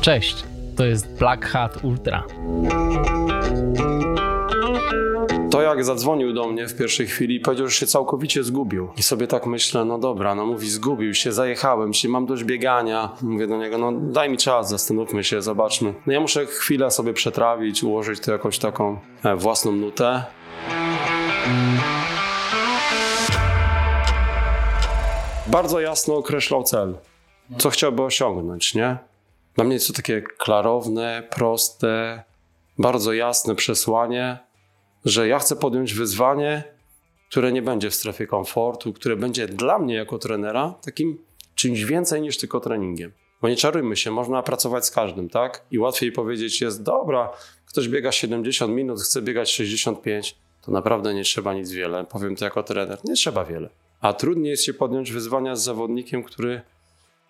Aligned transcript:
Cześć, 0.00 0.44
to 0.76 0.84
jest 0.84 1.18
Black 1.18 1.46
Hat 1.46 1.84
Ultra. 1.84 2.24
To 5.50 5.62
jak 5.62 5.84
zadzwonił 5.84 6.32
do 6.32 6.46
mnie 6.46 6.68
w 6.68 6.76
pierwszej 6.76 7.06
chwili 7.06 7.40
powiedział, 7.40 7.68
że 7.68 7.74
się 7.74 7.86
całkowicie 7.86 8.44
zgubił. 8.44 8.88
I 8.96 9.02
sobie 9.02 9.26
tak 9.26 9.46
myślę, 9.46 9.84
no 9.84 9.98
dobra, 9.98 10.34
no 10.34 10.46
mówi 10.46 10.70
zgubił 10.70 11.14
się, 11.14 11.32
zajechałem 11.32 11.94
się, 11.94 12.08
mam 12.08 12.26
dość 12.26 12.44
biegania. 12.44 13.08
Mówię 13.22 13.46
do 13.46 13.58
niego, 13.58 13.78
no 13.78 13.92
daj 13.92 14.30
mi 14.30 14.36
czas, 14.36 14.68
zastanówmy 14.68 15.24
się, 15.24 15.42
zobaczmy. 15.42 15.94
No 16.06 16.12
ja 16.12 16.20
muszę 16.20 16.46
chwilę 16.46 16.90
sobie 16.90 17.12
przetrawić, 17.12 17.82
ułożyć 17.82 18.20
to 18.20 18.32
jakąś 18.32 18.58
taką 18.58 18.98
e, 19.24 19.36
własną 19.36 19.72
nutę. 19.72 20.24
Bardzo 25.46 25.80
jasno 25.80 26.16
określał 26.16 26.62
cel, 26.62 26.94
co 27.58 27.70
chciałby 27.70 28.02
osiągnąć, 28.02 28.74
nie? 28.74 29.09
Dla 29.54 29.64
mnie 29.64 29.74
jest 29.74 29.86
to 29.86 29.92
takie 29.92 30.22
klarowne, 30.22 31.28
proste, 31.30 32.22
bardzo 32.78 33.12
jasne 33.12 33.54
przesłanie, 33.54 34.38
że 35.04 35.28
ja 35.28 35.38
chcę 35.38 35.56
podjąć 35.56 35.94
wyzwanie, 35.94 36.64
które 37.30 37.52
nie 37.52 37.62
będzie 37.62 37.90
w 37.90 37.94
strefie 37.94 38.26
komfortu, 38.26 38.92
które 38.92 39.16
będzie 39.16 39.48
dla 39.48 39.78
mnie 39.78 39.94
jako 39.94 40.18
trenera 40.18 40.74
takim 40.84 41.18
czymś 41.54 41.84
więcej 41.84 42.22
niż 42.22 42.38
tylko 42.38 42.60
treningiem. 42.60 43.12
Bo 43.42 43.48
nie 43.48 43.56
czarujmy 43.56 43.96
się, 43.96 44.10
można 44.10 44.42
pracować 44.42 44.86
z 44.86 44.90
każdym, 44.90 45.28
tak? 45.28 45.64
I 45.70 45.78
łatwiej 45.78 46.12
powiedzieć 46.12 46.60
jest, 46.60 46.82
dobra, 46.82 47.32
ktoś 47.66 47.88
biega 47.88 48.12
70 48.12 48.72
minut, 48.72 49.00
chce 49.00 49.22
biegać 49.22 49.50
65, 49.50 50.36
to 50.62 50.72
naprawdę 50.72 51.14
nie 51.14 51.24
trzeba 51.24 51.54
nic 51.54 51.70
wiele. 51.70 52.04
Powiem 52.04 52.36
to 52.36 52.44
jako 52.44 52.62
trener, 52.62 52.98
nie 53.04 53.14
trzeba 53.14 53.44
wiele. 53.44 53.68
A 54.00 54.12
trudniej 54.12 54.50
jest 54.50 54.64
się 54.64 54.74
podjąć 54.74 55.12
wyzwania 55.12 55.56
z 55.56 55.62
zawodnikiem, 55.62 56.22
który 56.22 56.62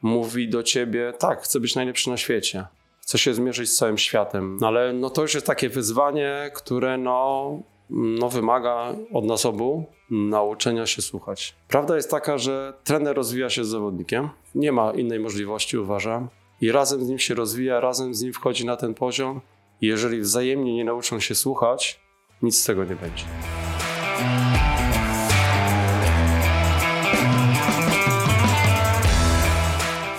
mówi 0.02 0.48
do 0.48 0.62
ciebie, 0.62 1.12
tak, 1.18 1.42
chcę 1.42 1.60
być 1.60 1.74
najlepszy 1.74 2.10
na 2.10 2.16
świecie. 2.16 2.66
Chcę 3.00 3.18
się 3.18 3.34
zmierzyć 3.34 3.70
z 3.70 3.76
całym 3.76 3.98
światem. 3.98 4.58
No 4.60 4.66
ale 4.66 4.92
no 4.92 5.10
to 5.10 5.22
już 5.22 5.34
jest 5.34 5.46
takie 5.46 5.68
wyzwanie, 5.68 6.50
które 6.54 6.98
no, 6.98 7.58
no 7.90 8.28
wymaga 8.28 8.94
od 9.12 9.24
nas 9.24 9.46
obu 9.46 9.84
nauczenia 10.10 10.86
się 10.86 11.02
słuchać. 11.02 11.54
Prawda 11.68 11.96
jest 11.96 12.10
taka, 12.10 12.38
że 12.38 12.74
trener 12.84 13.16
rozwija 13.16 13.50
się 13.50 13.64
z 13.64 13.68
zawodnikiem. 13.68 14.28
Nie 14.54 14.72
ma 14.72 14.92
innej 14.92 15.20
możliwości, 15.20 15.78
uważam. 15.78 16.28
I 16.60 16.72
razem 16.72 17.04
z 17.04 17.08
nim 17.08 17.18
się 17.18 17.34
rozwija, 17.34 17.80
razem 17.80 18.14
z 18.14 18.22
nim 18.22 18.32
wchodzi 18.32 18.66
na 18.66 18.76
ten 18.76 18.94
poziom. 18.94 19.40
Jeżeli 19.80 20.20
wzajemnie 20.20 20.74
nie 20.74 20.84
nauczą 20.84 21.20
się 21.20 21.34
słuchać, 21.34 22.00
nic 22.42 22.62
z 22.62 22.64
tego 22.64 22.84
nie 22.84 22.96
będzie. 22.96 23.24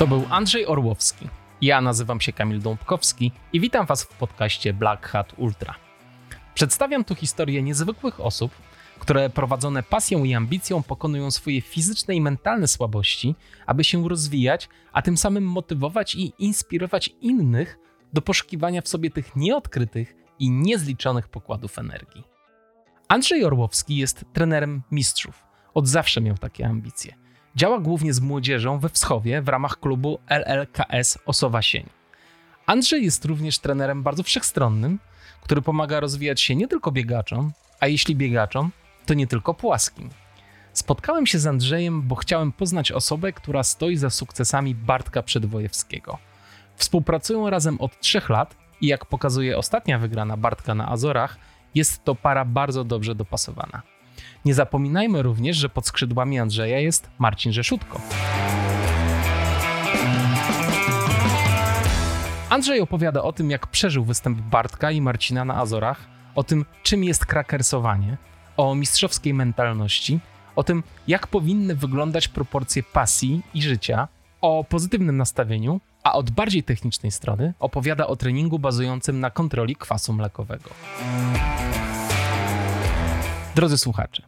To 0.01 0.07
był 0.07 0.25
Andrzej 0.29 0.67
Orłowski. 0.67 1.27
Ja 1.61 1.81
nazywam 1.81 2.21
się 2.21 2.33
Kamil 2.33 2.61
Dąbkowski 2.61 3.31
i 3.53 3.59
witam 3.59 3.85
Was 3.85 4.03
w 4.03 4.07
podcaście 4.07 4.73
Black 4.73 5.07
Hat 5.07 5.33
Ultra. 5.37 5.75
Przedstawiam 6.53 7.03
tu 7.03 7.15
historię 7.15 7.63
niezwykłych 7.63 8.21
osób, 8.21 8.51
które 8.99 9.29
prowadzone 9.29 9.83
pasją 9.83 10.23
i 10.23 10.33
ambicją 10.33 10.83
pokonują 10.83 11.31
swoje 11.31 11.61
fizyczne 11.61 12.15
i 12.15 12.21
mentalne 12.21 12.67
słabości, 12.67 13.35
aby 13.65 13.83
się 13.83 14.09
rozwijać, 14.09 14.69
a 14.93 15.01
tym 15.01 15.17
samym 15.17 15.43
motywować 15.43 16.15
i 16.15 16.33
inspirować 16.39 17.09
innych 17.21 17.79
do 18.13 18.21
poszukiwania 18.21 18.81
w 18.81 18.87
sobie 18.87 19.09
tych 19.09 19.35
nieodkrytych 19.35 20.15
i 20.39 20.49
niezliczonych 20.49 21.27
pokładów 21.27 21.79
energii. 21.79 22.23
Andrzej 23.07 23.45
Orłowski 23.45 23.95
jest 23.95 24.25
trenerem 24.33 24.81
mistrzów. 24.91 25.43
Od 25.73 25.87
zawsze 25.87 26.21
miał 26.21 26.37
takie 26.37 26.67
ambicje. 26.67 27.20
Działa 27.55 27.79
głównie 27.79 28.13
z 28.13 28.19
młodzieżą 28.19 28.79
we 28.79 28.89
Wschowie 28.89 29.41
w 29.41 29.47
ramach 29.47 29.79
klubu 29.79 30.19
LLKS 30.27 31.17
Osowa 31.25 31.61
Sień. 31.61 31.89
Andrzej 32.65 33.03
jest 33.03 33.25
również 33.25 33.59
trenerem 33.59 34.03
bardzo 34.03 34.23
wszechstronnym, 34.23 34.99
który 35.41 35.61
pomaga 35.61 35.99
rozwijać 35.99 36.41
się 36.41 36.55
nie 36.55 36.67
tylko 36.67 36.91
biegaczom, 36.91 37.51
a 37.79 37.87
jeśli 37.87 38.15
biegaczom, 38.15 38.71
to 39.05 39.13
nie 39.13 39.27
tylko 39.27 39.53
płaskim. 39.53 40.09
Spotkałem 40.73 41.27
się 41.27 41.39
z 41.39 41.47
Andrzejem, 41.47 42.01
bo 42.01 42.15
chciałem 42.15 42.51
poznać 42.51 42.91
osobę, 42.91 43.33
która 43.33 43.63
stoi 43.63 43.97
za 43.97 44.09
sukcesami 44.09 44.75
Bartka 44.75 45.23
Przedwojewskiego. 45.23 46.17
Współpracują 46.75 47.49
razem 47.49 47.81
od 47.81 47.99
trzech 47.99 48.29
lat 48.29 48.55
i 48.81 48.87
jak 48.87 49.05
pokazuje 49.05 49.57
ostatnia 49.57 49.99
wygrana 49.99 50.37
Bartka 50.37 50.75
na 50.75 50.89
Azorach, 50.89 51.37
jest 51.75 52.03
to 52.03 52.15
para 52.15 52.45
bardzo 52.45 52.83
dobrze 52.83 53.15
dopasowana. 53.15 53.81
Nie 54.45 54.53
zapominajmy 54.53 55.21
również, 55.21 55.57
że 55.57 55.69
pod 55.69 55.87
skrzydłami 55.87 56.39
Andrzeja 56.39 56.79
jest 56.79 57.09
Marcin 57.19 57.53
Rzeszutko. 57.53 58.01
Andrzej 62.49 62.81
opowiada 62.81 63.23
o 63.23 63.33
tym, 63.33 63.51
jak 63.51 63.67
przeżył 63.67 64.05
występ 64.05 64.41
Bartka 64.41 64.91
i 64.91 65.01
Marcina 65.01 65.45
na 65.45 65.55
Azorach, 65.55 66.07
o 66.35 66.43
tym, 66.43 66.65
czym 66.83 67.03
jest 67.03 67.25
krakersowanie, 67.25 68.17
o 68.57 68.75
mistrzowskiej 68.75 69.33
mentalności, 69.33 70.19
o 70.55 70.63
tym, 70.63 70.83
jak 71.07 71.27
powinny 71.27 71.75
wyglądać 71.75 72.27
proporcje 72.27 72.83
pasji 72.83 73.41
i 73.53 73.61
życia, 73.61 74.07
o 74.41 74.63
pozytywnym 74.63 75.17
nastawieniu, 75.17 75.81
a 76.03 76.13
od 76.13 76.31
bardziej 76.31 76.63
technicznej 76.63 77.11
strony 77.11 77.53
opowiada 77.59 78.07
o 78.07 78.15
treningu 78.15 78.59
bazującym 78.59 79.19
na 79.19 79.29
kontroli 79.29 79.75
kwasu 79.75 80.13
mlekowego. 80.13 80.69
Drodzy 83.55 83.77
słuchacze, 83.77 84.23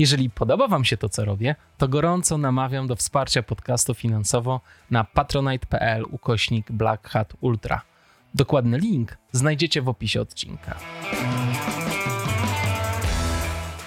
jeżeli 0.00 0.30
podoba 0.30 0.68
Wam 0.68 0.84
się 0.84 0.96
to, 0.96 1.08
co 1.08 1.24
robię, 1.24 1.54
to 1.78 1.88
gorąco 1.88 2.38
namawiam 2.38 2.86
do 2.86 2.96
wsparcia 2.96 3.42
podcastu 3.42 3.94
finansowo 3.94 4.60
na 4.90 5.04
patronite.pl 5.04 6.04
ukośnik 6.10 6.72
Black 6.72 7.08
Hat 7.08 7.36
Ultra. 7.40 7.82
Dokładny 8.34 8.78
link 8.78 9.18
znajdziecie 9.32 9.82
w 9.82 9.88
opisie 9.88 10.20
odcinka. 10.20 10.76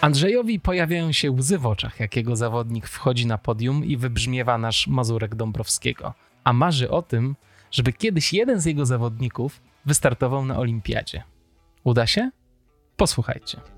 Andrzejowi 0.02 0.60
pojawiają 0.60 1.12
się 1.12 1.32
łzy 1.32 1.58
w 1.58 1.66
oczach, 1.66 2.00
jakiego 2.00 2.36
zawodnik 2.36 2.88
wchodzi 2.88 3.28
na 3.28 3.38
podium 3.38 3.86
i 3.86 3.98
wybrzmiewa 3.98 4.58
nasz 4.58 4.88
Mazurek 4.88 5.36
Dąbrowskiego, 5.36 6.14
a 6.44 6.54
marzy 6.54 6.90
o 6.90 7.02
tym, 7.02 7.36
żeby 7.72 7.94
kiedyś 7.94 8.34
jeden 8.34 8.60
z 8.60 8.66
jego 8.66 8.86
zawodników 8.86 9.62
wystartował 9.86 10.46
na 10.46 10.60
olimpiadzie. 10.60 11.24
Uda 11.84 12.08
się? 12.08 12.32
Posłuchajcie. 12.98 13.73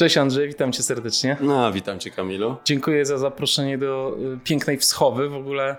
Cześć 0.00 0.18
Andrzej, 0.18 0.48
witam 0.48 0.72
cię 0.72 0.82
serdecznie. 0.82 1.36
No, 1.40 1.72
witam 1.72 1.98
cię 1.98 2.10
Kamilu. 2.10 2.56
Dziękuję 2.64 3.04
za 3.04 3.18
zaproszenie 3.18 3.78
do 3.78 4.16
y, 4.34 4.38
pięknej 4.44 4.78
Wschowy. 4.78 5.28
W 5.28 5.34
ogóle 5.34 5.76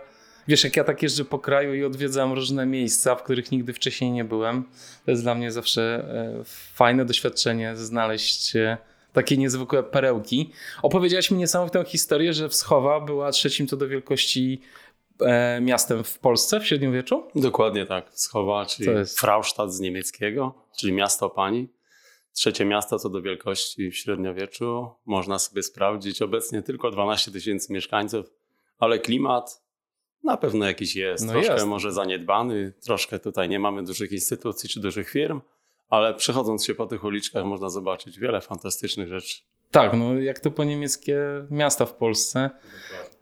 wiesz, 0.47 0.63
jak 0.63 0.77
ja 0.77 0.83
tak 0.83 1.03
jeżdżę 1.03 1.25
po 1.25 1.39
kraju 1.39 1.73
i 1.73 1.83
odwiedzam 1.83 2.33
różne 2.33 2.65
miejsca, 2.65 3.15
w 3.15 3.23
których 3.23 3.51
nigdy 3.51 3.73
wcześniej 3.73 4.11
nie 4.11 4.23
byłem. 4.23 4.63
To 5.05 5.11
jest 5.11 5.23
dla 5.23 5.35
mnie 5.35 5.51
zawsze 5.51 5.81
e, 5.81 6.43
fajne 6.73 7.05
doświadczenie 7.05 7.75
znaleźć 7.75 8.55
e, 8.55 8.77
takie 9.13 9.37
niezwykłe 9.37 9.83
perełki. 9.83 10.51
Opowiedziałaś 10.81 11.31
mi 11.31 11.37
niesamowitą 11.37 11.83
historię, 11.83 12.33
że 12.33 12.49
Wschowa 12.49 12.99
była 12.99 13.31
trzecim 13.31 13.67
co 13.67 13.77
do 13.77 13.87
wielkości 13.87 14.61
e, 15.25 15.61
miastem 15.61 16.03
w 16.03 16.19
Polsce 16.19 16.59
w 16.59 16.67
średniowieczu? 16.67 17.23
Dokładnie 17.35 17.85
tak. 17.85 18.11
Wschowa, 18.11 18.65
czyli 18.65 18.89
Fraustadt 19.17 19.73
z 19.73 19.79
niemieckiego, 19.79 20.53
czyli 20.79 20.93
miasto 20.93 21.29
pani. 21.29 21.67
Trzecie 22.33 22.65
miasto 22.65 22.99
co 22.99 23.09
do 23.09 23.21
wielkości 23.21 23.91
w 23.91 23.97
średniowieczu. 23.97 24.89
Można 25.05 25.39
sobie 25.39 25.63
sprawdzić. 25.63 26.21
Obecnie 26.21 26.61
tylko 26.61 26.91
12 26.91 27.31
tysięcy 27.31 27.73
mieszkańców, 27.73 28.25
ale 28.79 28.99
klimat 28.99 29.61
na 30.23 30.37
pewno 30.37 30.65
jakiś 30.65 30.95
jest. 30.95 31.25
No 31.25 31.31
troszkę 31.31 31.53
jest. 31.53 31.65
może 31.65 31.91
zaniedbany, 31.91 32.73
troszkę 32.85 33.19
tutaj 33.19 33.49
nie 33.49 33.59
mamy 33.59 33.83
dużych 33.83 34.11
instytucji 34.11 34.69
czy 34.69 34.79
dużych 34.79 35.09
firm, 35.09 35.41
ale 35.89 36.13
przechodząc 36.13 36.65
się 36.65 36.75
po 36.75 36.85
tych 36.85 37.03
uliczkach 37.03 37.45
można 37.45 37.69
zobaczyć 37.69 38.19
wiele 38.19 38.41
fantastycznych 38.41 39.07
rzeczy. 39.07 39.41
Tak, 39.71 39.93
no 39.93 40.19
jak 40.19 40.39
to 40.39 40.51
po 40.51 40.63
niemieckie 40.63 41.17
miasta 41.49 41.85
w 41.85 41.93
Polsce. 41.93 42.49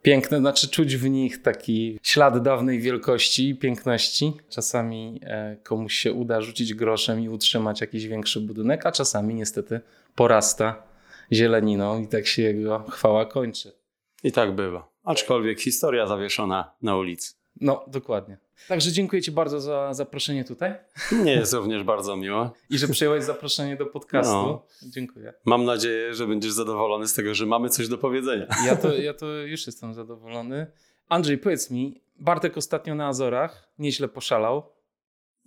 Piękne, 0.02 0.38
znaczy 0.38 0.68
czuć 0.68 0.96
w 0.96 1.08
nich 1.08 1.42
taki 1.42 1.98
ślad 2.02 2.42
dawnej 2.42 2.80
wielkości 2.80 3.48
i 3.48 3.56
piękności. 3.56 4.32
Czasami 4.48 5.20
e, 5.22 5.56
komuś 5.62 5.94
się 5.94 6.12
uda 6.12 6.40
rzucić 6.40 6.74
groszem 6.74 7.20
i 7.20 7.28
utrzymać 7.28 7.80
jakiś 7.80 8.06
większy 8.06 8.40
budynek, 8.40 8.86
a 8.86 8.92
czasami 8.92 9.34
niestety 9.34 9.80
porasta 10.14 10.82
zieleniną 11.32 12.02
i 12.02 12.08
tak 12.08 12.26
się 12.26 12.42
jego 12.42 12.84
chwała 12.90 13.26
kończy. 13.26 13.72
I 14.24 14.32
tak 14.32 14.54
bywa. 14.54 14.88
Aczkolwiek 15.04 15.60
historia 15.60 16.06
zawieszona 16.06 16.74
na 16.82 16.96
ulicy. 16.96 17.39
No, 17.60 17.84
dokładnie. 17.86 18.38
Także 18.68 18.92
dziękuję 18.92 19.22
Ci 19.22 19.32
bardzo 19.32 19.60
za 19.60 19.94
zaproszenie 19.94 20.44
tutaj. 20.44 20.74
Nie 21.24 21.32
jest 21.32 21.52
również 21.52 21.82
bardzo 21.84 22.16
miło. 22.16 22.52
I 22.70 22.78
że 22.78 22.88
przyjąłeś 22.88 23.24
zaproszenie 23.24 23.76
do 23.76 23.86
podcastu. 23.86 24.32
No. 24.32 24.66
Dziękuję. 24.82 25.34
Mam 25.44 25.64
nadzieję, 25.64 26.14
że 26.14 26.26
będziesz 26.26 26.52
zadowolony 26.52 27.08
z 27.08 27.14
tego, 27.14 27.34
że 27.34 27.46
mamy 27.46 27.68
coś 27.68 27.88
do 27.88 27.98
powiedzenia. 27.98 28.46
Ja 28.66 28.76
to, 28.76 28.94
ja 29.08 29.14
to 29.14 29.26
już 29.26 29.66
jestem 29.66 29.94
zadowolony. 29.94 30.66
Andrzej, 31.08 31.38
powiedz 31.38 31.70
mi, 31.70 32.02
Bartek 32.18 32.56
ostatnio 32.56 32.94
na 32.94 33.06
Azorach 33.06 33.72
nieźle 33.78 34.08
poszalał. 34.08 34.62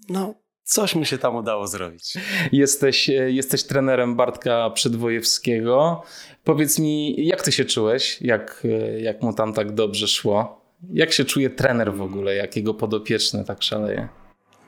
No, 0.09 0.35
coś 0.63 0.95
mu 0.95 1.05
się 1.05 1.17
tam 1.17 1.35
udało 1.35 1.67
zrobić. 1.67 2.13
Jesteś, 2.51 3.09
jesteś 3.27 3.63
trenerem 3.63 4.15
Bartka 4.15 4.69
Przedwojewskiego. 4.69 6.03
Powiedz 6.43 6.79
mi, 6.79 7.25
jak 7.25 7.41
ty 7.41 7.51
się 7.51 7.65
czułeś, 7.65 8.21
jak, 8.21 8.67
jak 8.97 9.21
mu 9.21 9.33
tam 9.33 9.53
tak 9.53 9.73
dobrze 9.73 10.07
szło? 10.07 10.62
Jak 10.89 11.13
się 11.13 11.25
czuje 11.25 11.49
trener 11.49 11.93
w 11.93 12.01
ogóle, 12.01 12.35
jak 12.35 12.55
jego 12.55 12.73
podopieczny 12.73 13.45
tak 13.45 13.63
szaleje? 13.63 14.09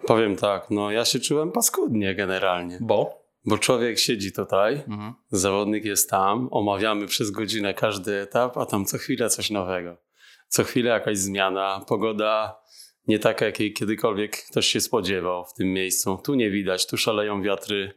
Powiem 0.08 0.36
tak, 0.36 0.70
no 0.70 0.92
ja 0.92 1.06
się 1.06 1.20
czułem 1.20 1.52
paskudnie 1.52 2.16
generalnie. 2.16 2.78
Bo? 2.82 3.26
Bo 3.46 3.58
człowiek 3.58 4.00
siedzi 4.00 4.32
tutaj, 4.34 4.74
mhm. 4.74 5.14
zawodnik 5.32 5.86
jest 5.86 6.10
tam, 6.10 6.48
omawiamy 6.52 7.08
przez 7.08 7.32
godzinę 7.32 7.74
każdy 7.74 8.22
etap, 8.22 8.58
a 8.58 8.66
tam 8.66 8.86
co 8.86 8.98
chwilę 8.98 9.30
coś 9.30 9.50
nowego. 9.50 9.98
Co 10.48 10.64
chwilę 10.64 10.90
jakaś 10.90 11.18
zmiana, 11.18 11.86
pogoda 11.88 12.60
nie 13.08 13.20
taka, 13.20 13.46
jakiej 13.46 13.74
kiedykolwiek 13.74 14.38
ktoś 14.52 14.68
się 14.68 14.82
spodziewał 14.82 15.46
w 15.46 15.54
tym 15.54 15.74
miejscu. 15.74 16.20
Tu 16.24 16.36
nie 16.36 16.52
widać, 16.52 16.88
tu 16.88 16.98
szaleją 16.98 17.42
wiatry. 17.42 17.94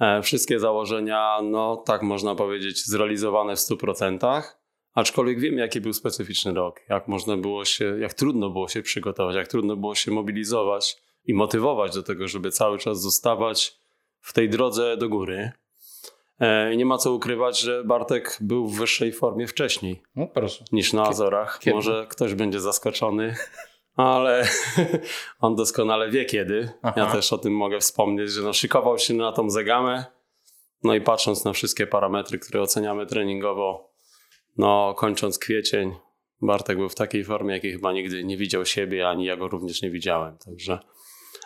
E, 0.00 0.22
wszystkie 0.22 0.60
założenia, 0.60 1.38
no 1.42 1.76
tak 1.76 2.02
można 2.02 2.34
powiedzieć, 2.34 2.86
zrealizowane 2.86 3.56
w 3.56 3.58
100%. 3.58 4.42
Aczkolwiek 4.94 5.40
wiem, 5.40 5.58
jaki 5.58 5.80
był 5.80 5.92
specyficzny 5.92 6.52
rok, 6.52 6.80
jak 6.88 7.08
można 7.08 7.36
było 7.36 7.64
się, 7.64 7.98
jak 8.00 8.14
trudno 8.14 8.50
było 8.50 8.68
się 8.68 8.82
przygotować, 8.82 9.36
jak 9.36 9.48
trudno 9.48 9.76
było 9.76 9.94
się 9.94 10.10
mobilizować 10.10 10.96
i 11.24 11.34
motywować 11.34 11.94
do 11.94 12.02
tego, 12.02 12.28
żeby 12.28 12.50
cały 12.50 12.78
czas 12.78 13.00
zostawać 13.00 13.78
w 14.20 14.32
tej 14.32 14.48
drodze 14.48 14.96
do 14.96 15.08
góry. 15.08 15.52
E, 16.38 16.76
nie 16.76 16.86
ma 16.86 16.98
co 16.98 17.12
ukrywać, 17.12 17.60
że 17.60 17.84
Bartek 17.84 18.38
był 18.40 18.66
w 18.66 18.78
wyższej 18.78 19.12
formie 19.12 19.46
wcześniej 19.46 20.02
no, 20.16 20.28
niż 20.72 20.92
na 20.92 21.02
Azorach. 21.02 21.58
Kiedy? 21.58 21.76
Może 21.76 22.06
ktoś 22.08 22.34
będzie 22.34 22.60
zaskoczony, 22.60 23.36
ale 23.96 24.48
on 25.40 25.56
doskonale 25.56 26.10
wie 26.10 26.24
kiedy. 26.24 26.68
Aha. 26.82 27.00
Ja 27.00 27.12
też 27.12 27.32
o 27.32 27.38
tym 27.38 27.56
mogę 27.56 27.80
wspomnieć, 27.80 28.30
że 28.30 28.42
no, 28.42 28.52
szykował 28.52 28.98
się 28.98 29.14
na 29.14 29.32
tą 29.32 29.50
zegamę. 29.50 30.04
No 30.82 30.94
i 30.94 31.00
patrząc 31.00 31.44
na 31.44 31.52
wszystkie 31.52 31.86
parametry, 31.86 32.38
które 32.38 32.62
oceniamy 32.62 33.06
treningowo, 33.06 33.93
no 34.56 34.94
kończąc 34.98 35.38
kwiecień, 35.38 35.94
Bartek 36.42 36.76
był 36.76 36.88
w 36.88 36.94
takiej 36.94 37.24
formie, 37.24 37.54
jakiej 37.54 37.72
chyba 37.72 37.92
nigdy 37.92 38.24
nie 38.24 38.36
widział 38.36 38.64
siebie, 38.64 39.08
ani 39.08 39.24
ja 39.24 39.36
go 39.36 39.48
również 39.48 39.82
nie 39.82 39.90
widziałem. 39.90 40.38
Także. 40.38 40.78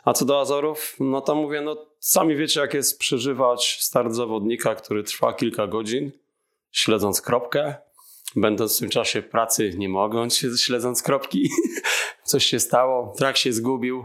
A 0.05 0.13
co 0.13 0.25
do 0.25 0.41
Azorów, 0.41 0.97
no 1.01 1.21
to 1.21 1.35
mówię, 1.35 1.61
no 1.61 1.87
sami 1.99 2.37
wiecie, 2.37 2.61
jak 2.61 2.75
jest 2.75 2.99
przeżywać 2.99 3.79
start 3.81 4.13
zawodnika, 4.13 4.75
który 4.75 5.03
trwa 5.03 5.33
kilka 5.33 5.67
godzin, 5.67 6.13
śledząc 6.71 7.21
kropkę, 7.21 7.75
będąc 8.37 8.77
w 8.77 8.81
tym 8.81 8.91
czasie 8.91 9.23
pracy, 9.23 9.73
nie 9.77 9.89
mogąc 9.89 10.45
śledząc 10.61 11.03
kropki, 11.03 11.49
coś 12.25 12.47
się 12.47 12.61
stało, 12.61 13.15
trak 13.17 13.37
się 13.37 13.53
zgubił. 13.53 14.05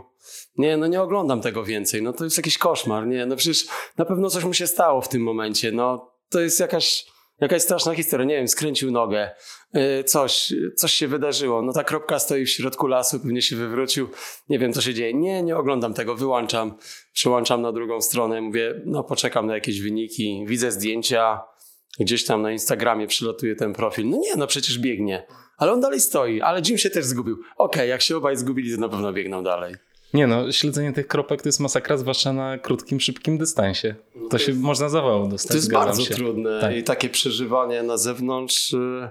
Nie, 0.58 0.78
no 0.78 0.88
nie 0.88 1.02
oglądam 1.02 1.42
tego 1.42 1.64
więcej, 1.64 2.02
no 2.02 2.14
to 2.14 2.24
jest 2.24 2.38
jakiś 2.38 2.58
koszmar, 2.58 3.08
nie, 3.08 3.26
no 3.26 3.36
przecież 3.36 3.68
na 3.98 4.06
pewno 4.06 4.30
coś 4.30 4.44
mu 4.44 4.54
się 4.54 4.68
stało 4.68 5.02
w 5.02 5.10
tym 5.10 5.24
momencie, 5.24 5.72
no 5.72 6.12
to 6.30 6.40
jest 6.40 6.60
jakaś, 6.60 7.06
jakaś 7.42 7.62
straszna 7.62 7.96
historia, 7.96 8.26
nie 8.26 8.36
wiem, 8.36 8.48
skręcił 8.48 8.92
nogę, 8.92 9.32
yy, 9.74 10.04
coś, 10.04 10.54
coś 10.76 10.94
się 10.94 11.08
wydarzyło, 11.08 11.62
no 11.62 11.74
ta 11.74 11.84
kropka 11.84 12.20
stoi 12.20 12.46
w 12.46 12.50
środku 12.50 12.88
lasu, 12.88 13.20
pewnie 13.20 13.42
się 13.42 13.56
wywrócił, 13.56 14.10
nie 14.50 14.60
wiem 14.60 14.74
co 14.74 14.82
się 14.82 14.94
dzieje, 14.94 15.14
nie, 15.14 15.44
nie 15.44 15.58
oglądam 15.58 15.94
tego, 15.94 16.16
wyłączam, 16.16 16.78
przełączam 17.14 17.62
na 17.62 17.72
drugą 17.72 18.02
stronę, 18.02 18.42
mówię, 18.42 18.82
no 18.86 19.04
poczekam 19.04 19.48
na 19.48 19.56
jakieś 19.56 19.82
wyniki, 19.82 20.46
widzę 20.48 20.72
zdjęcia, 20.72 21.42
gdzieś 22.00 22.26
tam 22.26 22.42
na 22.42 22.52
Instagramie 22.52 23.08
przylatuje 23.08 23.56
ten 23.56 23.74
profil, 23.74 24.10
no 24.10 24.18
nie, 24.18 24.36
no 24.36 24.48
przecież 24.48 24.80
biegnie, 24.80 25.28
ale 25.58 25.72
on 25.72 25.82
dalej 25.82 26.00
stoi, 26.00 26.42
ale 26.42 26.62
Jim 26.62 26.78
się 26.78 26.90
też 26.90 27.06
zgubił. 27.06 27.36
Okej, 27.36 27.48
okay, 27.58 27.88
jak 27.88 28.02
się 28.02 28.18
obaj 28.18 28.38
zgubili, 28.38 28.76
to 28.76 28.82
na 28.82 28.90
pewno 28.90 29.14
biegną 29.14 29.44
dalej. 29.44 29.76
Nie 30.14 30.28
no, 30.28 30.52
śledzenie 30.52 30.94
tych 30.94 31.08
kropek 31.08 31.42
to 31.42 31.50
jest 31.50 31.60
masakra, 31.60 31.98
zwłaszcza 31.98 32.34
na 32.34 32.58
krótkim, 32.58 33.00
szybkim 33.00 33.38
dystansie. 33.38 33.96
To 34.30 34.38
się 34.38 34.54
można 34.54 34.90
zawału 34.90 35.28
dostać. 35.28 35.52
To 35.52 35.58
jest 35.58 35.72
bardzo 35.72 36.06
się. 36.06 36.16
trudne 36.16 36.62
tak. 36.62 36.76
i 36.76 36.84
takie 36.84 37.10
przeżywanie 37.10 37.84
na 37.84 37.98
zewnątrz, 37.98 38.74
y, 38.74 39.10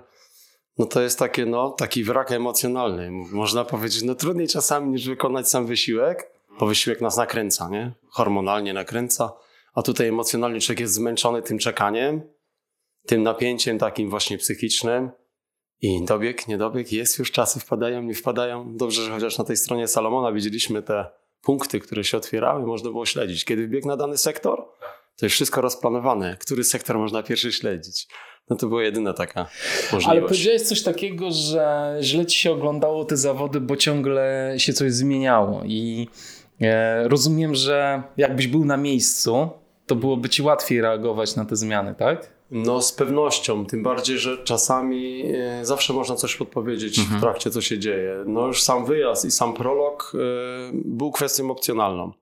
no 0.78 0.86
to 0.86 1.02
jest 1.02 1.18
takie, 1.18 1.46
no, 1.46 1.70
taki 1.70 2.04
wrak 2.04 2.32
emocjonalny. 2.32 3.10
Można 3.32 3.64
powiedzieć, 3.64 4.02
no 4.02 4.14
trudniej 4.14 4.48
czasami 4.48 4.90
niż 4.90 5.08
wykonać 5.08 5.48
sam 5.48 5.66
wysiłek, 5.66 6.30
bo 6.60 6.66
wysiłek 6.66 7.00
nas 7.00 7.16
nakręca, 7.16 7.68
nie? 7.68 7.92
Hormonalnie 8.08 8.72
nakręca, 8.72 9.32
a 9.74 9.82
tutaj 9.82 10.08
emocjonalnie 10.08 10.60
człowiek 10.60 10.80
jest 10.80 10.94
zmęczony 10.94 11.42
tym 11.42 11.58
czekaniem, 11.58 12.22
tym 13.06 13.22
napięciem 13.22 13.78
takim 13.78 14.10
właśnie 14.10 14.38
psychicznym, 14.38 15.10
i 15.82 16.04
dobieg, 16.04 16.48
niedobieg, 16.48 16.92
jest 16.92 17.18
już 17.18 17.30
czasy, 17.30 17.60
wpadają, 17.60 18.02
nie 18.02 18.14
wpadają. 18.14 18.76
Dobrze, 18.76 19.02
że 19.02 19.10
chociaż 19.10 19.38
na 19.38 19.44
tej 19.44 19.56
stronie 19.56 19.88
Salomona 19.88 20.32
widzieliśmy 20.32 20.82
te 20.82 21.06
punkty, 21.42 21.80
które 21.80 22.04
się 22.04 22.16
otwierały, 22.16 22.66
można 22.66 22.90
było 22.90 23.06
śledzić. 23.06 23.44
Kiedy 23.44 23.66
wbiegł 23.66 23.88
na 23.88 23.96
dany 23.96 24.18
sektor, 24.18 24.64
to 25.16 25.26
jest 25.26 25.34
wszystko 25.34 25.60
rozplanowane. 25.60 26.36
Który 26.40 26.64
sektor 26.64 26.98
można 26.98 27.22
pierwszy 27.22 27.52
śledzić? 27.52 28.08
No 28.50 28.56
to 28.56 28.66
była 28.66 28.82
jedyna 28.82 29.12
taka 29.12 29.46
możliwość. 29.82 30.06
Ale 30.06 30.22
powiedziałeś 30.22 30.62
coś 30.62 30.82
takiego, 30.82 31.30
że 31.30 31.96
źle 32.00 32.26
ci 32.26 32.38
się 32.38 32.52
oglądało 32.52 33.04
te 33.04 33.16
zawody, 33.16 33.60
bo 33.60 33.76
ciągle 33.76 34.54
się 34.56 34.72
coś 34.72 34.92
zmieniało 34.92 35.62
i 35.64 36.08
e, 36.60 37.08
rozumiem, 37.08 37.54
że 37.54 38.02
jakbyś 38.16 38.46
był 38.46 38.64
na 38.64 38.76
miejscu, 38.76 39.50
to 39.86 39.96
byłoby 39.96 40.28
ci 40.28 40.42
łatwiej 40.42 40.80
reagować 40.80 41.36
na 41.36 41.44
te 41.44 41.56
zmiany, 41.56 41.94
tak? 41.94 42.30
No 42.54 42.82
z 42.82 42.92
pewnością, 42.92 43.66
tym 43.66 43.82
bardziej, 43.82 44.18
że 44.18 44.44
czasami 44.44 45.22
e, 45.34 45.64
zawsze 45.64 45.92
można 45.92 46.16
coś 46.16 46.36
podpowiedzieć 46.36 46.98
mhm. 46.98 47.18
w 47.18 47.22
trakcie, 47.22 47.50
co 47.50 47.60
się 47.60 47.78
dzieje. 47.78 48.24
No 48.26 48.46
już 48.46 48.62
sam 48.62 48.86
wyjazd 48.86 49.24
i 49.24 49.30
sam 49.30 49.54
prolog 49.54 50.12
e, 50.14 50.18
był 50.74 51.10
kwestią 51.10 51.50
opcjonalną. 51.50 52.12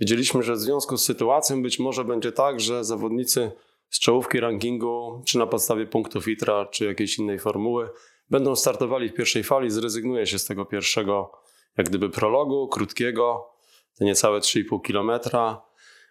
Wiedzieliśmy, 0.00 0.42
że 0.42 0.54
w 0.54 0.58
związku 0.58 0.96
z 0.96 1.04
sytuacją 1.04 1.62
być 1.62 1.78
może 1.78 2.04
będzie 2.04 2.32
tak, 2.32 2.60
że 2.60 2.84
zawodnicy 2.84 3.50
z 3.90 4.00
czołówki 4.00 4.40
rankingu, 4.40 5.22
czy 5.26 5.38
na 5.38 5.46
podstawie 5.46 5.86
punktów 5.86 6.28
ITRA, 6.28 6.66
czy 6.66 6.84
jakiejś 6.84 7.18
innej 7.18 7.38
formuły, 7.38 7.88
będą 8.30 8.56
startowali 8.56 9.08
w 9.08 9.14
pierwszej 9.14 9.44
fali, 9.44 9.70
zrezygnuje 9.70 10.26
się 10.26 10.38
z 10.38 10.44
tego 10.44 10.64
pierwszego, 10.64 11.32
jak 11.76 11.88
gdyby 11.88 12.10
prologu, 12.10 12.68
krótkiego, 12.68 13.50
te 13.98 14.04
niecałe 14.04 14.40
3,5 14.40 14.82
kilometra 14.82 15.67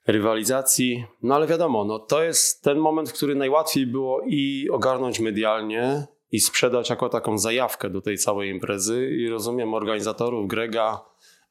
rywalizacji. 0.07 1.05
No 1.23 1.35
ale 1.35 1.47
wiadomo, 1.47 1.85
no, 1.85 1.99
to 1.99 2.23
jest 2.23 2.63
ten 2.63 2.77
moment, 2.77 3.11
który 3.11 3.35
najłatwiej 3.35 3.87
było 3.87 4.21
i 4.25 4.69
ogarnąć 4.71 5.19
medialnie, 5.19 6.07
i 6.31 6.39
sprzedać 6.39 6.89
jako 6.89 7.09
taką 7.09 7.37
zajawkę 7.37 7.89
do 7.89 8.01
tej 8.01 8.17
całej 8.17 8.49
imprezy. 8.49 9.09
I 9.11 9.29
rozumiem 9.29 9.73
organizatorów, 9.73 10.47
Grega, 10.47 11.05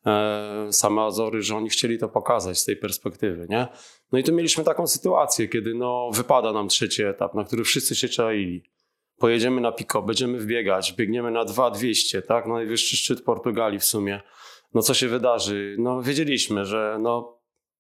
e, 0.06 0.68
same 0.70 1.02
Azory, 1.02 1.42
że 1.42 1.56
oni 1.56 1.68
chcieli 1.68 1.98
to 1.98 2.08
pokazać 2.08 2.58
z 2.58 2.64
tej 2.64 2.76
perspektywy. 2.76 3.46
Nie? 3.50 3.66
No 4.12 4.18
i 4.18 4.24
tu 4.24 4.32
mieliśmy 4.32 4.64
taką 4.64 4.86
sytuację, 4.86 5.48
kiedy 5.48 5.74
no, 5.74 6.10
wypada 6.12 6.52
nam 6.52 6.68
trzeci 6.68 7.02
etap, 7.02 7.34
na 7.34 7.44
który 7.44 7.64
wszyscy 7.64 7.94
się 7.94 8.08
czaili. 8.08 8.62
Pojedziemy 9.18 9.60
na 9.60 9.72
Pico, 9.72 10.02
będziemy 10.02 10.38
wbiegać, 10.38 10.92
biegniemy 10.92 11.30
na 11.30 11.44
2200, 11.44 12.22
tak? 12.22 12.46
najwyższy 12.46 12.96
szczyt 12.96 13.22
Portugalii 13.22 13.78
w 13.78 13.84
sumie. 13.84 14.20
No 14.74 14.82
co 14.82 14.94
się 14.94 15.08
wydarzy? 15.08 15.76
No 15.78 16.02
wiedzieliśmy, 16.02 16.64
że 16.64 16.98
no, 17.00 17.35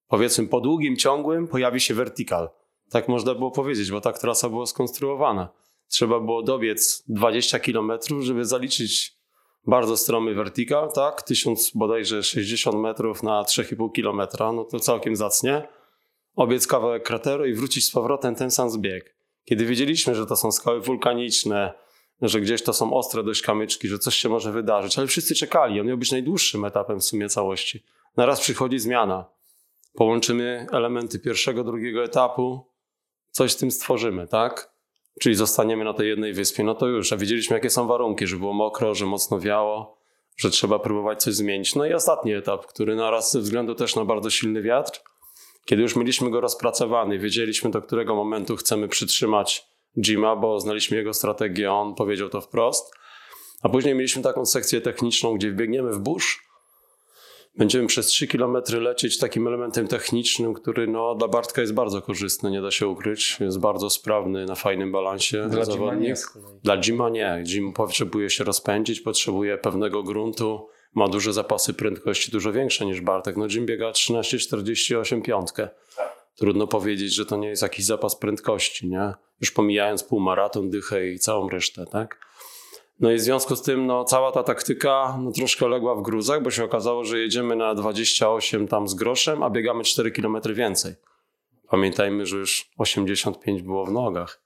powiedzmy 0.08 0.48
po 0.48 0.60
długim, 0.60 0.96
ciągłym 0.96 1.48
pojawi 1.48 1.80
się 1.80 1.94
vertikal. 1.94 2.48
Tak 2.90 3.08
można 3.08 3.34
było 3.34 3.50
powiedzieć, 3.50 3.90
bo 3.90 4.00
tak 4.00 4.18
trasa 4.18 4.48
była 4.48 4.66
skonstruowana. 4.66 5.48
Trzeba 5.88 6.20
było 6.20 6.42
dobiec 6.42 7.04
20 7.08 7.58
km, 7.58 7.92
żeby 8.20 8.44
zaliczyć 8.44 9.16
bardzo 9.66 9.96
stromy 9.96 10.34
vertikal, 10.34 10.92
tak? 10.92 11.22
1000 11.22 11.70
bodajże 11.74 12.22
60 12.22 12.76
metrów 12.76 13.22
na 13.22 13.42
3,5 13.42 13.90
km, 13.94 14.28
no 14.56 14.64
to 14.64 14.80
całkiem 14.80 15.16
zacnie. 15.16 15.68
Obiec 16.36 16.66
kawałek 16.66 17.02
krateru 17.02 17.46
i 17.46 17.54
wrócić 17.54 17.84
z 17.84 17.90
powrotem 17.90 18.34
ten 18.34 18.50
sam 18.50 18.70
zbieg. 18.70 19.16
Kiedy 19.44 19.66
wiedzieliśmy, 19.66 20.14
że 20.14 20.26
to 20.26 20.36
są 20.36 20.52
skały 20.52 20.80
wulkaniczne, 20.80 21.72
że 22.22 22.40
gdzieś 22.40 22.62
to 22.62 22.72
są 22.72 22.94
ostre 22.94 23.22
dość 23.24 23.42
kamyczki, 23.42 23.88
że 23.88 23.98
coś 23.98 24.14
się 24.14 24.28
może 24.28 24.52
wydarzyć, 24.52 24.98
ale 24.98 25.06
wszyscy 25.06 25.34
czekali. 25.34 25.80
On 25.80 25.86
miał 25.86 25.98
być 25.98 26.12
najdłuższym 26.12 26.64
etapem 26.64 27.00
w 27.00 27.04
sumie 27.04 27.28
całości. 27.28 27.84
Naraz 28.16 28.40
przychodzi 28.40 28.78
zmiana 28.78 29.35
połączymy 29.96 30.66
elementy 30.72 31.18
pierwszego, 31.18 31.64
drugiego 31.64 32.04
etapu, 32.04 32.66
coś 33.30 33.52
z 33.52 33.56
tym 33.56 33.70
stworzymy, 33.70 34.26
tak? 34.26 34.76
Czyli 35.20 35.34
zostaniemy 35.34 35.84
na 35.84 35.94
tej 35.94 36.08
jednej 36.08 36.32
wyspie, 36.32 36.64
no 36.64 36.74
to 36.74 36.86
już, 36.86 37.12
a 37.12 37.16
wiedzieliśmy 37.16 37.56
jakie 37.56 37.70
są 37.70 37.86
warunki, 37.86 38.26
że 38.26 38.36
było 38.36 38.52
mokro, 38.52 38.94
że 38.94 39.06
mocno 39.06 39.40
wiało, 39.40 39.98
że 40.36 40.50
trzeba 40.50 40.78
próbować 40.78 41.22
coś 41.22 41.34
zmienić. 41.34 41.74
No 41.74 41.86
i 41.86 41.92
ostatni 41.92 42.34
etap, 42.34 42.66
który 42.66 42.96
naraz 42.96 43.32
ze 43.32 43.40
względu 43.40 43.74
też 43.74 43.96
na 43.96 44.04
bardzo 44.04 44.30
silny 44.30 44.62
wiatr, 44.62 45.00
kiedy 45.64 45.82
już 45.82 45.96
mieliśmy 45.96 46.30
go 46.30 46.40
rozpracowany, 46.40 47.18
wiedzieliśmy 47.18 47.70
do 47.70 47.82
którego 47.82 48.14
momentu 48.14 48.56
chcemy 48.56 48.88
przytrzymać 48.88 49.66
Jima, 49.98 50.36
bo 50.36 50.60
znaliśmy 50.60 50.96
jego 50.96 51.14
strategię, 51.14 51.72
on 51.72 51.94
powiedział 51.94 52.28
to 52.28 52.40
wprost. 52.40 52.94
A 53.62 53.68
później 53.68 53.94
mieliśmy 53.94 54.22
taką 54.22 54.46
sekcję 54.46 54.80
techniczną, 54.80 55.34
gdzie 55.34 55.50
wbiegniemy 55.50 55.92
w 55.92 55.98
burz, 55.98 56.45
Będziemy 57.56 57.86
przez 57.86 58.06
3 58.06 58.26
km 58.26 58.56
lecieć 58.80 59.18
takim 59.18 59.46
elementem 59.46 59.88
technicznym, 59.88 60.54
który 60.54 60.86
no, 60.86 61.14
dla 61.14 61.28
Bartka 61.28 61.60
jest 61.60 61.74
bardzo 61.74 62.02
korzystny, 62.02 62.50
nie 62.50 62.62
da 62.62 62.70
się 62.70 62.88
ukryć. 62.88 63.36
Jest 63.40 63.60
bardzo 63.60 63.90
sprawny 63.90 64.46
na 64.46 64.54
fajnym 64.54 64.92
balansie. 64.92 65.48
Dla 65.48 65.94
nie. 65.94 66.14
Dla 66.62 66.76
Jima 66.76 67.08
nie. 67.08 67.42
Jim 67.46 67.72
potrzebuje 67.72 68.30
się 68.30 68.44
rozpędzić, 68.44 69.00
potrzebuje 69.00 69.58
pewnego 69.58 70.02
gruntu, 70.02 70.68
ma 70.94 71.08
duże 71.08 71.32
zapasy 71.32 71.74
prędkości, 71.74 72.30
dużo 72.30 72.52
większe 72.52 72.86
niż 72.86 73.00
Bartek. 73.00 73.36
No 73.36 73.46
Jim 73.46 73.66
biega 73.66 73.90
13,48 73.90 75.22
piątkę. 75.22 75.68
Trudno 76.36 76.66
powiedzieć, 76.66 77.14
że 77.14 77.26
to 77.26 77.36
nie 77.36 77.48
jest 77.48 77.62
jakiś 77.62 77.84
zapas 77.84 78.16
prędkości, 78.16 78.88
nie? 78.88 79.12
Już 79.40 79.50
pomijając 79.50 80.02
półmaraton, 80.02 80.70
dychę 80.70 81.08
i 81.08 81.18
całą 81.18 81.48
resztę, 81.48 81.84
tak? 81.92 82.20
No 83.00 83.12
i 83.12 83.16
w 83.16 83.20
związku 83.20 83.56
z 83.56 83.62
tym 83.62 83.86
no, 83.86 84.04
cała 84.04 84.32
ta 84.32 84.42
taktyka 84.42 85.18
no, 85.22 85.32
troszkę 85.32 85.68
legła 85.68 85.94
w 85.94 86.02
gruzach, 86.02 86.42
bo 86.42 86.50
się 86.50 86.64
okazało, 86.64 87.04
że 87.04 87.18
jedziemy 87.18 87.56
na 87.56 87.74
28 87.74 88.68
tam 88.68 88.88
z 88.88 88.94
groszem, 88.94 89.42
a 89.42 89.50
biegamy 89.50 89.84
4 89.84 90.10
km 90.10 90.36
więcej. 90.54 90.94
Pamiętajmy, 91.68 92.26
że 92.26 92.36
już 92.36 92.70
85 92.78 93.62
było 93.62 93.86
w 93.86 93.92
nogach. 93.92 94.42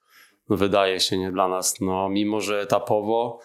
No, 0.49 0.57
wydaje 0.57 1.01
się 1.01 1.19
nie 1.19 1.33
dla 1.33 1.49
nas, 1.49 1.81
no 1.81 2.09
mimo 2.09 2.41
że 2.41 2.61
etapowo, 2.61 3.41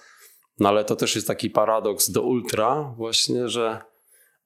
no 0.59 0.69
ale 0.69 0.85
to 0.85 0.95
też 0.95 1.15
jest 1.15 1.27
taki 1.27 1.49
paradoks 1.49 2.11
do 2.11 2.21
ultra 2.21 2.93
właśnie, 2.97 3.49
że 3.49 3.81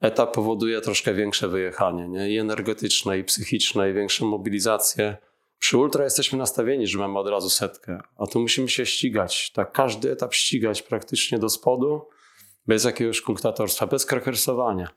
etap 0.02 0.34
powoduje 0.34 0.82
troszkę 0.82 1.14
większe 1.14 1.48
wyjechanie, 1.48 2.08
nie? 2.08 2.30
i 2.30 2.38
energetyczne, 2.38 3.20
i 3.20 3.24
psychiczne, 3.24 3.90
i 3.90 3.94
większą 3.94 4.26
mobilizację. 4.26 5.18
Przy 5.60 5.78
ultra 5.78 6.04
jesteśmy 6.04 6.38
nastawieni, 6.38 6.88
że 6.88 7.00
mamy 7.00 7.20
od 7.20 7.28
razu 7.28 7.50
setkę, 7.50 8.02
a 8.18 8.28
tu 8.28 8.40
musimy 8.40 8.70
się 8.70 8.86
ścigać, 8.86 9.52
tak 9.52 9.72
każdy 9.72 10.12
etap 10.12 10.34
ścigać 10.34 10.82
praktycznie 10.82 11.40
do 11.40 11.50
spodu, 11.50 12.08
bez 12.68 12.84
jakiegoś 12.84 13.22
kunktatorstwa, 13.22 13.88
bez 13.88 14.06
krakersowania. 14.06 14.88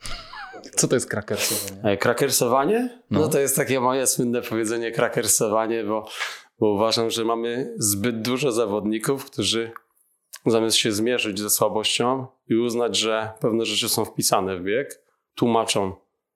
Co 0.76 0.88
to 0.88 0.97
jest 0.97 1.11
krakersowanie? 1.11 1.83
E, 1.85 1.97
krakersowanie? 1.97 3.02
No. 3.11 3.21
no 3.21 3.28
to 3.28 3.38
jest 3.38 3.57
takie 3.57 3.81
moje 3.81 4.07
słynne 4.07 4.42
powiedzenie 4.42 4.92
krakersowanie, 4.92 5.85
bo, 5.85 6.09
bo 6.59 6.75
uważam, 6.75 7.11
że 7.11 7.25
mamy 7.25 7.75
zbyt 7.78 8.23
dużo 8.23 8.52
zawodników, 8.52 9.25
którzy 9.25 9.73
zamiast 10.47 10.76
się 10.76 10.92
zmierzyć 10.92 11.40
ze 11.40 11.50
słabością 11.50 12.26
i 12.49 12.54
uznać, 12.54 12.97
że 12.97 13.33
pewne 13.40 13.64
rzeczy 13.64 13.88
są 13.88 14.04
wpisane 14.04 14.57
w 14.57 14.62
bieg, 14.62 15.02
tłumaczą 15.35 15.92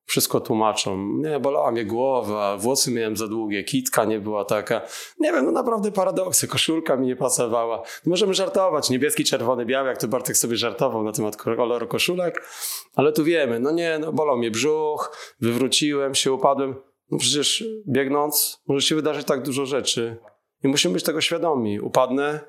wszystko 0.06 0.40
tłumaczą. 0.40 0.96
Nie, 0.96 1.40
bolała 1.40 1.70
mnie 1.70 1.84
głowa, 1.84 2.56
włosy 2.56 2.90
miałem 2.90 3.16
za 3.16 3.28
długie, 3.28 3.64
kitka 3.64 4.04
nie 4.04 4.20
była 4.20 4.44
taka. 4.44 4.80
Nie 5.20 5.32
wiem, 5.32 5.44
no 5.44 5.50
naprawdę 5.50 5.92
paradoksy, 5.92 6.48
koszulka 6.48 6.96
mi 6.96 7.06
nie 7.06 7.16
pasowała. 7.16 7.82
Możemy 8.06 8.34
żartować, 8.34 8.90
niebieski, 8.90 9.25
czerwony, 9.25 9.66
biały, 9.66 9.88
jak 9.88 9.98
to 9.98 10.08
Bartek 10.08 10.36
sobie 10.36 10.56
żartował 10.56 11.02
na 11.02 11.12
temat 11.12 11.36
koloru 11.36 11.88
koszulek, 11.88 12.44
ale 12.94 13.12
tu 13.12 13.25
wiemy, 13.25 13.60
no 13.60 13.70
nie, 13.70 13.98
no 13.98 14.12
bolał 14.12 14.36
mnie 14.36 14.50
brzuch, 14.50 15.16
wywróciłem 15.40 16.14
się, 16.14 16.32
upadłem. 16.32 16.75
No 17.10 17.18
przecież 17.18 17.64
biegnąc 17.88 18.62
może 18.66 18.86
się 18.86 18.94
wydarzyć 18.94 19.26
tak 19.26 19.42
dużo 19.42 19.66
rzeczy 19.66 20.16
i 20.64 20.68
musimy 20.68 20.94
być 20.94 21.04
tego 21.04 21.20
świadomi. 21.20 21.80
Upadnę, 21.80 22.40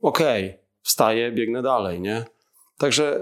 okej, 0.00 0.46
okay, 0.46 0.58
wstaję, 0.82 1.32
biegnę 1.32 1.62
dalej, 1.62 2.00
nie? 2.00 2.24
Także 2.78 3.20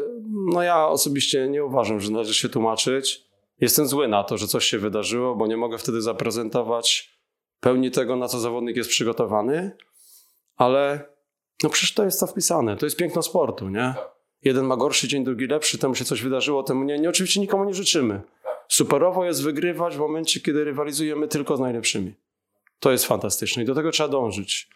no 0.52 0.62
ja 0.62 0.88
osobiście 0.88 1.48
nie 1.48 1.64
uważam, 1.64 2.00
że 2.00 2.10
należy 2.10 2.34
się 2.34 2.48
tłumaczyć 2.48 3.31
Jestem 3.60 3.86
zły 3.86 4.08
na 4.08 4.24
to, 4.24 4.38
że 4.38 4.46
coś 4.46 4.64
się 4.64 4.78
wydarzyło, 4.78 5.36
bo 5.36 5.46
nie 5.46 5.56
mogę 5.56 5.78
wtedy 5.78 6.02
zaprezentować 6.02 7.18
pełni 7.60 7.90
tego, 7.90 8.16
na 8.16 8.28
co 8.28 8.40
zawodnik 8.40 8.76
jest 8.76 8.90
przygotowany, 8.90 9.76
ale 10.56 11.08
no 11.62 11.70
przecież 11.70 11.94
to 11.94 12.04
jest 12.04 12.20
to 12.20 12.26
wpisane. 12.26 12.76
To 12.76 12.86
jest 12.86 12.96
piękno 12.96 13.22
sportu, 13.22 13.68
nie? 13.68 13.94
Jeden 14.42 14.64
ma 14.64 14.76
gorszy 14.76 15.08
dzień, 15.08 15.24
drugi 15.24 15.46
lepszy, 15.46 15.78
temu 15.78 15.94
się 15.94 16.04
coś 16.04 16.22
wydarzyło, 16.22 16.62
temu 16.62 16.84
nie. 16.84 16.98
nie 16.98 17.08
oczywiście 17.08 17.40
nikomu 17.40 17.64
nie 17.64 17.74
życzymy. 17.74 18.20
Superowo 18.68 19.24
jest 19.24 19.42
wygrywać 19.42 19.96
w 19.96 19.98
momencie, 19.98 20.40
kiedy 20.40 20.64
rywalizujemy 20.64 21.28
tylko 21.28 21.56
z 21.56 21.60
najlepszymi. 21.60 22.14
To 22.78 22.92
jest 22.92 23.06
fantastyczne 23.06 23.62
i 23.62 23.66
do 23.66 23.74
tego 23.74 23.90
trzeba 23.90 24.08
dążyć. 24.08 24.68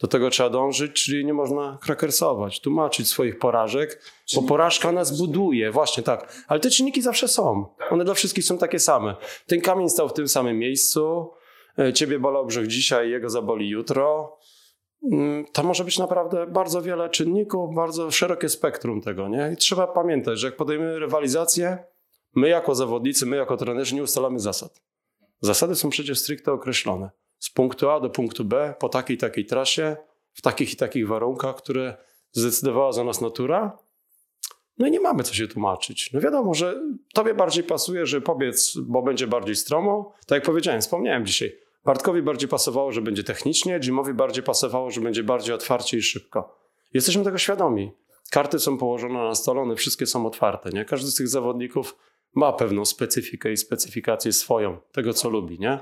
Do 0.00 0.08
tego 0.08 0.30
trzeba 0.30 0.50
dążyć, 0.50 1.04
czyli 1.04 1.24
nie 1.24 1.34
można 1.34 1.78
krakersować, 1.82 2.60
tłumaczyć 2.60 3.08
swoich 3.08 3.38
porażek, 3.38 4.02
bo 4.34 4.42
porażka 4.42 4.92
nas 4.92 5.18
buduje, 5.18 5.70
właśnie 5.70 6.02
tak. 6.02 6.44
Ale 6.48 6.60
te 6.60 6.70
czynniki 6.70 7.02
zawsze 7.02 7.28
są. 7.28 7.66
One 7.90 8.04
dla 8.04 8.14
wszystkich 8.14 8.44
są 8.44 8.58
takie 8.58 8.78
same. 8.78 9.16
Ten 9.46 9.60
kamień 9.60 9.88
stał 9.88 10.08
w 10.08 10.12
tym 10.12 10.28
samym 10.28 10.58
miejscu, 10.58 11.30
e, 11.78 11.92
ciebie 11.92 12.18
bolał 12.18 12.46
brzeg 12.46 12.66
dzisiaj, 12.66 13.10
jego 13.10 13.30
zaboli 13.30 13.68
jutro. 13.68 14.36
Mm, 15.12 15.44
to 15.52 15.62
może 15.62 15.84
być 15.84 15.98
naprawdę 15.98 16.46
bardzo 16.46 16.82
wiele 16.82 17.08
czynników, 17.08 17.74
bardzo 17.74 18.10
szerokie 18.10 18.48
spektrum 18.48 19.00
tego, 19.00 19.28
nie? 19.28 19.50
I 19.52 19.56
trzeba 19.56 19.86
pamiętać, 19.86 20.38
że 20.38 20.46
jak 20.46 20.56
podejmiemy 20.56 20.98
rywalizację, 20.98 21.78
my 22.34 22.48
jako 22.48 22.74
zawodnicy, 22.74 23.26
my 23.26 23.36
jako 23.36 23.56
trenerzy 23.56 23.94
nie 23.94 24.02
ustalamy 24.02 24.40
zasad. 24.40 24.82
Zasady 25.40 25.74
są 25.74 25.90
przecież 25.90 26.18
stricte 26.18 26.52
określone 26.52 27.10
z 27.40 27.50
punktu 27.50 27.90
A 27.90 28.00
do 28.00 28.10
punktu 28.10 28.44
B 28.44 28.74
po 28.78 28.88
takiej 28.88 29.18
takiej 29.18 29.46
trasie, 29.46 29.96
w 30.32 30.42
takich 30.42 30.72
i 30.72 30.76
takich 30.76 31.08
warunkach, 31.08 31.56
które 31.56 31.96
zdecydowała 32.32 32.92
za 32.92 33.04
nas 33.04 33.20
natura. 33.20 33.78
No 34.78 34.86
i 34.86 34.90
nie 34.90 35.00
mamy 35.00 35.22
co 35.22 35.34
się 35.34 35.48
tłumaczyć. 35.48 36.12
No 36.12 36.20
wiadomo, 36.20 36.54
że 36.54 36.82
tobie 37.14 37.34
bardziej 37.34 37.64
pasuje, 37.64 38.06
że 38.06 38.20
powiedz, 38.20 38.76
bo 38.76 39.02
będzie 39.02 39.26
bardziej 39.26 39.56
stromo. 39.56 40.14
Tak 40.26 40.36
jak 40.36 40.44
powiedziałem, 40.44 40.80
wspomniałem 40.80 41.26
dzisiaj. 41.26 41.52
Bartkowi 41.84 42.22
bardziej 42.22 42.48
pasowało, 42.48 42.92
że 42.92 43.02
będzie 43.02 43.24
technicznie, 43.24 43.80
Jimowi 43.80 44.14
bardziej 44.14 44.42
pasowało, 44.42 44.90
że 44.90 45.00
będzie 45.00 45.22
bardziej 45.22 45.54
otwarcie 45.54 45.98
i 45.98 46.02
szybko. 46.02 46.58
Jesteśmy 46.94 47.24
tego 47.24 47.38
świadomi. 47.38 47.92
Karty 48.30 48.58
są 48.58 48.78
położone 48.78 49.14
na 49.14 49.34
stole, 49.34 49.60
one 49.60 49.76
wszystkie 49.76 50.06
są 50.06 50.26
otwarte. 50.26 50.70
Nie? 50.70 50.84
Każdy 50.84 51.10
z 51.10 51.14
tych 51.14 51.28
zawodników 51.28 51.96
ma 52.34 52.52
pewną 52.52 52.84
specyfikę 52.84 53.52
i 53.52 53.56
specyfikację 53.56 54.32
swoją, 54.32 54.78
tego 54.92 55.12
co 55.12 55.30
lubi. 55.30 55.58
Nie? 55.58 55.78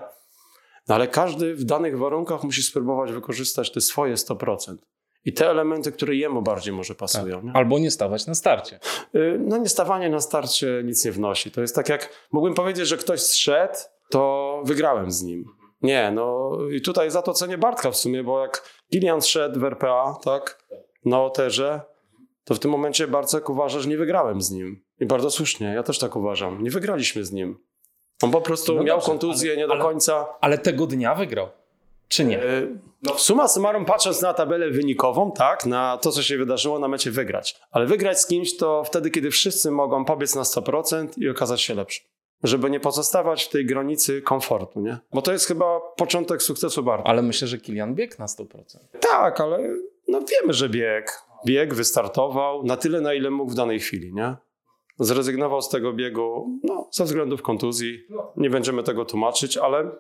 No 0.88 0.95
ale 0.95 1.09
każdy 1.09 1.54
w 1.54 1.64
danych 1.64 1.99
warunkach 1.99 2.45
musi 2.45 2.62
spróbować 2.62 3.12
wykorzystać 3.12 3.73
te 3.73 3.80
swoje 3.80 4.14
100%. 4.14 4.76
I 5.25 5.33
te 5.33 5.50
elementy, 5.50 5.92
które 5.92 6.14
jemu 6.14 6.42
bardziej 6.42 6.75
może 6.75 6.95
pasują. 6.95 7.37
Tak. 7.37 7.45
Nie? 7.45 7.52
Albo 7.54 7.78
nie 7.78 7.90
stawać 7.90 8.26
na 8.26 8.35
starcie. 8.35 8.80
Y, 9.14 9.40
no 9.40 9.57
nie 9.57 9.68
stawanie 9.68 10.11
na 10.11 10.21
starcie 10.21 10.83
nic 10.85 11.04
nie 11.04 11.12
wnosi. 11.12 11.50
To 11.50 11.61
jest 11.61 11.75
tak 11.75 11.88
jak, 11.88 12.28
mógłbym 12.33 12.54
powiedzieć, 12.54 12.88
że 12.88 12.97
ktoś 12.97 13.21
zszedł, 13.21 13.75
to 14.11 14.62
wygrałem 14.64 15.11
z 15.11 15.23
nim. 15.23 15.45
Nie, 15.83 16.12
no 16.14 16.52
i 16.71 16.80
tutaj 16.80 17.11
za 17.11 17.23
to 17.23 17.33
cenię 17.33 17.59
Bartka 17.59 17.90
w 17.90 17.97
sumie, 17.97 18.25
bo 18.25 18.42
jak 18.42 18.62
Gillian 18.92 19.23
szedł 19.23 19.61
w 19.61 19.64
RPA, 19.64 20.16
tak, 20.25 20.64
na 21.04 21.23
Oterze, 21.23 21.80
to 22.45 22.54
w 22.54 22.59
tym 22.59 22.71
momencie 22.71 23.09
Bartek 23.09 23.50
uważa, 23.50 23.80
że 23.80 23.88
nie 23.88 23.97
wygrałem 23.97 24.40
z 24.40 24.50
nim. 24.50 24.85
I 25.00 25.07
bardzo 25.07 25.30
słusznie, 25.30 25.66
ja 25.66 25.83
też 25.83 25.99
tak 25.99 26.16
uważam. 26.16 26.62
Nie 26.62 26.71
wygraliśmy 26.71 27.25
z 27.25 27.33
nim. 27.33 27.59
On 28.23 28.31
po 28.31 28.41
prostu 28.41 28.75
no 28.75 28.83
miał 28.83 28.97
dobrze, 28.97 29.11
kontuzję 29.11 29.51
ale, 29.51 29.61
nie 29.61 29.67
do 29.67 29.73
ale, 29.73 29.83
końca. 29.83 30.27
Ale 30.41 30.59
tego 30.59 30.87
dnia 30.87 31.15
wygrał. 31.15 31.49
Czy 32.09 32.25
nie? 32.25 32.43
E, 32.43 32.67
no, 33.03 33.19
suma 33.19 33.49
summarum, 33.49 33.85
patrząc 33.85 34.23
na 34.23 34.35
tabelę 34.35 34.71
wynikową, 34.71 35.33
tak, 35.33 35.67
na 35.67 35.99
to, 35.99 36.13
co 36.13 36.23
się 36.23 36.39
wydarzyło, 36.39 36.79
na 36.79 36.89
mecie 36.89 37.11
wygrać. 37.11 37.61
Ale 37.71 37.87
wygrać 37.87 38.21
z 38.21 38.27
kimś 38.27 38.57
to 38.57 38.85
wtedy, 38.85 39.11
kiedy 39.11 39.31
wszyscy 39.31 39.71
mogą 39.71 40.05
pobiec 40.05 40.35
na 40.35 40.43
100% 40.43 41.09
i 41.17 41.29
okazać 41.29 41.61
się 41.63 41.75
lepszy. 41.75 42.01
Żeby 42.43 42.71
nie 42.71 42.81
pozostawać 42.81 43.45
w 43.45 43.49
tej 43.49 43.67
granicy 43.67 44.23
komfortu, 44.23 44.81
nie? 44.81 44.99
Bo 45.13 45.23
to 45.23 45.33
jest 45.33 45.47
chyba 45.47 45.81
początek 45.97 46.43
sukcesu 46.43 46.83
bardzo. 46.83 47.07
Ale 47.07 47.23
myślę, 47.23 47.49
że 47.49 47.59
Kilian 47.59 47.95
biegł 47.95 48.15
na 48.19 48.27
100%. 48.27 48.45
Tak, 49.01 49.41
ale 49.41 49.59
no 50.09 50.21
wiemy, 50.21 50.53
że 50.53 50.69
bieg. 50.69 51.23
Bieg, 51.47 51.75
wystartował 51.75 52.65
na 52.65 52.77
tyle, 52.77 53.01
na 53.01 53.15
ile 53.15 53.31
mógł 53.31 53.53
w 53.53 53.55
danej 53.55 53.81
chwili, 53.81 54.15
nie? 54.15 54.37
Zrezygnował 54.99 55.62
z 55.62 55.69
tego 55.69 55.93
biegu 55.93 56.59
no, 56.64 56.88
ze 56.90 57.05
względów 57.05 57.43
kontuzji. 57.43 58.07
Nie 58.37 58.50
będziemy 58.50 58.83
tego 58.83 59.05
tłumaczyć, 59.05 59.57
ale 59.57 59.90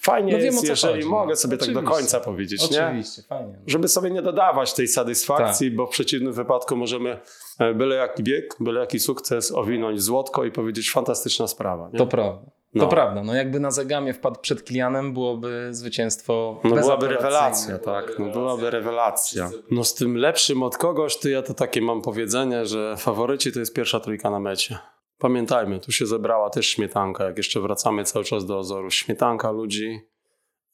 fajnie 0.00 0.32
no 0.32 0.38
jest, 0.38 0.68
jeżeli 0.68 0.94
chodzi, 0.94 1.08
mogę 1.08 1.30
no. 1.30 1.36
sobie 1.36 1.56
Oczywiście. 1.56 1.74
tak 1.74 1.84
do 1.84 1.90
końca 1.90 2.20
powiedzieć. 2.20 2.62
Oczywiście, 2.64 3.22
nie? 3.22 3.28
fajnie. 3.28 3.58
Żeby 3.66 3.88
sobie 3.88 4.10
nie 4.10 4.22
dodawać 4.22 4.72
tej 4.74 4.88
satysfakcji, 4.88 5.68
tak. 5.68 5.76
bo 5.76 5.86
w 5.86 5.90
przeciwnym 5.90 6.32
wypadku 6.32 6.76
możemy 6.76 7.20
e, 7.58 7.74
byle 7.74 7.96
jaki 7.96 8.22
bieg, 8.22 8.56
byle 8.60 8.80
jaki 8.80 9.00
sukces 9.00 9.52
owinąć 9.52 10.02
złotko 10.02 10.44
i 10.44 10.50
powiedzieć 10.50 10.90
fantastyczna 10.90 11.48
sprawa. 11.48 11.90
Nie? 11.92 11.98
To 11.98 12.06
prawda. 12.06 12.50
No. 12.74 12.84
To 12.84 12.90
prawda, 12.90 13.22
no 13.22 13.34
jakby 13.34 13.60
na 13.60 13.70
Zagamie 13.70 14.14
wpadł 14.14 14.40
przed 14.40 14.64
Kilianem, 14.64 15.12
byłoby 15.12 15.68
zwycięstwo 15.70 16.60
No 16.64 16.76
byłaby 16.76 17.08
rewelacja, 17.08 17.78
tak, 17.78 18.18
no 18.18 18.28
byłaby 18.28 18.70
rewelacja. 18.70 19.50
No 19.70 19.84
z 19.84 19.94
tym 19.94 20.16
lepszym 20.16 20.62
od 20.62 20.76
kogoś, 20.76 21.16
to 21.16 21.28
ja 21.28 21.42
to 21.42 21.54
takie 21.54 21.82
mam 21.82 22.02
powiedzenie, 22.02 22.66
że 22.66 22.96
faworyci 22.96 23.52
to 23.52 23.58
jest 23.58 23.74
pierwsza 23.74 24.00
trójka 24.00 24.30
na 24.30 24.40
mecie. 24.40 24.78
Pamiętajmy, 25.20 25.80
tu 25.80 25.92
się 25.92 26.06
zebrała 26.06 26.50
też 26.50 26.66
śmietanka, 26.66 27.24
jak 27.24 27.36
jeszcze 27.36 27.60
wracamy 27.60 28.04
cały 28.04 28.24
czas 28.24 28.46
do 28.46 28.58
Ozoru. 28.58 28.90
Śmietanka 28.90 29.50
ludzi, 29.50 30.00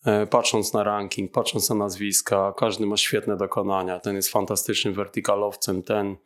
e, 0.04 0.26
patrząc 0.26 0.72
na 0.72 0.84
ranking, 0.84 1.32
patrząc 1.32 1.70
na 1.70 1.76
nazwiska, 1.76 2.54
każdy 2.56 2.86
ma 2.86 2.96
świetne 2.96 3.36
dokonania. 3.36 4.00
Ten 4.00 4.16
jest 4.16 4.28
fantastycznym 4.28 4.94
wertykalowcem, 4.94 5.82
ten, 5.82 6.16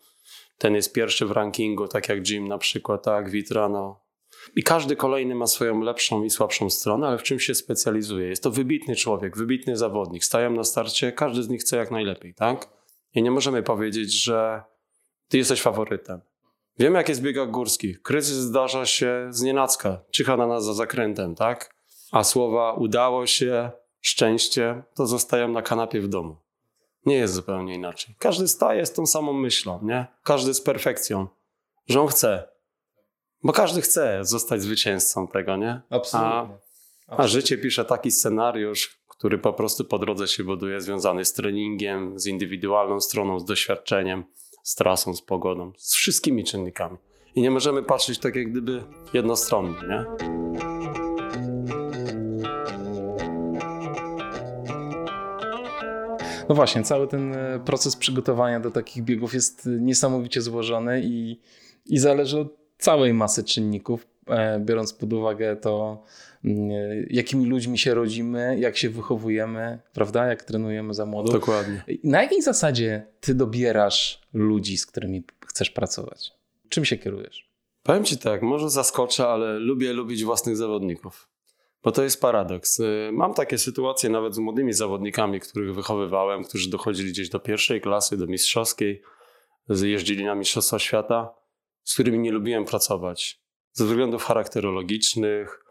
ten 0.58 0.74
jest 0.74 0.92
pierwszy 0.92 1.26
w 1.26 1.30
rankingu, 1.30 1.88
tak 1.88 2.08
jak 2.08 2.28
Jim 2.28 2.48
na 2.48 2.58
przykład, 2.58 3.04
tak, 3.04 3.30
Witra, 3.30 3.68
no 3.68 4.00
i 4.56 4.62
każdy 4.62 4.96
kolejny 4.96 5.34
ma 5.34 5.46
swoją 5.46 5.80
lepszą 5.80 6.24
i 6.24 6.30
słabszą 6.30 6.70
stronę, 6.70 7.06
ale 7.08 7.18
w 7.18 7.22
czym 7.22 7.40
się 7.40 7.54
specjalizuje. 7.54 8.28
Jest 8.28 8.42
to 8.42 8.50
wybitny 8.50 8.96
człowiek, 8.96 9.36
wybitny 9.36 9.76
zawodnik. 9.76 10.24
Stają 10.24 10.50
na 10.50 10.64
starcie, 10.64 11.12
każdy 11.12 11.42
z 11.42 11.48
nich 11.48 11.60
chce 11.60 11.76
jak 11.76 11.90
najlepiej, 11.90 12.34
tak? 12.34 12.68
I 13.14 13.22
nie 13.22 13.30
możemy 13.30 13.62
powiedzieć, 13.62 14.22
że 14.22 14.62
ty 15.28 15.38
jesteś 15.38 15.62
faworytem. 15.62 16.20
Wiemy, 16.80 16.98
jak 16.98 17.08
jest 17.08 17.20
w 17.20 17.24
biegach 17.24 17.50
górskich. 17.50 18.02
Kryzys 18.02 18.36
zdarza 18.36 18.86
się 18.86 19.26
z 19.30 19.42
nienacka, 19.42 20.00
czyha 20.10 20.36
na 20.36 20.46
nas 20.46 20.64
za 20.64 20.74
zakrętem, 20.74 21.34
tak? 21.34 21.74
A 22.12 22.24
słowa 22.24 22.72
udało 22.72 23.26
się, 23.26 23.70
szczęście, 24.00 24.82
to 24.94 25.06
zostają 25.06 25.48
na 25.48 25.62
kanapie 25.62 26.00
w 26.00 26.08
domu. 26.08 26.36
Nie 27.06 27.14
jest 27.14 27.34
zupełnie 27.34 27.74
inaczej. 27.74 28.14
Każdy 28.18 28.48
staje 28.48 28.86
z 28.86 28.92
tą 28.92 29.06
samą 29.06 29.32
myślą, 29.32 29.80
nie? 29.82 30.06
Każdy 30.22 30.54
z 30.54 30.60
perfekcją 30.60 31.26
że 31.88 32.00
on 32.00 32.08
chce. 32.08 32.48
Bo 33.42 33.52
każdy 33.52 33.80
chce 33.80 34.18
zostać 34.22 34.62
zwycięzcą 34.62 35.28
tego, 35.28 35.56
nie? 35.56 35.80
Absolutnie. 35.90 36.58
A, 37.08 37.16
a 37.16 37.28
życie 37.28 37.58
pisze 37.58 37.84
taki 37.84 38.10
scenariusz, 38.10 39.00
który 39.08 39.38
po 39.38 39.52
prostu 39.52 39.84
po 39.84 39.98
drodze 39.98 40.28
się 40.28 40.44
buduje, 40.44 40.80
związany 40.80 41.24
z 41.24 41.32
treningiem, 41.32 42.18
z 42.18 42.26
indywidualną 42.26 43.00
stroną, 43.00 43.40
z 43.40 43.44
doświadczeniem, 43.44 44.24
z 44.62 44.74
trasą, 44.74 45.14
z 45.14 45.22
pogodą, 45.22 45.72
z 45.76 45.94
wszystkimi 45.94 46.44
czynnikami. 46.44 46.96
I 47.34 47.42
nie 47.42 47.50
możemy 47.50 47.82
patrzeć 47.82 48.18
tak 48.18 48.36
jak 48.36 48.50
gdyby 48.50 48.84
jednostronnie, 49.12 49.76
nie? 49.88 50.04
No 56.50 56.54
właśnie, 56.54 56.82
cały 56.82 57.08
ten 57.08 57.34
e, 57.34 57.60
proces 57.64 57.96
przygotowania 57.96 58.60
do 58.60 58.70
takich 58.70 59.04
biegów 59.04 59.34
jest 59.34 59.68
niesamowicie 59.80 60.40
złożony 60.42 61.02
i, 61.04 61.40
i 61.86 61.98
zależy 61.98 62.40
od 62.40 62.48
całej 62.78 63.14
masy 63.14 63.44
czynników, 63.44 64.06
e, 64.06 64.09
biorąc 64.60 64.92
pod 64.92 65.12
uwagę 65.12 65.56
to, 65.56 66.02
mm, 66.44 66.70
jakimi 67.10 67.46
ludźmi 67.46 67.78
się 67.78 67.94
rodzimy, 67.94 68.58
jak 68.58 68.76
się 68.76 68.90
wychowujemy, 68.90 69.78
prawda, 69.92 70.26
jak 70.26 70.42
trenujemy 70.42 70.94
za 70.94 71.06
młodo. 71.06 71.32
Dokładnie. 71.32 71.84
Na 72.04 72.22
jakiej 72.22 72.42
zasadzie 72.42 73.06
ty 73.20 73.34
dobierasz 73.34 74.20
ludzi, 74.32 74.78
z 74.78 74.86
którymi 74.86 75.24
chcesz 75.46 75.70
pracować? 75.70 76.32
Czym 76.68 76.84
się 76.84 76.96
kierujesz? 76.96 77.50
Powiem 77.82 78.04
ci 78.04 78.18
tak, 78.18 78.42
może 78.42 78.70
zaskoczę, 78.70 79.28
ale 79.28 79.58
lubię 79.58 79.92
lubić 79.92 80.24
własnych 80.24 80.56
zawodników. 80.56 81.28
Bo 81.82 81.92
to 81.92 82.02
jest 82.02 82.20
paradoks. 82.20 82.80
Y, 82.80 83.10
mam 83.12 83.34
takie 83.34 83.58
sytuacje 83.58 84.10
nawet 84.10 84.34
z 84.34 84.38
młodymi 84.38 84.72
zawodnikami, 84.72 85.40
których 85.40 85.74
wychowywałem, 85.74 86.44
którzy 86.44 86.70
dochodzili 86.70 87.12
gdzieś 87.12 87.28
do 87.28 87.40
pierwszej 87.40 87.80
klasy, 87.80 88.16
do 88.16 88.26
mistrzowskiej, 88.26 89.02
jeździli 89.82 90.24
na 90.24 90.34
Mistrzostwa 90.34 90.78
Świata, 90.78 91.34
z 91.84 91.94
którymi 91.94 92.18
nie 92.18 92.32
lubiłem 92.32 92.64
pracować. 92.64 93.40
Ze 93.72 93.84
względów 93.84 94.24
charakterologicznych, 94.24 95.64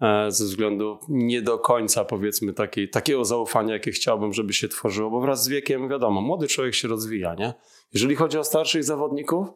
e, 0.00 0.30
ze 0.30 0.44
względu 0.44 0.98
nie 1.08 1.42
do 1.42 1.58
końca, 1.58 2.04
powiedzmy, 2.04 2.52
takiej, 2.52 2.90
takiego 2.90 3.24
zaufania, 3.24 3.74
jakie 3.74 3.90
chciałbym, 3.90 4.32
żeby 4.32 4.52
się 4.52 4.68
tworzyło, 4.68 5.10
bo 5.10 5.20
wraz 5.20 5.44
z 5.44 5.48
wiekiem, 5.48 5.88
wiadomo, 5.88 6.20
młody 6.20 6.48
człowiek 6.48 6.74
się 6.74 6.88
rozwija, 6.88 7.34
nie? 7.34 7.54
Jeżeli 7.92 8.16
chodzi 8.16 8.38
o 8.38 8.44
starszych 8.44 8.84
zawodników, 8.84 9.48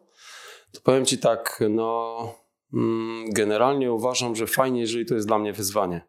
to 0.71 0.81
powiem 0.81 1.05
ci 1.05 1.17
tak, 1.17 1.63
no 1.69 2.45
Mm, 2.75 3.29
generalnie 3.29 3.91
uważam, 3.91 4.35
że 4.35 4.47
fajnie, 4.47 4.81
jeżeli 4.81 5.05
to 5.05 5.15
jest 5.15 5.27
dla 5.27 5.39
mnie 5.39 5.53
wyzwanie. 5.53 6.01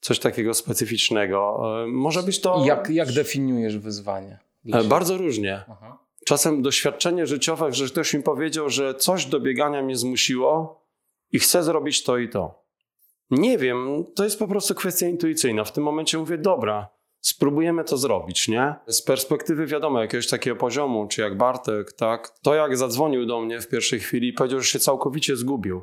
Coś 0.00 0.18
takiego 0.18 0.54
specyficznego. 0.54 1.60
E, 1.84 1.86
może 1.86 2.22
być 2.22 2.40
to. 2.40 2.64
Jak, 2.66 2.90
jak 2.90 3.12
definiujesz 3.12 3.78
wyzwanie? 3.78 4.38
E, 4.72 4.84
bardzo 4.84 5.16
różnie. 5.16 5.64
Aha. 5.70 5.98
Czasem 6.28 6.62
doświadczenie 6.62 7.26
życiowe, 7.26 7.72
że 7.72 7.86
ktoś 7.86 8.14
mi 8.14 8.22
powiedział, 8.22 8.68
że 8.68 8.94
coś 8.94 9.26
do 9.26 9.40
biegania 9.40 9.82
mnie 9.82 9.96
zmusiło 9.96 10.84
i 11.32 11.38
chcę 11.38 11.62
zrobić 11.62 12.04
to 12.04 12.18
i 12.18 12.28
to. 12.28 12.64
Nie 13.30 13.58
wiem, 13.58 14.04
to 14.16 14.24
jest 14.24 14.38
po 14.38 14.48
prostu 14.48 14.74
kwestia 14.74 15.06
intuicyjna. 15.06 15.64
W 15.64 15.72
tym 15.72 15.84
momencie 15.84 16.18
mówię, 16.18 16.38
dobra, 16.38 16.88
spróbujemy 17.20 17.84
to 17.84 17.96
zrobić, 17.96 18.48
nie? 18.48 18.74
Z 18.86 19.02
perspektywy 19.02 19.66
wiadomo, 19.66 20.00
jakiegoś 20.00 20.26
takiego 20.26 20.56
poziomu, 20.56 21.06
czy 21.06 21.20
jak 21.20 21.36
Bartek, 21.36 21.92
tak? 21.92 22.38
To 22.42 22.54
jak 22.54 22.76
zadzwonił 22.76 23.26
do 23.26 23.40
mnie 23.40 23.60
w 23.60 23.68
pierwszej 23.68 24.00
chwili 24.00 24.32
powiedział, 24.32 24.60
że 24.60 24.66
się 24.68 24.78
całkowicie 24.78 25.36
zgubił. 25.36 25.82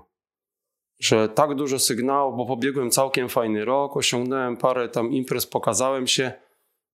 Że 0.99 1.29
tak 1.29 1.55
dużo 1.55 1.79
sygnałów, 1.79 2.37
bo 2.37 2.45
pobiegłem 2.45 2.91
całkiem 2.91 3.29
fajny 3.29 3.65
rok, 3.65 3.97
osiągnąłem 3.97 4.57
parę 4.57 4.89
tam 4.89 5.11
imprez, 5.11 5.47
pokazałem 5.47 6.07
się. 6.07 6.31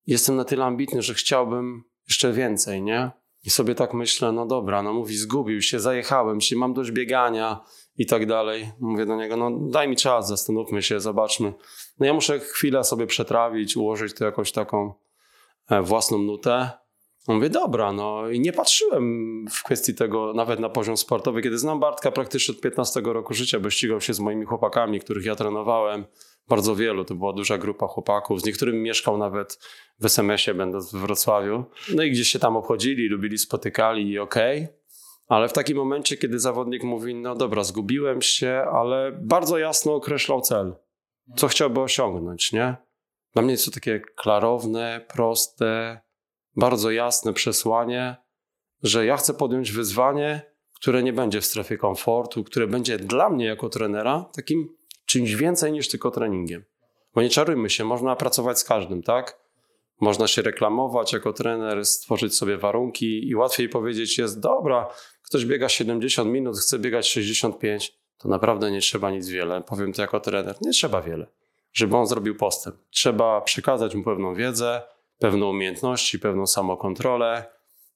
Jestem 0.07 0.35
na 0.35 0.45
tyle 0.45 0.65
ambitny, 0.65 1.01
że 1.01 1.13
chciałbym 1.13 1.83
jeszcze 2.07 2.33
więcej, 2.33 2.81
nie? 2.81 3.20
I 3.45 3.49
sobie 3.49 3.75
tak 3.75 3.93
myślę, 3.93 4.31
no 4.31 4.45
dobra, 4.45 4.83
no 4.83 4.93
mówi, 4.93 5.17
zgubił 5.17 5.61
się, 5.61 5.79
zajechałem 5.79 6.41
się, 6.41 6.55
mam 6.55 6.73
dość 6.73 6.91
biegania 6.91 7.59
i 7.97 8.05
tak 8.05 8.25
dalej. 8.25 8.71
Mówię 8.79 9.05
do 9.05 9.15
niego, 9.15 9.37
no 9.37 9.51
daj 9.69 9.87
mi 9.87 9.95
czas, 9.95 10.27
zastanówmy 10.27 10.81
się, 10.81 10.99
zobaczmy. 10.99 11.53
No 11.99 12.05
ja 12.05 12.13
muszę 12.13 12.39
chwilę 12.39 12.83
sobie 12.83 13.07
przetrawić, 13.07 13.77
ułożyć 13.77 14.13
to 14.13 14.25
jakąś 14.25 14.51
taką 14.51 14.93
e, 15.69 15.81
własną 15.81 16.17
nutę. 16.17 16.71
Mówię, 17.27 17.49
dobra, 17.49 17.93
no 17.93 18.29
i 18.29 18.39
nie 18.39 18.53
patrzyłem 18.53 19.45
w 19.51 19.63
kwestii 19.63 19.95
tego 19.95 20.33
nawet 20.33 20.59
na 20.59 20.69
poziom 20.69 20.97
sportowy. 20.97 21.41
Kiedy 21.41 21.57
znam 21.57 21.79
Bartka 21.79 22.11
praktycznie 22.11 22.55
od 22.55 22.61
15 22.61 23.01
roku 23.01 23.33
życia, 23.33 23.59
bo 23.59 23.69
ścigał 23.69 24.01
się 24.01 24.13
z 24.13 24.19
moimi 24.19 24.45
chłopakami, 24.45 24.99
których 24.99 25.25
ja 25.25 25.35
trenowałem, 25.35 26.05
bardzo 26.47 26.75
wielu, 26.75 27.05
to 27.05 27.15
była 27.15 27.33
duża 27.33 27.57
grupa 27.57 27.87
chłopaków, 27.87 28.41
z 28.41 28.45
niektórymi 28.45 28.79
mieszkał 28.79 29.17
nawet 29.17 29.59
w 29.99 30.05
SMS-ie, 30.05 30.55
będąc 30.55 30.91
w 30.91 30.97
Wrocławiu. 30.97 31.63
No 31.95 32.03
i 32.03 32.11
gdzieś 32.11 32.27
się 32.27 32.39
tam 32.39 32.57
obchodzili, 32.57 33.09
lubili, 33.09 33.37
spotykali 33.37 34.09
i 34.09 34.19
okej. 34.19 34.63
Okay. 34.63 34.81
Ale 35.27 35.49
w 35.49 35.53
takim 35.53 35.77
momencie, 35.77 36.17
kiedy 36.17 36.39
zawodnik 36.39 36.83
mówi, 36.83 37.15
no 37.15 37.35
dobra, 37.35 37.63
zgubiłem 37.63 38.21
się, 38.21 38.65
ale 38.73 39.11
bardzo 39.21 39.57
jasno 39.57 39.95
określał 39.95 40.41
cel, 40.41 40.75
co 41.35 41.47
chciałby 41.47 41.79
osiągnąć, 41.79 42.51
nie? 42.51 42.75
Dla 43.33 43.41
mnie 43.41 43.51
jest 43.51 43.65
to 43.65 43.71
takie 43.71 43.99
klarowne, 43.99 45.05
proste, 45.13 46.01
bardzo 46.55 46.91
jasne 46.91 47.33
przesłanie, 47.33 48.15
że 48.83 49.05
ja 49.05 49.17
chcę 49.17 49.33
podjąć 49.33 49.71
wyzwanie, 49.71 50.41
które 50.75 51.03
nie 51.03 51.13
będzie 51.13 51.41
w 51.41 51.45
strefie 51.45 51.77
komfortu, 51.77 52.43
które 52.43 52.67
będzie 52.67 52.97
dla 52.97 53.29
mnie 53.29 53.45
jako 53.45 53.69
trenera 53.69 54.25
takim 54.35 54.75
czymś 55.11 55.35
więcej 55.35 55.71
niż 55.71 55.87
tylko 55.87 56.11
treningiem. 56.11 56.63
Bo 57.15 57.21
nie 57.21 57.29
czarujmy 57.29 57.69
się, 57.69 57.83
można 57.83 58.15
pracować 58.15 58.59
z 58.59 58.63
każdym, 58.63 59.03
tak? 59.03 59.39
Można 59.99 60.27
się 60.27 60.41
reklamować 60.41 61.13
jako 61.13 61.33
trener, 61.33 61.85
stworzyć 61.85 62.35
sobie 62.35 62.57
warunki 62.57 63.27
i 63.29 63.35
łatwiej 63.35 63.69
powiedzieć 63.69 64.17
jest, 64.17 64.39
dobra, 64.39 64.87
ktoś 65.23 65.45
biega 65.45 65.69
70 65.69 66.31
minut, 66.31 66.57
chce 66.57 66.79
biegać 66.79 67.09
65, 67.09 67.97
to 68.17 68.29
naprawdę 68.29 68.71
nie 68.71 68.81
trzeba 68.81 69.11
nic 69.11 69.27
wiele. 69.27 69.61
Powiem 69.61 69.93
to 69.93 70.01
jako 70.01 70.19
trener, 70.19 70.55
nie 70.61 70.71
trzeba 70.71 71.01
wiele, 71.01 71.27
żeby 71.73 71.97
on 71.97 72.07
zrobił 72.07 72.35
postęp. 72.35 72.75
Trzeba 72.89 73.41
przekazać 73.41 73.95
mu 73.95 74.03
pewną 74.03 74.35
wiedzę, 74.35 74.81
pewną 75.19 75.49
umiejętności, 75.49 76.19
pewną 76.19 76.47
samokontrolę 76.47 77.45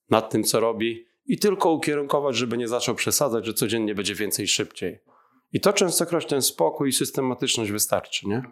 nad 0.10 0.30
tym, 0.30 0.44
co 0.44 0.60
robi 0.60 1.06
i 1.26 1.40
tylko 1.40 1.72
ukierunkować, 1.72 2.36
żeby 2.36 2.58
nie 2.58 2.68
zaczął 2.68 2.96
przesadzać, 2.96 3.46
że 3.46 3.54
codziennie 3.54 3.96
będzie 3.96 4.16
więcej 4.16 4.48
szybciej. 4.48 5.15
I 5.56 5.60
to 5.60 5.74
częstokroć 5.74 6.26
ten 6.26 6.42
spokój 6.42 6.90
i 6.90 6.94
systematyczność 6.94 7.72
wystarczy, 7.72 8.28
nie? 8.28 8.44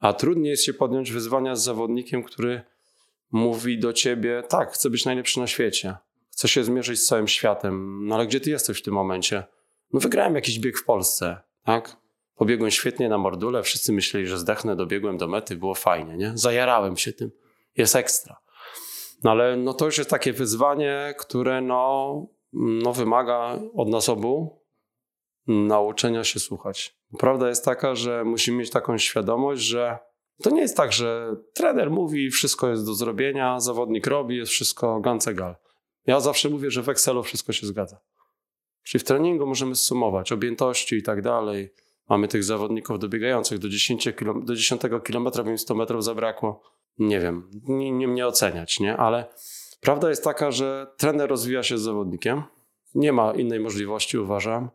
A 0.00 0.12
trudniej 0.12 0.50
jest 0.50 0.64
się 0.64 0.74
podjąć 0.74 1.12
wyzwania 1.12 1.56
z 1.56 1.64
zawodnikiem, 1.64 2.22
który 2.22 2.62
mówi 3.32 3.78
do 3.78 3.92
ciebie, 3.92 4.42
tak, 4.48 4.72
chcę 4.72 4.90
być 4.90 5.04
najlepszy 5.04 5.40
na 5.40 5.46
świecie, 5.46 5.96
chcę 6.30 6.48
się 6.48 6.64
zmierzyć 6.64 7.00
z 7.00 7.06
całym 7.06 7.28
światem, 7.28 8.06
no 8.06 8.14
ale 8.14 8.26
gdzie 8.26 8.40
ty 8.40 8.50
jesteś 8.50 8.78
w 8.78 8.82
tym 8.82 8.94
momencie? 8.94 9.44
No 9.92 10.00
wygrałem 10.00 10.34
jakiś 10.34 10.58
bieg 10.58 10.78
w 10.78 10.84
Polsce, 10.84 11.36
tak? 11.64 11.96
Pobiegłem 12.36 12.70
świetnie 12.70 13.08
na 13.08 13.18
mordule, 13.18 13.62
wszyscy 13.62 13.92
myśleli, 13.92 14.26
że 14.26 14.38
zdechnę, 14.38 14.76
dobiegłem 14.76 15.18
do 15.18 15.28
mety, 15.28 15.56
było 15.56 15.74
fajnie, 15.74 16.16
nie? 16.16 16.32
Zajarałem 16.34 16.96
się 16.96 17.12
tym, 17.12 17.30
jest 17.76 17.96
ekstra. 17.96 18.36
No 19.24 19.30
ale 19.30 19.56
no 19.56 19.74
to 19.74 19.84
już 19.84 19.98
jest 19.98 20.10
takie 20.10 20.32
wyzwanie, 20.32 21.14
które 21.18 21.60
no, 21.60 22.26
no 22.52 22.92
wymaga 22.92 23.58
od 23.74 23.88
nas 23.88 24.08
obu 24.08 24.61
nauczenia 25.52 26.24
się 26.24 26.40
słuchać. 26.40 26.96
Prawda 27.18 27.48
jest 27.48 27.64
taka, 27.64 27.94
że 27.94 28.24
musimy 28.24 28.58
mieć 28.58 28.70
taką 28.70 28.98
świadomość, 28.98 29.62
że 29.62 29.98
to 30.42 30.50
nie 30.50 30.60
jest 30.60 30.76
tak, 30.76 30.92
że 30.92 31.36
trener 31.54 31.90
mówi, 31.90 32.30
wszystko 32.30 32.68
jest 32.68 32.86
do 32.86 32.94
zrobienia, 32.94 33.60
zawodnik 33.60 34.06
robi, 34.06 34.36
jest 34.36 34.52
wszystko 34.52 35.00
gancegal. 35.00 35.56
Ja 36.06 36.20
zawsze 36.20 36.48
mówię, 36.48 36.70
że 36.70 36.82
w 36.82 36.88
Excelu 36.88 37.22
wszystko 37.22 37.52
się 37.52 37.66
zgadza. 37.66 38.00
Czyli 38.82 39.02
w 39.02 39.04
treningu 39.04 39.46
możemy 39.46 39.74
sumować 39.74 40.32
objętości 40.32 40.96
i 40.96 41.02
tak 41.02 41.22
dalej. 41.22 41.72
Mamy 42.08 42.28
tych 42.28 42.44
zawodników 42.44 42.98
dobiegających 42.98 43.58
do 43.58 43.68
10 43.68 44.08
km, 44.16 44.44
do 44.44 44.54
10 44.54 44.82
km, 45.04 45.28
im 45.46 45.58
100 45.58 45.74
metrów 45.74 46.04
zabrakło. 46.04 46.62
Nie 46.98 47.20
wiem, 47.20 47.50
nie, 47.68 47.90
nie 47.90 48.08
mnie 48.08 48.26
oceniać, 48.26 48.80
nie? 48.80 48.96
Ale 48.96 49.34
prawda 49.80 50.08
jest 50.08 50.24
taka, 50.24 50.50
że 50.50 50.86
trener 50.96 51.30
rozwija 51.30 51.62
się 51.62 51.78
z 51.78 51.82
zawodnikiem. 51.82 52.42
Nie 52.94 53.12
ma 53.12 53.32
innej 53.32 53.60
możliwości, 53.60 54.18
uważam. 54.18 54.70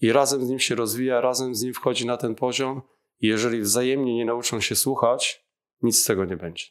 I 0.00 0.12
razem 0.12 0.46
z 0.46 0.48
nim 0.48 0.58
się 0.58 0.74
rozwija, 0.74 1.20
razem 1.20 1.54
z 1.54 1.62
nim 1.62 1.74
wchodzi 1.74 2.06
na 2.06 2.16
ten 2.16 2.34
poziom 2.34 2.82
jeżeli 3.20 3.60
wzajemnie 3.60 4.14
nie 4.14 4.24
nauczą 4.24 4.60
się 4.60 4.76
słuchać, 4.76 5.44
nic 5.82 6.02
z 6.02 6.04
tego 6.04 6.24
nie 6.24 6.36
będzie. 6.36 6.64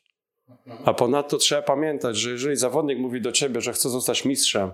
A 0.85 0.93
ponadto 0.93 1.37
trzeba 1.37 1.61
pamiętać, 1.61 2.17
że 2.17 2.31
jeżeli 2.31 2.55
zawodnik 2.55 2.99
mówi 2.99 3.21
do 3.21 3.31
ciebie, 3.31 3.61
że 3.61 3.73
chce 3.73 3.89
zostać 3.89 4.25
mistrzem, 4.25 4.71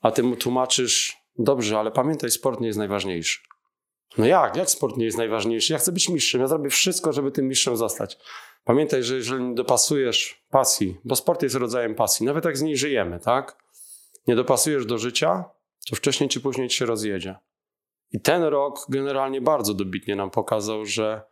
a 0.00 0.10
ty 0.10 0.22
mu 0.22 0.36
tłumaczysz, 0.36 1.16
dobrze, 1.38 1.78
ale 1.78 1.90
pamiętaj, 1.90 2.30
sport 2.30 2.60
nie 2.60 2.66
jest 2.66 2.78
najważniejszy. 2.78 3.40
No 4.18 4.26
jak? 4.26 4.56
Jak 4.56 4.70
sport 4.70 4.96
nie 4.96 5.04
jest 5.04 5.18
najważniejszy? 5.18 5.72
Ja 5.72 5.78
chcę 5.78 5.92
być 5.92 6.08
mistrzem, 6.08 6.40
ja 6.40 6.46
zrobię 6.46 6.70
wszystko, 6.70 7.12
żeby 7.12 7.30
tym 7.30 7.48
mistrzem 7.48 7.76
zostać. 7.76 8.18
Pamiętaj, 8.64 9.02
że 9.02 9.14
jeżeli 9.14 9.44
nie 9.44 9.54
dopasujesz 9.54 10.44
pasji, 10.50 10.96
bo 11.04 11.16
sport 11.16 11.42
jest 11.42 11.54
rodzajem 11.54 11.94
pasji, 11.94 12.26
nawet 12.26 12.44
jak 12.44 12.58
z 12.58 12.62
niej 12.62 12.76
żyjemy, 12.76 13.20
tak? 13.20 13.56
Nie 14.26 14.36
dopasujesz 14.36 14.86
do 14.86 14.98
życia, 14.98 15.44
to 15.90 15.96
wcześniej 15.96 16.28
czy 16.28 16.40
później 16.40 16.68
ci 16.68 16.76
się 16.76 16.86
rozjedzie. 16.86 17.34
I 18.12 18.20
ten 18.20 18.42
rok 18.42 18.86
generalnie 18.88 19.40
bardzo 19.40 19.74
dobitnie 19.74 20.16
nam 20.16 20.30
pokazał, 20.30 20.86
że 20.86 21.22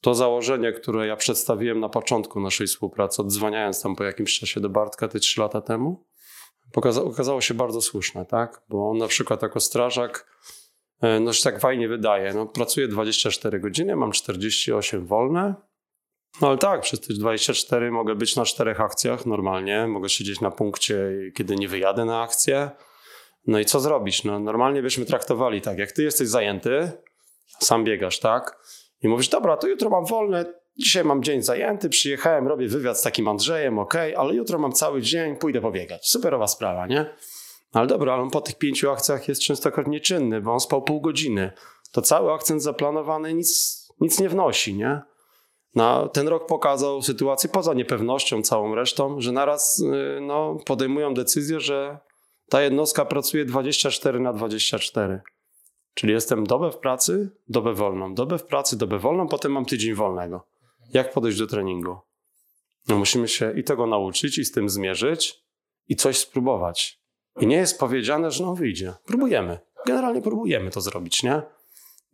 to 0.00 0.14
założenie, 0.14 0.72
które 0.72 1.06
ja 1.06 1.16
przedstawiłem 1.16 1.80
na 1.80 1.88
początku 1.88 2.40
naszej 2.40 2.66
współpracy, 2.66 3.22
odzwaniając 3.22 3.82
tam 3.82 3.96
po 3.96 4.04
jakimś 4.04 4.38
czasie 4.38 4.60
do 4.60 4.68
Bartka 4.68 5.08
te 5.08 5.18
trzy 5.18 5.40
lata 5.40 5.60
temu, 5.60 6.06
okazało 7.04 7.40
się 7.40 7.54
bardzo 7.54 7.82
słuszne, 7.82 8.26
tak? 8.26 8.62
Bo 8.68 8.90
on 8.90 8.98
na 8.98 9.08
przykład 9.08 9.42
jako 9.42 9.60
strażak, 9.60 10.26
e, 11.00 11.20
no 11.20 11.32
się 11.32 11.42
tak 11.42 11.60
fajnie 11.60 11.88
wydaje, 11.88 12.34
no 12.34 12.46
pracuję 12.46 12.88
24 12.88 13.60
godziny, 13.60 13.96
mam 13.96 14.12
48 14.12 15.06
wolne, 15.06 15.54
no 16.40 16.48
ale 16.48 16.58
tak, 16.58 16.80
przez 16.80 17.00
te 17.00 17.14
24 17.14 17.90
mogę 17.90 18.14
być 18.14 18.36
na 18.36 18.44
czterech 18.44 18.80
akcjach 18.80 19.26
normalnie, 19.26 19.86
mogę 19.86 20.08
siedzieć 20.08 20.40
na 20.40 20.50
punkcie, 20.50 21.10
kiedy 21.34 21.56
nie 21.56 21.68
wyjadę 21.68 22.04
na 22.04 22.22
akcję. 22.22 22.70
No 23.46 23.58
i 23.58 23.64
co 23.64 23.80
zrobić? 23.80 24.24
No 24.24 24.38
normalnie 24.38 24.82
byśmy 24.82 25.04
traktowali 25.04 25.60
tak, 25.60 25.78
jak 25.78 25.92
ty 25.92 26.02
jesteś 26.02 26.28
zajęty, 26.28 26.92
sam 27.60 27.84
biegasz, 27.84 28.18
tak? 28.18 28.58
I 29.02 29.08
mówisz, 29.08 29.28
dobra, 29.28 29.56
to 29.56 29.66
jutro 29.66 29.90
mam 29.90 30.06
wolne, 30.06 30.44
dzisiaj 30.78 31.04
mam 31.04 31.22
dzień 31.22 31.42
zajęty, 31.42 31.88
przyjechałem, 31.88 32.48
robię 32.48 32.68
wywiad 32.68 32.98
z 32.98 33.02
takim 33.02 33.28
Andrzejem, 33.28 33.78
ok, 33.78 33.94
ale 34.16 34.34
jutro 34.34 34.58
mam 34.58 34.72
cały 34.72 35.02
dzień, 35.02 35.36
pójdę 35.36 35.60
pobiegać. 35.60 36.08
Superowa 36.08 36.46
sprawa, 36.46 36.86
nie? 36.86 37.14
Ale 37.72 37.86
dobra, 37.86 38.12
ale 38.12 38.22
on 38.22 38.30
po 38.30 38.40
tych 38.40 38.58
pięciu 38.58 38.90
akcjach 38.90 39.28
jest 39.28 39.42
częstokroć 39.42 39.86
nieczynny, 39.86 40.40
bo 40.40 40.52
on 40.52 40.60
spał 40.60 40.82
pół 40.82 41.00
godziny. 41.00 41.52
To 41.92 42.02
cały 42.02 42.32
akcent 42.32 42.62
zaplanowany 42.62 43.34
nic, 43.34 43.82
nic 44.00 44.20
nie 44.20 44.28
wnosi, 44.28 44.74
nie? 44.74 45.00
No, 45.74 46.08
ten 46.08 46.28
rok 46.28 46.46
pokazał 46.46 47.02
sytuację 47.02 47.50
poza 47.50 47.74
niepewnością, 47.74 48.42
całą 48.42 48.74
resztą, 48.74 49.20
że 49.20 49.32
naraz 49.32 49.78
y, 49.78 50.20
no, 50.20 50.56
podejmują 50.66 51.14
decyzję, 51.14 51.60
że 51.60 51.98
ta 52.48 52.62
jednostka 52.62 53.04
pracuje 53.04 53.44
24 53.44 54.20
na 54.20 54.32
24. 54.32 55.20
Czyli 55.94 56.12
jestem 56.12 56.46
dobę 56.46 56.70
w 56.70 56.76
pracy, 56.76 57.30
dobę 57.48 57.72
wolną, 57.74 58.14
dobę 58.14 58.38
w 58.38 58.44
pracy, 58.44 58.78
dobę 58.78 58.98
wolną, 58.98 59.28
potem 59.28 59.52
mam 59.52 59.64
tydzień 59.64 59.94
wolnego. 59.94 60.46
Jak 60.92 61.12
podejść 61.12 61.38
do 61.38 61.46
treningu? 61.46 61.96
No 62.88 62.98
musimy 62.98 63.28
się 63.28 63.52
i 63.58 63.64
tego 63.64 63.86
nauczyć, 63.86 64.38
i 64.38 64.44
z 64.44 64.52
tym 64.52 64.68
zmierzyć, 64.68 65.44
i 65.88 65.96
coś 65.96 66.18
spróbować. 66.18 67.00
I 67.40 67.46
nie 67.46 67.56
jest 67.56 67.78
powiedziane, 67.78 68.30
że 68.30 68.44
no 68.44 68.54
wyjdzie. 68.54 68.94
Próbujemy. 69.06 69.58
Generalnie 69.86 70.22
próbujemy 70.22 70.70
to 70.70 70.80
zrobić, 70.80 71.22
nie? 71.22 71.42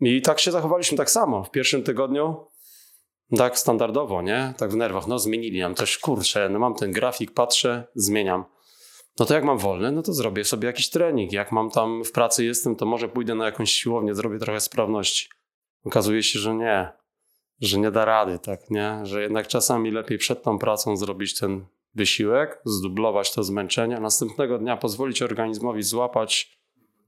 I 0.00 0.22
tak 0.22 0.40
się 0.40 0.50
zachowaliśmy 0.50 0.98
tak 0.98 1.10
samo. 1.10 1.44
W 1.44 1.50
pierwszym 1.50 1.82
tygodniu 1.82 2.46
tak 3.36 3.58
standardowo, 3.58 4.22
nie? 4.22 4.54
Tak 4.56 4.70
w 4.70 4.76
nerwach. 4.76 5.06
No 5.06 5.18
zmienili 5.18 5.60
nam 5.60 5.74
coś, 5.74 5.98
kurczę, 5.98 6.48
no 6.48 6.58
mam 6.58 6.74
ten 6.74 6.92
grafik, 6.92 7.30
patrzę, 7.30 7.84
zmieniam. 7.94 8.44
No 9.18 9.26
to 9.26 9.34
jak 9.34 9.44
mam 9.44 9.58
wolne, 9.58 9.92
no 9.92 10.02
to 10.02 10.12
zrobię 10.12 10.44
sobie 10.44 10.66
jakiś 10.66 10.90
trening. 10.90 11.32
Jak 11.32 11.52
mam 11.52 11.70
tam 11.70 12.04
w 12.04 12.12
pracy 12.12 12.44
jestem, 12.44 12.76
to 12.76 12.86
może 12.86 13.08
pójdę 13.08 13.34
na 13.34 13.44
jakąś 13.44 13.72
siłownię, 13.72 14.14
zrobię 14.14 14.38
trochę 14.38 14.60
sprawności. 14.60 15.28
Okazuje 15.84 16.22
się, 16.22 16.38
że 16.38 16.54
nie, 16.54 16.92
że 17.60 17.78
nie 17.78 17.90
da 17.90 18.04
rady, 18.04 18.38
tak, 18.38 18.70
nie? 18.70 19.00
Że 19.02 19.22
jednak 19.22 19.46
czasami 19.46 19.90
lepiej 19.90 20.18
przed 20.18 20.42
tą 20.42 20.58
pracą 20.58 20.96
zrobić 20.96 21.38
ten 21.38 21.66
wysiłek, 21.94 22.60
zdublować 22.64 23.32
to 23.32 23.42
zmęczenie, 23.42 23.96
a 23.96 24.00
następnego 24.00 24.58
dnia 24.58 24.76
pozwolić 24.76 25.22
organizmowi 25.22 25.82
złapać 25.82 26.58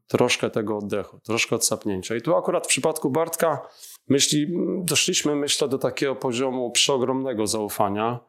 troszkę 0.07 0.51
tego 0.51 0.79
oddechu, 0.79 1.21
troszkę 1.21 1.57
odsapnięcia. 1.57 2.17
I 2.17 2.23
tu 2.23 2.37
akurat 2.37 2.65
w 2.65 2.69
przypadku 2.69 3.11
Bartka 3.11 3.69
myśli, 4.09 4.47
doszliśmy, 4.85 5.37
myślę, 5.37 5.69
do 5.69 5.79
takiego 5.79 6.17
poziomu 6.17 6.71
przeogromnego 6.71 7.47
zaufania, 7.47 8.21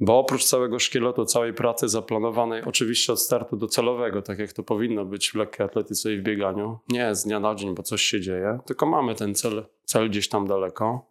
bo 0.00 0.18
oprócz 0.18 0.44
całego 0.44 0.78
szkieletu, 0.78 1.24
całej 1.24 1.54
pracy 1.54 1.88
zaplanowanej, 1.88 2.62
oczywiście 2.64 3.12
od 3.12 3.20
startu 3.20 3.56
docelowego, 3.56 4.22
tak 4.22 4.38
jak 4.38 4.52
to 4.52 4.62
powinno 4.62 5.04
być 5.04 5.30
w 5.30 5.34
lekkiej 5.34 5.66
atletyce 5.66 6.12
i 6.12 6.18
w 6.18 6.22
bieganiu, 6.22 6.78
nie 6.88 7.14
z 7.14 7.24
dnia 7.24 7.40
na 7.40 7.54
dzień, 7.54 7.74
bo 7.74 7.82
coś 7.82 8.02
się 8.02 8.20
dzieje, 8.20 8.58
tylko 8.66 8.86
mamy 8.86 9.14
ten 9.14 9.34
cel, 9.34 9.66
cel 9.84 10.10
gdzieś 10.10 10.28
tam 10.28 10.46
daleko 10.46 11.10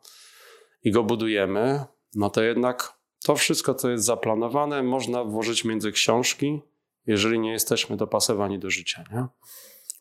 i 0.84 0.92
go 0.92 1.04
budujemy, 1.04 1.86
no 2.16 2.30
to 2.30 2.44
jednak 2.44 2.94
to 3.24 3.36
wszystko, 3.36 3.76
co 3.76 3.90
jest 3.90 4.06
zaplanowane, 4.06 4.84
można 4.84 5.24
włożyć 5.24 5.66
między 5.66 5.92
książki, 5.92 6.62
jeżeli 7.08 7.40
nie 7.40 7.52
jesteśmy 7.52 7.98
dopasowani 7.98 8.60
do 8.60 8.70
życia. 8.70 9.04
Nie? 9.14 9.26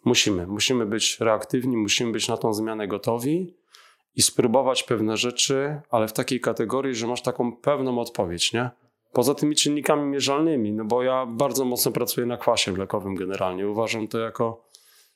Musimy, 0.04 0.46
musimy 0.46 0.86
być 0.86 1.20
reaktywni, 1.20 1.76
musimy 1.76 2.12
być 2.12 2.28
na 2.28 2.36
tą 2.36 2.54
zmianę 2.54 2.88
gotowi 2.88 3.56
i 4.16 4.22
spróbować 4.22 4.82
pewne 4.82 5.16
rzeczy, 5.16 5.80
ale 5.90 6.08
w 6.08 6.12
takiej 6.12 6.40
kategorii, 6.40 6.94
że 6.94 7.06
masz 7.06 7.22
taką 7.22 7.56
pewną 7.56 7.98
odpowiedź, 7.98 8.52
nie? 8.52 8.70
Poza 9.12 9.34
tymi 9.34 9.56
czynnikami 9.56 10.10
mierzalnymi, 10.10 10.72
no 10.72 10.84
bo 10.84 11.02
ja 11.02 11.26
bardzo 11.26 11.64
mocno 11.64 11.92
pracuję 11.92 12.26
na 12.26 12.36
kwasie 12.36 12.72
mlekowym 12.72 13.14
generalnie. 13.14 13.68
Uważam 13.68 14.08
to 14.08 14.18
jako 14.18 14.64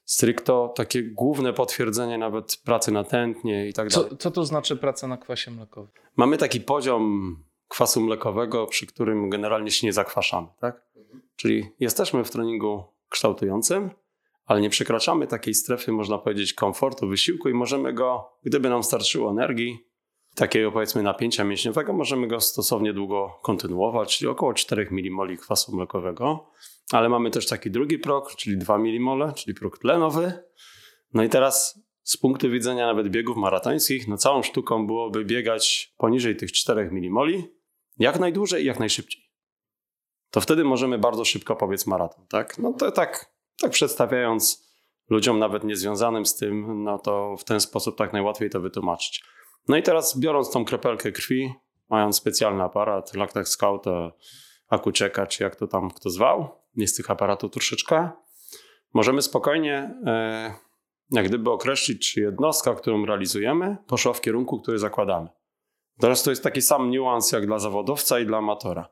stricto 0.05 0.73
takie 0.77 1.03
główne 1.03 1.53
potwierdzenie 1.53 2.19
nawet 2.19 2.57
pracy 2.65 2.93
na 2.93 3.05
tętnie 3.05 3.69
i 3.69 3.73
tak 3.73 3.89
dalej. 3.89 4.11
Co, 4.11 4.17
co 4.17 4.31
to 4.31 4.45
znaczy 4.45 4.77
praca 4.77 5.09
na 5.09 5.17
kwasie 5.17 5.51
mlekowym? 5.51 5.91
Mamy 6.17 6.37
taki 6.39 6.61
poziom 6.61 7.37
kwasu 7.69 8.01
mlekowego, 8.01 8.67
przy 8.67 8.87
którym 8.87 9.31
generalnie 9.31 9.71
się 9.71 9.87
nie 9.87 9.93
zakwaszamy, 9.93 10.49
tak? 10.61 10.83
Czyli 11.37 11.71
jesteśmy 11.81 12.25
w 12.25 12.31
treningu 12.31 12.85
kształtującym, 13.09 13.91
ale 14.47 14.61
nie 14.61 14.71
przekraczamy 14.71 15.27
takiej 15.27 15.55
strefy, 15.55 15.93
można 15.93 16.19
powiedzieć, 16.19 16.55
komfortu, 16.55 17.09
wysiłku 17.09 17.49
i 17.49 17.55
możemy 17.55 17.93
go, 17.93 18.33
gdyby 18.45 18.69
nam 18.69 18.83
starczyło 18.83 19.31
energii, 19.31 19.87
takiego 20.35 20.73
powiedzmy 20.73 21.03
napięcia 21.03 21.45
mięśniowego, 21.45 21.93
możemy 21.93 22.29
go 22.29 22.41
stosownie 22.41 22.93
długo 22.93 23.39
kontynuować, 23.43 24.19
czyli 24.19 24.29
około 24.29 24.55
4 24.55 24.89
mmol 24.91 25.37
kwasu 25.39 25.77
mlekowego. 25.77 26.51
Ale 26.93 27.09
mamy 27.09 27.31
też 27.31 27.47
taki 27.47 27.71
drugi 27.71 27.99
prog, 27.99 28.37
czyli 28.37 28.59
2 28.59 28.79
mmol, 28.79 29.33
czyli 29.35 29.55
próg 29.55 29.79
tlenowy. 29.79 30.33
No 31.15 31.25
i 31.25 31.29
teraz 31.29 31.81
z 32.03 32.17
punktu 32.17 32.51
widzenia 32.51 32.87
nawet 32.87 33.09
biegów 33.09 33.37
maratońskich, 33.37 34.09
no 34.09 34.17
całą 34.17 34.43
sztuką 34.43 34.87
byłoby 34.87 35.25
biegać 35.25 35.95
poniżej 35.99 36.37
tych 36.37 36.53
4 36.53 36.91
mmol, 36.93 37.33
jak 37.99 38.21
najdłużej 38.21 38.63
i 38.63 38.67
jak 38.67 38.79
najszybciej. 38.79 39.23
To 40.31 40.41
wtedy 40.41 40.65
możemy 40.65 40.99
bardzo 40.99 41.25
szybko 41.25 41.57
pobiec 41.57 41.87
maraton, 41.87 42.27
tak? 42.27 42.59
No 42.59 42.73
to 42.73 42.93
tak 42.93 43.36
tak 43.61 43.71
przedstawiając 43.71 44.67
ludziom 45.11 45.39
nawet 45.39 45.65
niezwiązanym 45.65 46.27
z 46.27 46.37
tym, 46.37 46.85
no 46.85 46.99
to 46.99 47.37
w 47.37 47.45
ten 47.45 47.61
sposób 47.61 47.99
tak 47.99 48.13
najłatwiej 48.13 48.51
to 48.51 48.61
wytłumaczyć. 48.61 49.25
No 49.69 49.77
i 49.77 49.83
teraz 49.83 50.19
biorąc 50.19 50.51
tą 50.51 50.65
kropelkę 50.65 51.13
krwi, 51.13 51.55
mając 51.91 52.17
specjalny 52.17 52.63
aparat, 52.63 53.15
Lactac 53.15 53.49
Scout, 53.49 53.85
Akuczeka, 54.69 55.27
czy 55.27 55.43
jak 55.43 55.57
to 55.57 55.67
tam 55.67 55.91
kto 55.91 56.11
zwał, 56.11 56.49
jest 56.77 56.97
tych 56.97 57.11
aparatów 57.11 57.53
troszeczkę, 57.53 58.11
możemy 58.95 59.23
spokojnie 59.23 59.95
e, 60.07 60.55
jak 61.11 61.29
gdyby 61.29 61.51
określić, 61.51 62.13
czy 62.13 62.21
jednostka, 62.21 62.75
którą 62.75 63.07
realizujemy, 63.07 63.77
poszła 63.87 64.13
w 64.13 64.21
kierunku, 64.21 64.61
który 64.61 64.79
zakładamy. 64.79 65.29
Teraz 66.01 66.23
to 66.23 66.31
jest 66.31 66.43
taki 66.43 66.63
sam 66.63 66.91
niuans 66.91 67.33
jak 67.33 67.47
dla 67.47 67.59
zawodowca 67.59 68.21
i 68.21 68.27
dla 68.27 68.39
amatora. 68.39 68.89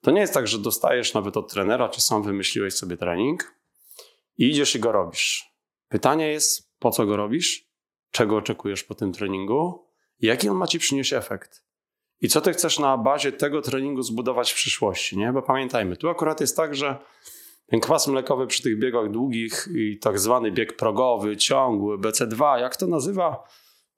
To 0.00 0.10
nie 0.10 0.20
jest 0.20 0.34
tak, 0.34 0.48
że 0.48 0.58
dostajesz 0.58 1.14
nawet 1.14 1.36
od 1.36 1.52
trenera, 1.52 1.88
czy 1.88 2.00
sam 2.00 2.22
wymyśliłeś 2.22 2.74
sobie 2.74 2.96
trening, 2.96 3.54
i 4.38 4.50
idziesz 4.50 4.74
i 4.74 4.80
go 4.80 4.92
robisz. 4.92 5.54
Pytanie 5.88 6.28
jest, 6.28 6.72
po 6.78 6.90
co 6.90 7.06
go 7.06 7.16
robisz? 7.16 7.68
Czego 8.10 8.36
oczekujesz 8.36 8.84
po 8.84 8.94
tym 8.94 9.12
treningu? 9.12 9.84
Jaki 10.20 10.48
on 10.48 10.56
ma 10.56 10.66
ci 10.66 10.78
przynieść 10.78 11.12
efekt? 11.12 11.64
I 12.20 12.28
co 12.28 12.40
ty 12.40 12.52
chcesz 12.52 12.78
na 12.78 12.98
bazie 12.98 13.32
tego 13.32 13.62
treningu 13.62 14.02
zbudować 14.02 14.52
w 14.52 14.54
przyszłości, 14.54 15.18
nie? 15.18 15.32
Bo 15.32 15.42
pamiętajmy, 15.42 15.96
tu 15.96 16.08
akurat 16.08 16.40
jest 16.40 16.56
tak, 16.56 16.74
że 16.74 16.96
ten 17.66 17.80
kwas 17.80 18.08
mlekowy 18.08 18.46
przy 18.46 18.62
tych 18.62 18.78
biegach 18.78 19.10
długich 19.10 19.68
i 19.76 19.98
tak 19.98 20.18
zwany 20.18 20.52
bieg 20.52 20.76
progowy, 20.76 21.36
ciągły, 21.36 21.98
BC2, 21.98 22.60
jak 22.60 22.76
to 22.76 22.86
nazywa? 22.86 23.44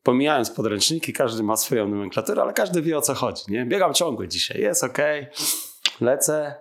Pomijając 0.03 0.51
podręczniki, 0.51 1.13
każdy 1.13 1.43
ma 1.43 1.57
swoją 1.57 1.89
nomenklaturę, 1.89 2.43
ale 2.43 2.53
każdy 2.53 2.83
wie 2.83 2.99
o 2.99 3.01
co 3.01 3.15
chodzi, 3.15 3.43
nie? 3.49 3.67
Biegam 3.67 3.95
ciągły 3.95 4.29
dzisiaj, 4.29 4.61
jest 4.61 4.85
ok, 4.85 4.99
lecę, 6.01 6.55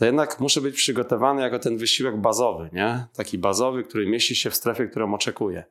to 0.00 0.04
jednak 0.04 0.40
muszę 0.40 0.60
być 0.60 0.74
przygotowany 0.76 1.42
jako 1.42 1.58
ten 1.58 1.76
wysiłek 1.76 2.20
bazowy, 2.20 2.70
nie? 2.72 3.06
Taki 3.16 3.38
bazowy, 3.38 3.82
który 3.82 4.06
mieści 4.06 4.36
się 4.36 4.50
w 4.50 4.56
strefie, 4.56 4.86
którą 4.86 5.14
oczekuję. 5.14 5.64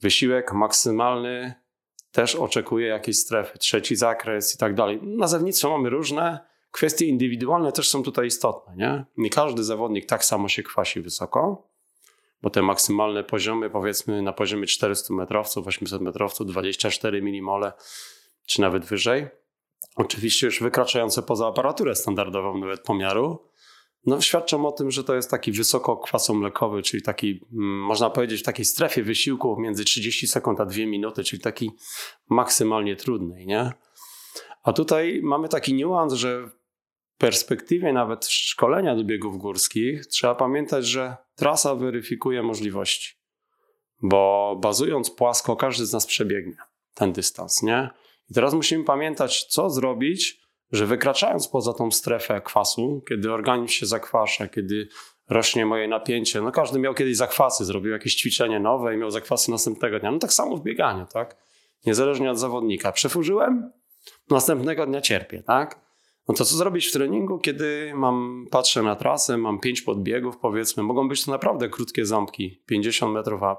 Wysiłek 0.00 0.52
maksymalny 0.52 1.54
też 2.12 2.34
oczekuje 2.34 2.86
jakiejś 2.86 3.18
strefy, 3.18 3.58
trzeci 3.58 3.96
zakres 3.96 4.54
i 4.54 4.58
tak 4.58 4.74
dalej. 4.74 5.00
Nazewnictwo 5.02 5.70
mamy 5.70 5.90
różne, 5.90 6.38
kwestie 6.70 7.06
indywidualne 7.06 7.72
też 7.72 7.88
są 7.88 8.02
tutaj 8.02 8.26
istotne, 8.26 8.76
nie? 8.76 9.04
Nie 9.16 9.30
każdy 9.30 9.64
zawodnik 9.64 10.06
tak 10.06 10.24
samo 10.24 10.48
się 10.48 10.62
kwasi 10.62 11.00
wysoko, 11.00 11.68
bo 12.42 12.50
te 12.50 12.62
maksymalne 12.62 13.24
poziomy, 13.24 13.70
powiedzmy 13.70 14.22
na 14.22 14.32
poziomie 14.32 14.66
400 14.66 15.14
metrowców, 15.14 15.66
800 15.66 16.02
metrowców, 16.02 16.46
24 16.46 17.22
milimole, 17.22 17.72
czy 18.46 18.60
nawet 18.60 18.84
wyżej. 18.84 19.28
Oczywiście 19.96 20.46
już 20.46 20.60
wykraczające 20.60 21.22
poza 21.22 21.46
aparaturę 21.46 21.94
standardową 21.94 22.58
nawet 22.58 22.80
pomiaru, 22.80 23.49
no, 24.06 24.20
świadczą 24.20 24.66
o 24.66 24.72
tym, 24.72 24.90
że 24.90 25.04
to 25.04 25.14
jest 25.14 25.30
taki 25.30 25.52
wysoko 25.52 25.96
kwasomlekowy, 25.96 26.82
czyli 26.82 27.02
taki, 27.02 27.40
mm, 27.52 27.80
można 27.80 28.10
powiedzieć, 28.10 28.40
w 28.40 28.44
takiej 28.44 28.64
strefie 28.64 29.02
wysiłku 29.02 29.60
między 29.60 29.84
30 29.84 30.26
sekund 30.26 30.60
a 30.60 30.66
2 30.66 30.86
minuty, 30.86 31.24
czyli 31.24 31.42
taki 31.42 31.70
maksymalnie 32.28 32.96
trudny, 32.96 33.46
nie? 33.46 33.72
A 34.62 34.72
tutaj 34.72 35.20
mamy 35.22 35.48
taki 35.48 35.74
niuans, 35.74 36.12
że 36.12 36.46
w 36.46 36.52
perspektywie 37.18 37.92
nawet 37.92 38.26
szkolenia 38.26 38.96
do 38.96 39.04
biegów 39.04 39.38
górskich 39.38 40.06
trzeba 40.06 40.34
pamiętać, 40.34 40.86
że 40.86 41.16
trasa 41.36 41.74
weryfikuje 41.74 42.42
możliwości, 42.42 43.14
bo 44.02 44.56
bazując 44.62 45.10
płasko, 45.10 45.56
każdy 45.56 45.86
z 45.86 45.92
nas 45.92 46.06
przebiegnie 46.06 46.56
ten 46.94 47.12
dystans, 47.12 47.62
nie? 47.62 47.90
I 48.30 48.34
teraz 48.34 48.54
musimy 48.54 48.84
pamiętać, 48.84 49.44
co 49.44 49.70
zrobić, 49.70 50.39
że 50.72 50.86
wykraczając 50.86 51.48
poza 51.48 51.72
tą 51.72 51.90
strefę 51.90 52.40
kwasu, 52.40 53.02
kiedy 53.08 53.32
organizm 53.32 53.68
się 53.68 53.86
zakwasza, 53.86 54.48
kiedy 54.48 54.88
rośnie 55.28 55.66
moje 55.66 55.88
napięcie, 55.88 56.40
no 56.40 56.52
każdy 56.52 56.78
miał 56.78 56.94
kiedyś 56.94 57.16
zakwasy, 57.16 57.64
zrobił 57.64 57.92
jakieś 57.92 58.14
ćwiczenie 58.14 58.60
nowe 58.60 58.94
i 58.94 58.96
miał 58.96 59.10
zakwasy 59.10 59.50
następnego 59.50 59.98
dnia. 60.00 60.10
No 60.10 60.18
tak 60.18 60.32
samo 60.32 60.56
w 60.56 60.62
bieganiu, 60.62 61.06
tak? 61.12 61.36
Niezależnie 61.86 62.30
od 62.30 62.38
zawodnika. 62.38 62.92
Przefużyłem, 62.92 63.72
następnego 64.30 64.86
dnia 64.86 65.00
cierpię, 65.00 65.42
tak? 65.42 65.80
No 66.28 66.34
to 66.34 66.44
co 66.44 66.56
zrobić 66.56 66.86
w 66.86 66.92
treningu, 66.92 67.38
kiedy 67.38 67.92
mam, 67.94 68.46
patrzę 68.50 68.82
na 68.82 68.96
trasę, 68.96 69.36
mam 69.38 69.60
pięć 69.60 69.82
podbiegów, 69.82 70.38
powiedzmy, 70.38 70.82
mogą 70.82 71.08
być 71.08 71.24
to 71.24 71.30
naprawdę 71.30 71.68
krótkie 71.68 72.06
ząbki, 72.06 72.62
50 72.66 73.12
metrów 73.12 73.42
up, 73.42 73.56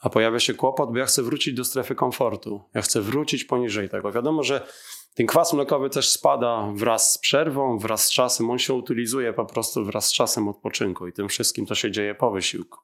a 0.00 0.10
pojawia 0.10 0.40
się 0.40 0.54
kłopot, 0.54 0.92
bo 0.92 0.98
ja 0.98 1.04
chcę 1.04 1.22
wrócić 1.22 1.54
do 1.54 1.64
strefy 1.64 1.94
komfortu. 1.94 2.62
Ja 2.74 2.82
chcę 2.82 3.00
wrócić 3.00 3.44
poniżej 3.44 3.88
tego. 3.88 4.12
Wiadomo, 4.12 4.42
że 4.42 4.66
ten 5.14 5.26
kwas 5.26 5.52
mlekowy 5.52 5.90
też 5.90 6.08
spada 6.08 6.72
wraz 6.74 7.12
z 7.12 7.18
przerwą, 7.18 7.78
wraz 7.78 8.04
z 8.04 8.10
czasem. 8.10 8.50
On 8.50 8.58
się 8.58 8.74
utylizuje 8.74 9.32
po 9.32 9.44
prostu 9.44 9.84
wraz 9.84 10.06
z 10.06 10.12
czasem 10.12 10.48
odpoczynku 10.48 11.06
i 11.06 11.12
tym 11.12 11.28
wszystkim 11.28 11.66
to 11.66 11.74
się 11.74 11.90
dzieje 11.90 12.14
po 12.14 12.30
wysiłku. 12.30 12.78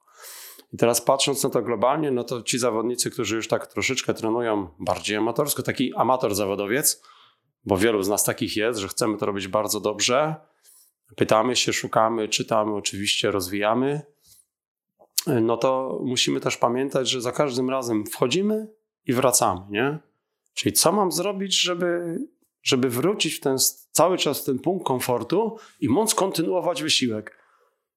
I 0.73 0.77
teraz 0.77 1.01
patrząc 1.01 1.43
na 1.43 1.49
to 1.49 1.61
globalnie, 1.61 2.11
no 2.11 2.23
to 2.23 2.41
ci 2.41 2.59
zawodnicy, 2.59 3.11
którzy 3.11 3.35
już 3.35 3.47
tak 3.47 3.67
troszeczkę 3.67 4.13
trenują 4.13 4.67
bardziej 4.79 5.17
amatorsko, 5.17 5.63
taki 5.63 5.93
amator 5.95 6.35
zawodowiec, 6.35 7.03
bo 7.65 7.77
wielu 7.77 8.03
z 8.03 8.09
nas 8.09 8.23
takich 8.23 8.57
jest, 8.57 8.79
że 8.79 8.87
chcemy 8.87 9.17
to 9.17 9.25
robić 9.25 9.47
bardzo 9.47 9.79
dobrze. 9.79 10.35
Pytamy 11.15 11.55
się, 11.55 11.73
szukamy, 11.73 12.27
czytamy, 12.27 12.75
oczywiście 12.75 13.31
rozwijamy. 13.31 14.01
No 15.27 15.57
to 15.57 15.99
musimy 16.03 16.39
też 16.39 16.57
pamiętać, 16.57 17.09
że 17.09 17.21
za 17.21 17.31
każdym 17.31 17.69
razem 17.69 18.05
wchodzimy 18.05 18.67
i 19.05 19.13
wracamy, 19.13 19.61
nie? 19.69 20.10
Czyli 20.53 20.73
co 20.73 20.91
mam 20.91 21.11
zrobić, 21.11 21.61
żeby, 21.61 22.19
żeby 22.63 22.89
wrócić 22.89 23.33
w 23.33 23.39
ten, 23.39 23.57
cały 23.91 24.17
czas 24.17 24.41
w 24.41 24.45
ten 24.45 24.59
punkt 24.59 24.85
komfortu 24.85 25.57
i 25.79 25.89
móc 25.89 26.15
kontynuować 26.15 26.83
wysiłek? 26.83 27.41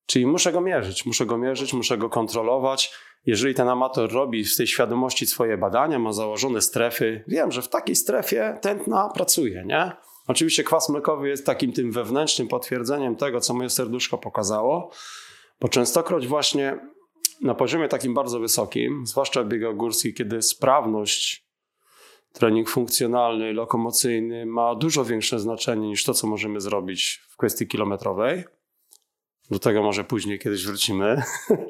Czyli 0.06 0.26
muszę 0.26 0.52
go 0.52 0.60
mierzyć, 0.60 1.06
muszę 1.06 1.26
go 1.26 1.38
mierzyć, 1.38 1.72
muszę 1.72 1.98
go 1.98 2.10
kontrolować. 2.10 2.92
Jeżeli 3.26 3.54
ten 3.54 3.68
amator 3.68 4.12
robi 4.12 4.44
w 4.44 4.56
tej 4.56 4.66
świadomości 4.66 5.26
swoje 5.26 5.58
badania, 5.58 5.98
ma 5.98 6.12
założone 6.12 6.60
strefy, 6.60 7.24
wiem, 7.28 7.52
że 7.52 7.62
w 7.62 7.68
takiej 7.68 7.96
strefie 7.96 8.58
tętna 8.62 9.10
pracuje, 9.14 9.64
nie? 9.66 9.92
Oczywiście 10.26 10.64
kwas 10.64 10.88
mlekowy 10.88 11.28
jest 11.28 11.46
takim 11.46 11.72
tym 11.72 11.92
wewnętrznym 11.92 12.48
potwierdzeniem 12.48 13.16
tego, 13.16 13.40
co 13.40 13.54
moje 13.54 13.70
serduszko 13.70 14.18
pokazało, 14.18 14.90
bo 15.60 15.68
częstokroć 15.68 16.26
właśnie 16.26 16.78
na 17.42 17.54
poziomie 17.54 17.88
takim 17.88 18.14
bardzo 18.14 18.40
wysokim, 18.40 19.06
zwłaszcza 19.06 19.42
w 19.42 19.48
biegach 19.48 19.76
górskich, 19.76 20.14
kiedy 20.14 20.42
sprawność, 20.42 21.43
trening 22.34 22.70
funkcjonalny, 22.70 23.52
lokomocyjny 23.52 24.46
ma 24.46 24.74
dużo 24.74 25.04
większe 25.04 25.40
znaczenie 25.40 25.88
niż 25.88 26.04
to, 26.04 26.14
co 26.14 26.26
możemy 26.26 26.60
zrobić 26.60 27.22
w 27.28 27.36
kwestii 27.36 27.66
kilometrowej, 27.66 28.44
do 29.50 29.58
tego 29.58 29.82
może 29.82 30.04
później 30.04 30.38
kiedyś 30.38 30.66
wrócimy, 30.66 31.22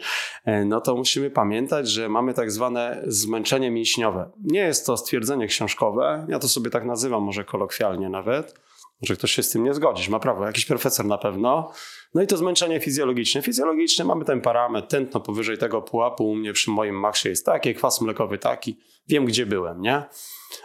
no 0.66 0.80
to 0.80 0.96
musimy 0.96 1.30
pamiętać, 1.30 1.88
że 1.88 2.08
mamy 2.08 2.34
tak 2.34 2.50
zwane 2.50 3.02
zmęczenie 3.06 3.70
mięśniowe. 3.70 4.30
Nie 4.44 4.60
jest 4.60 4.86
to 4.86 4.96
stwierdzenie 4.96 5.46
książkowe, 5.46 6.26
ja 6.28 6.38
to 6.38 6.48
sobie 6.48 6.70
tak 6.70 6.84
nazywam, 6.84 7.22
może 7.22 7.44
kolokwialnie 7.44 8.08
nawet, 8.08 8.54
może 9.02 9.16
ktoś 9.16 9.32
się 9.32 9.42
z 9.42 9.50
tym 9.50 9.64
nie 9.64 9.74
zgodzić, 9.74 10.08
ma 10.08 10.20
prawo, 10.20 10.46
jakiś 10.46 10.66
profesor 10.66 11.06
na 11.06 11.18
pewno. 11.18 11.72
No 12.14 12.22
i 12.22 12.26
to 12.26 12.36
zmęczenie 12.36 12.80
fizjologiczne. 12.80 13.42
Fizjologicznie 13.42 14.04
mamy 14.04 14.24
ten 14.24 14.40
parametr, 14.40 14.88
tętno 14.88 15.20
powyżej 15.20 15.58
tego 15.58 15.82
pułapu, 15.82 16.30
u 16.30 16.34
mnie 16.34 16.52
przy 16.52 16.70
moim 16.70 17.00
maksie 17.00 17.28
jest 17.28 17.46
takie, 17.46 17.74
kwas 17.74 18.00
mlekowy 18.00 18.38
taki, 18.38 18.78
wiem 19.08 19.24
gdzie 19.24 19.46
byłem, 19.46 19.80
nie? 19.80 20.02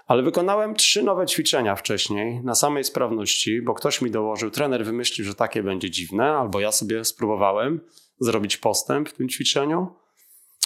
Ale 0.08 0.23
wykonałem 0.23 0.75
trzy 0.75 1.04
nowe 1.04 1.28
ćwiczenia 1.28 1.75
wcześniej 1.75 2.43
na 2.43 2.56
samej 2.56 2.84
sprawności, 2.84 3.62
bo 3.62 3.73
ktoś 3.73 4.02
mi 4.02 4.12
dołożył, 4.12 4.52
trener 4.52 4.86
wymyślił, 4.86 5.28
że 5.28 5.36
takie 5.36 5.63
będzie 5.63 5.89
dziwne, 5.89 6.32
albo 6.32 6.60
ja 6.60 6.71
sobie 6.71 7.06
spróbowałem 7.06 7.82
zrobić 8.19 8.58
postęp 8.58 9.10
w 9.10 9.13
tym 9.13 9.30
ćwiczeniu. 9.30 9.88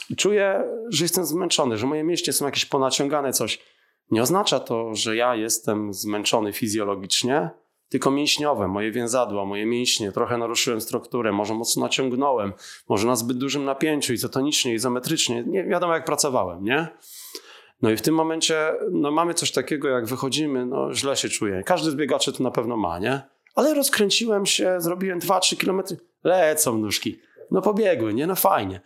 I 0.09 0.15
czuję, 0.15 0.63
że 0.89 1.05
jestem 1.05 1.25
zmęczony, 1.25 1.77
że 1.77 1.87
moje 1.87 2.03
mięśnie 2.03 2.33
są 2.33 2.45
jakieś 2.45 2.65
ponaciągane, 2.65 3.33
coś. 3.33 3.59
Nie 4.11 4.21
oznacza 4.21 4.59
to, 4.59 4.95
że 4.95 5.15
ja 5.15 5.35
jestem 5.35 5.93
zmęczony 5.93 6.53
fizjologicznie, 6.53 7.49
tylko 7.89 8.11
mięśniowe, 8.11 8.67
moje 8.67 8.91
więzadła, 8.91 9.45
moje 9.45 9.65
mięśnie, 9.65 10.11
trochę 10.11 10.37
naruszyłem 10.37 10.81
strukturę, 10.81 11.31
może 11.31 11.53
mocno 11.53 11.83
naciągnąłem, 11.83 12.53
może 12.89 13.07
na 13.07 13.15
zbyt 13.15 13.37
dużym 13.37 13.65
napięciu, 13.65 14.13
izotonicznie, 14.13 14.73
izometrycznie, 14.73 15.43
nie 15.47 15.63
wiadomo 15.63 15.93
jak 15.93 16.05
pracowałem, 16.05 16.63
nie? 16.63 16.87
No 17.83 17.91
i 17.91 17.97
w 17.97 18.01
tym 18.01 18.15
momencie 18.15 18.73
no 18.91 19.11
mamy 19.11 19.33
coś 19.33 19.51
takiego, 19.51 19.87
jak 19.87 20.05
wychodzimy, 20.05 20.65
no 20.65 20.93
źle 20.93 21.15
się 21.15 21.29
czuję. 21.29 21.63
Każdy 21.63 21.91
z 21.91 21.95
biegaczy 21.95 22.33
to 22.33 22.43
na 22.43 22.51
pewno 22.51 22.77
ma, 22.77 22.99
nie? 22.99 23.21
Ale 23.55 23.73
rozkręciłem 23.73 24.45
się, 24.45 24.75
zrobiłem 24.81 25.19
2-3 25.19 25.57
kilometry, 25.57 25.97
lecą 26.23 26.77
nóżki. 26.77 27.19
No 27.51 27.61
pobiegły, 27.61 28.13
nie? 28.13 28.27
No 28.27 28.35
fajnie. 28.35 28.81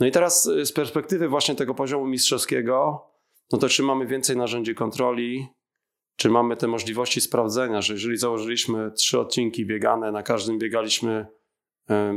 No 0.00 0.06
i 0.06 0.10
teraz 0.10 0.46
y, 0.46 0.66
z 0.66 0.72
perspektywy 0.72 1.28
właśnie 1.28 1.54
tego 1.54 1.74
poziomu 1.74 2.06
mistrzowskiego, 2.06 3.06
no 3.52 3.58
to 3.58 3.68
czy 3.68 3.82
mamy 3.82 4.06
więcej 4.06 4.36
narzędzi 4.36 4.74
kontroli, 4.74 5.48
czy 6.16 6.30
mamy 6.30 6.56
te 6.56 6.66
możliwości 6.66 7.20
sprawdzenia, 7.20 7.82
że 7.82 7.92
jeżeli 7.92 8.16
założyliśmy 8.16 8.90
trzy 8.92 9.20
odcinki 9.20 9.66
biegane, 9.66 10.12
na 10.12 10.22
każdym 10.22 10.58
biegaliśmy 10.58 11.26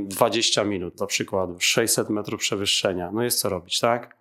20 0.05 0.63
minut, 0.63 0.99
na 0.99 1.07
przykład 1.07 1.49
600 1.59 2.09
metrów 2.09 2.39
przewyższenia, 2.39 3.11
no 3.13 3.23
jest 3.23 3.39
co 3.39 3.49
robić, 3.49 3.79
tak? 3.79 4.18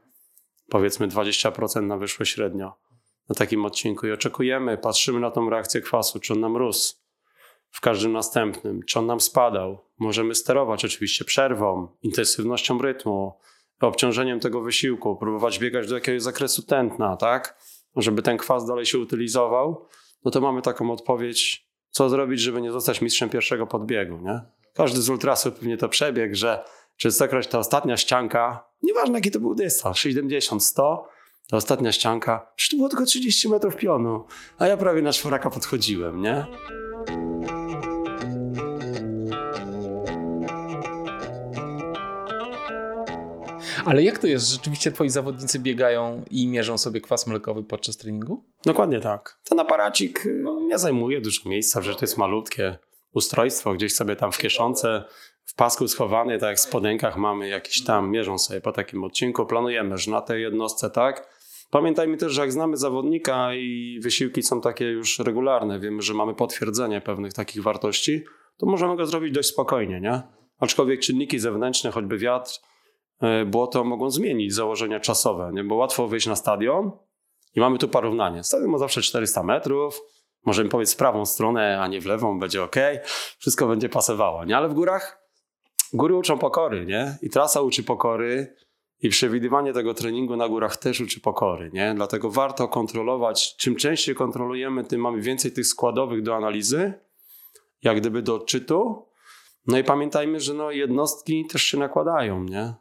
Powiedzmy 0.68 1.08
20% 1.08 1.82
na 1.82 1.96
wyszłe 1.96 2.26
średnio 2.26 2.88
na 3.28 3.34
takim 3.34 3.64
odcinku 3.64 4.06
i 4.06 4.12
oczekujemy, 4.12 4.78
patrzymy 4.78 5.20
na 5.20 5.30
tą 5.30 5.50
reakcję 5.50 5.80
kwasu, 5.80 6.20
czy 6.20 6.32
on 6.32 6.40
nam 6.40 6.56
rósł 6.56 6.94
w 7.70 7.80
każdym 7.80 8.12
następnym, 8.12 8.82
czy 8.82 8.98
on 8.98 9.06
nam 9.06 9.20
spadał. 9.20 9.78
Możemy 9.98 10.34
sterować 10.34 10.84
oczywiście 10.84 11.24
przerwą, 11.24 11.88
intensywnością 12.02 12.78
rytmu, 12.78 13.38
obciążeniem 13.80 14.40
tego 14.40 14.60
wysiłku, 14.60 15.16
próbować 15.16 15.58
biegać 15.58 15.88
do 15.88 15.94
jakiegoś 15.94 16.22
zakresu 16.22 16.62
tętna, 16.62 17.16
tak? 17.16 17.58
Żeby 17.96 18.22
ten 18.22 18.36
kwas 18.36 18.66
dalej 18.66 18.86
się 18.86 18.98
utylizował, 18.98 19.86
no 20.24 20.30
to 20.30 20.40
mamy 20.40 20.62
taką 20.62 20.90
odpowiedź, 20.90 21.68
co 21.90 22.08
zrobić, 22.08 22.40
żeby 22.40 22.62
nie 22.62 22.72
zostać 22.72 23.00
mistrzem 23.00 23.30
pierwszego 23.30 23.66
podbiegu, 23.66 24.18
nie? 24.18 24.40
Każdy 24.74 25.02
z 25.02 25.08
ultrasów 25.08 25.54
pewnie 25.54 25.76
to 25.76 25.88
przebieg, 25.88 26.34
że 26.34 26.64
częstokroć 26.96 27.46
ta 27.46 27.58
ostatnia 27.58 27.96
ścianka 27.96 28.67
Nieważne 28.82 29.14
jaki 29.14 29.30
to 29.30 29.40
był 29.40 29.54
dystans, 29.54 29.98
70, 29.98 30.64
100, 30.64 31.08
ta 31.50 31.56
ostatnia 31.56 31.92
ścianka, 31.92 32.52
przecież 32.56 32.70
to 32.70 32.76
było 32.76 32.88
tylko 32.88 33.04
30 33.04 33.48
metrów 33.48 33.76
pionu, 33.76 34.24
a 34.58 34.66
ja 34.66 34.76
prawie 34.76 35.02
na 35.02 35.12
czworaka 35.12 35.50
podchodziłem, 35.50 36.22
nie? 36.22 36.46
Ale 43.84 44.02
jak 44.02 44.18
to 44.18 44.26
jest? 44.26 44.48
Rzeczywiście 44.48 44.92
twoi 44.92 45.10
zawodnicy 45.10 45.58
biegają 45.58 46.24
i 46.30 46.48
mierzą 46.48 46.78
sobie 46.78 47.00
kwas 47.00 47.26
mlekowy 47.26 47.62
podczas 47.62 47.96
treningu? 47.96 48.44
Dokładnie 48.64 49.00
tak. 49.00 49.38
Ten 49.44 49.60
aparacik 49.60 50.28
no, 50.42 50.60
nie 50.60 50.78
zajmuje 50.78 51.20
dużo 51.20 51.48
miejsca, 51.48 51.82
że 51.82 51.94
to 51.94 52.00
jest 52.00 52.18
malutkie 52.18 52.78
ustrojstwo, 53.12 53.74
gdzieś 53.74 53.94
sobie 53.94 54.16
tam 54.16 54.32
w 54.32 54.38
kieszonce 54.38 55.04
w 55.48 55.54
pasku 55.54 55.88
schowany, 55.88 56.38
tak 56.38 56.48
jak 56.48 56.56
w 56.56 56.60
spodenkach 56.60 57.16
mamy 57.16 57.48
jakiś 57.48 57.84
tam, 57.84 58.10
mierzą 58.10 58.38
sobie 58.38 58.60
po 58.60 58.72
takim 58.72 59.04
odcinku, 59.04 59.46
planujemy, 59.46 59.98
że 59.98 60.10
na 60.10 60.20
tej 60.20 60.42
jednostce 60.42 60.90
tak. 60.90 61.38
Pamiętajmy 61.70 62.16
też, 62.16 62.32
że 62.32 62.40
jak 62.40 62.52
znamy 62.52 62.76
zawodnika 62.76 63.54
i 63.54 64.00
wysiłki 64.02 64.42
są 64.42 64.60
takie 64.60 64.84
już 64.84 65.18
regularne, 65.18 65.80
wiemy, 65.80 66.02
że 66.02 66.14
mamy 66.14 66.34
potwierdzenie 66.34 67.00
pewnych 67.00 67.32
takich 67.32 67.62
wartości, 67.62 68.24
to 68.56 68.66
możemy 68.66 68.96
go 68.96 69.06
zrobić 69.06 69.34
dość 69.34 69.48
spokojnie, 69.48 70.00
nie? 70.00 70.22
Aczkolwiek 70.58 71.00
czynniki 71.00 71.38
zewnętrzne, 71.38 71.90
choćby 71.90 72.18
wiatr, 72.18 72.52
e, 73.20 73.44
błoto 73.44 73.84
mogą 73.84 74.10
zmienić 74.10 74.54
założenia 74.54 75.00
czasowe, 75.00 75.50
nie? 75.52 75.64
Bo 75.64 75.74
łatwo 75.74 76.08
wyjść 76.08 76.26
na 76.26 76.36
stadion 76.36 76.90
i 77.54 77.60
mamy 77.60 77.78
tu 77.78 77.88
porównanie. 77.88 78.44
Stadion 78.44 78.70
ma 78.70 78.78
zawsze 78.78 79.02
400 79.02 79.42
metrów, 79.42 80.00
możemy 80.44 80.70
powiedzieć 80.70 80.94
w 80.94 80.98
prawą 80.98 81.26
stronę, 81.26 81.80
a 81.80 81.88
nie 81.88 82.00
w 82.00 82.06
lewą, 82.06 82.38
będzie 82.38 82.62
ok, 82.62 82.76
wszystko 83.38 83.66
będzie 83.66 83.88
pasowało, 83.88 84.44
nie? 84.44 84.56
Ale 84.56 84.68
w 84.68 84.74
górach 84.74 85.17
góry 85.92 86.16
uczą 86.16 86.38
pokory, 86.38 86.86
nie? 86.86 87.18
I 87.22 87.30
trasa 87.30 87.60
uczy 87.60 87.82
pokory 87.82 88.54
i 89.00 89.08
przewidywanie 89.08 89.72
tego 89.72 89.94
treningu 89.94 90.36
na 90.36 90.48
górach 90.48 90.76
też 90.76 91.00
uczy 91.00 91.20
pokory, 91.20 91.70
nie? 91.72 91.94
Dlatego 91.94 92.30
warto 92.30 92.68
kontrolować. 92.68 93.56
Czym 93.56 93.76
częściej 93.76 94.14
kontrolujemy, 94.14 94.84
tym 94.84 95.00
mamy 95.00 95.20
więcej 95.20 95.52
tych 95.52 95.66
składowych 95.66 96.22
do 96.22 96.36
analizy, 96.36 96.92
jak 97.82 98.00
gdyby 98.00 98.22
do 98.22 98.34
odczytu. 98.34 99.06
No 99.66 99.78
i 99.78 99.84
pamiętajmy, 99.84 100.40
że 100.40 100.54
no 100.54 100.70
jednostki 100.70 101.46
też 101.46 101.62
się 101.62 101.78
nakładają, 101.78 102.44
nie? 102.44 102.74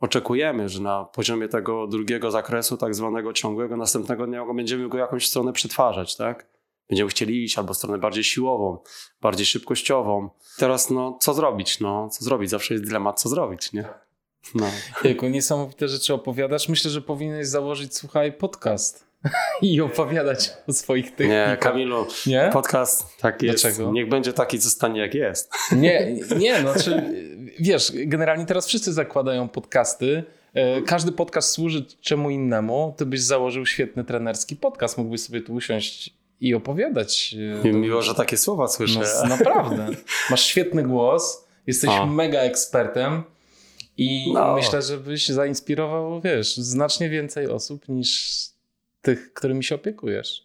Oczekujemy, 0.00 0.68
że 0.68 0.82
na 0.82 1.04
poziomie 1.04 1.48
tego 1.48 1.86
drugiego 1.86 2.30
zakresu, 2.30 2.76
tak 2.76 2.94
zwanego 2.94 3.32
ciągłego, 3.32 3.76
następnego 3.76 4.26
dnia 4.26 4.44
będziemy 4.54 4.88
go 4.88 4.98
jakąś 4.98 5.28
stronę 5.28 5.52
przetwarzać, 5.52 6.16
tak? 6.16 6.53
Będziemy 6.88 7.10
chcieli 7.10 7.44
iść, 7.44 7.58
albo 7.58 7.74
stronę 7.74 7.98
bardziej 7.98 8.24
siłową, 8.24 8.78
bardziej 9.20 9.46
szybkościową. 9.46 10.30
Teraz, 10.58 10.90
no, 10.90 11.18
co 11.20 11.34
zrobić? 11.34 11.80
No, 11.80 12.08
co 12.08 12.24
zrobić? 12.24 12.50
Zawsze 12.50 12.74
jest 12.74 12.86
dylemat, 12.86 13.20
co 13.20 13.28
zrobić, 13.28 13.72
nie? 13.72 13.84
No. 14.54 14.66
Jako 15.04 15.28
niesamowite 15.28 15.88
rzeczy 15.88 16.14
opowiadasz. 16.14 16.68
Myślę, 16.68 16.90
że 16.90 17.00
powinieneś 17.00 17.46
założyć, 17.46 17.96
słuchaj, 17.96 18.32
podcast 18.32 19.06
i 19.62 19.80
opowiadać 19.80 20.50
o 20.68 20.72
swoich 20.72 21.10
technikach. 21.10 21.50
Nie, 21.50 21.56
Kamilu, 21.56 22.06
Nie? 22.26 22.50
podcast 22.52 23.16
tak 23.18 23.42
jest. 23.42 23.62
Dlaczego? 23.64 23.92
Niech 23.92 24.08
będzie 24.08 24.32
taki, 24.32 24.58
zostanie 24.58 25.00
jak 25.00 25.14
jest. 25.14 25.52
Nie, 25.72 26.16
nie, 26.38 26.62
no 26.62 26.72
znaczy, 26.72 27.02
wiesz, 27.60 27.92
generalnie 27.94 28.46
teraz 28.46 28.66
wszyscy 28.66 28.92
zakładają 28.92 29.48
podcasty. 29.48 30.24
E, 30.54 30.82
Każdy 30.82 31.12
podcast 31.12 31.50
służy 31.50 31.86
czemu 32.00 32.30
innemu. 32.30 32.94
Ty 32.96 33.06
byś 33.06 33.20
założył 33.20 33.66
świetny 33.66 34.04
trenerski 34.04 34.56
podcast, 34.56 34.98
mógłbyś 34.98 35.20
sobie 35.20 35.40
tu 35.40 35.54
usiąść 35.54 36.14
i 36.40 36.54
opowiadać. 36.54 37.36
e, 37.64 37.72
miło, 37.72 38.02
że 38.02 38.14
takie 38.14 38.36
słowa 38.36 38.68
słyszę. 38.68 39.00
No, 39.22 39.28
naprawdę. 39.28 39.86
Masz 40.30 40.44
świetny 40.44 40.82
głos, 40.82 41.44
jesteś 41.66 41.90
O. 41.90 42.06
mega 42.06 42.38
ekspertem 42.40 43.22
i 43.96 44.32
No. 44.32 44.54
myślę, 44.54 44.82
że 44.82 44.98
byś 44.98 45.28
zainspirował, 45.28 46.20
wiesz, 46.20 46.56
znacznie 46.56 47.08
więcej 47.08 47.46
osób 47.48 47.88
niż 47.88 48.34
tych, 49.02 49.32
którymi 49.32 49.64
się 49.64 49.74
opiekujesz. 49.74 50.44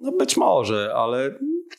No 0.00 0.12
być 0.12 0.36
może, 0.36 0.92
ale 0.96 1.34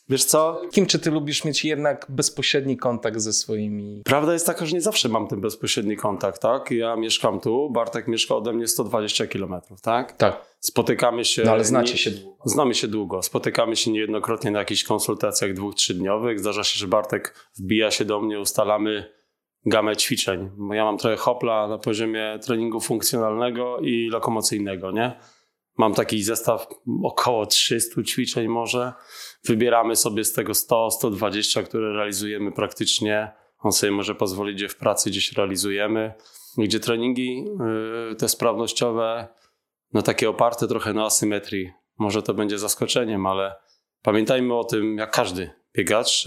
wiesz 0.10 0.26
co? 0.26 0.62
Kim 0.72 0.86
czy 0.86 1.00
ty 1.00 1.12
lubisz 1.12 1.46
mieć 1.46 1.66
jednak 1.66 2.06
bezpośredni 2.10 2.78
kontakt 2.78 3.20
ze 3.20 3.34
swoimi... 3.34 4.02
Prawda 4.06 4.34
jest 4.34 4.46
taka, 4.46 4.66
że 4.66 4.72
nie 4.74 4.82
zawsze 4.82 5.10
mam 5.10 5.28
ten 5.28 5.42
bezpośredni 5.42 5.98
kontakt, 5.98 6.42
tak? 6.42 6.72
Ja 6.72 6.96
mieszkam 6.96 7.40
tu, 7.40 7.70
Bartek 7.70 8.08
mieszka 8.08 8.36
ode 8.36 8.54
mnie 8.54 8.68
120 8.68 9.28
km, 9.28 9.54
tak? 9.82 10.12
Tak, 10.18 10.46
Spotykamy 10.60 11.26
się. 11.26 11.44
no 11.46 11.52
ale 11.52 11.64
znacie 11.66 11.92
nie- 11.92 11.98
się 11.98 12.12
długo. 12.12 12.38
Znamy 12.46 12.74
się 12.76 12.88
długo. 12.88 13.22
Spotykamy 13.22 13.76
się 13.76 13.92
niejednokrotnie 13.92 14.52
na 14.52 14.60
jakichś 14.60 14.84
konsultacjach 14.84 15.54
dwóch, 15.54 15.76
trzydniowych. 15.76 16.40
Zdarza 16.40 16.64
się, 16.64 16.80
że 16.80 16.88
Bartek 16.88 17.50
wbija 17.60 17.92
się 17.92 18.06
do 18.06 18.22
mnie, 18.22 18.40
ustalamy 18.40 19.14
gamę 19.66 19.96
ćwiczeń. 19.96 20.50
Ja 20.72 20.84
mam 20.86 20.98
trochę 20.98 21.16
hopla 21.18 21.68
na 21.68 21.78
poziomie 21.78 22.40
treningu 22.46 22.80
funkcjonalnego 22.80 23.80
i 23.80 24.10
lokomocyjnego, 24.10 24.92
nie? 24.92 25.20
Mam 25.78 25.94
taki 25.94 26.24
zestaw 26.24 26.68
około 27.04 27.46
300 27.46 28.04
ćwiczeń 28.04 28.48
może. 28.48 28.94
Wybieramy 29.48 29.96
sobie 29.96 30.24
z 30.24 30.34
tego 30.34 30.54
100, 30.54 30.92
120, 30.92 31.64
które 31.64 31.94
realizujemy 31.94 32.52
praktycznie. 32.52 33.32
On 33.60 33.72
sobie 33.72 33.92
może 33.92 34.16
pozwolić, 34.16 34.56
gdzie 34.56 34.70
w 34.70 34.76
pracy 34.76 35.10
gdzieś 35.10 35.32
realizujemy. 35.32 36.14
Gdzie 36.58 36.80
treningi 36.80 37.46
yy, 38.10 38.16
te 38.16 38.30
sprawnościowe 38.30 39.28
no 39.94 40.02
takie 40.02 40.30
oparte 40.30 40.68
trochę 40.68 40.94
na 40.94 41.06
asymetrii. 41.06 41.72
Może 41.98 42.22
to 42.22 42.34
będzie 42.34 42.58
zaskoczeniem, 42.58 43.26
ale 43.26 43.56
pamiętajmy 44.02 44.58
o 44.58 44.64
tym, 44.64 44.98
jak 44.98 45.12
każdy 45.12 45.50
biegacz, 45.78 46.26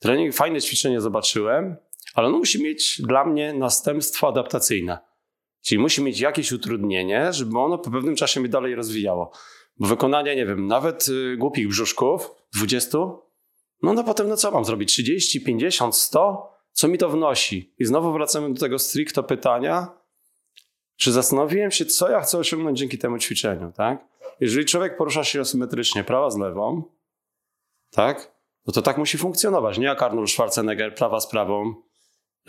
trening, 0.00 0.34
fajne 0.34 0.60
ćwiczenie 0.60 1.00
zobaczyłem, 1.00 1.76
ale 2.14 2.28
ono 2.28 2.38
musi 2.38 2.62
mieć 2.62 3.02
dla 3.02 3.24
mnie 3.24 3.52
następstwo 3.52 4.28
adaptacyjne. 4.28 4.98
Czyli 5.64 5.78
musi 5.78 6.02
mieć 6.02 6.20
jakieś 6.20 6.52
utrudnienie, 6.52 7.32
żeby 7.32 7.58
ono 7.58 7.78
po 7.78 7.90
pewnym 7.90 8.16
czasie 8.16 8.40
mnie 8.40 8.48
dalej 8.48 8.74
rozwijało. 8.74 9.32
Wykonanie, 9.80 10.36
nie 10.36 10.46
wiem, 10.46 10.66
nawet 10.66 11.08
y, 11.08 11.36
głupich 11.36 11.68
brzuszków, 11.68 12.30
20, 12.54 12.98
no 13.82 13.92
no 13.92 14.04
potem 14.04 14.28
no 14.28 14.36
co 14.36 14.50
mam 14.50 14.64
zrobić? 14.64 14.92
30, 14.92 15.40
50, 15.40 15.96
100? 15.96 16.52
Co 16.72 16.88
mi 16.88 16.98
to 16.98 17.08
wnosi? 17.08 17.74
I 17.78 17.84
znowu 17.84 18.12
wracamy 18.12 18.54
do 18.54 18.60
tego 18.60 18.78
stricto 18.78 19.22
pytania, 19.22 19.88
czy 20.96 21.12
zastanowiłem 21.12 21.70
się, 21.70 21.86
co 21.86 22.10
ja 22.10 22.20
chcę 22.20 22.38
osiągnąć 22.38 22.78
dzięki 22.78 22.98
temu 22.98 23.18
ćwiczeniu, 23.18 23.72
tak? 23.76 24.08
Jeżeli 24.40 24.66
człowiek 24.66 24.96
porusza 24.96 25.24
się 25.24 25.40
asymetrycznie, 25.40 26.04
prawa 26.04 26.30
z 26.30 26.38
lewą, 26.38 26.82
tak? 27.90 28.36
No 28.66 28.72
to 28.72 28.82
tak 28.82 28.98
musi 28.98 29.18
funkcjonować. 29.18 29.78
Nie 29.78 29.84
jak 29.84 30.02
Arnold 30.02 30.30
Schwarzenegger, 30.30 30.94
prawa 30.94 31.20
z 31.20 31.26
prawą, 31.26 31.74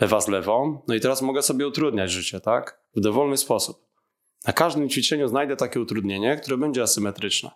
lewa 0.00 0.20
z 0.20 0.28
lewą. 0.28 0.82
No 0.88 0.94
i 0.94 1.00
teraz 1.00 1.22
mogę 1.22 1.42
sobie 1.42 1.68
utrudniać 1.68 2.10
życie, 2.10 2.40
tak? 2.40 2.80
W 2.96 3.00
dowolny 3.00 3.36
sposób. 3.36 3.87
Na 4.46 4.52
każdym 4.52 4.88
ćwiczeniu 4.88 5.28
znajdę 5.28 5.56
takie 5.56 5.80
utrudnienie, 5.80 6.36
które 6.36 6.56
będzie 6.56 6.82
asymetryczne. 6.82 7.50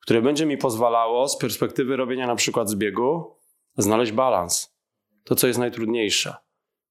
Które 0.00 0.22
będzie 0.22 0.46
mi 0.46 0.58
pozwalało 0.58 1.28
z 1.28 1.38
perspektywy 1.38 1.96
robienia 1.96 2.26
na 2.26 2.36
przykład 2.36 2.70
zbiegu 2.70 3.36
znaleźć 3.76 4.12
balans. 4.12 4.74
To, 5.24 5.34
co 5.34 5.46
jest 5.46 5.58
najtrudniejsze. 5.58 6.34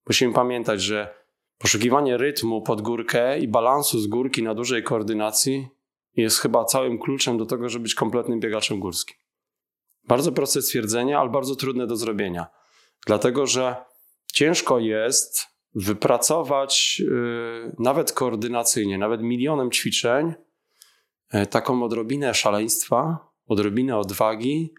Musimy 0.07 0.33
pamiętać, 0.33 0.81
że 0.81 1.15
poszukiwanie 1.57 2.17
rytmu 2.17 2.61
pod 2.61 2.81
górkę 2.81 3.39
i 3.39 3.47
balansu 3.47 3.99
z 3.99 4.07
górki 4.07 4.43
na 4.43 4.55
dużej 4.55 4.83
koordynacji 4.83 5.67
jest 6.15 6.39
chyba 6.39 6.65
całym 6.65 6.99
kluczem 6.99 7.37
do 7.37 7.45
tego, 7.45 7.69
żeby 7.69 7.83
być 7.83 7.95
kompletnym 7.95 8.39
biegaczem 8.39 8.79
górskim. 8.79 9.17
Bardzo 10.07 10.31
proste 10.31 10.61
stwierdzenie, 10.61 11.17
ale 11.17 11.29
bardzo 11.29 11.55
trudne 11.55 11.87
do 11.87 11.95
zrobienia. 11.95 12.47
Dlatego, 13.05 13.47
że 13.47 13.75
ciężko 14.33 14.79
jest 14.79 15.52
wypracować 15.75 16.99
yy, 16.99 17.75
nawet 17.79 18.11
koordynacyjnie, 18.11 18.97
nawet 18.97 19.21
milionem 19.21 19.71
ćwiczeń, 19.71 20.33
yy, 21.33 21.47
taką 21.47 21.83
odrobinę 21.83 22.33
szaleństwa, 22.33 23.27
odrobinę 23.47 23.97
odwagi. 23.97 24.73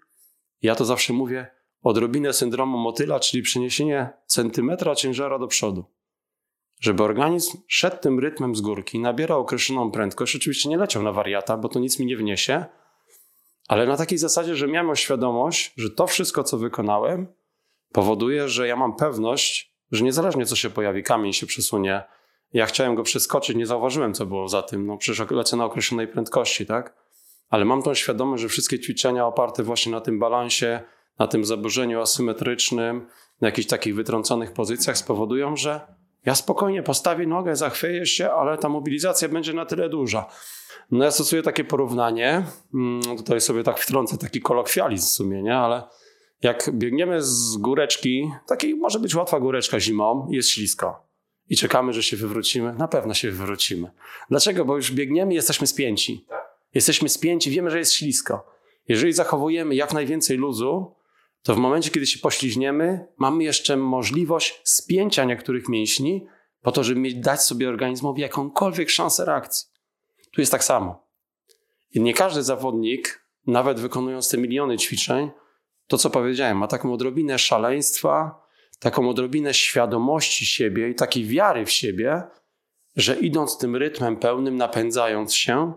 Ja 0.62 0.74
to 0.74 0.84
zawsze 0.84 1.12
mówię, 1.12 1.46
odrobinę 1.82 2.32
syndromu 2.32 2.78
motyla, 2.78 3.20
czyli 3.20 3.42
przeniesienie 3.42 4.10
centymetra 4.26 4.94
ciężara 4.94 5.38
do 5.38 5.46
przodu 5.46 5.94
żeby 6.80 7.02
organizm 7.02 7.58
szedł 7.68 7.96
tym 7.96 8.20
rytmem 8.20 8.56
z 8.56 8.60
górki, 8.60 8.98
nabierał 8.98 9.40
określoną 9.40 9.90
prędkość. 9.90 10.36
Oczywiście 10.36 10.68
nie 10.68 10.76
leciał 10.76 11.02
na 11.02 11.12
wariata, 11.12 11.56
bo 11.56 11.68
to 11.68 11.80
nic 11.80 11.98
mi 11.98 12.06
nie 12.06 12.16
wniesie, 12.16 12.64
ale 13.68 13.86
na 13.86 13.96
takiej 13.96 14.18
zasadzie, 14.18 14.56
że 14.56 14.68
miałem 14.68 14.96
świadomość, 14.96 15.72
że 15.76 15.90
to 15.90 16.06
wszystko, 16.06 16.44
co 16.44 16.58
wykonałem, 16.58 17.26
powoduje, 17.92 18.48
że 18.48 18.68
ja 18.68 18.76
mam 18.76 18.96
pewność, 18.96 19.73
że 19.96 20.04
niezależnie 20.04 20.46
co 20.46 20.56
się 20.56 20.70
pojawi, 20.70 21.02
kamień 21.02 21.32
się 21.32 21.46
przesunie. 21.46 22.02
Ja 22.52 22.66
chciałem 22.66 22.94
go 22.94 23.02
przeskoczyć, 23.02 23.56
nie 23.56 23.66
zauważyłem, 23.66 24.14
co 24.14 24.26
było 24.26 24.48
za 24.48 24.62
tym. 24.62 24.86
No 24.86 24.96
przecież 24.96 25.30
lecę 25.30 25.56
na 25.56 25.64
określonej 25.64 26.08
prędkości, 26.08 26.66
tak? 26.66 26.94
Ale 27.50 27.64
mam 27.64 27.82
tą 27.82 27.94
świadomość, 27.94 28.42
że 28.42 28.48
wszystkie 28.48 28.78
ćwiczenia 28.78 29.26
oparte 29.26 29.62
właśnie 29.62 29.92
na 29.92 30.00
tym 30.00 30.18
balansie, 30.18 30.80
na 31.18 31.26
tym 31.26 31.44
zaburzeniu 31.44 32.00
asymetrycznym, 32.00 33.06
na 33.40 33.48
jakichś 33.48 33.68
takich 33.68 33.94
wytrąconych 33.94 34.52
pozycjach 34.52 34.98
spowodują, 34.98 35.56
że 35.56 35.80
ja 36.26 36.34
spokojnie 36.34 36.82
postawię 36.82 37.26
nogę, 37.26 37.56
zachwieję 37.56 38.06
się, 38.06 38.30
ale 38.30 38.58
ta 38.58 38.68
mobilizacja 38.68 39.28
będzie 39.28 39.52
na 39.52 39.66
tyle 39.66 39.88
duża. 39.88 40.26
No 40.90 41.04
ja 41.04 41.10
stosuję 41.10 41.42
takie 41.42 41.64
porównanie, 41.64 42.46
mm, 42.74 43.16
tutaj 43.16 43.40
sobie 43.40 43.62
tak 43.62 43.78
wtrącę 43.78 44.18
taki 44.18 44.40
kolokwializm 44.40 45.06
w 45.06 45.10
sumie, 45.10 45.42
nie? 45.42 45.56
ale 45.56 45.82
jak 46.44 46.70
biegniemy 46.72 47.22
z 47.22 47.56
góreczki, 47.56 48.30
takiej 48.46 48.74
może 48.74 48.98
być 48.98 49.14
łatwa 49.14 49.40
góreczka 49.40 49.80
zimą, 49.80 50.28
jest 50.30 50.48
ślisko 50.48 51.06
i 51.48 51.56
czekamy, 51.56 51.92
że 51.92 52.02
się 52.02 52.16
wywrócimy, 52.16 52.72
na 52.72 52.88
pewno 52.88 53.14
się 53.14 53.30
wywrócimy. 53.30 53.90
Dlaczego? 54.30 54.64
Bo 54.64 54.76
już 54.76 54.92
biegniemy 54.92 55.32
i 55.32 55.36
jesteśmy 55.36 55.66
spięci. 55.66 56.26
Jesteśmy 56.74 57.08
spięci, 57.08 57.50
wiemy, 57.50 57.70
że 57.70 57.78
jest 57.78 57.92
ślisko. 57.92 58.46
Jeżeli 58.88 59.12
zachowujemy 59.12 59.74
jak 59.74 59.92
najwięcej 59.92 60.36
luzu, 60.36 60.94
to 61.42 61.54
w 61.54 61.58
momencie, 61.58 61.90
kiedy 61.90 62.06
się 62.06 62.18
pośliźniemy, 62.18 63.06
mamy 63.16 63.44
jeszcze 63.44 63.76
możliwość 63.76 64.60
spięcia 64.64 65.24
niektórych 65.24 65.68
mięśni 65.68 66.26
po 66.62 66.72
to, 66.72 66.84
żeby 66.84 67.12
dać 67.14 67.42
sobie 67.42 67.68
organizmowi 67.68 68.22
jakąkolwiek 68.22 68.90
szansę 68.90 69.24
reakcji. 69.24 69.68
Tu 70.32 70.40
jest 70.40 70.52
tak 70.52 70.64
samo. 70.64 71.06
I 71.94 72.00
nie 72.00 72.14
każdy 72.14 72.42
zawodnik, 72.42 73.26
nawet 73.46 73.80
wykonując 73.80 74.28
te 74.28 74.38
miliony 74.38 74.76
ćwiczeń, 74.76 75.30
to 75.86 75.98
co 75.98 76.10
powiedziałem, 76.10 76.58
ma 76.58 76.66
taką 76.66 76.92
odrobinę 76.92 77.38
szaleństwa, 77.38 78.44
taką 78.78 79.08
odrobinę 79.08 79.54
świadomości 79.54 80.46
siebie 80.46 80.88
i 80.88 80.94
takiej 80.94 81.26
wiary 81.26 81.66
w 81.66 81.70
siebie, 81.70 82.22
że 82.96 83.16
idąc 83.16 83.58
tym 83.58 83.76
rytmem 83.76 84.16
pełnym, 84.16 84.56
napędzając 84.56 85.34
się, 85.34 85.72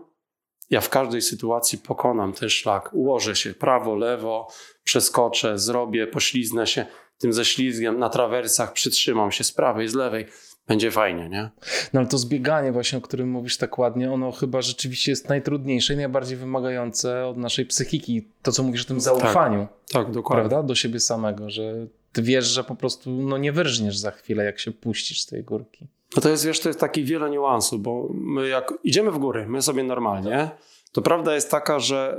ja 0.70 0.80
w 0.80 0.88
każdej 0.88 1.22
sytuacji 1.22 1.78
pokonam 1.78 2.32
ten 2.32 2.48
szlak, 2.48 2.90
ułożę 2.92 3.36
się 3.36 3.54
prawo, 3.54 3.94
lewo, 3.94 4.48
przeskoczę, 4.84 5.58
zrobię, 5.58 6.06
pośliznę 6.06 6.66
się 6.66 6.86
tym 7.18 7.32
ze 7.32 7.44
ślizgiem 7.44 7.98
na 7.98 8.08
trawersach, 8.08 8.72
przytrzymam 8.72 9.32
się 9.32 9.44
z 9.44 9.52
prawej, 9.52 9.88
z 9.88 9.94
lewej. 9.94 10.26
Będzie 10.68 10.90
fajnie, 10.90 11.28
nie? 11.28 11.50
No 11.92 12.00
ale 12.00 12.08
to 12.08 12.18
zbieganie 12.18 12.72
właśnie, 12.72 12.98
o 12.98 13.02
którym 13.02 13.30
mówisz 13.30 13.56
tak 13.56 13.78
ładnie, 13.78 14.12
ono 14.12 14.32
chyba 14.32 14.62
rzeczywiście 14.62 15.12
jest 15.12 15.28
najtrudniejsze 15.28 15.94
i 15.94 15.96
najbardziej 15.96 16.36
wymagające 16.36 17.26
od 17.26 17.36
naszej 17.36 17.66
psychiki. 17.66 18.28
To, 18.42 18.52
co 18.52 18.62
mówisz 18.62 18.82
o 18.84 18.88
tym 18.88 19.00
zaufaniu, 19.00 19.66
Tak, 19.92 20.10
dokładnie. 20.10 20.48
prawda? 20.48 20.68
Do 20.68 20.74
siebie 20.74 21.00
samego, 21.00 21.50
że 21.50 21.86
ty 22.12 22.22
wiesz, 22.22 22.46
że 22.46 22.64
po 22.64 22.74
prostu 22.74 23.10
no, 23.10 23.38
nie 23.38 23.52
wyrżniesz 23.52 23.98
za 23.98 24.10
chwilę, 24.10 24.44
jak 24.44 24.58
się 24.58 24.70
puścisz 24.72 25.20
z 25.20 25.26
tej 25.26 25.44
górki. 25.44 25.86
No 26.16 26.22
to 26.22 26.28
jest, 26.28 26.46
wiesz, 26.46 26.60
to 26.60 26.68
jest 26.68 26.80
taki 26.80 27.04
wiele 27.04 27.30
niuansów, 27.30 27.82
bo 27.82 28.08
my 28.14 28.48
jak 28.48 28.74
idziemy 28.84 29.10
w 29.10 29.18
góry, 29.18 29.46
my 29.48 29.62
sobie 29.62 29.82
normalnie, 29.84 30.50
to 30.92 31.02
prawda 31.02 31.34
jest 31.34 31.50
taka, 31.50 31.78
że 31.78 32.18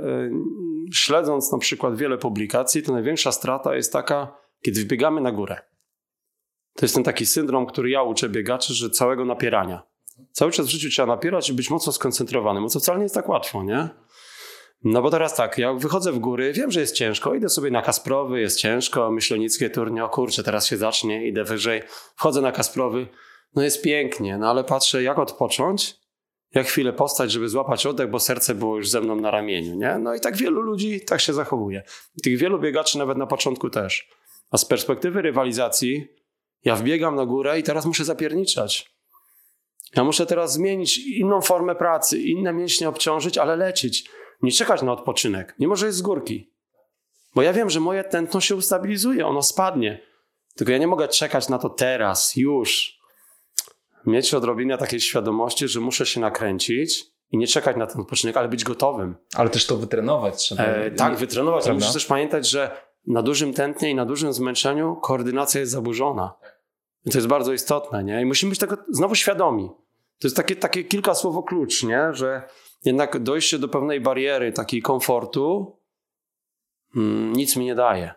y, 0.88 0.94
śledząc 0.94 1.52
na 1.52 1.58
przykład 1.58 1.96
wiele 1.96 2.18
publikacji, 2.18 2.82
to 2.82 2.92
największa 2.92 3.32
strata 3.32 3.74
jest 3.76 3.92
taka, 3.92 4.32
kiedy 4.62 4.80
wbiegamy 4.80 5.20
na 5.20 5.32
górę. 5.32 5.56
To 6.80 6.86
jest 6.86 6.94
ten 6.94 7.04
taki 7.04 7.26
syndrom, 7.26 7.66
który 7.66 7.90
ja 7.90 8.02
uczę 8.02 8.28
biegaczy, 8.28 8.74
że 8.74 8.90
całego 8.90 9.24
napierania. 9.24 9.82
Cały 10.32 10.52
czas 10.52 10.66
w 10.66 10.70
życiu 10.70 10.88
trzeba 10.90 11.06
napierać 11.06 11.48
i 11.48 11.52
być 11.52 11.70
mocno 11.70 11.92
skoncentrowanym, 11.92 12.68
co 12.68 12.80
wcale 12.80 12.98
nie 12.98 13.02
jest 13.02 13.14
tak 13.14 13.28
łatwo, 13.28 13.62
nie? 13.62 13.88
No 14.84 15.02
bo 15.02 15.10
teraz 15.10 15.34
tak, 15.34 15.58
jak 15.58 15.78
wychodzę 15.78 16.12
w 16.12 16.18
góry, 16.18 16.52
wiem, 16.52 16.70
że 16.70 16.80
jest 16.80 16.94
ciężko, 16.94 17.34
idę 17.34 17.48
sobie 17.48 17.70
na 17.70 17.82
Kasprowy, 17.82 18.40
jest 18.40 18.58
ciężko, 18.58 19.10
myślenickie 19.10 19.70
turnie, 19.70 20.04
o 20.04 20.08
kurczę, 20.08 20.42
teraz 20.42 20.66
się 20.66 20.76
zacznie, 20.76 21.28
idę 21.28 21.44
wyżej, 21.44 21.82
wchodzę 22.16 22.40
na 22.40 22.52
Kasprowy, 22.52 23.06
no 23.54 23.62
jest 23.62 23.82
pięknie, 23.82 24.38
no 24.38 24.50
ale 24.50 24.64
patrzę 24.64 25.02
jak 25.02 25.18
odpocząć 25.18 26.00
jak 26.54 26.66
chwilę 26.66 26.92
postać, 26.92 27.32
żeby 27.32 27.48
złapać 27.48 27.86
oddech, 27.86 28.10
bo 28.10 28.20
serce 28.20 28.54
było 28.54 28.76
już 28.76 28.88
ze 28.88 29.00
mną 29.00 29.16
na 29.16 29.30
ramieniu, 29.30 29.74
nie? 29.74 29.98
No 29.98 30.14
i 30.14 30.20
tak 30.20 30.36
wielu 30.36 30.60
ludzi 30.60 31.00
tak 31.00 31.20
się 31.20 31.32
zachowuje. 31.32 31.82
Tych 32.22 32.38
wielu 32.38 32.58
biegaczy 32.58 32.98
nawet 32.98 33.18
na 33.18 33.26
początku 33.26 33.70
też. 33.70 34.08
A 34.50 34.58
z 34.58 34.64
perspektywy 34.64 35.22
rywalizacji, 35.22 36.19
ja 36.64 36.76
wbiegam 36.76 37.16
na 37.16 37.26
górę 37.26 37.58
i 37.58 37.62
teraz 37.62 37.86
muszę 37.86 38.04
zapierniczać. 38.04 38.90
Ja 39.96 40.04
muszę 40.04 40.26
teraz 40.26 40.52
zmienić 40.52 40.98
inną 40.98 41.40
formę 41.40 41.74
pracy, 41.74 42.18
inne 42.18 42.52
mięśnie 42.52 42.88
obciążyć, 42.88 43.38
ale 43.38 43.56
lecieć. 43.56 44.10
Nie 44.42 44.52
czekać 44.52 44.82
na 44.82 44.92
odpoczynek, 44.92 45.54
mimo 45.58 45.76
że 45.76 45.86
jest 45.86 45.98
z 45.98 46.02
górki. 46.02 46.52
Bo 47.34 47.42
ja 47.42 47.52
wiem, 47.52 47.70
że 47.70 47.80
moje 47.80 48.04
tętno 48.04 48.40
się 48.40 48.56
ustabilizuje, 48.56 49.26
ono 49.26 49.42
spadnie. 49.42 50.02
Tylko 50.56 50.72
ja 50.72 50.78
nie 50.78 50.86
mogę 50.86 51.08
czekać 51.08 51.48
na 51.48 51.58
to 51.58 51.70
teraz, 51.70 52.36
już. 52.36 52.98
Mieć 54.06 54.34
odrobinę 54.34 54.78
takiej 54.78 55.00
świadomości, 55.00 55.68
że 55.68 55.80
muszę 55.80 56.06
się 56.06 56.20
nakręcić 56.20 57.04
i 57.30 57.38
nie 57.38 57.46
czekać 57.46 57.76
na 57.76 57.86
ten 57.86 58.00
odpoczynek, 58.00 58.36
ale 58.36 58.48
być 58.48 58.64
gotowym. 58.64 59.16
Ale 59.34 59.50
też 59.50 59.66
to 59.66 59.76
wytrenować 59.76 60.36
trzeba. 60.36 60.64
E, 60.64 60.90
tak, 60.90 61.16
wytrenować. 61.16 61.66
Ale 61.66 61.74
musisz 61.74 61.92
też 61.92 62.06
pamiętać, 62.06 62.48
że 62.48 62.89
na 63.06 63.22
dużym 63.22 63.52
tętnie 63.52 63.90
i 63.90 63.94
na 63.94 64.06
dużym 64.06 64.32
zmęczeniu 64.32 64.96
koordynacja 64.96 65.60
jest 65.60 65.72
zaburzona. 65.72 66.34
I 67.06 67.10
to 67.10 67.18
jest 67.18 67.28
bardzo 67.28 67.52
istotne, 67.52 68.04
nie? 68.04 68.22
I 68.22 68.24
musimy 68.24 68.50
być 68.50 68.58
tego 68.58 68.76
znowu 68.88 69.14
świadomi. 69.14 69.70
To 70.18 70.28
jest 70.28 70.36
takie, 70.36 70.56
takie 70.56 70.84
kilka 70.84 71.14
słowo 71.14 71.42
klucz, 71.42 71.82
nie? 71.82 72.08
Że 72.12 72.42
jednak 72.84 73.18
dojście 73.18 73.58
do 73.58 73.68
pewnej 73.68 74.00
bariery, 74.00 74.52
takiej 74.52 74.82
komfortu, 74.82 75.76
mm, 76.96 77.32
nic 77.32 77.56
mi 77.56 77.64
nie 77.64 77.74
daje. 77.74 78.14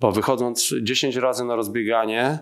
Bo 0.00 0.12
wychodząc 0.12 0.74
10 0.82 1.16
razy 1.16 1.44
na 1.44 1.56
rozbieganie, 1.56 2.38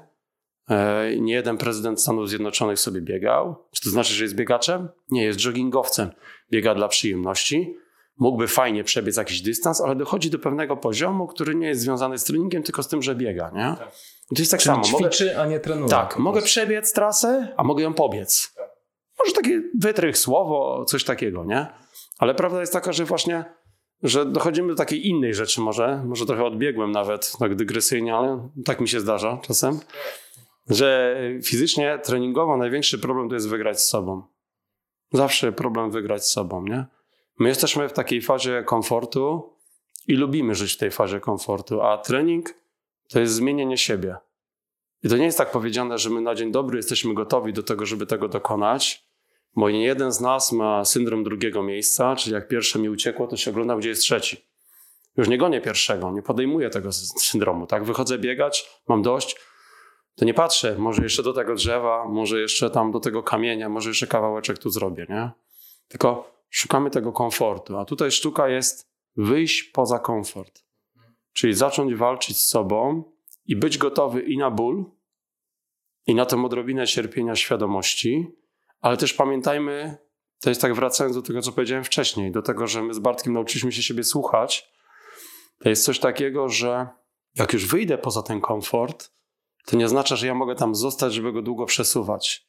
e, 0.69 1.11
nie 1.17 1.33
jeden 1.33 1.59
prezydent 1.59 2.01
Stanów 2.01 2.29
Zjednoczonych 2.29 2.81
sobie 2.81 3.01
biegał. 3.01 3.57
Czy 3.71 3.83
to 3.83 3.91
znaczy, 3.91 4.15
że 4.15 4.25
jest 4.25 4.35
biegaczem? 4.35 4.89
Nie, 5.11 5.25
jest 5.25 5.41
joggingowcem. 5.41 6.11
Biega 6.51 6.75
dla 6.75 6.89
przyjemności. 6.89 7.77
Mógłby 8.19 8.49
fajnie 8.49 8.85
przebiec 8.85 9.17
jakiś 9.17 9.43
dystans, 9.43 9.81
ale 9.81 9.97
dochodzi 9.97 10.31
do 10.31 10.39
pewnego 10.39 10.77
poziomu, 10.77 11.27
który 11.27 11.55
nie 11.55 11.67
jest 11.69 11.81
związany 11.81 12.19
z 12.19 12.25
treningiem, 12.25 12.63
tylko 12.63 12.83
z 12.83 12.89
tym, 12.89 13.03
że 13.03 13.15
biega. 13.15 13.51
Nie? 13.55 13.75
Tak. 13.79 13.91
To 14.29 14.39
jest 14.39 14.51
tak 14.51 14.61
Czyli 14.61 14.75
samo. 14.75 14.85
ćwiczy, 14.85 15.27
mogę, 15.27 15.41
a 15.43 15.47
nie 15.47 15.61
trenuje. 15.61 15.89
tak, 15.89 16.19
mogę 16.19 16.43
przebiec 16.43 16.93
trasę, 16.93 17.55
a 17.57 17.65
mogę 17.65 17.83
ją 17.83 17.95
pobiec. 17.95 18.55
Może 19.19 19.33
taki 19.33 19.51
wytrych 19.79 20.19
słowo, 20.19 20.85
coś 20.85 21.05
takiego, 21.05 21.45
nie? 21.45 21.67
Ale 22.19 22.35
prawda 22.35 22.61
jest 22.61 22.73
taka, 22.73 22.93
że 22.93 23.05
właśnie 23.05 23.45
że 24.03 24.27
dochodzimy 24.27 24.69
do 24.69 24.75
takiej 24.75 25.09
innej 25.09 25.35
rzeczy 25.35 25.61
może, 25.61 26.03
może 26.07 26.27
trochę 26.27 26.45
odbiegłem 26.45 26.93
nawet 26.93 27.33
tak 27.39 27.55
dygresyjnie, 27.55 28.15
ale 28.17 28.49
tak 28.65 28.81
mi 28.81 28.89
się 28.89 29.01
zdarza 29.01 29.39
czasem, 29.43 29.81
że 30.71 31.17
fizycznie, 31.45 31.99
treningowo 32.05 32.57
największy 32.57 32.99
problem 32.99 33.29
to 33.29 33.35
jest 33.35 33.49
wygrać 33.49 33.81
z 33.81 33.89
sobą. 33.89 34.23
Zawsze 35.13 35.53
problem 35.53 35.91
wygrać 35.91 36.27
z 36.27 36.31
sobą, 36.33 36.65
nie? 36.65 36.87
My 37.39 37.49
jesteśmy 37.49 37.89
w 37.89 37.93
takiej 37.93 38.23
fazie 38.23 38.63
komfortu 38.67 39.53
i 40.07 40.15
lubimy 40.15 40.55
żyć 40.55 40.73
w 40.73 40.79
tej 40.79 40.91
fazie 40.91 41.21
komfortu, 41.21 41.83
a 41.83 41.99
trening 41.99 42.55
to 43.09 43.21
jest 43.21 43.35
zmienienie 43.35 43.79
siebie. 43.79 44.17
I 45.03 45.09
to 45.09 45.17
nie 45.17 45.25
jest 45.25 45.39
tak 45.39 45.51
powiedziane, 45.51 45.99
że 45.99 46.11
my 46.11 46.21
na 46.21 46.35
dzień 46.35 46.53
dobry 46.53 46.77
jesteśmy 46.77 47.15
gotowi 47.15 47.53
do 47.53 47.63
tego, 47.63 47.87
żeby 47.87 48.07
tego 48.07 48.29
dokonać, 48.29 49.05
bo 49.57 49.71
nie 49.71 49.85
jeden 49.85 50.13
z 50.13 50.21
nas 50.21 50.53
ma 50.53 50.85
syndrom 50.85 51.25
drugiego 51.25 51.63
miejsca, 51.63 52.17
czyli 52.17 52.35
jak 52.35 52.49
pierwsze 52.49 52.79
mi 52.79 52.89
uciekło, 52.89 53.27
to 53.27 53.37
się 53.37 53.51
oglądał, 53.51 53.79
gdzie 53.79 53.89
jest 53.89 54.03
trzeci. 54.03 54.45
Już 55.17 55.29
nie 55.29 55.39
gonię 55.39 55.61
pierwszego, 55.61 56.13
nie 56.13 56.23
podejmuję 56.23 56.71
tego 56.71 56.93
syndromu. 56.93 57.67
Tak, 57.67 57.85
wychodzę 57.85 58.19
biegać, 58.19 58.81
mam 58.89 59.03
dość, 59.03 59.37
to 60.17 60.25
nie 60.25 60.35
patrzę, 60.35 60.77
może 60.79 61.03
jeszcze 61.03 61.23
do 61.23 61.33
tego 61.33 61.55
drzewa, 61.55 62.05
może 62.09 62.41
jeszcze 62.41 62.71
tam 62.71 62.93
do 62.93 63.01
tego 63.01 63.23
kamienia, 63.23 63.69
może 63.69 63.91
jeszcze 63.91 64.07
kawałeczek 64.07 64.59
tu 64.59 64.71
zrobię, 64.71 65.07
nie? 65.09 65.31
Tylko 65.89 66.34
szukamy 66.55 66.91
tego 66.91 67.13
komfortu. 67.13 67.79
A 67.79 67.85
tutaj 67.85 68.11
sztuka 68.11 68.49
jest 68.49 68.91
wyjść 69.17 69.63
poza 69.63 69.99
komfort. 69.99 70.65
Czyli 71.33 71.55
zacząć 71.55 71.95
walczyć 71.95 72.41
z 72.41 72.49
sobą 72.49 73.05
i 73.47 73.57
być 73.57 73.79
gotowy 73.79 74.23
i 74.23 74.39
na 74.39 74.51
ból, 74.51 74.85
i 76.07 76.15
na 76.15 76.27
tę 76.27 76.45
odrobinę 76.45 76.87
cierpienia 76.87 77.37
świadomości, 77.37 78.27
ale 78.81 78.97
też 78.97 79.15
pamiętajmy, 79.15 79.97
to 80.41 80.51
jest 80.51 80.61
tak 80.61 80.75
wracając 80.75 81.17
do 81.17 81.23
tego, 81.23 81.43
co 81.43 81.53
powiedziałem 81.53 81.85
wcześniej, 81.85 82.33
do 82.33 82.43
tego, 82.43 82.67
że 82.67 82.83
my 82.83 82.95
z 82.95 82.99
Bartkiem 82.99 83.33
nauczyliśmy 83.33 83.73
się 83.73 83.83
siebie 83.83 84.05
słuchać, 84.05 84.73
to 85.59 85.69
jest 85.69 85.85
coś 85.85 85.99
takiego, 85.99 86.49
że 86.49 86.89
jak 87.35 87.53
już 87.53 87.67
wyjdę 87.67 87.99
poza 87.99 88.23
ten 88.23 88.41
komfort, 88.41 89.13
to 89.67 89.77
nie 89.77 89.85
oznacza, 89.85 90.17
że 90.17 90.27
ja 90.27 90.35
mogę 90.35 90.55
tam 90.55 90.75
zostać, 90.75 91.13
żeby 91.13 91.33
go 91.33 91.43
długo 91.43 91.67
przesuwać. 91.67 92.49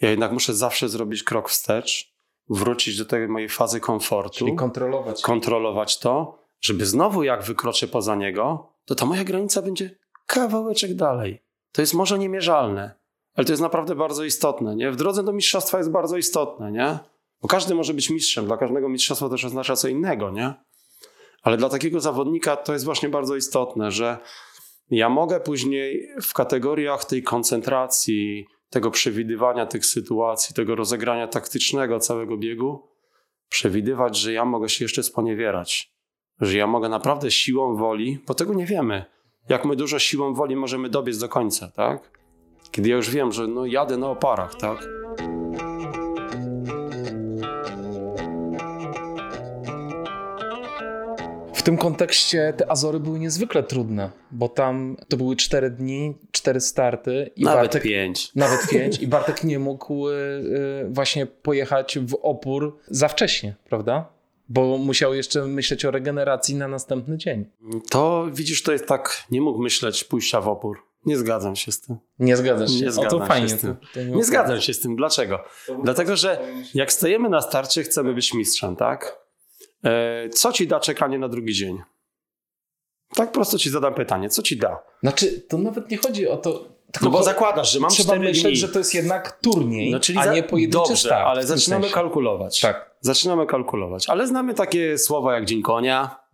Ja 0.00 0.10
jednak 0.10 0.32
muszę 0.32 0.54
zawsze 0.54 0.88
zrobić 0.88 1.22
krok 1.22 1.48
wstecz, 1.48 2.15
wrócić 2.50 2.98
do 2.98 3.04
tej 3.04 3.28
mojej 3.28 3.48
fazy 3.48 3.80
komfortu. 3.80 4.38
Czyli 4.38 4.56
kontrolować. 4.56 5.22
Kontrolować 5.22 5.98
to, 5.98 6.38
żeby 6.60 6.86
znowu 6.86 7.22
jak 7.22 7.42
wykroczę 7.42 7.88
poza 7.88 8.14
niego, 8.14 8.72
to 8.84 8.94
ta 8.94 9.06
moja 9.06 9.24
granica 9.24 9.62
będzie 9.62 9.98
kawałeczek 10.26 10.94
dalej. 10.94 11.42
To 11.72 11.82
jest 11.82 11.94
może 11.94 12.18
niemierzalne, 12.18 12.94
ale 13.34 13.44
to 13.44 13.52
jest 13.52 13.62
naprawdę 13.62 13.94
bardzo 13.94 14.24
istotne. 14.24 14.76
Nie? 14.76 14.90
W 14.90 14.96
drodze 14.96 15.22
do 15.22 15.32
mistrzostwa 15.32 15.78
jest 15.78 15.90
bardzo 15.90 16.16
istotne, 16.16 16.72
nie? 16.72 16.98
Bo 17.42 17.48
każdy 17.48 17.74
może 17.74 17.94
być 17.94 18.10
mistrzem, 18.10 18.46
dla 18.46 18.56
każdego 18.56 18.88
mistrzostwo 18.88 19.28
też 19.28 19.44
oznacza 19.44 19.76
co 19.76 19.88
innego, 19.88 20.30
nie? 20.30 20.54
Ale 21.42 21.56
dla 21.56 21.68
takiego 21.68 22.00
zawodnika 22.00 22.56
to 22.56 22.72
jest 22.72 22.84
właśnie 22.84 23.08
bardzo 23.08 23.36
istotne, 23.36 23.90
że 23.90 24.18
ja 24.90 25.08
mogę 25.08 25.40
później 25.40 26.08
w 26.22 26.32
kategoriach 26.32 27.04
tej 27.04 27.22
koncentracji, 27.22 28.46
tego 28.70 28.90
przewidywania 28.90 29.66
tych 29.66 29.86
sytuacji, 29.86 30.54
tego 30.54 30.74
rozegrania 30.74 31.28
taktycznego 31.28 31.98
całego 31.98 32.36
biegu, 32.36 32.88
przewidywać, 33.48 34.18
że 34.18 34.32
ja 34.32 34.44
mogę 34.44 34.68
się 34.68 34.84
jeszcze 34.84 35.02
sponiewierać, 35.02 35.92
że 36.40 36.56
ja 36.58 36.66
mogę 36.66 36.88
naprawdę 36.88 37.30
siłą 37.30 37.76
woli, 37.76 38.18
bo 38.26 38.34
tego 38.34 38.54
nie 38.54 38.66
wiemy, 38.66 39.04
jak 39.48 39.64
my 39.64 39.76
dużo 39.76 39.98
siłą 39.98 40.34
woli 40.34 40.56
możemy 40.56 40.88
dobiec 40.88 41.18
do 41.18 41.28
końca, 41.28 41.68
tak? 41.68 42.10
Kiedy 42.70 42.88
ja 42.88 42.96
już 42.96 43.10
wiem, 43.10 43.32
że 43.32 43.46
no 43.46 43.66
jadę 43.66 43.96
na 43.96 44.10
oparach, 44.10 44.54
tak? 44.54 44.88
Tym 51.66 51.76
kontekście 51.76 52.54
te 52.56 52.70
Azory 52.70 53.00
były 53.00 53.18
niezwykle 53.18 53.62
trudne, 53.62 54.10
bo 54.30 54.48
tam 54.48 54.96
to 55.08 55.16
były 55.16 55.36
cztery 55.36 55.70
dni, 55.70 56.14
cztery 56.30 56.60
starty 56.60 57.30
i 57.36 57.44
Nawet 57.44 57.60
Bartek, 57.60 57.82
pięć. 57.82 58.34
Nawet 58.34 58.68
pięć 58.70 58.98
i 58.98 59.06
Bartek 59.06 59.44
nie 59.44 59.58
mógł 59.58 60.08
y, 60.08 60.12
y, 60.12 60.88
właśnie 60.90 61.26
pojechać 61.26 61.98
w 61.98 62.18
opór 62.22 62.78
za 62.88 63.08
wcześnie, 63.08 63.54
prawda? 63.68 64.08
Bo 64.48 64.78
musiał 64.78 65.14
jeszcze 65.14 65.46
myśleć 65.46 65.84
o 65.84 65.90
regeneracji 65.90 66.54
na 66.54 66.68
następny 66.68 67.18
dzień. 67.18 67.44
To 67.90 68.26
widzisz, 68.32 68.62
to 68.62 68.72
jest 68.72 68.86
tak, 68.86 69.24
nie 69.30 69.40
mógł 69.40 69.62
myśleć 69.62 70.04
pójścia 70.04 70.40
w 70.40 70.48
opór. 70.48 70.78
Nie 71.06 71.16
zgadzam 71.16 71.56
się 71.56 71.72
z 71.72 71.80
tym. 71.80 71.96
Nie 72.18 72.36
zgadzasz 72.36 72.70
się? 72.70 72.80
Nie 72.80 72.88
o, 72.88 72.92
zgadzam 72.92 73.10
to 73.10 73.24
się 73.24 73.28
fajnie. 73.28 73.48
z 73.48 73.60
tym. 73.60 73.76
To, 73.76 73.86
to 73.94 74.00
Nie 74.16 74.24
zgadzam 74.24 74.60
się 74.60 74.74
z 74.74 74.80
tym. 74.80 74.96
Dlaczego? 74.96 75.44
Dlatego, 75.82 76.16
że 76.16 76.40
jak 76.74 76.92
stajemy 76.92 77.28
na 77.28 77.40
starcie, 77.40 77.82
chcemy 77.82 78.14
być 78.14 78.34
mistrzem, 78.34 78.76
tak? 78.76 79.25
E, 79.86 80.28
Co 80.28 80.52
ci 80.52 80.66
da 80.66 80.80
czekanie 80.80 81.18
na 81.18 81.28
drugi 81.28 81.54
dzień? 81.54 81.82
Tak 83.14 83.32
prosto 83.32 83.58
ci 83.58 83.70
zadam 83.70 83.94
pytanie. 83.94 84.28
Co 84.28 84.42
ci 84.42 84.56
da? 84.56 84.78
Znaczy, 85.02 85.40
to 85.40 85.58
nawet 85.58 85.90
nie 85.90 85.96
chodzi 85.96 86.28
o 86.28 86.36
to... 86.36 86.52
tylko 86.92 87.04
No 87.04 87.10
bo 87.10 87.22
zakładasz, 87.22 87.72
że 87.72 87.80
mam 87.80 87.90
Trzeba 87.90 88.06
cztery 88.06 88.20
myśleć, 88.28 88.44
dni. 88.44 88.56
że 88.56 88.68
to 88.68 88.78
jest 88.78 88.94
jednak 88.94 89.38
turniej, 89.42 89.90
No, 89.90 90.00
czyli 90.00 90.18
a 90.18 90.32
nie 90.32 90.42
pojedynczy 90.42 90.78
Dobrze, 90.88 90.96
start. 90.96 91.26
ale 91.26 91.46
zaczynamy 91.46 91.82
sensie. 91.82 91.94
kalkulować. 91.94 92.60
Tak. 92.60 92.90
Zaczynamy 93.00 93.46
kalkulować. 93.46 94.08
Ale 94.08 94.26
znamy 94.26 94.54
takie 94.54 94.98
słowa 94.98 95.34
jak 95.34 95.44
dzień 95.44 95.62
konia. 95.62 96.26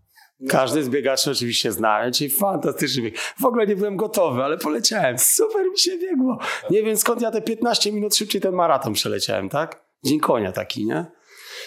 Każdy 0.49 0.85
z 0.85 0.89
biegaczy 0.89 1.31
oczywiście 1.31 1.73
zna, 1.73 2.11
czyli 2.11 2.31
fantastyczny 2.31 3.03
bieg. 3.03 3.19
W 3.41 3.45
ogóle 3.45 3.67
nie 3.67 3.77
byłem 3.77 3.97
gotowy, 3.97 4.43
ale 4.45 4.59
poleciałem. 4.59 5.19
Super 5.19 5.71
mi 5.71 5.79
się 5.79 5.99
biegło. 5.99 6.39
Nie 6.71 6.83
wiem 6.83 6.97
skąd 6.97 7.23
ja 7.23 7.31
te 7.31 7.43
15 7.43 7.93
minut 7.93 8.17
szybciej 8.17 8.41
ten 8.41 8.55
maraton 8.55 8.93
przeleciałem, 8.93 9.49
tak? 9.49 9.83
Dzień 10.05 10.21
konia 10.21 10.53
taki, 10.53 10.87
nie? 10.87 11.05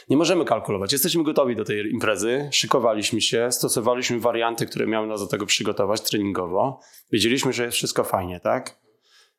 Nie 0.10 0.18
możemy 0.18 0.46
kalkulować. 0.46 0.92
Jesteśmy 0.92 1.24
gotowi 1.24 1.56
do 1.56 1.66
tej 1.66 1.92
imprezy, 1.92 2.50
szykowaliśmy 2.52 3.22
się, 3.22 3.52
stosowaliśmy 3.52 4.20
warianty, 4.20 4.66
które 4.66 4.88
miały 4.88 5.08
nas 5.08 5.22
do 5.22 5.28
tego 5.28 5.46
przygotować 5.46 6.02
treningowo. 6.02 6.80
Wiedzieliśmy, 7.12 7.54
że 7.54 7.66
jest 7.66 7.78
wszystko 7.78 8.04
fajnie, 8.04 8.40
tak? 8.40 8.78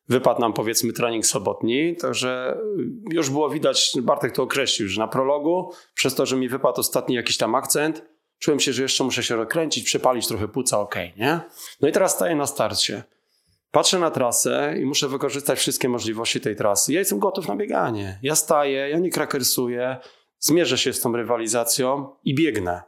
Wypadł 0.09 0.41
nam 0.41 0.53
powiedzmy 0.53 0.93
trening 0.93 1.25
sobotni, 1.25 1.95
także 1.95 2.57
już 3.11 3.29
było 3.29 3.49
widać, 3.49 3.91
Bartek 4.01 4.31
to 4.31 4.43
określił, 4.43 4.89
że 4.89 5.01
na 5.01 5.07
prologu, 5.07 5.71
przez 5.93 6.15
to, 6.15 6.25
że 6.25 6.35
mi 6.35 6.49
wypadł 6.49 6.79
ostatni 6.79 7.15
jakiś 7.15 7.37
tam 7.37 7.55
akcent, 7.55 8.05
czułem 8.39 8.59
się, 8.59 8.73
że 8.73 8.81
jeszcze 8.81 9.03
muszę 9.03 9.23
się 9.23 9.35
rozkręcić, 9.35 9.85
przepalić 9.85 10.27
trochę 10.27 10.47
płuca, 10.47 10.79
okej, 10.79 11.13
nie? 11.17 11.39
No 11.81 11.87
i 11.87 11.91
teraz 11.91 12.15
staję 12.15 12.35
na 12.35 12.45
starcie. 12.45 13.03
Patrzę 13.71 13.99
na 13.99 14.11
trasę 14.11 14.75
i 14.81 14.85
muszę 14.85 15.07
wykorzystać 15.07 15.59
wszystkie 15.59 15.89
możliwości 15.89 16.41
tej 16.41 16.55
trasy. 16.55 16.93
Ja 16.93 16.99
jestem 16.99 17.19
gotów 17.19 17.47
na 17.47 17.55
bieganie. 17.55 18.19
Ja 18.23 18.35
staję, 18.35 18.89
ja 18.89 18.99
nie 18.99 19.09
krakersuję, 19.09 19.97
zmierzę 20.39 20.77
się 20.77 20.93
z 20.93 21.01
tą 21.01 21.13
rywalizacją 21.13 22.09
i 22.23 22.35
biegnę. 22.35 22.81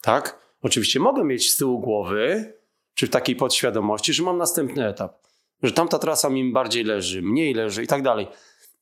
Tak? 0.00 0.38
Oczywiście 0.62 1.00
mogę 1.00 1.24
mieć 1.24 1.52
z 1.52 1.56
tyłu 1.56 1.80
głowy, 1.80 2.54
czy 2.94 3.06
w 3.06 3.10
takiej 3.10 3.36
podświadomości, 3.36 4.12
że 4.12 4.22
mam 4.22 4.38
następny 4.38 4.88
etap. 4.88 5.22
Że 5.62 5.72
tamta 5.72 5.98
trasa 5.98 6.28
mi 6.28 6.52
bardziej 6.52 6.84
leży, 6.84 7.22
mniej 7.22 7.54
leży 7.54 7.82
i 7.82 7.86
tak 7.86 8.02
dalej. 8.02 8.28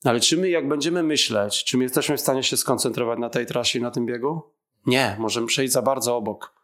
Ale 0.04 0.20
czy 0.20 0.36
my, 0.36 0.48
jak 0.48 0.68
będziemy 0.68 1.02
myśleć, 1.02 1.64
czy 1.64 1.76
my 1.76 1.84
jesteśmy 1.84 2.16
w 2.16 2.20
stanie 2.20 2.42
się 2.42 2.56
skoncentrować 2.56 3.18
na 3.18 3.30
tej 3.30 3.46
trasie 3.46 3.78
i 3.78 3.82
na 3.82 3.90
tym 3.90 4.06
biegu? 4.06 4.42
Nie, 4.86 5.16
możemy 5.18 5.46
przejść 5.46 5.72
za 5.72 5.82
bardzo 5.82 6.16
obok. 6.16 6.59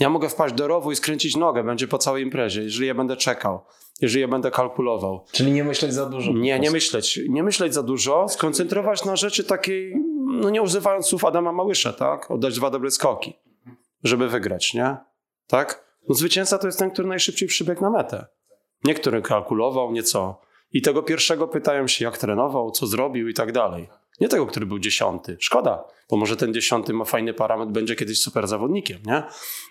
Ja 0.00 0.10
mogę 0.10 0.28
wpaść 0.28 0.54
do 0.54 0.68
rowu 0.68 0.92
i 0.92 0.96
skręcić 0.96 1.36
nogę, 1.36 1.64
będzie 1.64 1.88
po 1.88 1.98
całej 1.98 2.22
imprezie, 2.24 2.62
jeżeli 2.62 2.86
ja 2.86 2.94
będę 2.94 3.16
czekał, 3.16 3.60
jeżeli 4.00 4.20
ja 4.20 4.28
będę 4.28 4.50
kalkulował. 4.50 5.24
Czyli 5.32 5.52
nie 5.52 5.64
myśleć 5.64 5.94
za 5.94 6.06
dużo. 6.06 6.32
Nie, 6.32 6.58
nie 6.58 6.70
myśleć. 6.70 7.20
Nie 7.28 7.42
myśleć 7.42 7.74
za 7.74 7.82
dużo, 7.82 8.28
skoncentrować 8.28 9.04
na 9.04 9.16
rzeczy 9.16 9.44
takiej, 9.44 9.94
no 10.26 10.50
nie 10.50 10.62
używając 10.62 11.06
słów 11.06 11.24
Adama 11.24 11.52
Małysza, 11.52 11.92
tak? 11.92 12.30
Oddać 12.30 12.54
dwa 12.56 12.70
dobre 12.70 12.90
skoki, 12.90 13.32
żeby 14.04 14.28
wygrać, 14.28 14.74
nie? 14.74 14.96
Tak? 15.46 15.88
No 16.08 16.14
zwycięzca 16.14 16.58
to 16.58 16.66
jest 16.66 16.78
ten, 16.78 16.90
który 16.90 17.08
najszybciej 17.08 17.48
przybiegł 17.48 17.82
na 17.82 17.90
metę. 17.90 18.26
Nie 18.84 18.94
który 18.94 19.22
kalkulował, 19.22 19.92
nieco. 19.92 20.40
I 20.72 20.82
tego 20.82 21.02
pierwszego 21.02 21.48
pytają 21.48 21.88
się, 21.88 22.04
jak 22.04 22.18
trenował, 22.18 22.70
co 22.70 22.86
zrobił 22.86 23.28
i 23.28 23.34
tak 23.34 23.52
dalej. 23.52 23.88
Nie 24.20 24.28
tego, 24.28 24.46
który 24.46 24.66
był 24.66 24.78
dziesiąty. 24.78 25.36
Szkoda, 25.40 25.84
bo 26.10 26.16
może 26.16 26.36
ten 26.36 26.54
dziesiąty 26.54 26.92
ma 26.92 27.04
fajny 27.04 27.34
parametr, 27.34 27.72
będzie 27.72 27.96
kiedyś 27.96 28.20
super 28.20 28.48
zawodnikiem, 28.48 28.98
nie? 29.06 29.22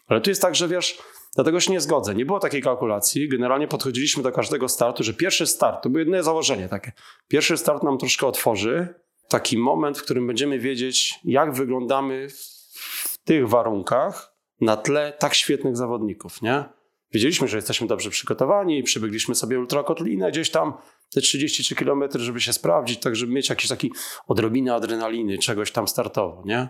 Ale 0.07 0.21
tu 0.21 0.29
jest 0.29 0.41
tak, 0.41 0.55
że 0.55 0.67
wiesz, 0.67 0.97
dlatego 1.35 1.59
się 1.59 1.71
nie 1.71 1.81
zgodzę. 1.81 2.15
Nie 2.15 2.25
było 2.25 2.39
takiej 2.39 2.61
kalkulacji. 2.61 3.29
Generalnie 3.29 3.67
podchodziliśmy 3.67 4.23
do 4.23 4.31
każdego 4.31 4.69
startu, 4.69 5.03
że 5.03 5.13
pierwszy 5.13 5.47
start, 5.47 5.83
to 5.83 5.89
było 5.89 5.99
jedno 5.99 6.23
założenie 6.23 6.69
takie. 6.69 6.91
Pierwszy 7.27 7.57
start 7.57 7.83
nam 7.83 7.97
troszkę 7.97 8.27
otworzy 8.27 8.87
taki 9.27 9.57
moment, 9.57 9.97
w 9.97 10.03
którym 10.03 10.27
będziemy 10.27 10.59
wiedzieć, 10.59 11.19
jak 11.23 11.53
wyglądamy 11.53 12.27
w 12.29 13.17
tych 13.23 13.49
warunkach 13.49 14.37
na 14.61 14.77
tle 14.77 15.13
tak 15.19 15.33
świetnych 15.33 15.77
zawodników, 15.77 16.41
nie? 16.41 16.63
Wiedzieliśmy, 17.11 17.47
że 17.47 17.57
jesteśmy 17.57 17.87
dobrze 17.87 18.09
przygotowani, 18.09 18.83
przybiegliśmy 18.83 19.35
sobie 19.35 19.59
ultrakotlinę 19.59 20.31
gdzieś 20.31 20.51
tam, 20.51 20.73
te 21.13 21.21
33 21.21 21.75
km, 21.75 22.03
żeby 22.15 22.41
się 22.41 22.53
sprawdzić, 22.53 22.99
tak 22.99 23.15
żeby 23.15 23.33
mieć 23.33 23.49
jakiś 23.49 23.67
taki 23.67 23.91
odrobinę 24.27 24.75
adrenaliny, 24.75 25.37
czegoś 25.37 25.71
tam 25.71 25.87
startowo, 25.87 26.43
nie? 26.45 26.69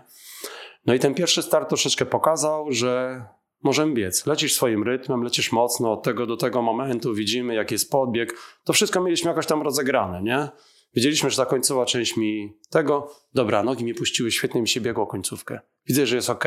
No 0.86 0.94
i 0.94 0.98
ten 0.98 1.14
pierwszy 1.14 1.42
start 1.42 1.68
troszeczkę 1.68 2.06
pokazał, 2.06 2.72
że 2.72 3.22
możemy 3.62 3.94
biec. 3.94 4.26
Lecisz 4.26 4.54
swoim 4.54 4.82
rytmem, 4.82 5.22
lecisz 5.22 5.52
mocno 5.52 5.92
od 5.92 6.02
tego 6.02 6.26
do 6.26 6.36
tego 6.36 6.62
momentu, 6.62 7.14
widzimy 7.14 7.54
jaki 7.54 7.74
jest 7.74 7.90
podbieg. 7.90 8.34
To 8.64 8.72
wszystko 8.72 9.00
mieliśmy 9.00 9.28
jakoś 9.28 9.46
tam 9.46 9.62
rozegrane, 9.62 10.22
nie? 10.22 10.48
Wiedzieliśmy, 10.94 11.30
że 11.30 11.36
ta 11.36 11.46
końcowa 11.46 11.86
część 11.86 12.16
mi 12.16 12.58
tego, 12.70 13.10
dobra, 13.34 13.62
nogi 13.62 13.84
mi 13.84 13.94
puściły, 13.94 14.30
świetnie 14.30 14.60
mi 14.60 14.68
się 14.68 14.80
biegło 14.80 15.06
końcówkę. 15.06 15.60
Widzę, 15.86 16.06
że 16.06 16.16
jest 16.16 16.30
ok. 16.30 16.44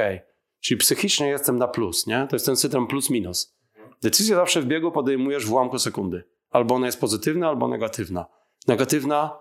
Czyli 0.61 0.77
psychicznie 0.77 1.27
jestem 1.27 1.57
na 1.57 1.67
plus, 1.67 2.07
nie? 2.07 2.27
To 2.29 2.35
jest 2.35 2.45
ten 2.45 2.55
syndrom 2.55 2.87
plus 2.87 3.09
minus. 3.09 3.57
Decyzję 4.01 4.35
zawsze 4.35 4.61
w 4.61 4.65
biegu 4.65 4.91
podejmujesz 4.91 5.45
w 5.45 5.51
ułamku 5.51 5.79
sekundy. 5.79 6.23
Albo 6.51 6.75
ona 6.75 6.85
jest 6.85 6.99
pozytywna, 6.99 7.47
albo 7.47 7.67
negatywna. 7.67 8.25
Negatywna, 8.67 9.37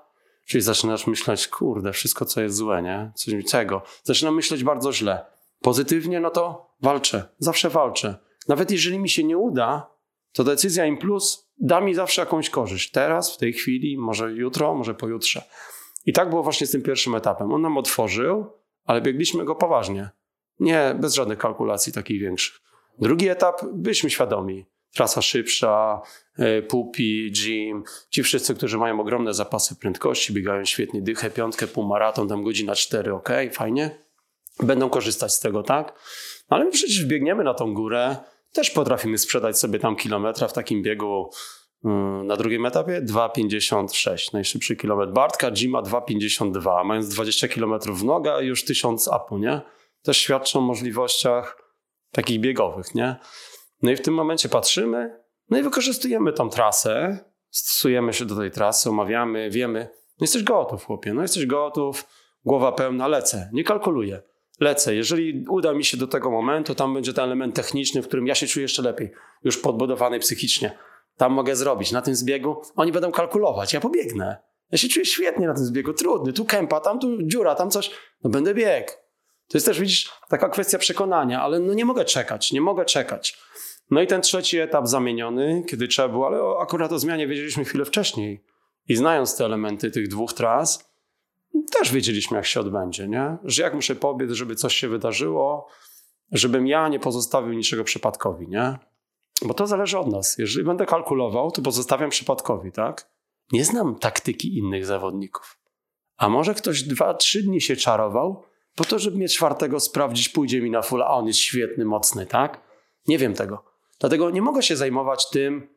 czyli 0.47 0.63
zaczynasz 0.63 1.07
myśleć, 1.07 1.49
kurde, 1.49 1.93
wszystko 1.93 2.25
co 2.25 2.41
jest 2.41 2.57
złe, 2.57 2.83
nie? 2.83 3.13
Coś 3.15 3.35
mi 3.35 3.45
czego. 3.45 3.83
Zaczynam 4.03 4.35
myśleć 4.35 4.65
bardzo 4.65 4.93
źle. 4.93 5.25
Pozytywnie, 5.61 6.21
no 6.21 6.31
to 6.31 6.71
walczę. 6.83 7.25
Zawsze 7.39 7.71
walczę. 7.71 8.17
Nawet 8.49 8.71
jeżeli 8.71 8.99
mi 8.99 9.09
się 9.09 9.25
nie 9.25 9.39
uda, 9.39 9.91
to 10.33 10.45
decyzja 10.45 10.87
im 10.87 10.99
plus 10.99 11.51
da 11.61 11.81
mi 11.81 11.95
zawsze 11.95 12.23
jakąś 12.23 12.51
korzyść. 12.51 12.91
Teraz, 12.91 13.35
w 13.35 13.37
tej 13.37 13.53
chwili, 13.53 13.99
może 13.99 14.33
jutro, 14.33 14.75
może 14.75 14.95
pojutrze. 14.95 15.43
I 16.07 16.13
tak 16.13 16.31
było 16.31 16.43
właśnie 16.43 16.67
z 16.67 16.71
tym 16.71 16.83
pierwszym 16.83 17.15
etapem. 17.15 17.53
On 17.53 17.63
nam 17.63 17.79
otworzył, 17.79 18.47
ale 18.85 19.01
biegliśmy 19.01 19.45
go 19.45 19.55
poważnie. 19.55 20.11
Nie, 20.61 20.97
bez 21.01 21.15
żadnych 21.15 21.39
kalkulacji 21.39 21.93
takich 21.93 22.21
większych. 22.21 22.61
Drugi 22.99 23.29
etap, 23.29 23.65
byliśmy 23.73 24.11
świadomi. 24.11 24.67
Trasa 24.95 25.23
szybsza, 25.23 26.01
e, 26.39 26.63
pupi, 26.63 27.33
gym. 27.33 27.83
Ci 28.11 28.23
wszyscy, 28.23 28.55
którzy 28.55 28.79
mają 28.79 29.01
ogromne 29.01 29.35
zapasy 29.35 29.77
prędkości, 29.77 30.33
biegają 30.33 30.65
świetnie 30.65 31.03
dychę, 31.03 31.31
piątkę, 31.31 31.67
półmaraton, 31.67 32.29
tam 32.29 32.43
godzina 32.43 32.75
cztery, 32.75 33.15
ok, 33.15 33.29
fajnie. 33.53 33.99
Będą 34.63 34.91
korzystać 34.91 35.35
z 35.35 35.41
tego, 35.41 35.63
tak? 35.63 35.99
Ale 36.49 36.65
my 36.65 36.71
przecież 36.71 37.05
biegniemy 37.05 37.45
na 37.45 37.55
tą 37.55 37.75
górę, 37.75 38.17
też 38.53 38.71
potrafimy 38.71 39.19
sprzedać 39.19 39.59
sobie 39.59 39.79
tam 39.79 39.97
kilometra 39.97 40.49
w 40.49 40.53
takim 40.53 40.83
biegu 40.83 41.31
mm, 41.85 42.27
na 42.27 42.37
drugim 42.37 42.67
etapie 42.67 43.03
2,56 43.03 44.33
najszybszy 44.33 44.77
kilometr 44.77 45.13
Bartka, 45.13 45.51
Jima 45.51 45.83
2,52 45.83 46.85
mając 46.85 47.09
20 47.09 47.49
km 47.49 47.81
w 47.95 48.05
noga 48.05 48.41
już 48.41 48.65
1000 48.65 49.09
upu, 49.09 49.39
nie? 49.39 49.61
Też 50.03 50.19
świadczą 50.19 50.59
o 50.59 50.63
możliwościach 50.63 51.57
takich 52.13 52.41
biegowych, 52.41 52.95
nie? 52.95 53.17
No 53.83 53.91
i 53.91 53.97
w 53.97 54.01
tym 54.01 54.15
momencie 54.15 54.49
patrzymy, 54.49 55.21
no 55.51 55.59
i 55.59 55.63
wykorzystujemy 55.63 56.33
tą 56.33 56.51
trasę, 56.51 57.19
stosujemy 57.51 58.13
się 58.13 58.25
do 58.25 58.37
tej 58.37 58.51
trasy, 58.51 58.91
omawiamy, 58.91 59.51
wiemy, 59.51 59.89
no 59.95 60.25
jesteś 60.25 60.43
gotów, 60.43 60.85
chłopie, 60.85 61.15
no 61.15 61.23
jesteś 61.23 61.47
gotów, 61.47 62.07
głowa 62.45 62.73
pełna, 62.73 63.09
lecę, 63.09 63.51
nie 63.53 63.65
kalkuluję, 63.65 64.23
lecę. 64.61 64.95
Jeżeli 64.95 65.45
uda 65.49 65.73
mi 65.73 65.85
się 65.85 65.97
do 65.97 66.07
tego 66.07 66.31
momentu, 66.31 66.75
tam 66.75 66.95
będzie 66.95 67.13
ten 67.13 67.25
element 67.25 67.55
techniczny, 67.55 68.03
w 68.03 68.09
którym 68.09 68.27
ja 68.27 68.35
się 68.35 68.47
czuję 68.47 68.63
jeszcze 68.63 68.83
lepiej, 68.83 69.13
już 69.45 69.59
podbudowany 69.59 70.19
psychicznie. 70.19 70.79
Tam 71.17 71.33
mogę 71.33 71.57
zrobić. 71.57 71.93
Na 71.93 72.03
tym 72.03 72.15
zbiegu 72.15 72.63
oni 72.77 72.93
będą 72.93 73.13
kalkulować, 73.13 73.73
ja 73.73 73.81
pobiegnę. 73.81 74.37
Ja 74.73 74.79
się 74.79 74.89
czuję 74.89 75.07
świetnie 75.07 75.47
na 75.47 75.55
tym 75.55 75.65
zbiegu, 75.65 75.93
trudny, 75.93 76.33
tu 76.33 76.45
kępa, 76.45 76.81
tam 76.81 76.99
tu 76.99 77.23
dziura, 77.23 77.55
tam 77.55 77.71
coś, 77.71 77.91
no 78.25 78.31
będę 78.31 78.55
biegł. 78.55 78.93
To 79.49 79.57
jest 79.59 79.67
też, 79.67 79.81
widzisz, 79.81 80.13
taka 80.29 80.49
kwestia 80.49 80.79
przekonania, 80.79 81.43
ale 81.43 81.61
no 81.61 81.75
nie 81.75 81.85
mogę 81.85 82.05
czekać, 82.05 82.53
nie 82.53 82.61
mogę 82.61 82.85
czekać. 82.85 83.39
No 83.91 84.03
i 84.03 84.07
ten 84.07 84.23
trzeci 84.23 84.59
etap 84.59 84.87
zamieniony, 84.87 85.63
kiedy 85.69 85.89
trzeba 85.89 86.09
było, 86.09 86.27
ale 86.27 86.63
akurat 86.63 86.93
o 86.93 86.99
zmianie 86.99 87.27
wiedzieliśmy 87.27 87.65
chwilę 87.65 87.85
wcześniej. 87.85 88.45
I 88.89 88.97
znając 88.97 89.37
te 89.37 89.45
elementy 89.45 89.91
tych 89.91 90.09
dwóch 90.09 90.33
tras, 90.33 90.91
też 91.79 91.93
wiedzieliśmy, 91.93 92.37
jak 92.37 92.47
się 92.47 92.61
odbędzie, 92.61 93.09
nie? 93.09 93.37
Że 93.45 93.63
jak 93.63 93.75
muszę 93.75 93.97
pobiec, 93.97 94.31
żeby 94.31 94.55
coś 94.55 94.77
się 94.77 94.89
wydarzyło, 94.89 95.67
żebym 96.33 96.67
ja 96.67 96.89
nie 96.89 97.01
pozostawił 97.01 97.53
niczego 97.53 97.85
przypadkowi, 97.85 98.49
nie? 98.49 98.79
Bo 99.43 99.55
to 99.55 99.67
zależy 99.67 99.99
od 99.99 100.07
nas. 100.07 100.39
Jeżeli 100.39 100.67
będę 100.67 100.87
kalkulował, 100.87 101.51
to 101.51 101.63
pozostawiam 101.63 102.11
przypadkowi, 102.11 102.73
tak? 102.73 103.11
Nie 103.53 103.65
znam 103.65 103.99
taktyki 103.99 104.59
innych 104.59 104.87
zawodników. 104.87 105.59
A 106.17 106.29
może 106.29 106.55
ktoś 106.55 106.83
dwa, 106.83 107.15
trzy 107.15 107.43
dni 107.43 107.61
się 107.61 107.77
czarował, 107.77 108.45
po 108.75 108.85
to, 108.85 108.99
żeby 108.99 109.17
mnie 109.17 109.29
czwartego 109.29 109.81
sprawdzić, 109.81 110.29
pójdzie 110.29 110.61
mi 110.61 110.71
na 110.71 110.83
full, 110.83 111.03
a 111.03 111.11
on 111.11 111.27
jest 111.27 111.39
świetny, 111.39 111.85
mocny, 111.85 112.27
tak? 112.27 112.61
Nie 113.07 113.19
wiem 113.19 113.35
tego. 113.35 113.70
Dlatego 114.01 114.31
nie 114.31 114.43
mogę 114.43 114.63
się 114.63 114.77
zajmować 114.77 115.31
tym. 115.31 115.69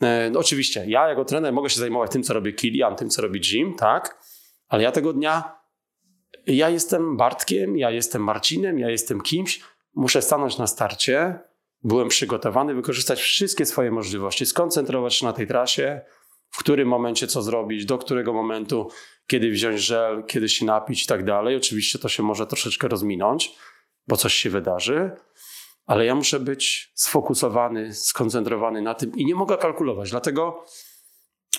E, 0.00 0.30
no 0.30 0.40
oczywiście, 0.40 0.84
ja 0.88 1.08
jako 1.08 1.24
trener 1.24 1.52
mogę 1.52 1.70
się 1.70 1.80
zajmować 1.80 2.10
tym, 2.10 2.22
co 2.22 2.34
robi 2.34 2.54
Kilian, 2.54 2.96
tym, 2.96 3.10
co 3.10 3.22
robi 3.22 3.40
Jim, 3.52 3.74
tak? 3.74 4.24
Ale 4.68 4.82
ja 4.82 4.92
tego 4.92 5.12
dnia, 5.12 5.58
ja 6.46 6.70
jestem 6.70 7.16
Bartkiem, 7.16 7.78
ja 7.78 7.90
jestem 7.90 8.22
Marcinem, 8.22 8.78
ja 8.78 8.90
jestem 8.90 9.20
kimś, 9.20 9.60
muszę 9.94 10.22
stanąć 10.22 10.58
na 10.58 10.66
starcie. 10.66 11.38
Byłem 11.82 12.08
przygotowany, 12.08 12.74
wykorzystać 12.74 13.20
wszystkie 13.20 13.66
swoje 13.66 13.90
możliwości, 13.90 14.46
skoncentrować 14.46 15.14
się 15.14 15.26
na 15.26 15.32
tej 15.32 15.46
trasie, 15.46 16.00
w 16.50 16.58
którym 16.58 16.88
momencie 16.88 17.26
co 17.26 17.42
zrobić, 17.42 17.84
do 17.84 17.98
którego 17.98 18.32
momentu, 18.32 18.90
kiedy 19.26 19.50
wziąć 19.50 19.80
żel, 19.80 20.24
kiedy 20.26 20.48
się 20.48 20.66
napić 20.66 21.04
i 21.04 21.06
tak 21.06 21.24
dalej. 21.24 21.56
Oczywiście 21.56 21.98
to 21.98 22.08
się 22.08 22.22
może 22.22 22.46
troszeczkę 22.46 22.88
rozminąć, 22.88 23.52
bo 24.08 24.16
coś 24.16 24.34
się 24.34 24.50
wydarzy, 24.50 25.10
ale 25.86 26.06
ja 26.06 26.14
muszę 26.14 26.40
być 26.40 26.92
sfokusowany, 26.94 27.94
skoncentrowany 27.94 28.82
na 28.82 28.94
tym 28.94 29.12
i 29.16 29.26
nie 29.26 29.34
mogę 29.34 29.56
kalkulować. 29.56 30.10
Dlatego 30.10 30.64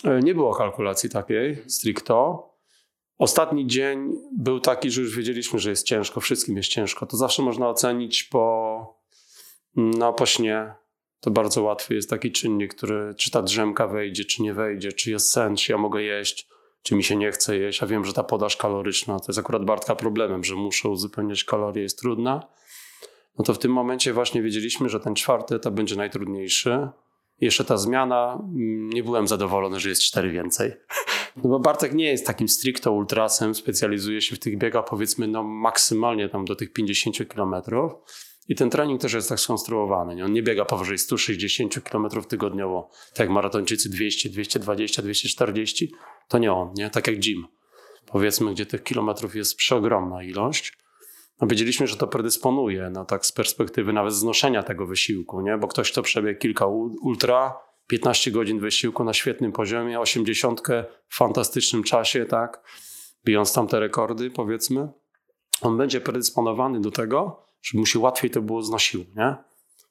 e, 0.03 0.19
nie 0.19 0.35
było 0.35 0.53
kalkulacji 0.53 1.09
takiej 1.09 1.63
stricto. 1.67 2.49
Ostatni 3.17 3.67
dzień 3.67 4.13
był 4.37 4.59
taki, 4.59 4.91
że 4.91 5.01
już 5.01 5.17
wiedzieliśmy, 5.17 5.59
że 5.59 5.69
jest 5.69 5.87
ciężko, 5.87 6.21
wszystkim 6.21 6.57
jest 6.57 6.69
ciężko. 6.69 7.05
To 7.05 7.17
zawsze 7.17 7.43
można 7.43 7.69
ocenić 7.69 8.23
po, 8.23 8.99
no, 9.75 10.13
po 10.13 10.25
śnie. 10.25 10.73
To 11.19 11.31
bardzo 11.31 11.63
łatwy 11.63 11.95
jest 11.95 12.09
taki 12.09 12.31
czynnik, 12.31 12.75
który, 12.75 13.15
czy 13.17 13.31
ta 13.31 13.41
drzemka 13.41 13.87
wejdzie, 13.87 14.25
czy 14.25 14.43
nie 14.43 14.53
wejdzie, 14.53 14.93
czy 14.93 15.11
jest 15.11 15.31
sen, 15.31 15.55
czy 15.55 15.71
ja 15.71 15.77
mogę 15.77 16.01
jeść 16.01 16.47
czy 16.85 16.95
mi 16.95 17.03
się 17.03 17.15
nie 17.15 17.31
chce 17.31 17.57
jeść, 17.57 17.83
a 17.83 17.87
wiem, 17.87 18.05
że 18.05 18.13
ta 18.13 18.23
podaż 18.23 18.57
kaloryczna 18.57 19.19
to 19.19 19.25
jest 19.27 19.39
akurat 19.39 19.65
Bartka 19.65 19.95
problemem, 19.95 20.43
że 20.43 20.55
muszę 20.55 20.89
uzupełniać 20.89 21.43
kalorie, 21.43 21.81
jest 21.83 21.99
trudna, 21.99 22.47
no 23.37 23.45
to 23.45 23.53
w 23.53 23.59
tym 23.59 23.71
momencie 23.71 24.13
właśnie 24.13 24.41
wiedzieliśmy, 24.41 24.89
że 24.89 24.99
ten 24.99 25.15
czwarty 25.15 25.55
etap 25.55 25.73
będzie 25.73 25.95
najtrudniejszy. 25.95 26.87
Jeszcze 27.41 27.65
ta 27.65 27.77
zmiana, 27.77 28.33
mm, 28.33 28.89
nie 28.89 29.03
byłem 29.03 29.27
zadowolony, 29.27 29.79
że 29.79 29.89
jest 29.89 30.01
cztery 30.01 30.31
więcej. 30.31 30.71
No 31.43 31.49
bo 31.49 31.59
Bartek 31.59 31.93
nie 31.93 32.05
jest 32.05 32.27
takim 32.27 32.49
stricto 32.49 32.91
ultrasem, 32.91 33.55
specjalizuje 33.55 34.21
się 34.21 34.35
w 34.35 34.39
tych 34.39 34.57
biegach 34.57 34.85
powiedzmy 34.85 35.27
no 35.27 35.43
maksymalnie 35.43 36.29
tam 36.29 36.45
do 36.45 36.55
tych 36.55 36.73
50 36.73 37.29
kilometrów. 37.29 37.91
I 38.47 38.55
ten 38.55 38.69
trening 38.69 39.01
też 39.01 39.13
jest 39.13 39.29
tak 39.29 39.39
skonstruowany. 39.39 40.15
Nie? 40.15 40.25
On 40.25 40.33
nie 40.33 40.43
biega 40.43 40.65
powyżej 40.65 40.97
160 40.97 41.79
km 41.83 42.07
tygodniowo, 42.27 42.89
tak 43.09 43.19
jak 43.19 43.29
maratończycy 43.29 43.89
200, 43.89 44.29
220, 44.29 45.01
240. 45.01 45.91
To 46.27 46.37
nie 46.37 46.53
on, 46.53 46.73
nie? 46.77 46.89
tak 46.89 47.07
jak 47.07 47.19
gym. 47.19 47.47
Powiedzmy, 48.05 48.51
gdzie 48.51 48.65
tych 48.65 48.83
kilometrów 48.83 49.35
jest 49.35 49.55
przeogromna 49.57 50.23
ilość. 50.23 50.77
No 51.41 51.47
wiedzieliśmy, 51.47 51.87
że 51.87 51.97
to 51.97 52.07
predysponuje, 52.07 52.89
no 52.93 53.05
tak 53.05 53.25
z 53.25 53.31
perspektywy 53.31 53.93
nawet 53.93 54.13
znoszenia 54.13 54.63
tego 54.63 54.85
wysiłku, 54.85 55.41
nie? 55.41 55.57
bo 55.57 55.67
ktoś, 55.67 55.91
kto 55.91 56.01
przebiegł 56.01 56.39
kilka 56.39 56.65
ultra, 57.01 57.57
15 57.87 58.31
godzin 58.31 58.59
wysiłku 58.59 59.03
na 59.03 59.13
świetnym 59.13 59.51
poziomie, 59.51 59.99
80 59.99 60.61
w 61.07 61.15
fantastycznym 61.15 61.83
czasie, 61.83 62.25
tak, 62.25 62.63
bijąc 63.25 63.53
tam 63.53 63.67
te 63.67 63.79
rekordy, 63.79 64.31
powiedzmy, 64.31 64.89
on 65.61 65.77
będzie 65.77 66.01
predysponowany 66.01 66.81
do 66.81 66.91
tego, 66.91 67.45
żeby 67.61 67.79
mu 67.79 67.85
się 67.85 67.99
łatwiej 67.99 68.31
to 68.31 68.41
było 68.41 68.61
znosiło, 68.61 69.03
nie? 69.15 69.35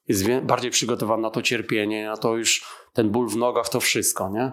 Jest 0.07 0.25
bardziej 0.43 0.71
przygotowany 0.71 1.21
na 1.21 1.29
to 1.29 1.41
cierpienie, 1.41 2.05
na 2.05 2.17
to 2.17 2.37
już 2.37 2.65
ten 2.93 3.09
ból 3.09 3.29
w 3.29 3.35
nogach, 3.35 3.69
to 3.69 3.79
wszystko, 3.79 4.29
nie? 4.29 4.51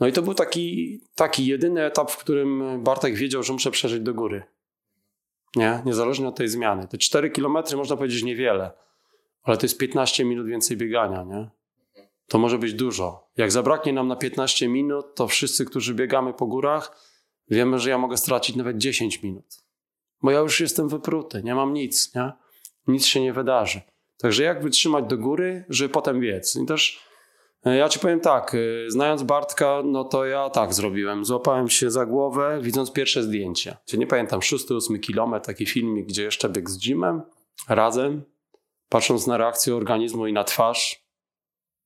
No 0.00 0.06
i 0.06 0.12
to 0.12 0.22
był 0.22 0.34
taki, 0.34 0.98
taki 1.14 1.46
jedyny 1.46 1.84
etap, 1.84 2.10
w 2.10 2.16
którym 2.16 2.80
Bartek 2.82 3.14
wiedział, 3.14 3.42
że 3.42 3.52
muszę 3.52 3.70
przeżyć 3.70 4.00
do 4.00 4.14
góry. 4.14 4.42
Nie? 5.56 5.82
Niezależnie 5.84 6.28
od 6.28 6.36
tej 6.36 6.48
zmiany. 6.48 6.88
Te 6.88 6.98
4 6.98 7.30
kilometry 7.30 7.76
można 7.76 7.96
powiedzieć 7.96 8.22
niewiele, 8.22 8.70
ale 9.42 9.56
to 9.56 9.66
jest 9.66 9.78
15 9.78 10.24
minut 10.24 10.46
więcej 10.46 10.76
biegania, 10.76 11.24
nie? 11.24 11.50
To 12.28 12.38
może 12.38 12.58
być 12.58 12.74
dużo. 12.74 13.30
Jak 13.36 13.52
zabraknie 13.52 13.92
nam 13.92 14.08
na 14.08 14.16
15 14.16 14.68
minut, 14.68 15.14
to 15.14 15.28
wszyscy, 15.28 15.64
którzy 15.64 15.94
biegamy 15.94 16.32
po 16.32 16.46
górach, 16.46 16.96
wiemy, 17.48 17.78
że 17.78 17.90
ja 17.90 17.98
mogę 17.98 18.16
stracić 18.16 18.56
nawet 18.56 18.76
10 18.76 19.22
minut. 19.22 19.44
Bo 20.22 20.30
ja 20.30 20.38
już 20.38 20.60
jestem 20.60 20.88
wypruty, 20.88 21.42
nie 21.42 21.54
mam 21.54 21.72
nic, 21.72 22.14
nie? 22.14 22.32
Nic 22.86 23.06
się 23.06 23.20
nie 23.20 23.32
wydarzy. 23.32 23.80
Także 24.18 24.42
jak 24.42 24.62
wytrzymać 24.62 25.04
do 25.04 25.18
góry, 25.18 25.64
żeby 25.68 25.92
potem 25.92 26.20
biec? 26.20 26.56
I 26.56 26.66
też 26.66 27.09
ja 27.64 27.88
ci 27.88 27.98
powiem 27.98 28.20
tak, 28.20 28.54
e, 28.54 28.90
znając 28.90 29.22
Bartka, 29.22 29.82
no 29.84 30.04
to 30.04 30.26
ja 30.26 30.50
tak 30.50 30.74
zrobiłem. 30.74 31.24
Złapałem 31.24 31.68
się 31.68 31.90
za 31.90 32.06
głowę, 32.06 32.58
widząc 32.62 32.92
pierwsze 32.92 33.22
zdjęcie. 33.22 33.76
Czyli 33.84 34.00
nie 34.00 34.06
pamiętam, 34.06 34.40
6-8 34.40 35.00
kilometr, 35.00 35.46
taki 35.46 35.66
filmik, 35.66 36.06
gdzie 36.06 36.22
jeszcze 36.22 36.48
bieg 36.48 36.70
z 36.70 36.86
Jimem, 36.86 37.22
razem, 37.68 38.24
patrząc 38.88 39.26
na 39.26 39.36
reakcję 39.36 39.76
organizmu 39.76 40.26
i 40.26 40.32
na 40.32 40.44
twarz, 40.44 41.06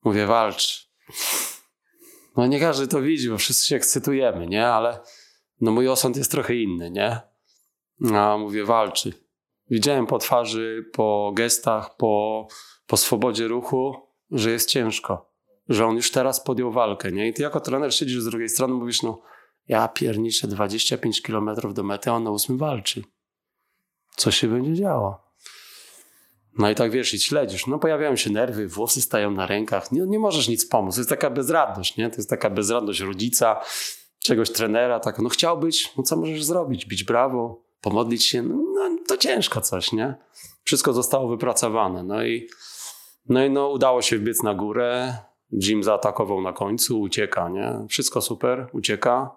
mówię, 0.05 0.27
walcz. 0.27 0.91
No 2.37 2.47
nie 2.47 2.61
każdy 2.61 2.89
to 2.89 3.01
widzi, 3.01 3.31
bo 3.31 3.39
wszyscy 3.39 3.67
się 3.67 3.77
ekscytujemy, 3.77 4.47
nie? 4.47 4.67
Ale 4.67 5.01
no 5.61 5.71
mój 5.71 5.89
osąd 5.89 6.17
jest 6.17 6.31
trochę 6.31 6.55
inny, 6.55 6.91
nie? 6.91 7.21
A 8.15 8.39
mówię, 8.39 8.65
walczy. 8.65 9.13
Widziałem 9.71 10.07
po 10.07 10.19
twarzy, 10.19 10.85
po 10.93 11.33
gestach, 11.35 11.97
po, 11.97 12.47
po 12.87 12.97
swobodzie 12.97 13.49
ruchu, 13.49 13.95
że 14.31 14.51
jest 14.51 14.69
ciężko. 14.69 15.34
Że 15.69 15.87
on 15.87 15.97
już 15.97 16.11
teraz 16.11 16.45
podjął 16.45 16.73
walkę, 16.73 17.13
nie? 17.13 17.29
I 17.29 17.33
ty 17.35 17.43
jako 17.43 17.61
trener 17.61 17.95
siedzisz 17.95 18.21
z 18.21 18.25
drugiej 18.25 18.49
strony, 18.49 18.75
mówisz, 18.75 19.03
no 19.03 19.23
ja 19.69 19.89
pierniczę 19.89 20.49
25 20.49 21.23
km 21.23 21.51
do 21.75 21.83
mety, 21.83 22.11
a 22.11 22.13
on 22.13 22.25
na 22.25 22.31
ósmym 22.31 22.59
walczy. 22.59 23.03
Co 24.17 24.31
się 24.31 24.49
będzie 24.49 24.75
działo? 24.75 25.25
No 26.59 26.71
i 26.71 26.75
tak 26.75 26.91
wiesz, 26.91 27.15
i 27.15 27.19
śledzisz. 27.19 27.67
No 27.67 27.79
pojawiają 27.79 28.17
się 28.17 28.31
nerwy, 28.31 28.69
włosy 28.69 29.03
stają 29.03 29.31
na 29.31 29.47
rękach. 29.47 29.93
Nie, 29.93 30.03
nie 30.07 30.19
możesz 30.19 30.49
nic 30.49 30.69
pomóc. 30.69 30.95
To 30.95 31.01
jest 31.01 31.11
taka 31.11 31.31
bezradność, 31.31 31.97
nie? 31.97 32.11
To 32.11 32.17
jest 32.17 32.31
taka 32.31 32.51
bezradność 32.51 33.01
rodzica, 33.01 33.61
czegoś 34.19 34.51
trenera. 34.51 35.01
Tak, 35.01 35.19
no 35.19 35.29
chciał 35.29 35.59
być, 35.59 35.93
no 35.97 36.03
co 36.03 36.17
możesz 36.17 36.45
zrobić? 36.45 36.87
Bić 36.87 37.05
brawo, 37.05 37.65
pomodlić 37.81 38.25
się? 38.25 38.43
No, 38.43 38.57
no 38.57 38.99
to 39.09 39.17
ciężko 39.17 39.61
coś, 39.61 39.93
nie? 39.93 40.15
Wszystko 40.65 40.93
zostało 40.93 41.29
wypracowane. 41.29 42.03
No 42.03 42.25
i, 42.25 42.49
no 43.29 43.45
i 43.45 43.51
no, 43.51 43.69
udało 43.69 44.03
się 44.03 44.19
wbiec 44.19 44.43
na 44.43 44.55
górę. 44.55 45.17
Jim 45.63 45.83
zaatakował 45.83 46.41
na 46.41 46.53
końcu, 46.53 47.01
ucieka, 47.01 47.49
nie? 47.49 47.87
Wszystko 47.89 48.21
super, 48.21 48.67
ucieka. 48.73 49.37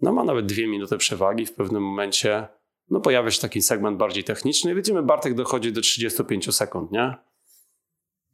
No 0.00 0.12
ma 0.12 0.24
nawet 0.24 0.46
dwie 0.46 0.66
minuty 0.66 0.96
przewagi 0.96 1.46
w 1.46 1.54
pewnym 1.54 1.82
momencie 1.82 2.48
no 2.90 3.00
pojawia 3.00 3.30
się 3.30 3.40
taki 3.40 3.62
segment 3.62 3.98
bardziej 3.98 4.24
techniczny 4.24 4.72
i 4.72 4.74
widzimy, 4.74 5.02
Bartek 5.02 5.34
dochodzi 5.34 5.72
do 5.72 5.80
35 5.80 6.56
sekund, 6.56 6.92
nie? 6.92 7.14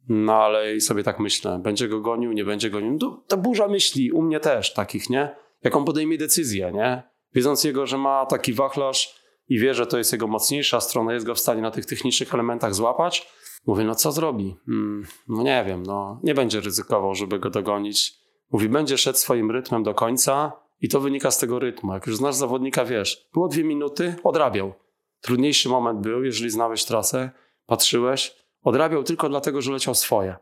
No 0.09 0.33
ale 0.33 0.75
i 0.75 0.81
sobie 0.81 1.03
tak 1.03 1.19
myślę, 1.19 1.59
będzie 1.63 1.87
go 1.87 2.01
gonił, 2.01 2.31
nie 2.31 2.45
będzie 2.45 2.69
gonił. 2.69 2.97
To, 2.97 3.23
to 3.27 3.37
burza 3.37 3.67
myśli, 3.67 4.11
u 4.11 4.21
mnie 4.21 4.39
też 4.39 4.73
takich, 4.73 5.09
nie? 5.09 5.35
Jak 5.63 5.75
on 5.75 5.85
podejmie 5.85 6.17
decyzję, 6.17 6.71
nie? 6.71 7.03
Wiedząc 7.33 7.63
jego, 7.63 7.85
że 7.85 7.97
ma 7.97 8.25
taki 8.25 8.53
wachlarz 8.53 9.19
i 9.49 9.59
wie, 9.59 9.73
że 9.73 9.87
to 9.87 9.97
jest 9.97 10.11
jego 10.11 10.27
mocniejsza 10.27 10.81
strona, 10.81 11.13
jest 11.13 11.25
go 11.25 11.35
w 11.35 11.39
stanie 11.39 11.61
na 11.61 11.71
tych 11.71 11.85
technicznych 11.85 12.33
elementach 12.33 12.75
złapać, 12.75 13.27
mówię, 13.67 13.83
no 13.83 13.95
co 13.95 14.11
zrobi? 14.11 14.55
Hmm, 14.65 15.05
no 15.27 15.43
nie 15.43 15.63
wiem, 15.67 15.83
no 15.83 16.19
nie 16.23 16.33
będzie 16.33 16.61
ryzykował, 16.61 17.15
żeby 17.15 17.39
go 17.39 17.49
dogonić. 17.49 18.13
Mówi, 18.51 18.69
będzie 18.69 18.97
szedł 18.97 19.17
swoim 19.17 19.51
rytmem 19.51 19.83
do 19.83 19.93
końca, 19.93 20.51
i 20.81 20.89
to 20.89 20.99
wynika 20.99 21.31
z 21.31 21.37
tego 21.37 21.59
rytmu. 21.59 21.93
Jak 21.93 22.07
już 22.07 22.17
znasz 22.17 22.35
zawodnika, 22.35 22.85
wiesz, 22.85 23.27
było 23.33 23.47
dwie 23.47 23.63
minuty, 23.63 24.15
odrabiał. 24.23 24.73
Trudniejszy 25.21 25.69
moment 25.69 25.99
był, 25.99 26.23
jeżeli 26.23 26.49
znałeś 26.49 26.85
trasę, 26.85 27.31
patrzyłeś, 27.65 28.35
odrabiał 28.61 29.03
tylko 29.03 29.29
dlatego, 29.29 29.61
że 29.61 29.71
leciał 29.71 29.95
swoje. 29.95 30.35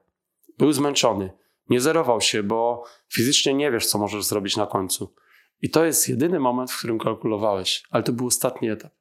Był 0.57 0.71
zmęczony. 0.71 1.31
Nie 1.69 1.81
zerował 1.81 2.21
się, 2.21 2.43
bo 2.43 2.83
fizycznie 3.07 3.53
nie 3.53 3.71
wiesz, 3.71 3.85
co 3.85 3.97
możesz 3.97 4.25
zrobić 4.25 4.57
na 4.57 4.67
końcu. 4.67 5.13
I 5.61 5.69
to 5.69 5.85
jest 5.85 6.09
jedyny 6.09 6.39
moment, 6.39 6.71
w 6.71 6.77
którym 6.77 6.99
kalkulowałeś, 6.99 7.83
ale 7.89 8.03
to 8.03 8.13
był 8.13 8.27
ostatni 8.27 8.69
etap. 8.69 8.93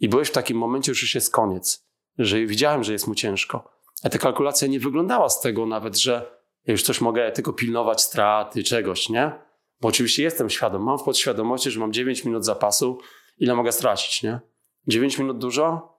I 0.00 0.08
byłeś 0.08 0.28
w 0.28 0.32
takim 0.32 0.58
momencie, 0.58 0.94
że 0.94 1.00
już 1.00 1.14
jest 1.14 1.32
koniec, 1.32 1.85
że 2.18 2.46
widziałem, 2.46 2.84
że 2.84 2.92
jest 2.92 3.06
mu 3.06 3.14
ciężko. 3.14 3.70
A 4.02 4.08
ta 4.08 4.18
kalkulacja 4.18 4.68
nie 4.68 4.80
wyglądała 4.80 5.28
z 5.28 5.40
tego 5.40 5.66
nawet, 5.66 5.98
że 5.98 6.36
ja 6.66 6.72
już 6.72 6.82
coś 6.82 7.00
mogę 7.00 7.32
tylko 7.32 7.52
pilnować 7.52 8.02
straty, 8.02 8.62
czegoś, 8.62 9.08
nie? 9.08 9.32
Bo 9.80 9.88
oczywiście 9.88 10.22
jestem 10.22 10.50
świadom, 10.50 10.82
mam 10.82 10.98
w 10.98 11.02
podświadomości, 11.02 11.70
że 11.70 11.80
mam 11.80 11.92
9 11.92 12.24
minut 12.24 12.44
zapasu, 12.44 12.98
ile 13.38 13.54
mogę 13.54 13.72
stracić, 13.72 14.22
nie? 14.22 14.40
9 14.86 15.18
minut 15.18 15.38
dużo? 15.38 15.96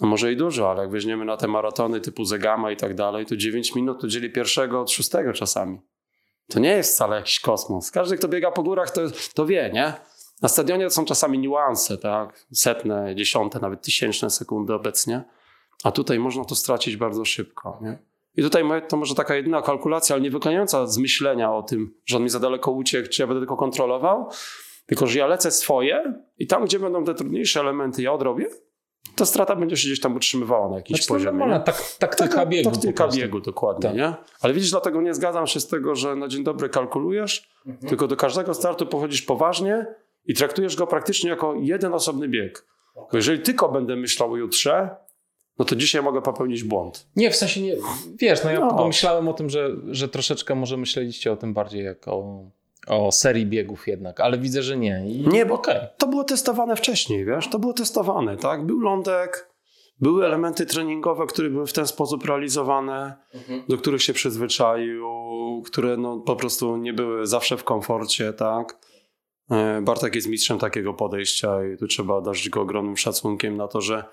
No 0.00 0.08
może 0.08 0.32
i 0.32 0.36
dużo, 0.36 0.70
ale 0.70 0.82
jak 0.82 0.90
weźmiemy 0.90 1.24
na 1.24 1.36
te 1.36 1.48
maratony 1.48 2.00
typu 2.00 2.24
Zegama 2.24 2.70
i 2.70 2.76
tak 2.76 2.94
dalej, 2.94 3.26
to 3.26 3.36
9 3.36 3.74
minut 3.74 4.00
to 4.00 4.08
dzieli 4.08 4.32
pierwszego 4.32 4.80
od 4.80 4.90
szóstego 4.90 5.32
czasami. 5.32 5.80
To 6.48 6.58
nie 6.58 6.70
jest 6.70 6.94
wcale 6.94 7.16
jakiś 7.16 7.40
kosmos. 7.40 7.90
Każdy, 7.90 8.16
kto 8.16 8.28
biega 8.28 8.50
po 8.50 8.62
górach, 8.62 8.90
to, 8.90 9.00
to 9.34 9.46
wie, 9.46 9.70
nie? 9.74 9.92
Na 10.42 10.48
stadionie 10.48 10.90
są 10.90 11.04
czasami 11.04 11.38
niuanse, 11.38 11.98
tak? 11.98 12.46
Setne, 12.52 13.14
dziesiąte, 13.14 13.60
nawet 13.60 13.82
tysięczne 13.82 14.30
sekundy 14.30 14.74
obecnie. 14.74 15.24
A 15.84 15.92
tutaj 15.92 16.18
można 16.18 16.44
to 16.44 16.54
stracić 16.54 16.96
bardzo 16.96 17.24
szybko, 17.24 17.78
nie? 17.82 17.98
I 18.36 18.42
tutaj 18.42 18.64
to 18.88 18.96
może 18.96 19.14
taka 19.14 19.34
jedyna 19.34 19.62
kalkulacja, 19.62 20.14
ale 20.14 20.22
nie 20.22 20.30
wykonająca 20.30 20.86
z 20.86 20.98
myślenia 20.98 21.52
o 21.52 21.62
tym, 21.62 21.94
że 22.06 22.16
on 22.16 22.22
mi 22.22 22.28
za 22.28 22.40
daleko 22.40 22.70
uciekł, 22.70 23.08
czy 23.08 23.22
ja 23.22 23.26
będę 23.26 23.40
tylko 23.40 23.56
kontrolował, 23.56 24.28
tylko 24.86 25.06
że 25.06 25.18
ja 25.18 25.26
lecę 25.26 25.50
swoje 25.50 26.14
i 26.38 26.46
tam, 26.46 26.64
gdzie 26.64 26.78
będą 26.78 27.04
te 27.04 27.14
trudniejsze 27.14 27.60
elementy, 27.60 28.02
ja 28.02 28.12
odrobię, 28.12 28.48
to 29.16 29.26
strata 29.26 29.56
będzie 29.56 29.76
się 29.76 29.88
gdzieś 29.88 30.00
tam 30.00 30.16
utrzymywała 30.16 30.68
na 30.68 30.76
jakimś 30.76 30.98
znaczy, 30.98 31.08
poziomie. 31.08 31.38
Normalna, 31.38 31.60
tak, 31.60 31.82
taktyka 31.98 32.28
taka, 32.28 32.46
biegu. 32.46 32.70
Taktyka 32.70 33.08
biegu, 33.08 33.40
dokładnie. 33.40 33.88
Tak. 33.88 33.96
Nie? 33.96 34.14
Ale 34.40 34.54
widzisz, 34.54 34.70
dlatego 34.70 35.02
nie 35.02 35.14
zgadzam 35.14 35.46
się 35.46 35.60
z 35.60 35.68
tego, 35.68 35.94
że 35.94 36.16
na 36.16 36.28
dzień 36.28 36.44
dobry 36.44 36.68
kalkulujesz, 36.68 37.50
mhm. 37.66 37.88
tylko 37.88 38.08
do 38.08 38.16
każdego 38.16 38.54
startu 38.54 38.86
pochodzisz 38.86 39.22
poważnie 39.22 39.86
i 40.26 40.34
traktujesz 40.34 40.76
go 40.76 40.86
praktycznie 40.86 41.30
jako 41.30 41.54
jeden 41.60 41.94
osobny 41.94 42.28
bieg. 42.28 42.66
Bo 42.94 43.08
jeżeli 43.12 43.42
tylko 43.42 43.68
będę 43.68 43.96
myślał 43.96 44.32
o 44.32 44.36
jutrze, 44.36 44.96
no 45.58 45.64
to 45.64 45.76
dzisiaj 45.76 46.02
mogę 46.02 46.22
popełnić 46.22 46.64
błąd. 46.64 47.06
Nie, 47.16 47.30
w 47.30 47.36
sensie 47.36 47.60
nie, 47.60 47.76
wiesz, 48.18 48.44
no 48.44 48.50
ja 48.50 48.60
no. 48.60 48.74
pomyślałem 48.74 49.28
o 49.28 49.32
tym, 49.32 49.50
że, 49.50 49.70
że 49.90 50.08
troszeczkę 50.08 50.54
może 50.54 50.76
myśleliście 50.76 51.32
o 51.32 51.36
tym 51.36 51.54
bardziej 51.54 51.84
jak 51.84 52.08
o, 52.08 52.44
o 52.86 53.12
serii 53.12 53.46
biegów 53.46 53.88
jednak, 53.88 54.20
ale 54.20 54.38
widzę, 54.38 54.62
że 54.62 54.76
nie. 54.76 55.04
I... 55.08 55.28
Nie, 55.28 55.46
bo 55.46 55.54
okay. 55.54 55.88
to 55.98 56.06
było 56.06 56.24
testowane 56.24 56.76
wcześniej, 56.76 57.24
wiesz, 57.24 57.50
to 57.50 57.58
było 57.58 57.72
testowane, 57.72 58.36
tak? 58.36 58.66
Był 58.66 58.80
lądek, 58.80 59.50
były 60.00 60.26
elementy 60.26 60.66
treningowe, 60.66 61.26
które 61.26 61.50
były 61.50 61.66
w 61.66 61.72
ten 61.72 61.86
sposób 61.86 62.24
realizowane, 62.24 63.16
mhm. 63.34 63.62
do 63.68 63.76
których 63.76 64.02
się 64.02 64.12
przyzwyczaił, 64.12 65.06
które 65.66 65.96
no, 65.96 66.18
po 66.18 66.36
prostu 66.36 66.76
nie 66.76 66.92
były 66.92 67.26
zawsze 67.26 67.56
w 67.56 67.64
komforcie, 67.64 68.32
tak? 68.32 68.78
E, 69.50 69.82
Bartek 69.82 70.14
jest 70.14 70.28
mistrzem 70.28 70.58
takiego 70.58 70.94
podejścia 70.94 71.64
i 71.64 71.76
tu 71.76 71.86
trzeba 71.86 72.20
dać 72.20 72.48
go 72.48 72.60
ogromnym 72.60 72.96
szacunkiem 72.96 73.56
na 73.56 73.68
to, 73.68 73.80
że 73.80 74.04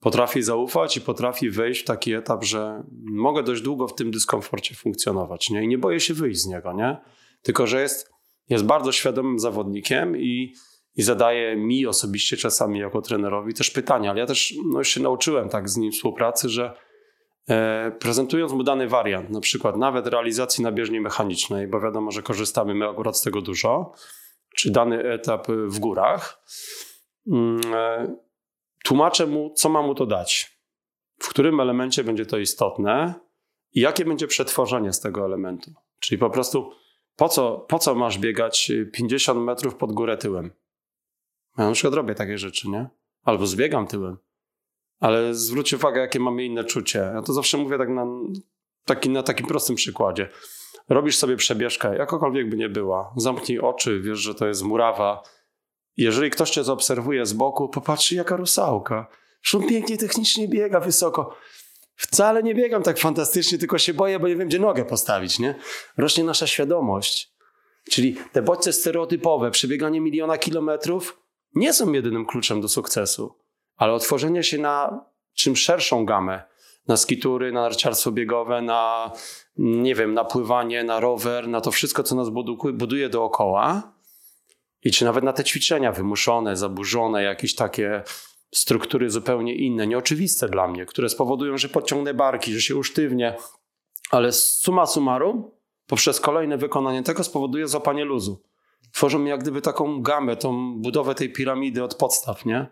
potrafi 0.00 0.42
zaufać 0.42 0.96
i 0.96 1.00
potrafi 1.00 1.50
wejść 1.50 1.82
w 1.82 1.84
taki 1.84 2.12
etap, 2.12 2.44
że 2.44 2.82
mogę 3.04 3.42
dość 3.42 3.62
długo 3.62 3.88
w 3.88 3.94
tym 3.94 4.10
dyskomforcie 4.10 4.74
funkcjonować, 4.74 5.50
nie? 5.50 5.64
I 5.64 5.68
nie 5.68 5.78
boję 5.78 6.00
się 6.00 6.14
wyjść 6.14 6.40
z 6.40 6.46
niego, 6.46 6.72
nie? 6.72 6.96
Tylko, 7.42 7.66
że 7.66 7.80
jest, 7.80 8.10
jest 8.48 8.64
bardzo 8.64 8.92
świadomym 8.92 9.38
zawodnikiem 9.38 10.16
i, 10.16 10.54
i 10.96 11.02
zadaje 11.02 11.56
mi 11.56 11.86
osobiście 11.86 12.36
czasami 12.36 12.78
jako 12.78 13.02
trenerowi 13.02 13.54
też 13.54 13.70
pytania, 13.70 14.10
ale 14.10 14.20
ja 14.20 14.26
też 14.26 14.54
no, 14.72 14.84
się 14.84 15.02
nauczyłem 15.02 15.48
tak 15.48 15.68
z 15.68 15.76
nim 15.76 15.92
współpracy, 15.92 16.48
że 16.48 16.74
e, 17.48 17.92
prezentując 17.98 18.52
mu 18.52 18.62
dany 18.62 18.88
wariant, 18.88 19.30
na 19.30 19.40
przykład 19.40 19.76
nawet 19.76 20.06
realizacji 20.06 20.64
na 20.64 20.72
bieżni 20.72 21.00
mechanicznej, 21.00 21.66
bo 21.66 21.80
wiadomo, 21.80 22.10
że 22.10 22.22
korzystamy 22.22 22.74
my 22.74 22.88
akurat 22.88 23.16
z 23.16 23.22
tego 23.22 23.40
dużo, 23.40 23.92
czy 24.58 24.70
dany 24.70 25.02
etap 25.02 25.46
w 25.48 25.78
górach, 25.78 26.44
mm, 27.26 27.60
e, 27.74 28.16
tłumaczę 28.84 29.26
mu, 29.26 29.52
co 29.54 29.68
ma 29.68 29.82
mu 29.82 29.94
to 29.94 30.06
dać, 30.06 30.58
w 31.18 31.28
którym 31.28 31.60
elemencie 31.60 32.04
będzie 32.04 32.26
to 32.26 32.38
istotne 32.38 33.14
i 33.72 33.80
jakie 33.80 34.04
będzie 34.04 34.26
przetworzenie 34.26 34.92
z 34.92 35.00
tego 35.00 35.24
elementu. 35.24 35.74
Czyli 35.98 36.18
po 36.18 36.30
prostu, 36.30 36.72
po 37.16 37.28
co, 37.28 37.58
po 37.58 37.78
co 37.78 37.94
masz 37.94 38.18
biegać 38.18 38.72
50 38.92 39.40
metrów 39.40 39.74
pod 39.74 39.92
górę 39.92 40.16
tyłem? 40.16 40.50
Ja 41.58 41.66
na 41.66 41.72
przykład 41.72 41.94
robię 41.94 42.14
takie 42.14 42.38
rzeczy, 42.38 42.68
nie? 42.68 42.88
Albo 43.24 43.46
zbiegam 43.46 43.86
tyłem. 43.86 44.16
Ale 45.00 45.34
zwróć 45.34 45.72
uwagę, 45.72 46.00
jakie 46.00 46.20
mamy 46.20 46.44
inne 46.44 46.64
czucie. 46.64 46.98
Ja 46.98 47.22
to 47.22 47.32
zawsze 47.32 47.58
mówię 47.58 47.78
tak 47.78 47.88
na, 47.88 48.06
taki, 48.84 49.10
na 49.10 49.22
takim 49.22 49.46
prostym 49.46 49.76
przykładzie. 49.76 50.28
Robisz 50.88 51.16
sobie 51.16 51.36
przebieżkę, 51.36 51.96
jakokolwiek 51.96 52.48
by 52.50 52.56
nie 52.56 52.68
była, 52.68 53.12
zamknij 53.16 53.58
oczy, 53.58 54.00
wiesz, 54.00 54.18
że 54.18 54.34
to 54.34 54.46
jest 54.46 54.62
murawa. 54.62 55.22
Jeżeli 55.96 56.30
ktoś 56.30 56.50
cię 56.50 56.64
zaobserwuje 56.64 57.26
z 57.26 57.32
boku, 57.32 57.68
popatrzy 57.68 58.14
jaka 58.14 58.36
rusałka. 58.36 59.06
On 59.54 59.66
pięknie 59.66 59.98
technicznie 59.98 60.48
biega 60.48 60.80
wysoko. 60.80 61.36
Wcale 61.96 62.42
nie 62.42 62.54
biegam 62.54 62.82
tak 62.82 62.98
fantastycznie, 62.98 63.58
tylko 63.58 63.78
się 63.78 63.94
boję, 63.94 64.18
bo 64.18 64.28
nie 64.28 64.36
wiem, 64.36 64.48
gdzie 64.48 64.58
nogę 64.58 64.84
postawić, 64.84 65.38
nie? 65.38 65.54
Rośnie 65.96 66.24
nasza 66.24 66.46
świadomość. 66.46 67.32
Czyli 67.90 68.16
te 68.32 68.42
bodźce 68.42 68.72
stereotypowe, 68.72 69.50
przebieganie 69.50 70.00
miliona 70.00 70.38
kilometrów 70.38 71.20
nie 71.54 71.72
są 71.72 71.92
jedynym 71.92 72.26
kluczem 72.26 72.60
do 72.60 72.68
sukcesu, 72.68 73.38
ale 73.76 73.92
otworzenie 73.92 74.42
się 74.42 74.58
na 74.58 75.04
czym 75.34 75.56
szerszą 75.56 76.04
gamę, 76.04 76.42
na 76.88 76.96
skitury, 76.96 77.52
na 77.52 77.60
narciarstwo 77.60 78.12
biegowe, 78.12 78.62
na, 78.62 79.12
nie 79.56 79.94
wiem, 79.94 80.14
na 80.14 80.24
pływanie, 80.24 80.84
na 80.84 81.00
rower, 81.00 81.48
na 81.48 81.60
to 81.60 81.70
wszystko, 81.70 82.02
co 82.02 82.14
nas 82.14 82.28
buduje 82.72 83.08
dookoła. 83.08 83.92
I 84.84 84.90
czy 84.90 85.04
nawet 85.04 85.24
na 85.24 85.32
te 85.32 85.44
ćwiczenia 85.44 85.92
wymuszone, 85.92 86.56
zaburzone, 86.56 87.22
jakieś 87.22 87.54
takie 87.54 88.02
struktury 88.54 89.10
zupełnie 89.10 89.54
inne, 89.54 89.86
nieoczywiste 89.86 90.48
dla 90.48 90.68
mnie, 90.68 90.86
które 90.86 91.08
spowodują, 91.08 91.58
że 91.58 91.68
podciągnę 91.68 92.14
barki, 92.14 92.52
że 92.52 92.60
się 92.60 92.76
usztywnię, 92.76 93.36
ale 94.10 94.32
summa 94.32 94.86
summarum, 94.86 95.50
poprzez 95.86 96.20
kolejne 96.20 96.58
wykonanie 96.58 97.02
tego 97.02 97.24
spowoduje 97.24 97.68
złapanie 97.68 98.04
luzu. 98.04 98.42
Tworzą 98.92 99.24
jak 99.24 99.40
gdyby 99.40 99.62
taką 99.62 100.02
gamę, 100.02 100.36
tą 100.36 100.80
budowę 100.80 101.14
tej 101.14 101.32
piramidy 101.32 101.84
od 101.84 101.94
podstaw, 101.94 102.44
nie? 102.46 102.66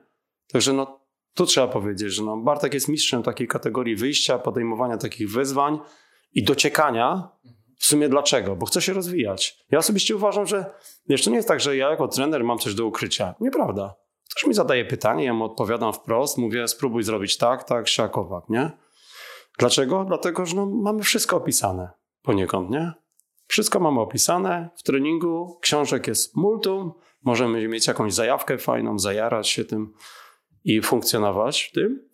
Także 0.52 0.72
no, 0.72 1.00
tu 1.36 1.46
trzeba 1.46 1.68
powiedzieć, 1.68 2.12
że 2.12 2.22
no, 2.22 2.36
Bartek 2.36 2.74
jest 2.74 2.88
mistrzem 2.88 3.22
takiej 3.22 3.48
kategorii 3.48 3.96
wyjścia, 3.96 4.38
podejmowania 4.38 4.96
takich 4.96 5.30
wyzwań 5.30 5.78
i 6.32 6.44
dociekania. 6.44 7.28
W 7.78 7.86
sumie 7.86 8.08
dlaczego? 8.08 8.56
Bo 8.56 8.66
chce 8.66 8.82
się 8.82 8.92
rozwijać. 8.92 9.64
Ja 9.70 9.78
osobiście 9.78 10.16
uważam, 10.16 10.46
że 10.46 10.74
jeszcze 11.08 11.30
nie 11.30 11.36
jest 11.36 11.48
tak, 11.48 11.60
że 11.60 11.76
ja 11.76 11.90
jako 11.90 12.08
trener 12.08 12.44
mam 12.44 12.58
coś 12.58 12.74
do 12.74 12.86
ukrycia. 12.86 13.34
Nieprawda. 13.40 13.94
Ktoś 14.30 14.46
mi 14.46 14.54
zadaje 14.54 14.84
pytanie, 14.84 15.24
ja 15.24 15.34
mu 15.34 15.44
odpowiadam 15.44 15.92
wprost, 15.92 16.38
mówię 16.38 16.68
spróbuj 16.68 17.02
zrobić 17.02 17.36
tak, 17.36 17.64
tak, 17.64 17.88
siak, 17.88 18.12
nie? 18.48 18.70
Dlaczego? 19.58 20.04
Dlatego, 20.04 20.46
że 20.46 20.56
no, 20.56 20.66
mamy 20.66 21.02
wszystko 21.02 21.36
opisane 21.36 21.90
poniekąd, 22.22 22.70
nie? 22.70 22.92
Wszystko 23.46 23.80
mamy 23.80 24.00
opisane 24.00 24.70
w 24.76 24.82
treningu, 24.82 25.58
książek 25.62 26.06
jest 26.06 26.36
multum, 26.36 26.92
możemy 27.24 27.68
mieć 27.68 27.86
jakąś 27.86 28.14
zajawkę 28.14 28.58
fajną, 28.58 28.98
zajarać 28.98 29.48
się 29.48 29.64
tym 29.64 29.94
i 30.66 30.82
funkcjonować 30.82 31.62
w 31.62 31.72
tym. 31.72 32.08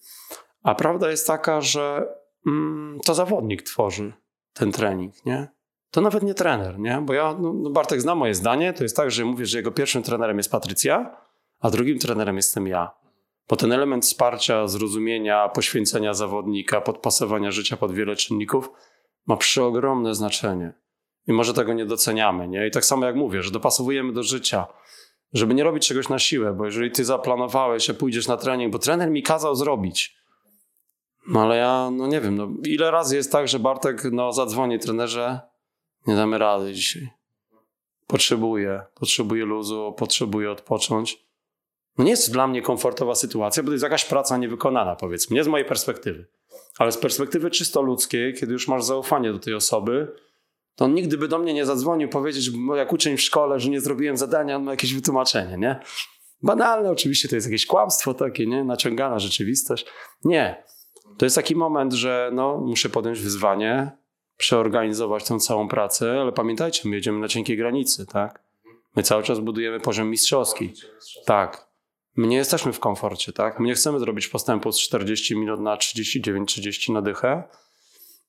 A 0.63 0.75
prawda 0.75 1.11
jest 1.11 1.27
taka, 1.27 1.61
że 1.61 2.07
mm, 2.47 3.01
to 3.05 3.15
zawodnik 3.15 3.63
tworzy 3.63 4.13
ten 4.53 4.73
trening, 4.73 5.27
nie? 5.27 5.49
To 5.91 6.01
nawet 6.01 6.23
nie 6.23 6.35
trener, 6.35 6.79
nie? 6.79 7.03
Bo 7.03 7.13
ja, 7.13 7.37
no, 7.41 7.53
no 7.53 7.71
Bartek 7.71 8.01
zna 8.01 8.15
moje 8.15 8.35
zdanie, 8.35 8.73
to 8.73 8.83
jest 8.83 8.97
tak, 8.97 9.11
że 9.11 9.25
mówię, 9.25 9.47
że 9.47 9.59
jego 9.59 9.71
pierwszym 9.71 10.03
trenerem 10.03 10.37
jest 10.37 10.51
Patrycja, 10.51 11.17
a 11.61 11.71
drugim 11.71 11.99
trenerem 11.99 12.37
jestem 12.37 12.67
ja. 12.67 12.91
Bo 13.49 13.57
ten 13.57 13.73
element 13.73 14.05
wsparcia, 14.05 14.67
zrozumienia, 14.69 15.49
poświęcenia 15.49 16.15
zawodnika, 16.15 16.81
podpasowania 16.81 17.51
życia 17.51 17.77
pod 17.77 17.93
wiele 17.93 18.17
czynników 18.17 18.71
ma 19.27 19.37
przeogromne 19.37 20.15
znaczenie. 20.15 20.73
I 21.27 21.33
może 21.33 21.55
tego 21.55 21.73
nie 21.73 21.87
doceniamy, 21.87 22.49
nie? 22.49 22.67
I 22.67 22.71
tak 22.71 22.85
samo 22.85 23.07
jak 23.07 23.17
mówię, 23.17 23.43
że 23.43 23.51
dopasowujemy 23.51 24.13
do 24.13 24.23
życia, 24.23 24.67
żeby 25.33 25.55
nie 25.55 25.65
robić 25.65 25.89
czegoś 25.89 26.09
na 26.09 26.19
siłę, 26.19 26.53
bo 26.53 26.65
jeżeli 26.65 26.91
ty 26.91 27.05
zaplanowałeś, 27.05 27.87
że 27.87 27.95
pójdziesz 27.95 28.29
na 28.29 28.37
trening, 28.37 28.73
bo 28.73 28.79
trener 28.79 29.11
mi 29.11 29.23
kazał 29.23 29.55
zrobić, 29.55 30.17
no 31.29 31.43
ale 31.43 31.57
ja, 31.57 31.91
no 31.93 32.07
nie 32.07 32.21
wiem, 32.21 32.37
no 32.37 32.49
ile 32.65 32.91
razy 32.91 33.17
jest 33.17 33.33
tak, 33.33 33.49
że 33.49 33.59
Bartek, 33.59 34.05
no 34.13 34.33
zadzwoni 34.33 34.79
trenerze, 34.79 35.41
nie 36.07 36.17
damy 36.17 36.39
rady 36.39 36.73
dzisiaj. 36.73 37.09
Potrzebuję, 38.07 38.83
potrzebuję 38.95 39.45
luzu, 39.45 39.95
potrzebuję 39.99 40.51
odpocząć. 40.51 41.25
No 41.99 42.05
nie 42.05 42.11
jest 42.11 42.33
dla 42.33 42.47
mnie 42.47 42.63
komfortowa 42.63 43.15
sytuacja, 43.15 43.63
bo 43.63 43.67
to 43.67 43.73
jest 43.73 43.83
jakaś 43.83 44.05
praca 44.05 44.37
niewykonana, 44.37 44.97
powiedzmy, 44.97 45.35
nie 45.35 45.45
z 45.45 45.49
mojej 45.49 45.67
perspektywy. 45.67 46.27
Ale 46.79 46.93
z 46.93 46.99
perspektywy 46.99 47.51
czysto 47.51 47.83
ludzkiej, 47.83 48.35
kiedy 48.35 48.53
już 48.53 48.69
masz 48.69 48.85
zaufanie 48.85 49.33
do 49.33 49.39
tej 49.39 49.55
osoby, 49.55 50.13
to 50.77 50.85
on 50.85 50.95
nigdy 50.95 51.19
by 51.19 51.29
do 51.29 51.39
mnie 51.39 51.55
nie 51.55 51.67
zadzwonił 51.67 52.09
powiedzieć, 52.09 52.51
jak 52.75 52.93
uczeń 52.93 53.17
w 53.17 53.21
szkole, 53.21 53.61
że 53.61 53.71
nie 53.71 53.81
zrobiłem 53.81 54.17
zadania, 54.17 54.57
on 54.57 54.63
ma 54.63 54.71
jakieś 54.71 54.95
wytłumaczenie, 54.95 55.59
nie? 55.59 55.81
Banalne 56.43 56.91
oczywiście, 56.91 57.29
to 57.29 57.35
jest 57.35 57.47
jakieś 57.47 57.67
kłamstwo 57.67 58.15
takie, 58.15 58.47
nie? 58.47 58.65
Naciągana 58.65 59.19
rzeczywistość. 59.19 59.87
Nie. 60.25 60.65
To 61.19 61.27
jest 61.27 61.37
taki 61.37 61.57
moment, 61.57 61.93
że 61.93 62.31
no, 62.35 62.59
muszę 62.59 62.89
podjąć 62.89 63.21
wyzwanie, 63.21 63.91
przeorganizować 64.37 65.25
tą 65.25 65.41
całą 65.41 65.69
pracę, 65.69 66.21
ale 66.21 66.33
pamiętajcie, 66.33 66.89
my 66.89 66.97
jedziemy 66.97 67.19
na 67.19 67.29
cienkiej 67.29 67.57
granicy, 67.57 68.07
tak? 68.07 68.43
My 68.97 69.03
cały 69.03 69.23
czas 69.23 69.41
budujemy 69.41 69.81
poziom 69.81 70.11
mistrzowski. 70.11 70.73
Tak. 71.27 71.67
My 72.17 72.27
nie 72.27 72.37
jesteśmy 72.37 72.73
w 72.73 72.81
komforcie, 72.81 73.33
tak? 73.33 73.61
My 73.61 73.67
nie 73.67 73.75
chcemy 73.75 73.99
zrobić 73.99 74.29
postępu 74.29 74.73
z 74.73 74.81
40 74.81 75.37
minut 75.37 75.61
na 75.61 75.77
39-30 75.77 76.93
na 76.93 77.03
dychę, 77.03 77.43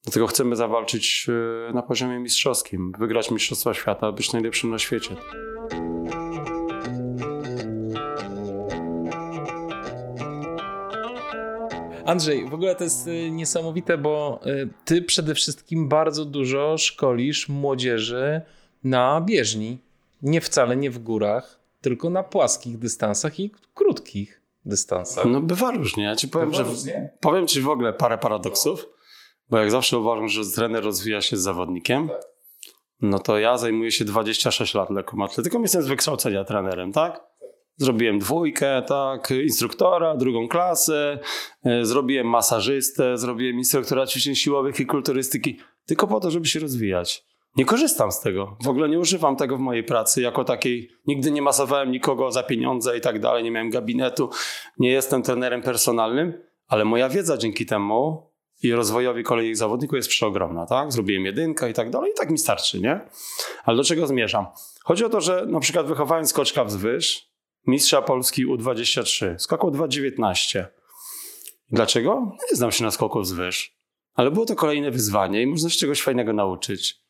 Dlatego 0.04 0.28
chcemy 0.28 0.56
zawalczyć 0.56 1.28
e, 1.70 1.74
na 1.74 1.82
poziomie 1.82 2.20
mistrzowskim, 2.20 2.94
wygrać 3.00 3.32
Mistrzostwa 3.32 3.74
Świata, 3.74 4.12
być 4.12 4.34
najlepszym 4.34 4.70
na 4.70 4.80
świecie. 4.80 5.16
Andrzej, 12.06 12.50
w 12.50 12.54
ogóle 12.54 12.76
to 12.76 12.84
jest 12.84 13.08
e, 13.08 13.32
niesamowite, 13.32 13.98
bo 13.98 14.40
e, 14.46 14.68
ty 14.86 15.02
przede 15.02 15.36
wszystkim 15.36 15.90
bardzo 15.90 16.26
dużo 16.26 16.78
szkolisz 16.78 17.50
młodzieży 17.50 18.42
na 18.84 19.22
bieżni. 19.22 19.78
Nie 20.22 20.42
wcale 20.42 20.76
nie 20.76 20.92
w 20.92 21.00
górach, 21.00 21.60
tylko 21.82 22.10
na 22.10 22.24
płaskich 22.24 22.78
dystansach 22.78 23.40
i 23.40 23.52
krótkich 23.74 24.42
dystansach. 24.66 25.26
No 25.26 25.42
bywa 25.42 25.72
różnie. 25.72 26.04
Ja 26.04 26.16
ci 26.16 26.28
powiem, 26.28 26.52
bywa 26.52 26.64
że 26.64 26.70
różnie? 26.70 27.10
powiem 27.20 27.48
ci 27.48 27.62
w 27.62 27.70
ogóle 27.70 27.94
parę 27.94 28.18
paradoksów. 28.18 28.86
Bo 29.50 29.58
jak 29.58 29.72
zawsze 29.72 30.00
uważam, 30.00 30.28
że 30.28 30.42
trener 30.56 30.84
rozwija 30.84 31.22
się 31.22 31.38
z 31.38 31.42
zawodnikiem, 31.42 32.10
no 33.02 33.20
to 33.20 33.40
ja 33.40 33.58
zajmuję 33.58 33.92
się 33.92 34.06
26 34.06 34.74
lat 34.74 34.90
lekką 34.90 35.24
atletyką, 35.24 35.62
jestem 35.62 35.82
z 35.82 35.88
wykształcenia 35.88 36.44
trenerem, 36.44 36.92
tak? 36.92 37.22
Zrobiłem 37.76 38.20
dwójkę, 38.20 38.82
tak, 38.88 39.32
instruktora, 39.44 40.16
drugą 40.16 40.48
klasę, 40.48 41.20
e, 41.66 41.86
zrobiłem 41.86 42.28
masażystę, 42.28 43.18
zrobiłem 43.18 43.58
instruktora 43.58 44.08
ćwiczeń 44.08 44.36
siłowych 44.36 44.80
i 44.80 44.86
kulturystyki, 44.86 45.60
tylko 45.86 46.08
po 46.08 46.20
to, 46.20 46.32
żeby 46.32 46.46
się 46.46 46.60
rozwijać. 46.60 47.26
Nie 47.56 47.66
korzystam 47.66 48.12
z 48.12 48.20
tego. 48.20 48.58
W 48.64 48.68
ogóle 48.68 48.90
nie 48.90 49.00
używam 49.00 49.36
tego 49.36 49.58
w 49.58 49.60
mojej 49.60 49.84
pracy 49.84 50.22
jako 50.22 50.44
takiej. 50.44 50.90
Nigdy 51.08 51.32
nie 51.32 51.42
masowałem 51.42 51.92
nikogo 51.92 52.32
za 52.32 52.44
pieniądze 52.44 52.98
i 52.98 53.02
tak 53.02 53.20
dalej, 53.20 53.44
nie 53.44 53.52
miałem 53.52 53.70
gabinetu, 53.70 54.30
nie 54.80 54.90
jestem 54.90 55.24
trenerem 55.24 55.62
personalnym, 55.62 56.34
ale 56.68 56.86
moja 56.86 57.10
wiedza 57.10 57.38
dzięki 57.38 57.66
temu 57.66 58.30
i 58.64 58.72
rozwojowi 58.72 59.24
kolejnych 59.24 59.58
zawodników 59.58 59.96
jest 59.96 60.10
przeogromna, 60.10 60.66
tak? 60.66 60.92
Zrobiłem 60.92 61.26
jedynkę 61.26 61.70
i 61.70 61.74
tak 61.74 61.90
dalej 61.90 62.12
i 62.12 62.14
tak 62.18 62.30
mi 62.30 62.38
starczy, 62.38 62.80
nie? 62.80 63.00
Ale 63.64 63.78
do 63.78 63.84
czego 63.84 64.08
zmierzam? 64.08 64.46
Chodzi 64.84 65.06
o 65.06 65.10
to, 65.10 65.22
że 65.22 65.46
na 65.46 65.60
przykład 65.60 65.88
wychowałem 65.88 66.28
skoczka 66.28 66.66
wzwyż, 66.66 67.30
mistrza 67.68 68.02
Polski 68.02 68.48
U23, 68.48 69.38
skakał 69.38 69.72
2,19. 69.72 70.66
Dlaczego? 71.72 72.36
Nie 72.52 72.58
znam 72.58 72.72
się 72.72 72.84
na 72.84 72.92
skoku 72.92 73.22
wzwyż, 73.22 73.78
ale 74.14 74.32
było 74.32 74.46
to 74.46 74.56
kolejne 74.56 74.92
wyzwanie 74.92 75.42
i 75.42 75.48
można 75.48 75.70
się 75.70 75.80
czegoś 75.80 76.02
fajnego 76.02 76.34
nauczyć. 76.34 77.04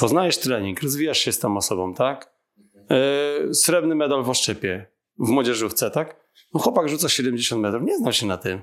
Poznajesz 0.00 0.38
trening, 0.38 0.82
rozwijasz 0.82 1.18
się 1.18 1.32
z 1.32 1.38
tą 1.38 1.56
osobą, 1.56 1.94
tak? 1.94 2.32
Yy, 3.46 3.54
srebrny 3.54 3.94
medal 3.94 4.24
w 4.24 4.30
oszczepie, 4.30 4.86
w 5.18 5.28
młodzieżówce, 5.28 5.90
tak? 5.90 6.16
No 6.54 6.60
chłopak 6.60 6.88
rzuca 6.88 7.08
70 7.08 7.62
metrów, 7.62 7.82
nie 7.82 7.98
znam 7.98 8.12
się 8.12 8.26
na 8.26 8.36
tym, 8.36 8.62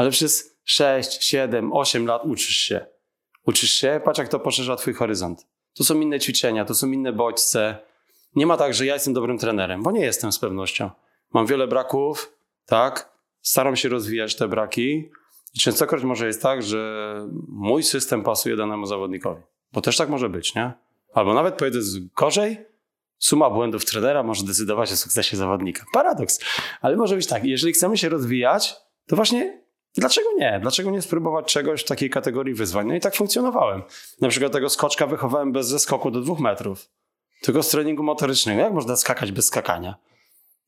ale 0.00 0.10
przez 0.10 0.58
6, 0.64 1.24
7, 1.24 1.72
8 1.72 2.06
lat 2.06 2.22
uczysz 2.24 2.56
się. 2.56 2.86
Uczysz 3.46 3.72
się, 3.72 4.00
patrz 4.04 4.18
jak 4.18 4.28
to 4.28 4.40
poszerza 4.40 4.76
twój 4.76 4.94
horyzont. 4.94 5.46
To 5.76 5.84
są 5.84 6.00
inne 6.00 6.20
ćwiczenia, 6.20 6.64
to 6.64 6.74
są 6.74 6.90
inne 6.90 7.12
bodźce. 7.12 7.78
Nie 8.36 8.46
ma 8.46 8.56
tak, 8.56 8.74
że 8.74 8.86
ja 8.86 8.94
jestem 8.94 9.14
dobrym 9.14 9.38
trenerem, 9.38 9.82
bo 9.82 9.90
nie 9.90 10.00
jestem 10.00 10.32
z 10.32 10.38
pewnością. 10.38 10.90
Mam 11.34 11.46
wiele 11.46 11.68
braków, 11.68 12.32
tak? 12.66 13.12
Staram 13.42 13.76
się 13.76 13.88
rozwijać 13.88 14.36
te 14.36 14.48
braki 14.48 15.10
i 15.54 15.58
częstokroć 15.58 16.02
może 16.02 16.26
jest 16.26 16.42
tak, 16.42 16.62
że 16.62 17.14
mój 17.48 17.82
system 17.82 18.22
pasuje 18.22 18.56
danemu 18.56 18.86
zawodnikowi. 18.86 19.42
Bo 19.72 19.80
też 19.80 19.96
tak 19.96 20.08
może 20.08 20.28
być, 20.28 20.54
nie? 20.54 20.72
Albo 21.14 21.34
nawet 21.34 21.54
powiedzę 21.54 22.00
gorzej, 22.16 22.66
suma 23.18 23.50
błędów 23.50 23.84
trenera 23.84 24.22
może 24.22 24.44
decydować 24.44 24.92
o 24.92 24.96
sukcesie 24.96 25.36
zawodnika. 25.36 25.84
Paradoks. 25.92 26.40
Ale 26.80 26.96
może 26.96 27.16
być 27.16 27.26
tak, 27.26 27.44
jeżeli 27.44 27.72
chcemy 27.72 27.98
się 27.98 28.08
rozwijać, 28.08 28.76
to 29.06 29.16
właśnie 29.16 29.60
Dlaczego 29.96 30.28
nie? 30.38 30.58
Dlaczego 30.62 30.90
nie 30.90 31.02
spróbować 31.02 31.52
czegoś 31.52 31.82
w 31.82 31.84
takiej 31.84 32.10
kategorii 32.10 32.54
wyzwań? 32.54 32.86
No 32.86 32.94
i 32.94 33.00
tak 33.00 33.16
funkcjonowałem. 33.16 33.82
Na 34.20 34.28
przykład 34.28 34.52
tego 34.52 34.70
skoczka 34.70 35.06
wychowałem 35.06 35.52
bez 35.52 35.68
zeskoku 35.68 36.10
do 36.10 36.20
dwóch 36.20 36.40
metrów. 36.40 36.88
Tylko 37.42 37.62
z 37.62 37.68
treningu 37.68 38.02
motorycznego. 38.02 38.60
Jak 38.60 38.72
można 38.72 38.96
skakać 38.96 39.32
bez 39.32 39.46
skakania? 39.46 39.94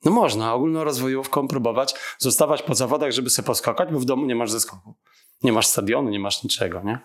No 0.05 0.11
można 0.11 0.55
ogólnorozwojówką 0.55 1.49
próbować 1.49 1.95
zostawać 2.19 2.63
po 2.63 2.75
zawodach, 2.75 3.13
żeby 3.13 3.31
sobie 3.31 3.47
poskakać, 3.47 3.93
bo 3.93 3.99
w 3.99 4.05
domu 4.05 4.27
nie 4.27 4.35
masz 4.35 4.51
zeskoku. 4.51 4.95
Nie 5.43 5.53
masz 5.53 5.67
stadionu, 5.67 6.11
nie 6.11 6.21
masz 6.21 6.43
niczego, 6.43 6.83
nie? 6.85 6.99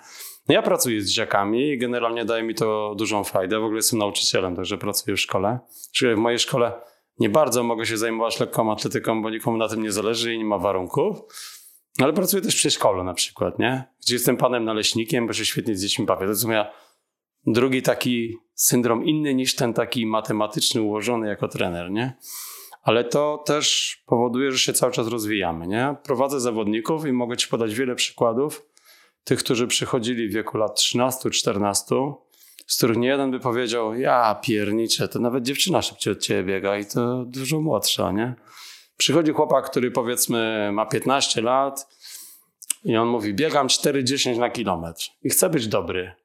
No 0.48 0.54
ja 0.54 0.62
pracuję 0.62 1.02
z 1.02 1.10
dzieciakami 1.10 1.70
i 1.70 1.78
generalnie 1.78 2.26
daje 2.26 2.44
mi 2.44 2.56
to 2.56 2.96
dużą 2.98 3.24
frajdę. 3.24 3.60
W 3.60 3.64
ogóle 3.64 3.78
jestem 3.78 4.00
nauczycielem, 4.00 4.56
także 4.56 4.78
pracuję 4.78 5.18
w 5.18 5.20
szkole. 5.20 5.60
Czyli 5.92 6.16
w 6.16 6.18
mojej 6.18 6.40
szkole 6.40 6.72
nie 7.20 7.30
bardzo 7.30 7.64
mogę 7.64 7.86
się 7.86 7.98
zajmować 7.98 8.40
lekką 8.40 8.72
atletyką, 8.72 9.22
bo 9.22 9.30
nikomu 9.30 9.58
na 9.58 9.68
tym 9.68 9.84
nie 9.84 9.92
zależy 9.92 10.34
i 10.34 10.38
nie 10.38 10.46
ma 10.46 10.58
warunków. 10.58 11.18
No 11.98 12.06
ale 12.06 12.14
pracuję 12.14 12.42
też 12.44 12.56
w 12.56 12.58
przedszkolu 12.58 13.04
na 13.04 13.14
przykład, 13.14 13.60
nie? 13.60 13.84
Gdzie 14.02 14.16
jestem 14.16 14.38
panem 14.38 14.66
naleśnikiem, 14.66 15.28
bo 15.28 15.34
się 15.34 15.46
świetnie 15.46 15.76
z 15.76 15.82
dziećmi 15.82 16.06
bawię. 16.06 16.26
To 16.26 16.30
jest 16.30 16.46
moja 16.46 16.72
drugi 17.46 17.82
taki 17.82 18.38
syndrom 18.54 19.06
inny 19.06 19.34
niż 19.34 19.56
ten 19.56 19.74
taki 19.74 20.06
matematyczny, 20.06 20.82
ułożony 20.82 21.28
jako 21.28 21.48
trener, 21.48 21.92
nie? 21.92 22.18
Ale 22.82 23.04
to 23.04 23.44
też 23.46 23.98
powoduje, 24.06 24.52
że 24.52 24.60
się 24.60 24.74
cały 24.74 24.92
czas 24.92 25.08
rozwijamy, 25.08 25.68
nie? 25.68 25.96
Prowadzę 26.04 26.40
zawodników 26.40 27.06
i 27.06 27.12
mogę 27.12 27.38
ci 27.38 27.48
podać 27.48 27.76
wiele 27.76 27.96
przykładów 27.96 28.66
tych, 29.24 29.40
którzy 29.40 29.68
przychodzili 29.68 30.30
w 30.30 30.34
wieku 30.34 30.58
lat 30.58 30.80
13-14, 30.80 32.14
z 32.68 32.78
których 32.78 32.98
nie 32.98 33.08
jeden 33.08 33.32
by 33.32 33.40
powiedział, 33.40 33.96
ja 33.96 34.40
pierniczę, 34.44 35.08
to 35.08 35.20
nawet 35.20 35.44
dziewczyna 35.44 35.82
szybciej 35.82 36.14
od 36.14 36.20
ciebie 36.20 36.44
biega 36.44 36.78
i 36.78 36.86
to 36.86 37.26
dużo 37.26 37.62
młodsza, 37.62 38.12
nie? 38.12 38.36
Przychodzi 38.98 39.32
chłopak, 39.32 39.70
który 39.70 39.92
powiedzmy 39.92 40.70
ma 40.74 40.86
15 40.86 41.42
lat 41.42 41.88
i 42.84 42.98
on 42.98 43.08
mówi, 43.08 43.34
biegam 43.34 43.68
4,10 43.68 44.38
na 44.38 44.50
kilometr 44.50 45.06
i 45.24 45.30
chcę 45.30 45.50
być 45.50 45.68
dobry. 45.68 46.16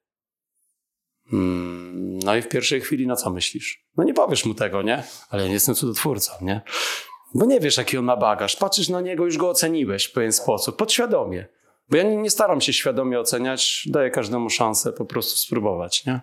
Hmm, 1.30 2.18
no 2.18 2.36
i 2.36 2.42
w 2.42 2.48
pierwszej 2.48 2.80
chwili 2.80 3.06
na 3.06 3.16
co 3.16 3.30
myślisz? 3.30 3.84
No 3.96 4.04
nie 4.04 4.14
powiesz 4.14 4.44
mu 4.44 4.54
tego, 4.54 4.82
nie? 4.82 5.02
Ale 5.30 5.42
ja 5.42 5.48
nie 5.48 5.54
jestem 5.54 5.74
cudotwórcą, 5.74 6.32
nie? 6.40 6.60
Bo 7.34 7.46
nie 7.46 7.60
wiesz, 7.60 7.76
jaki 7.76 7.98
on 7.98 8.04
ma 8.04 8.16
bagaż. 8.16 8.56
Patrzysz 8.56 8.88
na 8.88 9.00
niego, 9.00 9.24
już 9.24 9.36
go 9.36 9.50
oceniłeś 9.50 10.04
w 10.04 10.12
pewien 10.12 10.32
sposób, 10.32 10.76
podświadomie. 10.76 11.46
Bo 11.88 11.96
ja 11.96 12.02
nie, 12.02 12.16
nie 12.16 12.30
staram 12.30 12.60
się 12.60 12.72
świadomie 12.72 13.20
oceniać, 13.20 13.82
daję 13.90 14.10
każdemu 14.10 14.50
szansę 14.50 14.92
po 14.92 15.04
prostu 15.04 15.36
spróbować, 15.36 16.06
nie? 16.06 16.20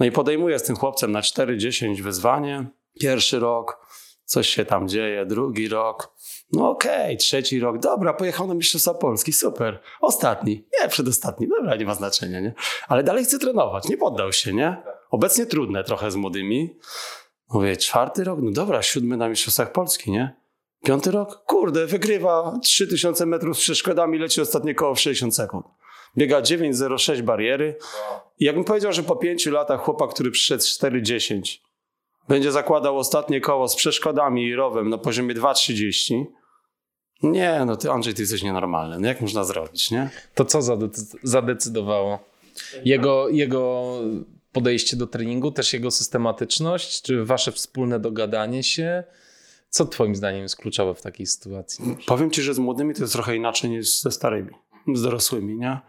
No 0.00 0.06
i 0.06 0.12
podejmuję 0.12 0.58
z 0.58 0.62
tym 0.62 0.76
chłopcem 0.76 1.12
na 1.12 1.20
4-10 1.20 2.02
wyzwanie. 2.02 2.66
Pierwszy 3.00 3.38
rok, 3.38 3.86
coś 4.30 4.48
się 4.48 4.64
tam 4.64 4.88
dzieje, 4.88 5.26
drugi 5.26 5.68
rok. 5.68 6.14
No 6.52 6.70
okej, 6.70 7.04
okay, 7.04 7.16
trzeci 7.16 7.60
rok, 7.60 7.78
dobra, 7.78 8.14
pojechał 8.14 8.46
na 8.46 8.54
Mistrzostwa 8.54 8.94
Polski, 8.94 9.32
super. 9.32 9.80
Ostatni, 10.00 10.66
nie, 10.80 10.88
przedostatni, 10.88 11.48
dobra, 11.48 11.76
nie 11.76 11.84
ma 11.84 11.94
znaczenia, 11.94 12.40
nie? 12.40 12.54
Ale 12.88 13.02
dalej 13.02 13.24
chce 13.24 13.38
trenować, 13.38 13.88
nie 13.88 13.96
poddał 13.96 14.32
się, 14.32 14.52
nie? 14.52 14.82
Obecnie 15.10 15.46
trudne 15.46 15.84
trochę 15.84 16.10
z 16.10 16.16
młodymi. 16.16 16.78
Mówię, 17.48 17.76
czwarty 17.76 18.24
rok, 18.24 18.38
no 18.42 18.50
dobra, 18.50 18.82
siódmy 18.82 19.16
na 19.16 19.28
Mistrzostwach 19.28 19.72
Polski, 19.72 20.10
nie? 20.10 20.36
Piąty 20.84 21.10
rok, 21.10 21.44
kurde, 21.46 21.86
wygrywa 21.86 22.58
3000 22.62 23.26
metrów 23.26 23.58
z 23.58 23.60
przeszkodami, 23.60 24.18
leci 24.18 24.40
ostatnie 24.40 24.74
koło 24.74 24.94
w 24.94 25.00
60 25.00 25.36
sekund. 25.36 25.66
Biega 26.16 26.40
9,06 26.40 27.22
bariery. 27.22 27.78
I 28.38 28.44
jakbym 28.44 28.64
powiedział, 28.64 28.92
że 28.92 29.02
po 29.02 29.16
pięciu 29.16 29.50
latach 29.50 29.80
chłopak, 29.80 30.10
który 30.10 30.30
przyszedł 30.30 30.62
4,10 30.62 31.69
będzie 32.30 32.52
zakładał 32.52 32.98
ostatnie 32.98 33.40
koło 33.40 33.68
z 33.68 33.76
przeszkodami 33.76 34.46
i 34.46 34.54
rowem 34.54 34.88
na 34.88 34.98
poziomie 34.98 35.34
2,30, 35.34 36.24
nie, 37.22 37.62
no 37.66 37.76
ty 37.76 37.90
Andrzej, 37.90 38.14
ty 38.14 38.22
jesteś 38.22 38.42
nienormalny. 38.42 38.98
No 39.00 39.08
jak 39.08 39.20
można 39.20 39.44
zrobić, 39.44 39.90
nie? 39.90 40.10
To 40.34 40.44
co 40.44 40.60
zadecydowało? 41.22 42.18
Jego, 42.84 43.28
jego 43.28 43.92
podejście 44.52 44.96
do 44.96 45.06
treningu, 45.06 45.52
też 45.52 45.72
jego 45.72 45.90
systematyczność, 45.90 47.02
czy 47.02 47.24
wasze 47.24 47.52
wspólne 47.52 48.00
dogadanie 48.00 48.62
się? 48.62 49.04
Co 49.68 49.86
twoim 49.86 50.16
zdaniem 50.16 50.42
jest 50.42 50.56
kluczowe 50.56 50.94
w 50.94 51.02
takiej 51.02 51.26
sytuacji? 51.26 51.96
Powiem 52.06 52.30
ci, 52.30 52.42
że 52.42 52.54
z 52.54 52.58
młodymi 52.58 52.94
to 52.94 53.00
jest 53.00 53.12
trochę 53.12 53.36
inaczej 53.36 53.70
niż 53.70 54.00
ze 54.00 54.10
starymi, 54.10 54.50
z 54.94 55.02
dorosłymi, 55.02 55.56
nie? 55.56 55.80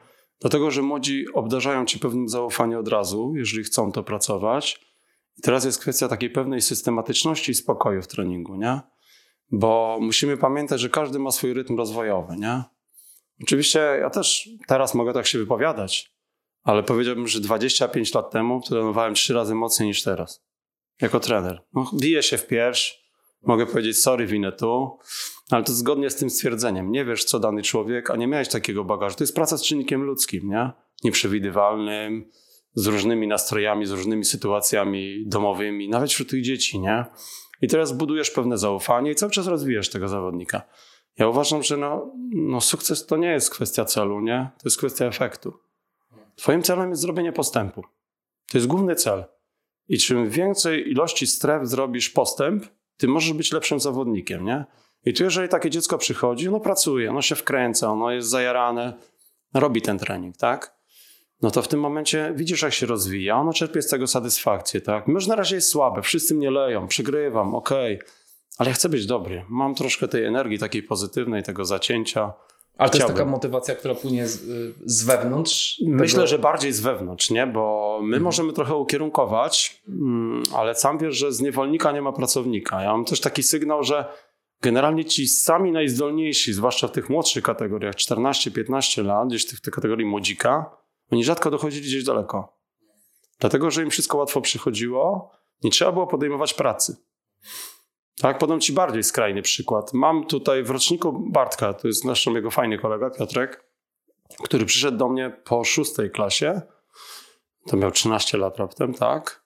Dlatego, 0.41 0.71
że 0.71 0.81
młodzi 0.81 1.25
obdarzają 1.33 1.85
ci 1.85 1.99
pewnym 1.99 2.29
zaufaniem 2.29 2.79
od 2.79 2.87
razu, 2.87 3.33
jeżeli 3.35 3.63
chcą 3.63 3.91
to 3.91 4.03
pracować. 4.03 4.90
Teraz 5.41 5.65
jest 5.65 5.81
kwestia 5.81 6.07
takiej 6.07 6.29
pewnej 6.29 6.61
systematyczności 6.61 7.51
i 7.51 7.55
spokoju 7.55 8.01
w 8.01 8.07
treningu, 8.07 8.55
nie? 8.55 8.79
Bo 9.51 9.97
musimy 10.01 10.37
pamiętać, 10.37 10.81
że 10.81 10.89
każdy 10.89 11.19
ma 11.19 11.31
swój 11.31 11.53
rytm 11.53 11.77
rozwojowy, 11.77 12.37
nie? 12.37 12.63
Oczywiście 13.43 13.79
ja 13.79 14.09
też 14.09 14.49
teraz 14.67 14.93
mogę 14.93 15.13
tak 15.13 15.27
się 15.27 15.37
wypowiadać, 15.37 16.15
ale 16.63 16.83
powiedziałbym, 16.83 17.27
że 17.27 17.39
25 17.39 18.13
lat 18.13 18.31
temu 18.31 18.61
trenowałem 18.61 19.13
trzy 19.13 19.33
razy 19.33 19.55
mocniej 19.55 19.87
niż 19.87 20.03
teraz. 20.03 20.43
Jako 21.01 21.19
trener. 21.19 21.63
No, 21.73 21.91
biję 21.93 22.23
się 22.23 22.37
w 22.37 22.47
pierś, 22.47 23.01
mogę 23.41 23.65
powiedzieć 23.65 24.01
sorry, 24.01 24.27
winę 24.27 24.51
tu, 24.51 24.99
ale 25.49 25.63
to 25.63 25.73
zgodnie 25.73 26.09
z 26.09 26.15
tym 26.15 26.29
stwierdzeniem. 26.29 26.91
Nie 26.91 27.05
wiesz, 27.05 27.23
co 27.23 27.39
dany 27.39 27.61
człowiek, 27.61 28.09
a 28.09 28.15
nie 28.15 28.27
miałeś 28.27 28.49
takiego 28.49 28.83
bagażu. 28.83 29.15
To 29.15 29.23
jest 29.23 29.35
praca 29.35 29.57
z 29.57 29.63
czynnikiem 29.63 30.03
ludzkim, 30.03 30.49
nie? 30.49 30.71
Nieprzewidywalnym, 31.03 32.31
z 32.73 32.87
różnymi 32.87 33.27
nastrojami, 33.27 33.85
z 33.85 33.91
różnymi 33.91 34.25
sytuacjami 34.25 35.23
domowymi, 35.27 35.89
nawet 35.89 36.09
wśród 36.09 36.29
tych 36.29 36.41
dzieci, 36.41 36.79
nie? 36.79 37.05
I 37.61 37.67
teraz 37.67 37.91
budujesz 37.91 38.31
pewne 38.31 38.57
zaufanie 38.57 39.11
i 39.11 39.15
cały 39.15 39.31
czas 39.31 39.47
rozwijasz 39.47 39.89
tego 39.89 40.07
zawodnika. 40.07 40.61
Ja 41.17 41.27
uważam, 41.27 41.63
że 41.63 41.77
no, 41.77 42.13
no 42.33 42.61
sukces 42.61 43.05
to 43.05 43.17
nie 43.17 43.27
jest 43.27 43.49
kwestia 43.49 43.85
celu, 43.85 44.21
nie? 44.21 44.49
To 44.57 44.61
jest 44.65 44.77
kwestia 44.77 45.05
efektu. 45.05 45.53
Twoim 46.35 46.63
celem 46.63 46.89
jest 46.89 47.01
zrobienie 47.01 47.33
postępu. 47.33 47.83
To 48.51 48.57
jest 48.57 48.67
główny 48.67 48.95
cel. 48.95 49.25
I 49.87 49.97
czym 49.97 50.29
więcej 50.29 50.91
ilości 50.91 51.27
stref 51.27 51.67
zrobisz 51.67 52.09
postęp, 52.09 52.65
tym 52.97 53.11
możesz 53.11 53.33
być 53.33 53.51
lepszym 53.51 53.79
zawodnikiem, 53.79 54.45
nie? 54.45 54.65
I 55.05 55.13
tu 55.13 55.23
jeżeli 55.23 55.49
takie 55.49 55.69
dziecko 55.69 55.97
przychodzi, 55.97 56.47
ono 56.47 56.59
pracuje, 56.59 57.09
ono 57.09 57.21
się 57.21 57.35
wkręca, 57.35 57.91
ono 57.91 58.11
jest 58.11 58.29
zajarane, 58.29 58.93
robi 59.53 59.81
ten 59.81 59.99
trening, 59.99 60.37
tak? 60.37 60.80
No 61.41 61.51
to 61.51 61.61
w 61.61 61.67
tym 61.67 61.79
momencie 61.79 62.33
widzisz, 62.35 62.61
jak 62.61 62.73
się 62.73 62.85
rozwija, 62.85 63.37
ono 63.37 63.53
czerpie 63.53 63.81
z 63.81 63.87
tego 63.87 64.07
satysfakcję, 64.07 64.81
tak? 64.81 65.07
Może 65.07 65.27
na 65.27 65.35
razie 65.35 65.55
jest 65.55 65.69
słabe, 65.69 66.01
wszyscy 66.01 66.35
mnie 66.35 66.51
leją, 66.51 66.87
przegrywam, 66.87 67.55
okej, 67.55 67.95
okay. 67.95 68.09
ale 68.57 68.69
ja 68.69 68.73
chcę 68.73 68.89
być 68.89 69.05
dobry. 69.05 69.45
Mam 69.49 69.75
troszkę 69.75 70.07
tej 70.07 70.25
energii 70.25 70.59
takiej 70.59 70.83
pozytywnej, 70.83 71.43
tego 71.43 71.65
zacięcia. 71.65 72.33
Ale 72.77 72.89
to 72.89 72.97
jest 72.97 73.09
taka 73.09 73.25
motywacja, 73.25 73.75
która 73.75 73.95
płynie 73.95 74.27
z, 74.27 74.41
z 74.85 75.03
wewnątrz? 75.03 75.81
Myślę, 75.87 76.15
tego... 76.15 76.27
że 76.27 76.39
bardziej 76.39 76.73
z 76.73 76.79
wewnątrz, 76.79 77.29
nie? 77.29 77.47
Bo 77.47 77.97
my 78.01 78.05
mhm. 78.05 78.23
możemy 78.23 78.53
trochę 78.53 78.75
ukierunkować, 78.75 79.81
mm, 79.87 80.43
ale 80.55 80.75
sam 80.75 80.97
wiesz, 80.97 81.17
że 81.17 81.31
z 81.31 81.41
niewolnika 81.41 81.91
nie 81.91 82.01
ma 82.01 82.11
pracownika. 82.11 82.81
Ja 82.81 82.91
mam 82.91 83.05
też 83.05 83.21
taki 83.21 83.43
sygnał, 83.43 83.83
że 83.83 84.05
generalnie 84.61 85.05
ci 85.05 85.27
sami 85.27 85.71
najzdolniejsi, 85.71 86.53
zwłaszcza 86.53 86.87
w 86.87 86.91
tych 86.91 87.09
młodszych 87.09 87.43
kategoriach, 87.43 87.95
14-15 87.95 89.05
lat, 89.05 89.27
gdzieś 89.27 89.45
w 89.45 89.61
tych 89.61 89.73
kategorii 89.73 90.05
młodzika, 90.05 90.80
oni 91.11 91.23
rzadko 91.23 91.51
dochodzili 91.51 91.87
gdzieś 91.87 92.03
daleko. 92.03 92.57
Dlatego, 93.39 93.71
że 93.71 93.83
im 93.83 93.89
wszystko 93.89 94.17
łatwo 94.17 94.41
przychodziło, 94.41 95.31
nie 95.63 95.71
trzeba 95.71 95.91
było 95.91 96.07
podejmować 96.07 96.53
pracy. 96.53 96.97
Tak, 98.21 98.37
podam 98.37 98.59
Ci 98.59 98.73
bardziej 98.73 99.03
skrajny 99.03 99.41
przykład. 99.41 99.93
Mam 99.93 100.25
tutaj 100.25 100.63
w 100.63 100.69
roczniku 100.69 101.25
Bartka, 101.31 101.73
to 101.73 101.87
jest 101.87 102.05
nasz 102.05 102.25
jego 102.25 102.51
fajny 102.51 102.77
kolega, 102.77 103.09
Piotrek, 103.09 103.63
który 104.43 104.65
przyszedł 104.65 104.97
do 104.97 105.09
mnie 105.09 105.41
po 105.45 105.63
szóstej 105.63 106.11
klasie. 106.11 106.61
To 107.67 107.77
miał 107.77 107.91
13 107.91 108.37
lat 108.37 108.57
raptem, 108.57 108.93
tak? 108.93 109.41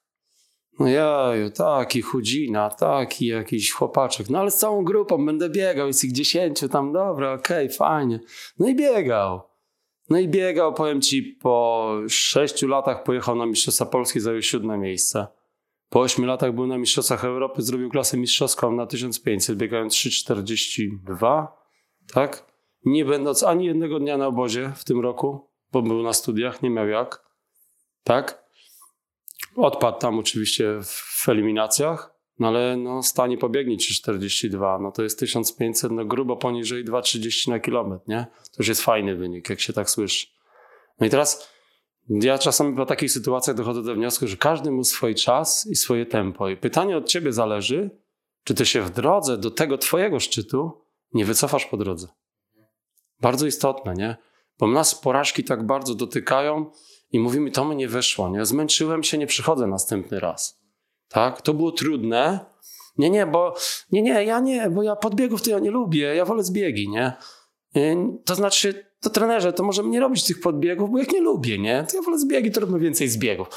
No 0.79 0.87
jaju, 0.87 1.51
taki 1.51 2.01
chudzina, 2.01 2.69
taki 2.69 3.25
jakiś 3.25 3.71
chłopaczek. 3.71 4.29
No 4.29 4.39
ale 4.39 4.51
z 4.51 4.57
całą 4.57 4.83
grupą 4.83 5.25
będę 5.25 5.49
biegał, 5.49 5.87
jest 5.87 6.03
ich 6.03 6.11
dziesięciu 6.11 6.69
tam, 6.69 6.93
dobra, 6.93 7.33
okej, 7.33 7.65
okay, 7.65 7.77
fajnie. 7.77 8.19
No 8.59 8.67
i 8.67 8.75
biegał. 8.75 9.54
No 10.09 10.19
i 10.19 10.27
biegał, 10.27 10.73
powiem 10.73 11.01
ci, 11.01 11.23
po 11.23 11.91
sześciu 12.09 12.67
latach 12.67 13.03
pojechał 13.03 13.35
na 13.35 13.45
Mistrzostwa 13.45 13.85
Polski, 13.85 14.19
zajął 14.19 14.41
siódme 14.41 14.77
miejsce. 14.77 15.27
Po 15.89 15.99
ośmiu 15.99 16.25
latach 16.25 16.53
był 16.53 16.67
na 16.67 16.77
Mistrzostwach 16.77 17.25
Europy, 17.25 17.61
zrobił 17.61 17.89
klasę 17.89 18.17
mistrzowską 18.17 18.71
na 18.71 18.85
1500, 18.85 19.57
biegając 19.57 19.93
3,42, 19.93 21.47
tak? 22.13 22.45
Nie 22.85 23.05
będąc 23.05 23.43
ani 23.43 23.65
jednego 23.65 23.99
dnia 23.99 24.17
na 24.17 24.27
obozie 24.27 24.71
w 24.75 24.83
tym 24.83 24.99
roku, 24.99 25.49
bo 25.71 25.81
był 25.81 26.03
na 26.03 26.13
studiach, 26.13 26.61
nie 26.61 26.69
miał 26.69 26.87
jak, 26.87 27.25
tak? 28.03 28.45
Odpadł 29.55 29.99
tam 29.99 30.19
oczywiście 30.19 30.79
w 30.83 31.29
eliminacjach, 31.29 32.14
no 32.39 32.47
ale 32.47 32.77
no, 32.77 33.03
stanie 33.03 33.37
pobiegnie 33.37 33.77
3,42, 33.77 34.81
no 34.81 34.91
to 34.91 35.03
jest 35.03 35.19
1500, 35.19 35.91
no 35.91 36.05
grubo 36.05 36.37
poniżej 36.37 36.85
2,30 36.85 37.49
na 37.49 37.59
kilometr, 37.59 38.03
nie? 38.07 38.25
To 38.43 38.55
już 38.59 38.67
jest 38.67 38.81
fajny 38.81 39.15
wynik, 39.15 39.49
jak 39.49 39.59
się 39.59 39.73
tak 39.73 39.89
słyszy. 39.89 40.27
No 40.99 41.07
i 41.07 41.09
teraz 41.09 41.49
ja 42.09 42.37
czasami 42.37 42.75
po 42.75 42.85
takich 42.85 43.11
sytuacjach 43.11 43.55
dochodzę 43.55 43.83
do 43.83 43.95
wniosku, 43.95 44.27
że 44.27 44.37
każdy 44.37 44.71
ma 44.71 44.83
swój 44.83 45.15
czas 45.15 45.67
i 45.67 45.75
swoje 45.75 46.05
tempo. 46.05 46.49
I 46.49 46.57
pytanie 46.57 46.97
od 46.97 47.07
ciebie 47.09 47.33
zależy, 47.33 47.89
czy 48.43 48.53
ty 48.53 48.65
się 48.65 48.81
w 48.81 48.89
drodze 48.89 49.37
do 49.37 49.51
tego 49.51 49.77
twojego 49.77 50.19
szczytu 50.19 50.81
nie 51.13 51.25
wycofasz 51.25 51.65
po 51.65 51.77
drodze. 51.77 52.07
Bardzo 53.21 53.45
istotne, 53.45 53.93
nie? 53.93 54.17
Bo 54.59 54.67
nas 54.67 54.95
porażki 54.95 55.43
tak 55.43 55.65
bardzo 55.65 55.95
dotykają 55.95 56.71
i 57.11 57.19
mówimy, 57.19 57.51
to 57.51 57.65
mi 57.65 57.75
nie 57.75 57.87
wyszło, 57.87 58.29
nie? 58.29 58.45
Zmęczyłem 58.45 59.03
się, 59.03 59.17
nie 59.17 59.27
przychodzę 59.27 59.67
następny 59.67 60.19
raz. 60.19 60.64
Tak? 61.09 61.41
To 61.41 61.53
było 61.53 61.71
trudne. 61.71 62.39
Nie, 62.97 63.09
nie, 63.09 63.25
bo 63.25 63.55
nie, 63.91 64.01
nie, 64.01 64.23
ja 64.23 64.39
nie, 64.39 64.69
bo 64.69 64.83
ja 64.83 64.95
podbiegów 64.95 65.41
to 65.41 65.49
ja 65.49 65.59
nie 65.59 65.71
lubię, 65.71 66.15
ja 66.15 66.25
wolę 66.25 66.43
zbiegi, 66.43 66.89
nie? 66.89 67.13
Y, 67.77 67.97
to 68.25 68.35
znaczy, 68.35 68.85
to 69.01 69.09
trenerze, 69.09 69.53
to 69.53 69.63
możemy 69.63 69.89
nie 69.89 69.99
robić 69.99 70.23
tych 70.23 70.41
podbiegów, 70.41 70.91
bo 70.91 70.97
jak 70.97 71.11
nie 71.11 71.21
lubię, 71.21 71.59
nie? 71.59 71.85
To 71.91 71.97
ja 71.97 72.03
wolę 72.03 72.19
zbiegi, 72.19 72.51
to 72.51 72.59
robimy 72.59 72.79
więcej 72.79 73.07
zbiegów. 73.07 73.47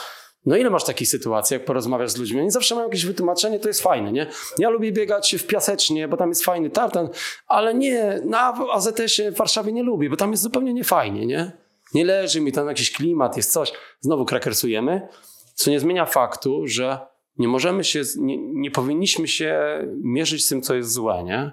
No 0.46 0.56
ile 0.56 0.70
masz 0.70 0.84
takich 0.84 1.08
sytuacji, 1.08 1.54
jak 1.54 1.64
porozmawiasz 1.64 2.10
z 2.10 2.16
ludźmi? 2.16 2.40
Oni 2.40 2.50
zawsze 2.50 2.74
mają 2.74 2.86
jakieś 2.86 3.04
wytłumaczenie, 3.04 3.58
to 3.58 3.68
jest 3.68 3.82
fajne, 3.82 4.12
nie? 4.12 4.26
Ja 4.58 4.70
lubię 4.70 4.92
biegać 4.92 5.36
w 5.38 5.46
Piasecznie, 5.46 6.08
bo 6.08 6.16
tam 6.16 6.28
jest 6.28 6.44
fajny 6.44 6.70
tartan, 6.70 7.08
ale 7.46 7.74
nie, 7.74 8.20
na 8.24 8.54
AZS-ie 8.72 9.32
w 9.32 9.36
Warszawie 9.36 9.72
nie 9.72 9.82
lubię, 9.82 10.10
bo 10.10 10.16
tam 10.16 10.30
jest 10.30 10.42
zupełnie 10.42 10.74
niefajnie, 10.74 11.26
nie? 11.26 11.52
Nie 11.94 12.04
leży 12.04 12.40
mi 12.40 12.52
tam 12.52 12.68
jakiś 12.68 12.92
klimat, 12.92 13.36
jest 13.36 13.52
coś. 13.52 13.72
Znowu 14.00 14.24
krakersujemy, 14.24 15.08
co 15.54 15.70
nie 15.70 15.80
zmienia 15.80 16.06
faktu, 16.06 16.66
że 16.66 16.98
nie 17.38 17.48
możemy 17.48 17.84
się, 17.84 18.02
nie, 18.16 18.38
nie 18.38 18.70
powinniśmy 18.70 19.28
się 19.28 19.80
mierzyć 20.02 20.44
z 20.44 20.48
tym, 20.48 20.62
co 20.62 20.74
jest 20.74 20.92
złe, 20.92 21.22
nie? 21.24 21.52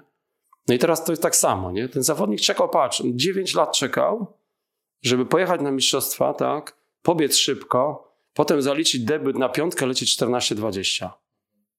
No 0.68 0.74
i 0.74 0.78
teraz 0.78 1.04
to 1.04 1.12
jest 1.12 1.22
tak 1.22 1.36
samo, 1.36 1.72
nie? 1.72 1.88
Ten 1.88 2.02
zawodnik 2.02 2.40
czekał, 2.40 2.68
patrz, 2.68 3.02
9 3.04 3.54
lat 3.54 3.76
czekał, 3.76 4.26
żeby 5.02 5.26
pojechać 5.26 5.60
na 5.60 5.70
mistrzostwa, 5.70 6.34
tak? 6.34 6.76
Pobiec 7.02 7.36
szybko, 7.36 8.12
potem 8.34 8.62
zaliczyć 8.62 9.04
debiut 9.04 9.38
na 9.38 9.48
piątkę, 9.48 9.86
lecieć 9.86 10.16
14-20. 10.20 11.10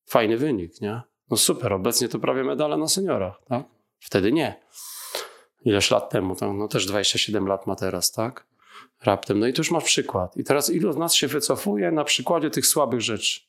Fajny 0.05 0.37
wynik, 0.37 0.81
nie? 0.81 1.01
No 1.29 1.37
super, 1.37 1.73
obecnie 1.73 2.09
to 2.09 2.19
prawie 2.19 2.43
medale 2.43 2.77
na 2.77 2.87
seniorach, 2.87 3.41
tak? 3.47 3.65
Wtedy 3.99 4.31
nie. 4.31 4.61
Ileś 5.65 5.91
lat 5.91 6.09
temu, 6.09 6.35
to, 6.35 6.53
no 6.53 6.67
też 6.67 6.85
27 6.85 7.47
lat 7.47 7.67
ma 7.67 7.75
teraz, 7.75 8.11
tak? 8.11 8.47
Raptem. 9.03 9.39
No 9.39 9.47
i 9.47 9.53
tu 9.53 9.59
już 9.59 9.71
masz 9.71 9.83
przykład. 9.83 10.37
I 10.37 10.43
teraz 10.43 10.69
ilu 10.69 10.93
z 10.93 10.97
nas 10.97 11.13
się 11.13 11.27
wycofuje 11.27 11.91
na 11.91 12.03
przykładzie 12.03 12.49
tych 12.49 12.67
słabych 12.67 13.01
rzeczy? 13.01 13.41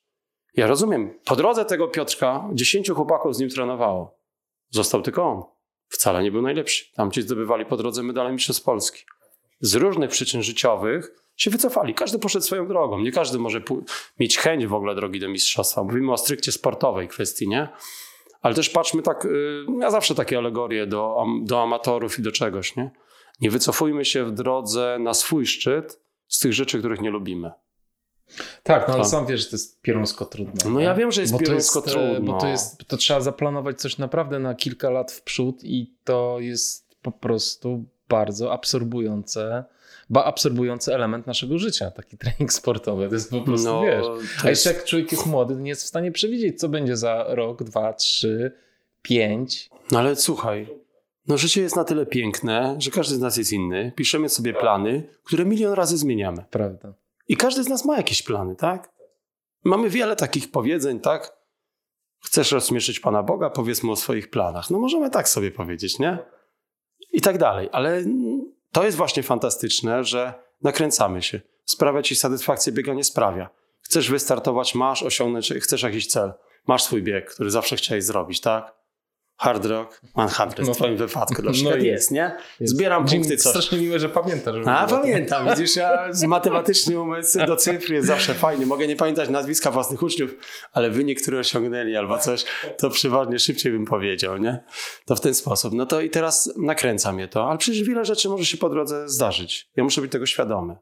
Ja 0.54 0.66
rozumiem. 0.66 1.14
Po 1.24 1.36
drodze 1.36 1.64
tego 1.64 1.88
Piotrka 1.88 2.48
10 2.52 2.90
chłopaków 2.90 3.36
z 3.36 3.38
nim 3.38 3.48
trenowało. 3.48 4.18
Został 4.70 5.02
tylko 5.02 5.24
on. 5.24 5.42
Wcale 5.88 6.22
nie 6.22 6.32
był 6.32 6.42
najlepszy. 6.42 6.92
Tam 6.94 7.10
ci 7.10 7.22
zdobywali 7.22 7.66
po 7.66 7.76
drodze 7.76 8.02
medale 8.02 8.32
mistrzostw 8.32 8.62
Polski. 8.62 9.04
Z 9.60 9.74
różnych 9.74 10.10
przyczyn 10.10 10.42
życiowych 10.42 11.10
się 11.36 11.50
wycofali. 11.50 11.94
Każdy 11.94 12.18
poszedł 12.18 12.44
swoją 12.44 12.68
drogą. 12.68 12.98
Nie 13.00 13.12
każdy 13.12 13.38
może 13.38 13.62
mieć 14.18 14.38
chęć 14.38 14.66
w 14.66 14.74
ogóle 14.74 14.94
drogi 14.94 15.20
do 15.20 15.28
mistrzostwa. 15.28 15.84
Mówimy 15.84 16.12
o 16.12 16.18
stricte 16.18 16.52
sportowej 16.52 17.08
kwestii, 17.08 17.48
nie? 17.48 17.68
Ale 18.40 18.54
też 18.54 18.70
patrzmy 18.70 19.02
tak, 19.02 19.24
y, 19.24 19.64
ja 19.80 19.90
zawsze 19.90 20.14
takie 20.14 20.38
alegorie 20.38 20.86
do, 20.86 21.24
do 21.42 21.62
amatorów 21.62 22.18
i 22.18 22.22
do 22.22 22.32
czegoś, 22.32 22.76
nie? 22.76 22.90
Nie 23.40 23.50
wycofujmy 23.50 24.04
się 24.04 24.24
w 24.24 24.32
drodze 24.32 24.98
na 25.00 25.14
swój 25.14 25.46
szczyt 25.46 26.00
z 26.28 26.38
tych 26.38 26.52
rzeczy, 26.52 26.78
których 26.78 27.00
nie 27.00 27.10
lubimy. 27.10 27.50
Tak, 28.62 28.88
no 28.88 28.94
ale 28.94 29.04
sam 29.04 29.26
wiesz, 29.26 29.40
że 29.40 29.46
to 29.46 29.56
jest 29.56 29.80
pierunsko 29.80 30.24
trudne. 30.24 30.70
No 30.70 30.80
ja 30.80 30.94
wiem, 30.94 31.12
że 31.12 31.20
jest 31.20 31.32
bo 31.32 31.38
pierunsko 31.38 31.78
jest, 31.78 31.92
trudne. 31.92 32.20
Bo 32.20 32.40
to, 32.40 32.46
jest, 32.46 32.86
to 32.86 32.96
trzeba 32.96 33.20
zaplanować 33.20 33.80
coś 33.80 33.98
naprawdę 33.98 34.38
na 34.38 34.54
kilka 34.54 34.90
lat 34.90 35.12
w 35.12 35.22
przód 35.22 35.64
i 35.64 35.92
to 36.04 36.36
jest 36.40 36.96
po 37.02 37.12
prostu 37.12 37.84
bardzo 38.08 38.52
absorbujące, 38.52 39.64
ba 40.10 40.24
absorbujący 40.24 40.94
element 40.94 41.26
naszego 41.26 41.58
życia, 41.58 41.90
taki 41.90 42.18
trening 42.18 42.52
sportowy. 42.52 43.08
To 43.08 43.14
jest 43.14 43.30
po 43.30 43.40
prostu, 43.40 43.68
no, 43.68 43.82
wiesz. 43.82 44.06
A 44.44 44.50
jeszcze 44.50 44.72
jak 44.72 44.84
człowiek 44.84 45.12
jest 45.12 45.26
młody, 45.26 45.54
to 45.54 45.60
nie 45.60 45.70
jest 45.70 45.82
w 45.82 45.86
stanie 45.86 46.12
przewidzieć, 46.12 46.60
co 46.60 46.68
będzie 46.68 46.96
za 46.96 47.24
rok, 47.28 47.62
dwa, 47.62 47.92
trzy, 47.92 48.52
pięć. 49.02 49.70
No 49.90 49.98
ale 49.98 50.16
słuchaj, 50.16 50.68
no 51.28 51.38
życie 51.38 51.60
jest 51.60 51.76
na 51.76 51.84
tyle 51.84 52.06
piękne, 52.06 52.76
że 52.78 52.90
każdy 52.90 53.14
z 53.14 53.20
nas 53.20 53.36
jest 53.36 53.52
inny. 53.52 53.92
Piszemy 53.96 54.28
sobie 54.28 54.54
plany, 54.54 55.02
które 55.24 55.44
milion 55.44 55.72
razy 55.72 55.98
zmieniamy. 55.98 56.44
Prawda. 56.50 56.92
I 57.28 57.36
każdy 57.36 57.64
z 57.64 57.68
nas 57.68 57.84
ma 57.84 57.96
jakieś 57.96 58.22
plany, 58.22 58.56
tak? 58.56 58.92
Mamy 59.64 59.90
wiele 59.90 60.16
takich 60.16 60.50
powiedzeń, 60.50 61.00
tak? 61.00 61.38
Chcesz 62.24 62.52
rozśmieszyć 62.52 63.00
Pana 63.00 63.22
Boga, 63.22 63.50
powiedzmy 63.50 63.90
o 63.90 63.96
swoich 63.96 64.30
planach. 64.30 64.70
No 64.70 64.78
możemy 64.78 65.10
tak 65.10 65.28
sobie 65.28 65.50
powiedzieć, 65.50 65.98
nie? 65.98 66.18
I 67.12 67.20
tak 67.20 67.38
dalej. 67.38 67.68
Ale 67.72 68.04
to 68.72 68.84
jest 68.84 68.96
właśnie 68.96 69.22
fantastyczne, 69.22 70.04
że 70.04 70.34
nakręcamy 70.62 71.22
się. 71.22 71.40
Sprawia 71.64 72.02
Ci 72.02 72.16
satysfakcję, 72.16 72.72
biega 72.72 72.94
nie 72.94 73.04
sprawia. 73.04 73.50
Chcesz 73.80 74.10
wystartować, 74.10 74.74
masz 74.74 75.02
osiągnąć, 75.02 75.52
chcesz 75.60 75.82
jakiś 75.82 76.06
cel. 76.06 76.32
Masz 76.66 76.82
swój 76.82 77.02
bieg, 77.02 77.34
który 77.34 77.50
zawsze 77.50 77.76
chciałeś 77.76 78.04
zrobić, 78.04 78.40
tak? 78.40 78.77
Hard 79.38 79.64
Rock 79.64 80.00
100 80.28 80.62
no, 80.62 80.74
w 80.74 80.76
twoim 80.76 80.96
wypadku 80.96 81.42
na 81.42 81.52
przykład 81.52 81.78
no 81.78 81.84
jest, 81.84 82.10
nie? 82.10 82.36
Zbieram 82.60 83.02
jest. 83.02 83.14
punkty, 83.14 83.36
coś. 83.36 83.50
Strasznie 83.50 83.78
miłe, 83.78 83.98
że 83.98 84.08
pamiętasz. 84.08 84.56
A, 84.66 84.86
pamiętam. 84.86 85.48
Widzisz, 85.48 85.76
ja 85.76 86.12
z 86.12 86.24
matematyczny 86.24 87.00
umysł 87.00 87.46
do 87.46 87.56
cyfr 87.56 87.92
jest 87.92 88.06
zawsze 88.06 88.34
fajny. 88.34 88.66
Mogę 88.66 88.86
nie 88.86 88.96
pamiętać 88.96 89.28
nazwiska 89.28 89.70
własnych 89.70 90.02
uczniów, 90.02 90.34
ale 90.72 90.90
wynik, 90.90 91.22
który 91.22 91.38
osiągnęli 91.38 91.96
albo 91.96 92.18
coś, 92.18 92.44
to 92.78 92.90
przeważnie 92.90 93.38
szybciej 93.38 93.72
bym 93.72 93.84
powiedział, 93.84 94.38
nie? 94.38 94.64
To 95.06 95.16
w 95.16 95.20
ten 95.20 95.34
sposób. 95.34 95.74
No 95.74 95.86
to 95.86 96.00
i 96.00 96.10
teraz 96.10 96.52
nakręca 96.56 97.12
mnie 97.12 97.28
to, 97.28 97.48
ale 97.48 97.58
przecież 97.58 97.82
wiele 97.82 98.04
rzeczy 98.04 98.28
może 98.28 98.44
się 98.44 98.56
po 98.56 98.68
drodze 98.68 99.08
zdarzyć. 99.08 99.70
Ja 99.76 99.84
muszę 99.84 100.00
być 100.00 100.12
tego 100.12 100.26
świadomy. 100.26 100.76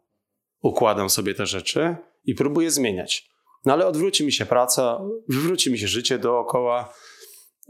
Układam 0.63 1.11
sobie 1.11 1.35
te 1.35 1.47
rzeczy 1.47 1.97
i 2.25 2.35
próbuję 2.35 2.71
zmieniać. 2.71 3.29
No 3.65 3.73
ale 3.73 3.87
odwróci 3.87 4.27
mi 4.27 4.33
się 4.33 4.47
praca, 4.47 5.01
wywróci 5.29 5.73
mi 5.73 5.79
się 5.79 5.89
życie 5.89 6.19
dookoła, 6.19 6.93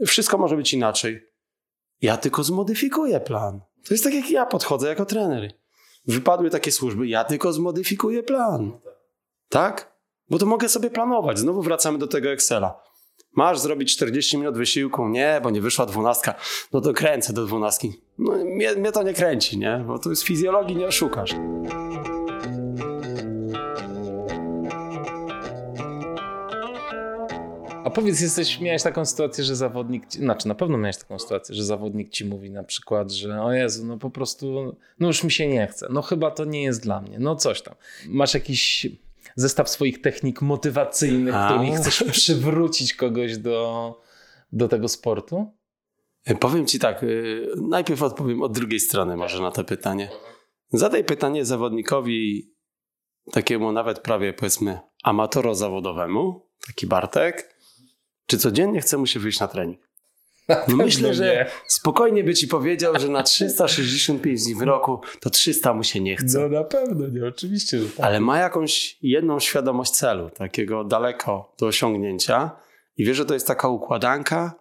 wszystko 0.05 0.37
może 0.37 0.55
być 0.55 0.73
inaczej. 0.73 1.23
Ja 2.01 2.17
tylko 2.17 2.43
zmodyfikuję 2.43 3.19
plan. 3.19 3.61
To 3.87 3.93
jest 3.93 4.03
tak, 4.03 4.13
jak 4.13 4.31
ja 4.31 4.45
podchodzę 4.45 4.87
jako 4.87 5.05
trener. 5.05 5.51
Wypadły 6.05 6.49
takie 6.49 6.71
służby, 6.71 7.07
ja 7.07 7.23
tylko 7.23 7.53
zmodyfikuję 7.53 8.23
plan. 8.23 8.79
Tak? 9.49 9.97
Bo 10.29 10.37
to 10.37 10.45
mogę 10.45 10.69
sobie 10.69 10.89
planować. 10.89 11.39
Znowu 11.39 11.61
wracamy 11.61 11.97
do 11.97 12.07
tego 12.07 12.29
Excela. 12.29 12.83
Masz 13.31 13.59
zrobić 13.59 13.95
40 13.95 14.37
minut 14.37 14.57
wysiłku? 14.57 15.07
Nie, 15.07 15.39
bo 15.43 15.49
nie 15.49 15.61
wyszła 15.61 15.85
dwunastka. 15.85 16.35
No 16.73 16.81
to 16.81 16.93
kręcę 16.93 17.33
do 17.33 17.45
dwunastki. 17.45 18.01
No, 18.17 18.31
mnie, 18.31 18.75
mnie 18.75 18.91
to 18.91 19.03
nie 19.03 19.13
kręci, 19.13 19.57
nie? 19.57 19.83
Bo 19.87 19.99
to 19.99 20.09
jest 20.09 20.23
fizjologii, 20.23 20.75
nie 20.75 20.87
oszukasz. 20.87 21.35
Powiedz, 27.97 28.21
jesteś, 28.21 28.59
miałeś 28.59 28.83
taką 28.83 29.05
sytuację, 29.05 29.43
że 29.43 29.55
zawodnik, 29.55 30.11
znaczy 30.11 30.47
na 30.47 30.55
pewno 30.55 30.77
miałeś 30.77 30.97
taką 30.97 31.19
sytuację, 31.19 31.55
że 31.55 31.63
zawodnik 31.63 32.09
ci 32.09 32.25
mówi 32.25 32.51
na 32.51 32.63
przykład, 32.63 33.11
że 33.11 33.41
o 33.41 33.53
Jezu, 33.53 33.85
no 33.85 33.97
po 33.97 34.09
prostu, 34.09 34.75
no 34.99 35.07
już 35.07 35.23
mi 35.23 35.31
się 35.31 35.47
nie 35.47 35.67
chce, 35.67 35.87
no 35.89 36.01
chyba 36.01 36.31
to 36.31 36.45
nie 36.45 36.63
jest 36.63 36.83
dla 36.83 37.01
mnie, 37.01 37.19
no 37.19 37.35
coś 37.35 37.61
tam. 37.61 37.75
Masz 38.07 38.33
jakiś 38.33 38.87
zestaw 39.35 39.69
swoich 39.69 40.01
technik 40.01 40.41
motywacyjnych, 40.41 41.35
A. 41.35 41.45
którymi 41.45 41.75
chcesz 41.75 42.03
przywrócić 42.11 42.93
kogoś 42.93 43.37
do, 43.37 44.01
do 44.51 44.67
tego 44.67 44.87
sportu? 44.87 45.51
E, 46.25 46.35
powiem 46.35 46.65
ci 46.65 46.79
tak, 46.79 47.03
e, 47.03 47.07
najpierw 47.61 48.01
odpowiem 48.01 48.41
od 48.41 48.53
drugiej 48.53 48.79
strony 48.79 49.17
może 49.17 49.41
na 49.41 49.51
to 49.51 49.63
pytanie. 49.63 50.09
Zadaj 50.73 51.03
pytanie 51.03 51.45
zawodnikowi 51.45 52.51
takiemu 53.31 53.71
nawet 53.71 53.99
prawie 53.99 54.33
powiedzmy 54.33 54.79
amatoro-zawodowemu, 55.03 56.41
taki 56.67 56.87
Bartek, 56.87 57.56
czy 58.27 58.37
codziennie 58.37 58.81
chce 58.81 58.97
mu 58.97 59.07
się 59.07 59.19
wyjść 59.19 59.39
na 59.39 59.47
trening? 59.47 59.87
No 60.67 60.75
myślę, 60.75 61.13
że 61.13 61.51
spokojnie 61.67 62.23
by 62.23 62.33
ci 62.33 62.47
powiedział, 62.47 62.99
że 62.99 63.09
na 63.09 63.23
365 63.23 64.43
dni 64.43 64.55
w 64.55 64.61
roku 64.61 65.01
to 65.19 65.29
300 65.29 65.73
mu 65.73 65.83
się 65.83 65.99
nie 65.99 66.15
chce. 66.15 66.39
No 66.39 66.49
na 66.49 66.63
pewno, 66.63 67.07
nie, 67.07 67.27
oczywiście, 67.27 67.79
że 67.79 67.89
tak. 67.89 68.05
Ale 68.05 68.19
ma 68.19 68.39
jakąś 68.39 68.97
jedną 69.01 69.39
świadomość 69.39 69.91
celu, 69.91 70.29
takiego 70.29 70.83
daleko 70.83 71.55
do 71.59 71.65
osiągnięcia 71.65 72.51
i 72.97 73.05
wie, 73.05 73.13
że 73.13 73.25
to 73.25 73.33
jest 73.33 73.47
taka 73.47 73.67
układanka, 73.67 74.53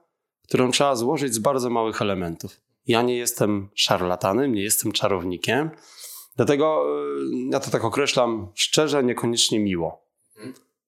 którą 0.48 0.70
trzeba 0.70 0.96
złożyć 0.96 1.34
z 1.34 1.38
bardzo 1.38 1.70
małych 1.70 2.02
elementów. 2.02 2.60
Ja 2.86 3.02
nie 3.02 3.16
jestem 3.16 3.68
szarlatanem, 3.74 4.52
nie 4.52 4.62
jestem 4.62 4.92
czarownikiem, 4.92 5.70
dlatego 6.36 6.84
y, 7.20 7.50
ja 7.52 7.60
to 7.60 7.70
tak 7.70 7.84
określam 7.84 8.48
szczerze, 8.54 9.04
niekoniecznie 9.04 9.60
miło 9.60 10.05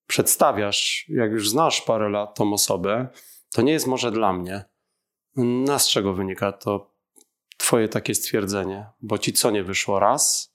przedstawiasz, 0.09 1.07
jak 1.09 1.31
już 1.31 1.51
znasz 1.51 1.81
parę 1.81 2.09
lat 2.09 2.35
tą 2.35 2.53
osobę, 2.53 3.09
to 3.53 3.63
nie 3.63 3.73
jest 3.73 3.87
może 3.87 4.13
dla 4.13 4.33
mnie. 4.33 4.65
Na 5.37 5.79
z 5.79 5.89
czego 5.89 6.15
wynika 6.15 6.53
to 6.53 6.95
twoje 7.57 7.89
takie 7.89 8.15
stwierdzenie? 8.15 8.87
Bo 9.01 9.19
ci 9.19 9.33
co 9.33 9.51
nie 9.51 9.65
wyszło 9.65 9.99
raz, 9.99 10.55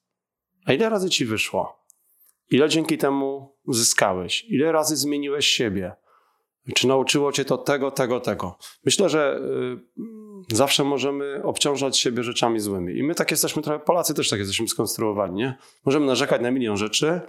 a 0.66 0.74
ile 0.74 0.90
razy 0.90 1.10
ci 1.10 1.26
wyszło? 1.26 1.86
Ile 2.50 2.70
dzięki 2.70 2.98
temu 2.98 3.58
zyskałeś? 3.68 4.46
Ile 4.50 4.72
razy 4.72 4.96
zmieniłeś 4.96 5.48
siebie? 5.48 5.96
Czy 6.76 6.88
nauczyło 6.88 7.32
cię 7.32 7.46
to 7.46 7.58
tego, 7.58 7.92
tego, 7.92 8.20
tego? 8.20 8.58
Myślę, 8.86 9.10
że 9.10 9.40
y, 10.52 10.56
zawsze 10.56 10.84
możemy 10.84 11.44
obciążać 11.44 11.98
siebie 11.98 12.24
rzeczami 12.24 12.60
złymi. 12.60 12.98
I 12.98 13.04
my 13.04 13.16
tak 13.16 13.32
jesteśmy, 13.32 13.62
trochę 13.62 13.86
Polacy 13.86 14.14
też 14.14 14.30
tak 14.30 14.40
jesteśmy 14.40 14.68
skonstruowani, 14.68 15.36
nie? 15.36 15.58
Możemy 15.86 16.06
narzekać 16.06 16.42
na 16.42 16.52
milion 16.52 16.78
rzeczy, 16.78 17.22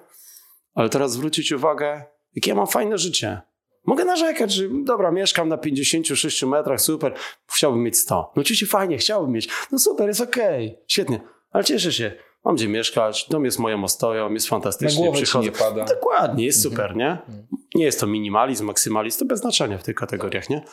ale 0.74 0.88
teraz 0.88 1.12
zwrócić 1.12 1.52
uwagę, 1.52 2.04
jakie 2.34 2.50
ja 2.50 2.54
mam 2.54 2.66
fajne 2.66 2.98
życie. 2.98 3.40
Mogę 3.86 4.04
narzekać, 4.04 4.52
że 4.52 4.64
dobra, 4.84 5.10
mieszkam 5.10 5.48
na 5.48 5.58
56 5.58 6.42
metrach, 6.42 6.80
super, 6.80 7.14
chciałbym 7.52 7.82
mieć 7.82 7.98
100. 7.98 8.32
No 8.36 8.40
oczywiście 8.40 8.66
fajnie, 8.66 8.98
chciałbym 8.98 9.32
mieć. 9.32 9.48
No 9.72 9.78
super, 9.78 10.08
jest 10.08 10.20
okej, 10.20 10.66
okay, 10.66 10.84
świetnie, 10.88 11.20
ale 11.50 11.64
cieszę 11.64 11.92
się. 11.92 12.12
Mam 12.44 12.54
gdzie 12.54 12.68
mieszkać, 12.68 13.26
dom 13.30 13.44
jest 13.44 13.58
moją 13.58 13.84
ostoją, 13.84 14.32
jest 14.32 14.48
fantastycznie. 14.48 15.12
Przychodzę. 15.12 15.46
nie 15.46 15.52
pada. 15.52 15.84
Dokładnie, 15.84 16.44
jest 16.44 16.66
mhm. 16.66 16.72
super, 16.72 16.96
nie? 16.96 17.10
Mhm. 17.10 17.46
Nie 17.74 17.84
jest 17.84 18.00
to 18.00 18.06
minimalizm, 18.06 18.66
maksymalizm, 18.66 19.18
to 19.18 19.24
bez 19.24 19.40
znaczenia 19.40 19.78
w 19.78 19.82
tych 19.82 19.94
kategoriach, 19.94 20.50
nie? 20.50 20.64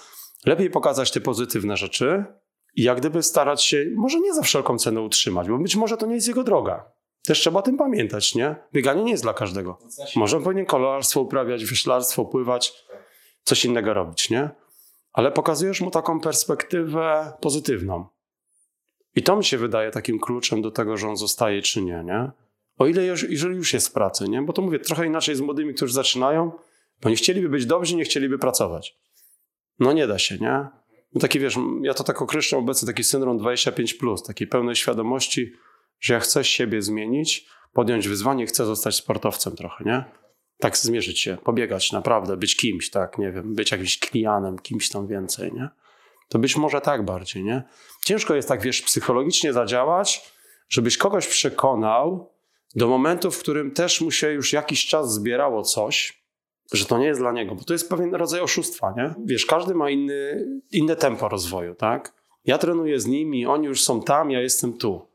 Lepiej 0.46 0.70
pokazać 0.70 1.12
te 1.12 1.22
pozytywne 1.22 1.78
rzeczy, 1.78 2.26
i 2.76 2.84
jak 2.84 2.98
gdyby 2.98 3.24
starać 3.24 3.64
się, 3.64 3.86
może 3.96 4.20
nie 4.20 4.34
za 4.34 4.42
wszelką 4.42 4.78
cenę 4.78 5.02
utrzymać, 5.02 5.50
bo 5.50 5.58
być 5.58 5.76
może 5.76 5.98
to 5.98 6.06
nie 6.06 6.16
jest 6.16 6.28
jego 6.28 6.44
droga. 6.44 6.92
Też 7.26 7.40
trzeba 7.40 7.60
o 7.60 7.62
tym 7.62 7.78
pamiętać, 7.78 8.36
nie? 8.36 8.56
Bieganie 8.74 9.04
nie 9.04 9.12
jest 9.12 9.24
dla 9.24 9.34
każdego. 9.34 9.78
Może 10.16 10.40
powinien 10.40 10.66
kolorarstwo 10.66 11.22
uprawiać, 11.22 11.66
wyślarstwo, 11.66 12.26
pływać, 12.26 12.74
coś 13.44 13.66
innego 13.66 13.94
robić, 13.94 14.30
nie? 14.30 14.50
Ale 15.14 15.32
pokazujesz 15.32 15.82
mu 15.82 15.92
taką 15.92 16.20
perspektywę 16.20 17.34
pozytywną. 17.42 18.06
I 19.16 19.24
to 19.24 19.36
mi 19.36 19.46
się 19.46 19.58
wydaje 19.58 19.92
takim 19.92 20.20
kluczem 20.20 20.62
do 20.62 20.72
tego, 20.72 20.98
że 20.98 21.08
on 21.08 21.18
zostaje 21.18 21.62
czy 21.62 21.82
nie, 21.82 22.04
nie? 22.06 22.32
O 22.78 22.88
ile 22.88 23.06
już, 23.06 23.30
jeżeli 23.30 23.56
już 23.56 23.74
jest 23.74 23.88
w 23.88 23.92
pracy, 23.92 24.30
nie? 24.30 24.42
Bo 24.42 24.54
to 24.54 24.62
mówię 24.62 24.80
trochę 24.80 25.06
inaczej 25.06 25.36
z 25.36 25.42
młodymi, 25.42 25.74
którzy 25.74 25.94
zaczynają, 25.94 26.52
bo 27.02 27.10
nie 27.10 27.16
chcieliby 27.16 27.50
być 27.50 27.66
dobrzy, 27.66 27.96
nie 27.96 28.04
chcieliby 28.04 28.38
pracować. 28.38 28.98
No 29.80 29.94
nie 29.94 30.08
da 30.08 30.20
się, 30.20 30.38
nie? 30.38 30.68
No 31.14 31.22
taki 31.22 31.40
wiesz, 31.40 31.58
ja 31.82 31.94
to 31.94 32.04
tak 32.04 32.22
określam 32.22 32.64
obecnie, 32.64 32.86
taki 32.86 33.04
syndrom 33.04 33.40
25+, 33.40 33.98
plus, 34.00 34.24
takiej 34.24 34.48
pełnej 34.48 34.76
świadomości, 34.76 35.54
że 36.02 36.14
ja 36.14 36.20
chcę 36.20 36.44
siebie 36.44 36.82
zmienić, 36.82 37.46
podjąć 37.74 38.08
wyzwanie, 38.08 38.46
chcę 38.46 38.66
zostać 38.66 38.96
sportowcem 38.96 39.56
trochę, 39.56 39.84
nie? 39.84 40.04
Tak 40.58 40.78
zmierzyć 40.78 41.20
się, 41.20 41.38
pobiegać 41.44 41.92
naprawdę, 41.92 42.38
być 42.38 42.56
kimś, 42.56 42.90
tak, 42.90 43.18
nie 43.18 43.32
wiem, 43.32 43.56
być 43.56 43.72
jakimś 43.72 44.00
klianem, 44.00 44.60
kimś 44.60 44.90
tam 44.90 45.08
więcej, 45.08 45.54
nie? 45.54 45.70
To 46.30 46.40
być 46.40 46.58
może 46.58 46.82
tak 46.82 47.06
bardziej, 47.06 47.44
nie? 47.44 47.64
Ciężko 48.06 48.36
jest 48.36 48.48
tak, 48.48 48.62
wiesz, 48.62 48.82
psychologicznie 48.82 49.54
zadziałać, 49.54 50.32
żebyś 50.70 50.98
kogoś 50.98 51.28
przekonał 51.28 52.32
do 52.76 52.88
momentu, 52.88 53.32
w 53.32 53.40
którym 53.40 53.72
też 53.72 54.02
mu 54.02 54.12
się 54.12 54.32
już 54.32 54.54
jakiś 54.54 54.86
czas 54.86 55.14
zbierało 55.14 55.64
coś, 55.64 56.24
że 56.74 56.86
to 56.86 56.98
nie 56.98 57.06
jest 57.06 57.20
dla 57.20 57.32
niego, 57.32 57.56
bo 57.56 57.64
to 57.64 57.74
jest 57.74 57.90
pewien 57.90 58.16
rodzaj 58.16 58.42
oszustwa, 58.42 58.94
nie? 58.98 59.14
Wiesz, 59.26 59.46
każdy 59.46 59.76
ma 59.76 59.90
inny, 59.90 60.48
inne 60.72 60.96
tempo 60.96 61.30
rozwoju, 61.30 61.76
tak? 61.76 62.14
Ja 62.46 62.58
trenuję 62.58 63.00
z 63.00 63.06
nimi, 63.06 63.46
oni 63.46 63.66
już 63.68 63.84
są 63.84 64.02
tam, 64.02 64.32
ja 64.32 64.42
jestem 64.42 64.78
tu. 64.78 65.11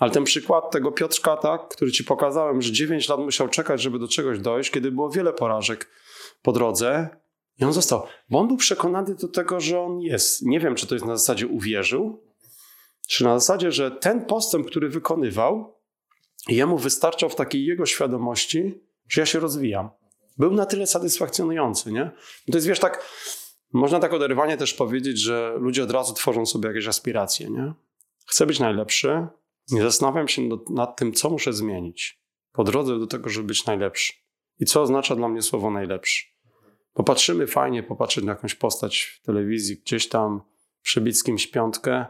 Ale 0.00 0.10
ten 0.10 0.24
przykład 0.24 0.70
tego 0.70 0.92
Piotrka, 0.92 1.36
tak, 1.36 1.68
który 1.68 1.92
ci 1.92 2.04
pokazałem, 2.04 2.62
że 2.62 2.72
9 2.72 3.08
lat 3.08 3.20
musiał 3.20 3.48
czekać, 3.48 3.82
żeby 3.82 3.98
do 3.98 4.08
czegoś 4.08 4.38
dojść, 4.38 4.70
kiedy 4.70 4.92
było 4.92 5.10
wiele 5.10 5.32
porażek 5.32 5.90
po 6.42 6.52
drodze, 6.52 7.08
i 7.58 7.64
on 7.64 7.72
został. 7.72 8.02
Bo 8.30 8.38
on 8.38 8.48
był 8.48 8.56
przekonany 8.56 9.14
do 9.14 9.28
tego, 9.28 9.60
że 9.60 9.80
on 9.80 10.00
jest. 10.00 10.42
Nie 10.42 10.60
wiem, 10.60 10.74
czy 10.74 10.86
to 10.86 10.94
jest 10.94 11.06
na 11.06 11.16
zasadzie 11.16 11.46
uwierzył, 11.46 12.22
czy 13.08 13.24
na 13.24 13.38
zasadzie, 13.38 13.72
że 13.72 13.90
ten 13.90 14.24
postęp, 14.24 14.66
który 14.66 14.88
wykonywał, 14.88 15.76
jemu 16.48 16.78
wystarczał 16.78 17.30
w 17.30 17.34
takiej 17.34 17.64
jego 17.64 17.86
świadomości, 17.86 18.80
że 19.08 19.20
ja 19.20 19.26
się 19.26 19.40
rozwijam. 19.40 19.90
Był 20.38 20.52
na 20.52 20.66
tyle 20.66 20.86
satysfakcjonujący, 20.86 21.92
nie? 21.92 22.10
To 22.50 22.58
jest, 22.58 22.66
wiesz, 22.66 22.78
tak, 22.78 23.04
można 23.72 24.00
tak 24.00 24.12
oderwanie 24.12 24.56
też 24.56 24.74
powiedzieć, 24.74 25.18
że 25.18 25.54
ludzie 25.58 25.84
od 25.84 25.90
razu 25.90 26.14
tworzą 26.14 26.46
sobie 26.46 26.68
jakieś 26.68 26.86
aspiracje, 26.86 27.50
nie? 27.50 27.72
Chcę 28.26 28.46
być 28.46 28.60
najlepszy, 28.60 29.26
nie 29.72 29.82
zastanawiam 29.82 30.28
się 30.28 30.48
nad 30.70 30.96
tym, 30.96 31.12
co 31.12 31.30
muszę 31.30 31.52
zmienić 31.52 32.20
po 32.52 32.64
drodze 32.64 32.98
do 32.98 33.06
tego, 33.06 33.28
żeby 33.28 33.46
być 33.46 33.66
najlepszy. 33.66 34.12
I 34.58 34.64
co 34.64 34.82
oznacza 34.82 35.16
dla 35.16 35.28
mnie 35.28 35.42
słowo 35.42 35.70
najlepszy. 35.70 36.24
Popatrzymy 36.92 37.46
fajnie, 37.46 37.82
popatrzeć 37.82 38.24
na 38.24 38.32
jakąś 38.32 38.54
postać 38.54 39.00
w 39.00 39.22
telewizji, 39.22 39.76
gdzieś 39.76 40.08
tam 40.08 40.42
przebić 40.82 41.18
z 41.18 41.24
kimś 41.24 41.46
piątkę, 41.46 42.06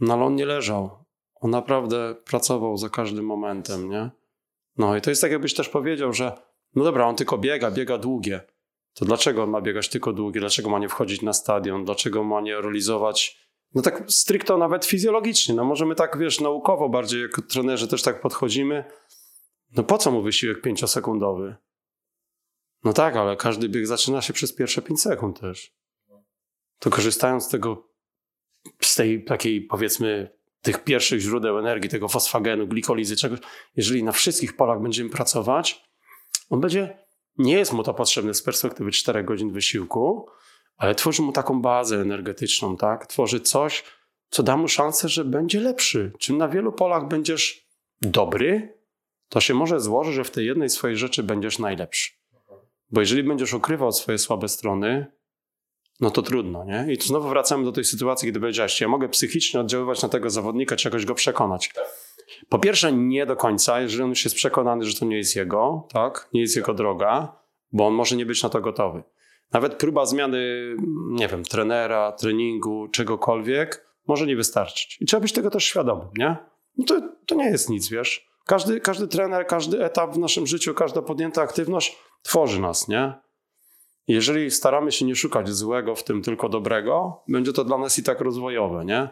no 0.00 0.14
ale 0.14 0.24
on 0.24 0.34
nie 0.34 0.46
leżał. 0.46 1.04
On 1.34 1.50
naprawdę 1.50 2.14
pracował 2.24 2.76
za 2.76 2.88
każdym 2.88 3.24
momentem, 3.26 3.90
nie? 3.90 4.10
No 4.76 4.96
i 4.96 5.00
to 5.00 5.10
jest 5.10 5.22
tak, 5.22 5.32
jakbyś 5.32 5.54
też 5.54 5.68
powiedział, 5.68 6.12
że 6.12 6.32
no 6.74 6.84
dobra, 6.84 7.06
on 7.06 7.16
tylko 7.16 7.38
biega, 7.38 7.70
biega 7.70 7.98
długie. 7.98 8.40
To 8.94 9.04
dlaczego 9.04 9.42
on 9.42 9.50
ma 9.50 9.60
biegać 9.60 9.88
tylko 9.88 10.12
długie? 10.12 10.40
Dlaczego 10.40 10.70
ma 10.70 10.78
nie 10.78 10.88
wchodzić 10.88 11.22
na 11.22 11.32
stadion? 11.32 11.84
Dlaczego 11.84 12.24
ma 12.24 12.40
nie 12.40 12.60
realizować 12.60 13.41
no 13.74 13.82
tak 13.82 14.04
stricto 14.08 14.58
nawet 14.58 14.84
fizjologicznie, 14.84 15.54
no 15.54 15.64
możemy 15.64 15.94
tak, 15.94 16.18
wiesz, 16.18 16.40
naukowo 16.40 16.88
bardziej 16.88 17.22
jako 17.22 17.42
trenerzy 17.42 17.88
też 17.88 18.02
tak 18.02 18.20
podchodzimy. 18.20 18.84
No 19.76 19.84
po 19.84 19.98
co 19.98 20.10
mu 20.10 20.22
wysiłek 20.22 20.60
pięciosekundowy? 20.60 21.56
No 22.84 22.92
tak, 22.92 23.16
ale 23.16 23.36
każdy 23.36 23.68
bieg 23.68 23.86
zaczyna 23.86 24.22
się 24.22 24.32
przez 24.32 24.54
pierwsze 24.54 24.82
5 24.82 25.00
sekund 25.00 25.40
też. 25.40 25.74
To 26.78 26.90
korzystając 26.90 27.44
z 27.44 27.48
tego, 27.48 27.88
z 28.80 28.94
tej 28.94 29.24
takiej 29.24 29.60
powiedzmy 29.60 30.30
tych 30.62 30.84
pierwszych 30.84 31.20
źródeł 31.20 31.58
energii, 31.58 31.90
tego 31.90 32.08
fosfagenu, 32.08 32.66
glikolizy, 32.66 33.16
czegoś, 33.16 33.38
jeżeli 33.76 34.02
na 34.04 34.12
wszystkich 34.12 34.56
polach 34.56 34.82
będziemy 34.82 35.10
pracować, 35.10 35.84
on 36.50 36.60
będzie, 36.60 36.98
nie 37.38 37.54
jest 37.54 37.72
mu 37.72 37.82
to 37.82 37.94
potrzebne 37.94 38.34
z 38.34 38.42
perspektywy 38.42 38.90
4 38.90 39.24
godzin 39.24 39.52
wysiłku, 39.52 40.26
ale 40.76 40.94
tworzy 40.94 41.22
mu 41.22 41.32
taką 41.32 41.62
bazę 41.62 41.96
energetyczną, 41.96 42.76
tak? 42.76 43.06
Tworzy 43.06 43.40
coś, 43.40 43.84
co 44.30 44.42
da 44.42 44.56
mu 44.56 44.68
szansę, 44.68 45.08
że 45.08 45.24
będzie 45.24 45.60
lepszy. 45.60 46.12
Czym 46.18 46.38
na 46.38 46.48
wielu 46.48 46.72
polach 46.72 47.08
będziesz 47.08 47.66
dobry, 48.02 48.78
to 49.28 49.40
się 49.40 49.54
może 49.54 49.80
złoży, 49.80 50.12
że 50.12 50.24
w 50.24 50.30
tej 50.30 50.46
jednej 50.46 50.70
swojej 50.70 50.96
rzeczy 50.96 51.22
będziesz 51.22 51.58
najlepszy. 51.58 52.12
Bo 52.90 53.00
jeżeli 53.00 53.24
będziesz 53.24 53.52
ukrywał 53.52 53.92
swoje 53.92 54.18
słabe 54.18 54.48
strony, 54.48 55.06
no 56.00 56.10
to 56.10 56.22
trudno, 56.22 56.64
nie? 56.64 56.86
I 56.92 56.98
tu 56.98 57.06
znowu 57.06 57.28
wracamy 57.28 57.64
do 57.64 57.72
tej 57.72 57.84
sytuacji, 57.84 58.28
kiedy 58.28 58.40
powiedziałeś, 58.40 58.80
ja 58.80 58.88
mogę 58.88 59.08
psychicznie 59.08 59.60
oddziaływać 59.60 60.02
na 60.02 60.08
tego 60.08 60.30
zawodnika, 60.30 60.76
czy 60.76 60.88
jakoś 60.88 61.04
go 61.04 61.14
przekonać. 61.14 61.72
Po 62.48 62.58
pierwsze, 62.58 62.92
nie 62.92 63.26
do 63.26 63.36
końca, 63.36 63.80
jeżeli 63.80 64.02
on 64.02 64.10
już 64.10 64.24
jest 64.24 64.36
przekonany, 64.36 64.84
że 64.84 64.98
to 64.98 65.04
nie 65.04 65.16
jest 65.16 65.36
jego, 65.36 65.88
tak? 65.92 66.28
Nie 66.32 66.40
jest 66.40 66.56
jego 66.56 66.74
droga, 66.74 67.36
bo 67.72 67.86
on 67.86 67.94
może 67.94 68.16
nie 68.16 68.26
być 68.26 68.42
na 68.42 68.48
to 68.48 68.60
gotowy. 68.60 69.02
Nawet 69.52 69.74
próba 69.74 70.06
zmiany, 70.06 70.74
nie 71.08 71.28
wiem, 71.28 71.44
trenera, 71.44 72.12
treningu, 72.12 72.88
czegokolwiek 72.88 73.86
może 74.06 74.26
nie 74.26 74.36
wystarczyć. 74.36 74.98
I 75.00 75.06
trzeba 75.06 75.20
być 75.20 75.32
tego 75.32 75.50
też 75.50 75.64
świadomym, 75.64 76.08
nie? 76.18 76.36
No 76.78 76.84
to, 76.84 77.00
to 77.26 77.34
nie 77.34 77.50
jest 77.50 77.70
nic, 77.70 77.88
wiesz. 77.88 78.28
Każdy, 78.46 78.80
każdy 78.80 79.08
trener, 79.08 79.46
każdy 79.46 79.84
etap 79.84 80.14
w 80.14 80.18
naszym 80.18 80.46
życiu, 80.46 80.74
każda 80.74 81.02
podjęta 81.02 81.42
aktywność 81.42 81.98
tworzy 82.22 82.60
nas, 82.60 82.88
nie? 82.88 83.12
Jeżeli 84.08 84.50
staramy 84.50 84.92
się 84.92 85.04
nie 85.04 85.14
szukać 85.14 85.48
złego, 85.48 85.94
w 85.94 86.04
tym 86.04 86.22
tylko 86.22 86.48
dobrego, 86.48 87.22
będzie 87.28 87.52
to 87.52 87.64
dla 87.64 87.78
nas 87.78 87.98
i 87.98 88.02
tak 88.02 88.20
rozwojowe, 88.20 88.84
nie? 88.84 89.08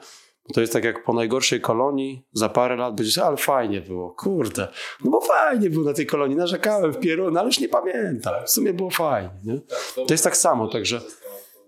To 0.55 0.61
jest 0.61 0.72
tak 0.72 0.84
jak 0.84 1.05
po 1.05 1.12
najgorszej 1.12 1.61
kolonii, 1.61 2.26
za 2.32 2.49
parę 2.49 2.76
lat 2.76 2.95
będziesz, 2.95 3.18
ale 3.18 3.36
fajnie 3.36 3.80
było, 3.80 4.11
kurde. 4.11 4.68
No 5.05 5.11
bo 5.11 5.20
fajnie 5.20 5.70
było 5.70 5.84
na 5.84 5.93
tej 5.93 6.07
kolonii, 6.07 6.36
narzekałem 6.36 6.93
w 6.93 6.99
pieru, 6.99 7.30
no 7.30 7.41
ale 7.41 7.47
już 7.47 7.61
nie 7.61 7.68
pamiętam. 7.68 8.34
W 8.47 8.51
sumie 8.51 8.72
było 8.72 8.91
fajnie, 8.91 9.30
nie? 9.45 9.61
To 9.95 10.14
jest 10.14 10.24
tak 10.24 10.36
samo, 10.36 10.68
także, 10.68 11.01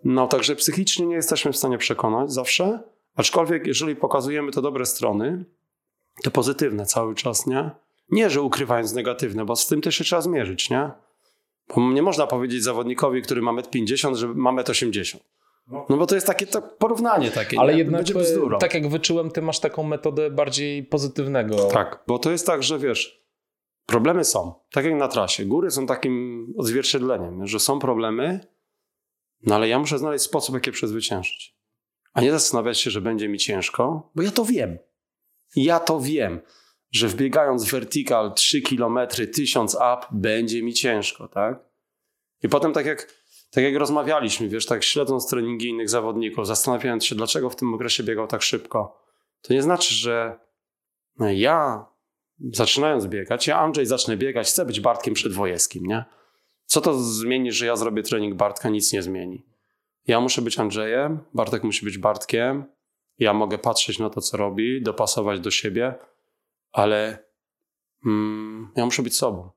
no, 0.05 0.29
także 0.29 0.57
psychicznie 0.57 1.07
nie 1.07 1.15
jesteśmy 1.15 1.53
w 1.53 1.57
stanie 1.57 1.79
przekonać 1.79 2.33
zawsze, 2.33 2.81
aczkolwiek 3.17 3.67
jeżeli 3.67 3.97
pokazujemy 3.97 4.53
te 4.53 4.63
dobre 4.63 4.87
strony, 4.87 5.45
te 6.23 6.31
pozytywne 6.31 6.87
cały 6.87 7.15
czas, 7.15 7.47
nie? 7.47 7.71
Nie, 8.11 8.31
że 8.31 8.43
ukrywając 8.43 8.93
negatywne, 8.93 9.45
bo 9.45 9.57
z 9.57 9.67
tym 9.67 9.81
też 9.81 9.97
się 9.97 10.05
trzeba 10.05 10.23
zmierzyć, 10.23 10.71
nie? 10.71 10.91
Bo 11.75 11.93
nie 11.93 12.03
można 12.03 12.27
powiedzieć 12.27 12.63
zawodnikowi, 12.63 13.23
który 13.23 13.43
ma 13.43 13.53
1,50 13.53 14.09
m, 14.09 14.17
że 14.17 14.29
ma 14.29 14.53
1,80 14.53 15.15
m. 15.15 15.21
No. 15.73 15.87
no 15.89 15.97
bo 15.97 16.07
to 16.07 16.15
jest 16.15 16.27
takie 16.27 16.47
to 16.47 16.63
porównanie 16.63 17.31
takie. 17.31 17.61
Ale 17.61 17.73
nie? 17.73 17.79
jednak, 17.79 18.05
tak 18.61 18.75
jak 18.75 18.89
wyczułem, 18.89 19.31
ty 19.31 19.43
masz 19.43 19.61
taką 19.61 19.83
metodę 19.83 20.31
bardziej 20.31 20.85
pozytywnego. 20.85 21.65
Tak, 21.65 22.05
bo 22.07 22.19
to 22.19 22.31
jest 22.31 22.47
tak, 22.47 22.63
że 22.63 22.79
wiesz, 22.79 23.25
problemy 23.87 24.25
są. 24.25 24.55
Tak 24.73 24.85
jak 24.85 24.95
na 24.95 25.09
trasie. 25.09 25.45
Góry 25.45 25.71
są 25.71 25.87
takim 25.87 26.47
odzwierciedleniem, 26.59 27.47
że 27.47 27.61
są 27.61 27.79
problemy, 27.79 28.41
no 29.47 29.55
ale 29.55 29.69
ja 29.69 29.79
muszę 29.79 29.99
znaleźć 29.99 30.25
sposób, 30.25 30.55
jak 30.55 30.67
je 30.67 30.73
przezwyciężyć. 30.73 31.57
A 32.13 32.21
nie 32.21 32.31
zastanawiać 32.31 32.81
się, 32.81 32.91
że 32.91 33.01
będzie 33.01 33.29
mi 33.29 33.39
ciężko, 33.39 34.11
bo 34.15 34.23
ja 34.23 34.31
to 34.31 34.45
wiem. 34.45 34.79
Ja 35.57 35.81
to 35.81 36.01
wiem, 36.01 36.41
że 36.91 37.09
wbiegając 37.09 37.65
vertical 37.65 38.35
3 38.35 38.63
km, 38.63 38.99
1000 39.35 39.75
up, 39.75 40.07
będzie 40.11 40.63
mi 40.63 40.75
ciężko, 40.75 41.29
tak? 41.29 41.59
I 42.43 42.49
potem 42.49 42.73
tak 42.73 42.87
jak 42.87 43.22
tak 43.53 43.65
jak 43.65 43.77
rozmawialiśmy, 43.77 44.49
wiesz, 44.49 44.67
tak 44.67 44.85
śledząc 44.85 45.31
treningi 45.31 45.69
innych 45.69 45.89
zawodników, 45.89 46.47
zastanawiając 46.47 47.05
się, 47.05 47.15
dlaczego 47.15 47.51
w 47.51 47.57
tym 47.57 47.75
okresie 47.75 48.03
biegał 48.03 48.27
tak 48.27 48.43
szybko, 48.43 49.03
to 49.43 49.55
nie 49.55 49.63
znaczy, 49.63 49.95
że 49.95 50.39
ja 51.21 51.87
zaczynając 52.53 53.07
biegać, 53.07 53.47
ja 53.47 53.59
Andrzej 53.59 53.87
zacznę 53.87 54.17
biegać, 54.17 54.49
chcę 54.49 54.65
być 54.65 54.81
Bartkiem 54.81 55.15
Przedwojewskim, 55.15 55.87
nie? 55.87 56.05
Co 56.65 56.81
to 56.81 56.95
zmieni, 56.95 57.53
że 57.53 57.67
ja 57.67 57.77
zrobię 57.77 58.03
trening 58.03 58.35
Bartka? 58.35 58.69
Nic 58.69 58.93
nie 58.93 59.03
zmieni. 59.03 59.47
Ja 60.07 60.21
muszę 60.21 60.43
być 60.43 60.59
Andrzejem, 60.59 61.19
Bartek 61.35 61.65
musi 61.65 61.85
być 61.85 61.99
Bartkiem, 61.99 62.65
ja 63.19 63.33
mogę 63.33 63.59
patrzeć 63.59 63.99
na 63.99 64.11
to, 64.11 64.21
co 64.21 64.37
robi, 64.37 64.83
dopasować 64.83 65.41
do 65.41 65.51
siebie, 65.51 65.95
ale 66.73 67.25
mm, 68.07 68.73
ja 68.77 68.85
muszę 68.85 69.03
być 69.03 69.17
sobą. 69.17 69.51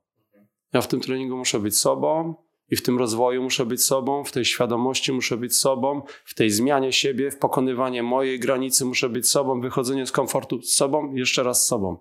Ja 0.74 0.82
w 0.82 0.88
tym 0.88 1.02
treningu 1.02 1.38
muszę 1.38 1.60
być 1.60 1.78
sobą, 1.78 2.36
i 2.72 2.76
w 2.76 2.82
tym 2.82 2.98
rozwoju 2.98 3.44
muszę 3.44 3.66
być 3.66 3.84
sobą, 3.84 4.24
w 4.24 4.32
tej 4.32 4.46
świadomości 4.46 5.12
muszę 5.12 5.38
być 5.38 5.58
sobą, 5.58 6.02
w 6.26 6.34
tej 6.34 6.50
zmianie 6.50 6.94
siebie, 6.94 7.32
w 7.32 7.38
pokonywaniu 7.38 8.04
mojej 8.04 8.40
granicy 8.40 8.86
muszę 8.86 9.10
być 9.10 9.30
sobą, 9.30 9.62
wychodzenie 9.62 10.06
z 10.06 10.12
komfortu 10.12 10.62
z 10.62 10.74
sobą, 10.74 11.14
jeszcze 11.14 11.44
raz 11.44 11.64
z 11.64 11.68
sobą. 11.68 11.98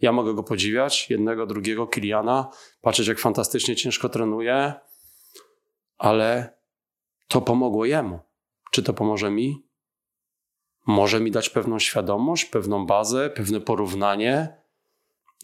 Ja 0.00 0.12
mogę 0.12 0.34
go 0.34 0.42
podziwiać, 0.42 1.10
jednego, 1.10 1.46
drugiego, 1.46 1.86
Kiliana, 1.86 2.50
patrzeć 2.80 3.08
jak 3.08 3.18
fantastycznie 3.18 3.76
ciężko 3.76 4.08
trenuje, 4.08 4.74
ale 5.98 6.56
to 7.28 7.40
pomogło 7.40 7.84
jemu. 7.84 8.18
Czy 8.70 8.82
to 8.82 8.92
pomoże 8.92 9.30
mi? 9.30 9.66
może 10.86 11.20
mi 11.20 11.30
dać 11.30 11.50
pewną 11.50 11.78
świadomość, 11.78 12.44
pewną 12.44 12.86
bazę, 12.86 13.30
pewne 13.30 13.60
porównanie, 13.60 14.56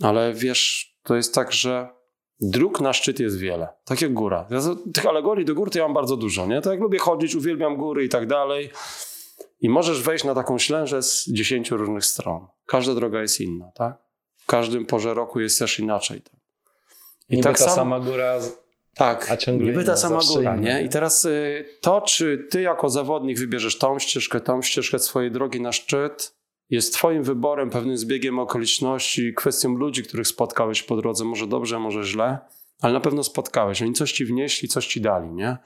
ale 0.03 0.35
wiesz, 0.35 0.95
to 1.03 1.17
jest 1.17 1.35
tak, 1.35 1.53
że 1.53 1.89
dróg 2.43 2.81
na 2.81 2.93
szczyt 2.93 3.21
jest 3.21 3.39
wiele, 3.39 3.69
tak 3.85 4.03
jak 4.03 4.13
góra. 4.13 4.47
Ja, 4.51 4.61
tych 4.95 5.07
alegorii 5.07 5.45
do 5.45 5.55
gór 5.55 5.71
to 5.71 5.79
ja 5.79 5.85
mam 5.85 5.95
bardzo 5.95 6.17
dużo, 6.17 6.47
nie? 6.47 6.61
Tak 6.61 6.73
jak 6.73 6.81
lubię 6.81 6.99
chodzić, 6.99 7.35
uwielbiam 7.35 7.77
góry 7.77 8.05
i 8.05 8.09
tak 8.09 8.27
dalej. 8.27 8.71
I 9.61 9.69
możesz 9.69 10.03
wejść 10.03 10.25
na 10.25 10.35
taką 10.35 10.59
ślężę 10.59 11.03
z 11.03 11.25
dziesięciu 11.29 11.77
różnych 11.77 12.05
stron. 12.05 12.47
Każda 12.67 12.95
droga 12.95 13.21
jest 13.21 13.41
inna, 13.41 13.71
tak? 13.75 13.97
W 14.37 14.47
każdym 14.47 14.87
porze 14.87 15.15
roku 15.15 15.41
jest 15.41 15.59
też 15.59 15.79
inaczej. 15.79 16.23
I 17.29 17.37
Niby 17.37 17.43
tak 17.43 17.59
ta 17.59 17.65
sam... 17.65 17.75
sama 17.75 18.01
góra 18.01 18.39
tak, 18.95 19.31
a 19.31 19.37
ciągle 19.37 19.67
niby 19.67 19.85
ta 19.85 19.97
sama 19.97 20.21
góra, 20.35 20.57
nie? 20.57 20.83
I 20.83 20.89
teraz 20.89 21.25
y, 21.25 21.65
to, 21.81 22.01
czy 22.01 22.47
ty 22.51 22.61
jako 22.61 22.91
zawodnik 22.91 23.39
wybierzesz 23.39 23.79
tą 23.79 23.99
ścieżkę, 23.99 24.41
tą 24.41 24.63
ścieżkę 24.63 24.99
swojej 24.99 25.31
drogi 25.31 25.61
na 25.61 25.73
szczyt, 25.73 26.35
jest 26.73 26.95
twoim 26.95 27.23
wyborem, 27.23 27.71
pewnym 27.71 27.97
zbiegiem 27.97 28.39
okoliczności, 28.39 29.35
kwestią 29.35 29.75
ludzi, 29.75 30.03
których 30.03 30.27
spotkałeś 30.27 30.83
po 30.83 30.97
drodze, 30.97 31.25
może 31.25 31.47
dobrze, 31.47 31.79
może 31.79 32.05
źle, 32.05 32.39
ale 32.81 32.93
na 32.93 33.01
pewno 33.01 33.25
spotkałeś. 33.25 33.83
Oni 33.83 33.93
coś 33.93 34.13
ci 34.13 34.25
wnieśli, 34.25 34.69
coś 34.69 34.87
ci 34.87 35.01
dali, 35.01 35.33
nie? 35.33 35.57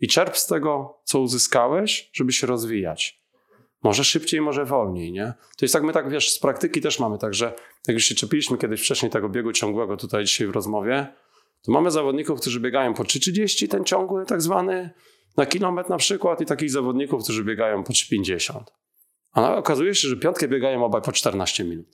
I 0.00 0.08
czerp 0.08 0.36
z 0.36 0.46
tego, 0.46 1.00
co 1.04 1.20
uzyskałeś, 1.20 2.10
żeby 2.12 2.32
się 2.32 2.46
rozwijać. 2.46 3.22
Może 3.82 4.04
szybciej, 4.04 4.40
może 4.40 4.64
wolniej, 4.64 5.12
nie? 5.12 5.34
To 5.58 5.64
jest 5.64 5.72
tak, 5.72 5.82
my 5.82 5.92
tak, 5.92 6.10
wiesz, 6.10 6.32
z 6.32 6.38
praktyki 6.38 6.80
też 6.80 7.00
mamy 7.00 7.18
tak, 7.18 7.34
że 7.34 7.54
jak 7.88 7.94
już 7.94 8.04
się 8.04 8.14
czepiliśmy 8.14 8.58
kiedyś 8.58 8.80
wcześniej 8.80 9.10
tego 9.10 9.28
biegu 9.28 9.52
ciągłego 9.52 9.96
tutaj 9.96 10.24
dzisiaj 10.24 10.46
w 10.46 10.50
rozmowie, 10.50 11.06
to 11.62 11.72
mamy 11.72 11.90
zawodników, 11.90 12.40
którzy 12.40 12.60
biegają 12.60 12.94
po 12.94 13.02
3,30, 13.02 13.68
ten 13.68 13.84
ciągły 13.84 14.26
tak 14.26 14.42
zwany, 14.42 14.90
na 15.36 15.46
kilometr 15.46 15.90
na 15.90 15.96
przykład 15.96 16.40
i 16.40 16.46
takich 16.46 16.70
zawodników, 16.70 17.22
którzy 17.22 17.44
biegają 17.44 17.84
po 17.84 17.92
3,50. 17.92 18.62
A 19.36 19.56
okazuje 19.56 19.94
się, 19.94 20.08
że 20.08 20.16
piątkę 20.16 20.48
biegają 20.48 20.84
obaj 20.84 21.02
po 21.02 21.12
14 21.12 21.64
minut. 21.64 21.86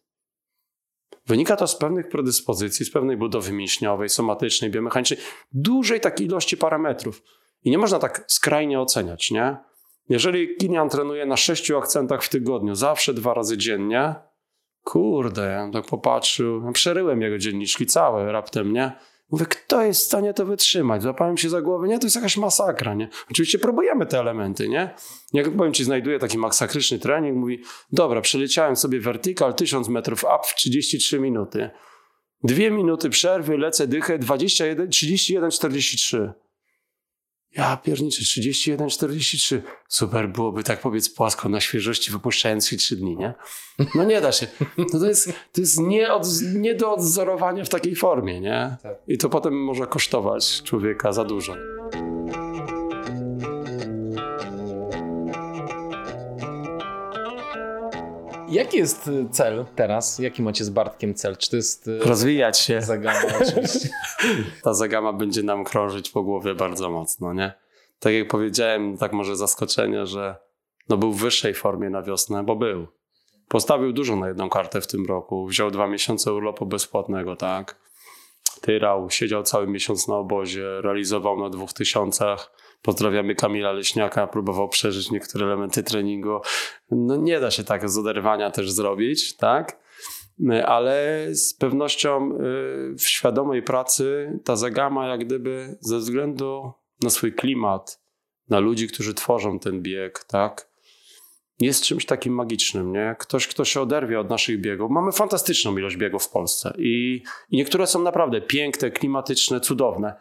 Wynika 1.27 1.57
to 1.57 1.67
z 1.67 1.77
pewnych 1.77 2.09
predyspozycji, 2.09 2.87
z 2.87 2.91
pewnej 2.91 3.17
budowy 3.17 3.53
mięśniowej, 3.53 4.09
somatycznej, 4.09 4.71
biomechanicznej, 4.71 5.21
dużej 5.53 6.01
takiej 6.01 6.27
ilości 6.27 6.57
parametrów. 6.57 7.23
I 7.65 7.71
nie 7.71 7.79
można 7.79 7.99
tak 7.99 8.25
skrajnie 8.29 8.81
oceniać, 8.81 9.31
nie? 9.31 9.57
Jeżeli 10.09 10.57
Kilian 10.57 10.89
trenuje 10.89 11.27
na 11.27 11.37
sześciu 11.37 11.79
akcentach 11.79 12.25
w 12.25 12.29
tygodniu, 12.29 12.75
zawsze 12.75 13.15
dwa 13.15 13.35
razy 13.35 13.59
dziennie, 13.59 14.15
kurde, 14.85 15.51
ja 15.51 15.71
tak 15.73 15.87
popatrzył, 15.87 16.73
przeryłem 16.73 17.23
jego 17.23 17.39
dzienniczki 17.39 17.87
całe 17.87 18.33
raptem, 18.33 18.73
nie? 18.73 18.93
Mówię, 19.33 19.47
kto 19.47 19.83
jest 19.83 20.01
w 20.01 20.05
stanie 20.05 20.35
to 20.35 20.47
wytrzymać? 20.47 21.03
Złapałem 21.03 21.37
się 21.37 21.49
za 21.49 21.63
głowę, 21.63 21.89
nie, 21.89 21.99
to 21.99 22.07
jest 22.07 22.17
jakaś 22.17 22.37
masakra, 22.37 22.95
nie? 22.95 23.09
Oczywiście 23.31 23.59
próbujemy 23.59 24.07
te 24.07 24.19
elementy, 24.21 24.69
nie? 24.69 24.95
Jak 25.33 25.57
powiem 25.57 25.73
ci, 25.73 25.85
znajduję 25.85 26.19
taki 26.19 26.39
masakryczny 26.39 26.99
trening, 26.99 27.37
mówi, 27.37 27.63
dobra, 27.93 28.21
przeleciałem 28.21 28.77
sobie 28.77 29.01
vertical 29.01 29.55
1000 29.55 29.89
metrów 29.89 30.25
up 30.25 30.39
w 30.45 30.55
33 30.55 31.21
minuty. 31.21 31.71
Dwie 32.45 32.71
minuty 32.71 33.11
przerwy, 33.11 33.59
lecę 33.59 33.87
dychę, 33.87 34.19
21, 34.19 34.91
31, 34.91 35.51
43. 35.51 36.33
Ja 37.57 37.77
pierniczę, 37.77 38.25
31, 38.25 38.89
43. 38.89 39.63
Super 39.89 40.29
byłoby 40.29 40.65
tak 40.65 40.81
powiedz 40.81 41.11
płasko 41.11 41.49
na 41.49 41.61
świeżości, 41.61 42.11
wypuszczając 42.11 42.69
się 42.69 42.77
3 42.77 42.97
dni, 42.97 43.17
nie? 43.17 43.35
No 43.95 44.05
nie 44.05 44.21
da 44.21 44.33
się. 44.33 44.47
No 44.79 44.85
to 45.01 45.07
jest, 45.07 45.33
to 45.53 45.61
jest 45.61 45.81
nie, 45.81 46.13
od, 46.13 46.27
nie 46.55 46.75
do 46.75 46.93
odzorowania 46.93 47.65
w 47.65 47.69
takiej 47.69 47.97
formie, 47.97 48.41
nie? 48.41 48.77
Tak. 48.83 48.97
I 49.09 49.19
to 49.19 49.29
potem 49.29 49.65
może 49.65 49.87
kosztować 49.87 50.63
człowieka 50.63 51.13
za 51.13 51.25
dużo. 51.25 51.57
Jaki 58.53 58.77
jest 58.77 59.09
y, 59.09 59.27
cel 59.31 59.65
teraz? 59.77 60.19
Jaki 60.19 60.43
macie 60.43 60.65
z 60.65 60.71
Bartkiem 60.71 61.15
cel? 61.15 61.37
Czy 61.37 61.51
to 61.51 61.57
jest. 61.57 61.89
Y, 61.89 61.99
Rozwijać 61.99 62.59
się. 62.59 62.83
Zagama, 62.83 63.21
oczywiście. 63.43 63.89
Ta 64.65 64.75
zagama 64.75 65.13
będzie 65.13 65.43
nam 65.43 65.65
krążyć 65.65 66.11
po 66.11 66.23
głowie 66.23 66.55
bardzo 66.55 66.91
mocno, 66.91 67.35
nie? 67.35 67.53
Tak 67.99 68.13
jak 68.13 68.29
powiedziałem, 68.29 68.99
tak 68.99 69.13
może 69.13 69.37
zaskoczenie, 69.37 70.07
że 70.07 70.37
no 70.89 70.97
był 70.97 71.13
w 71.13 71.21
wyższej 71.21 71.55
formie 71.55 71.91
na 71.91 72.03
wiosnę, 72.03 72.45
bo 72.45 72.57
był. 72.57 72.87
Postawił 73.49 73.93
dużo 73.93 74.17
na 74.17 74.29
jedną 74.29 74.49
kartę 74.49 74.81
w 74.81 74.87
tym 74.87 75.07
roku. 75.07 75.47
Wziął 75.47 75.71
dwa 75.71 75.87
miesiące 75.89 76.33
urlopu 76.33 76.67
bezpłatnego, 76.67 77.37
tak? 77.37 77.77
Tyrał, 78.61 79.11
siedział 79.11 79.43
cały 79.43 79.67
miesiąc 79.67 80.09
na 80.09 80.17
obozie, 80.17 80.81
realizował 80.81 81.41
na 81.41 81.51
dwóch 81.51 81.73
tysiącach 81.73 82.53
Pozdrawiamy 82.83 83.35
Kamila 83.35 83.73
Leśniaka, 83.73 84.27
próbował 84.27 84.69
przeżyć 84.69 85.11
niektóre 85.11 85.47
elementy 85.47 85.83
treningu. 85.83 86.41
No 86.91 87.17
nie 87.17 87.41
da 87.41 87.51
się 87.51 87.65
tak 87.65 87.91
z 87.91 87.99
oderwania 87.99 88.51
też 88.51 88.71
zrobić, 88.71 89.37
tak? 89.37 89.83
Ale 90.67 91.27
z 91.31 91.55
pewnością 91.55 92.33
y, 92.33 92.95
w 92.99 93.03
świadomej 93.03 93.63
pracy 93.63 94.39
ta 94.45 94.57
zagama 94.57 95.09
jak 95.09 95.25
gdyby 95.25 95.77
ze 95.81 95.99
względu 95.99 96.73
na 97.03 97.11
swój 97.11 97.33
klimat, 97.33 98.01
na 98.49 98.59
ludzi, 98.59 98.89
którzy 98.89 99.15
tworzą 99.15 99.59
ten 99.59 99.83
bieg, 99.83 100.25
tak? 100.25 100.73
Jest 101.61 101.85
czymś 101.85 102.07
takim 102.07 102.35
magicznym, 102.35 102.93
nie? 102.93 103.17
Ktoś, 103.19 103.47
kto 103.47 103.65
się 103.65 103.81
oderwie 103.81 104.21
od 104.21 104.31
naszych 104.31 104.61
biegów. 104.61 104.91
Mamy 104.91 105.13
fantastyczną 105.13 105.79
ilość 105.79 105.97
biegów 105.97 106.25
w 106.25 106.29
Polsce 106.29 106.75
i, 106.79 107.23
i 107.51 107.57
niektóre 107.57 107.87
są 107.87 108.03
naprawdę 108.03 108.41
piękne, 108.41 108.91
klimatyczne, 108.91 109.61
cudowne. 109.61 110.15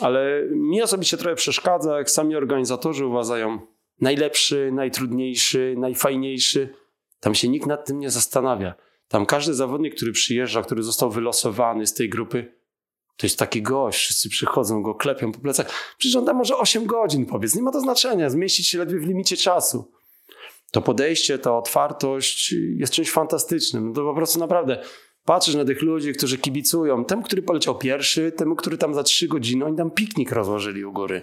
Ale 0.00 0.42
mi 0.50 0.82
osobiście 0.82 1.16
trochę 1.16 1.36
przeszkadza, 1.36 1.98
jak 1.98 2.10
sami 2.10 2.36
organizatorzy 2.36 3.06
uważają 3.06 3.58
najlepszy, 4.00 4.70
najtrudniejszy, 4.72 5.74
najfajniejszy. 5.78 6.74
Tam 7.20 7.34
się 7.34 7.48
nikt 7.48 7.66
nad 7.66 7.86
tym 7.86 7.98
nie 7.98 8.10
zastanawia. 8.10 8.74
Tam 9.08 9.26
każdy 9.26 9.54
zawodnik, 9.54 9.94
który 9.94 10.12
przyjeżdża, 10.12 10.62
który 10.62 10.82
został 10.82 11.10
wylosowany 11.10 11.86
z 11.86 11.94
tej 11.94 12.08
grupy, 12.08 12.52
to 13.16 13.26
jest 13.26 13.38
taki 13.38 13.62
gość, 13.62 13.98
wszyscy 13.98 14.28
przychodzą, 14.28 14.82
go 14.82 14.94
klepią 14.94 15.32
po 15.32 15.38
plecach. 15.38 15.94
Przecież 15.98 16.16
on 16.16 16.24
da 16.24 16.32
może 16.32 16.56
8 16.56 16.86
godzin, 16.86 17.26
powiedz, 17.26 17.54
nie 17.54 17.62
ma 17.62 17.70
to 17.70 17.80
znaczenia, 17.80 18.30
zmieścić 18.30 18.68
się 18.68 18.78
ledwie 18.78 18.98
w 18.98 19.06
limicie 19.06 19.36
czasu. 19.36 19.92
To 20.70 20.82
podejście, 20.82 21.38
ta 21.38 21.58
otwartość 21.58 22.54
jest 22.76 22.92
czymś 22.92 23.10
fantastycznym. 23.10 23.88
No 23.88 23.94
to 23.94 24.04
po 24.04 24.14
prostu 24.14 24.38
naprawdę 24.38 24.82
Patrzysz 25.26 25.54
na 25.54 25.64
tych 25.64 25.82
ludzi, 25.82 26.12
którzy 26.12 26.38
kibicują. 26.38 27.04
Temu, 27.04 27.22
który 27.22 27.42
poleciał 27.42 27.78
pierwszy, 27.78 28.32
temu, 28.32 28.56
który 28.56 28.78
tam 28.78 28.94
za 28.94 29.02
trzy 29.02 29.28
godziny, 29.28 29.64
oni 29.64 29.76
tam 29.76 29.90
piknik 29.90 30.32
rozłożyli 30.32 30.84
u 30.84 30.92
góry. 30.92 31.22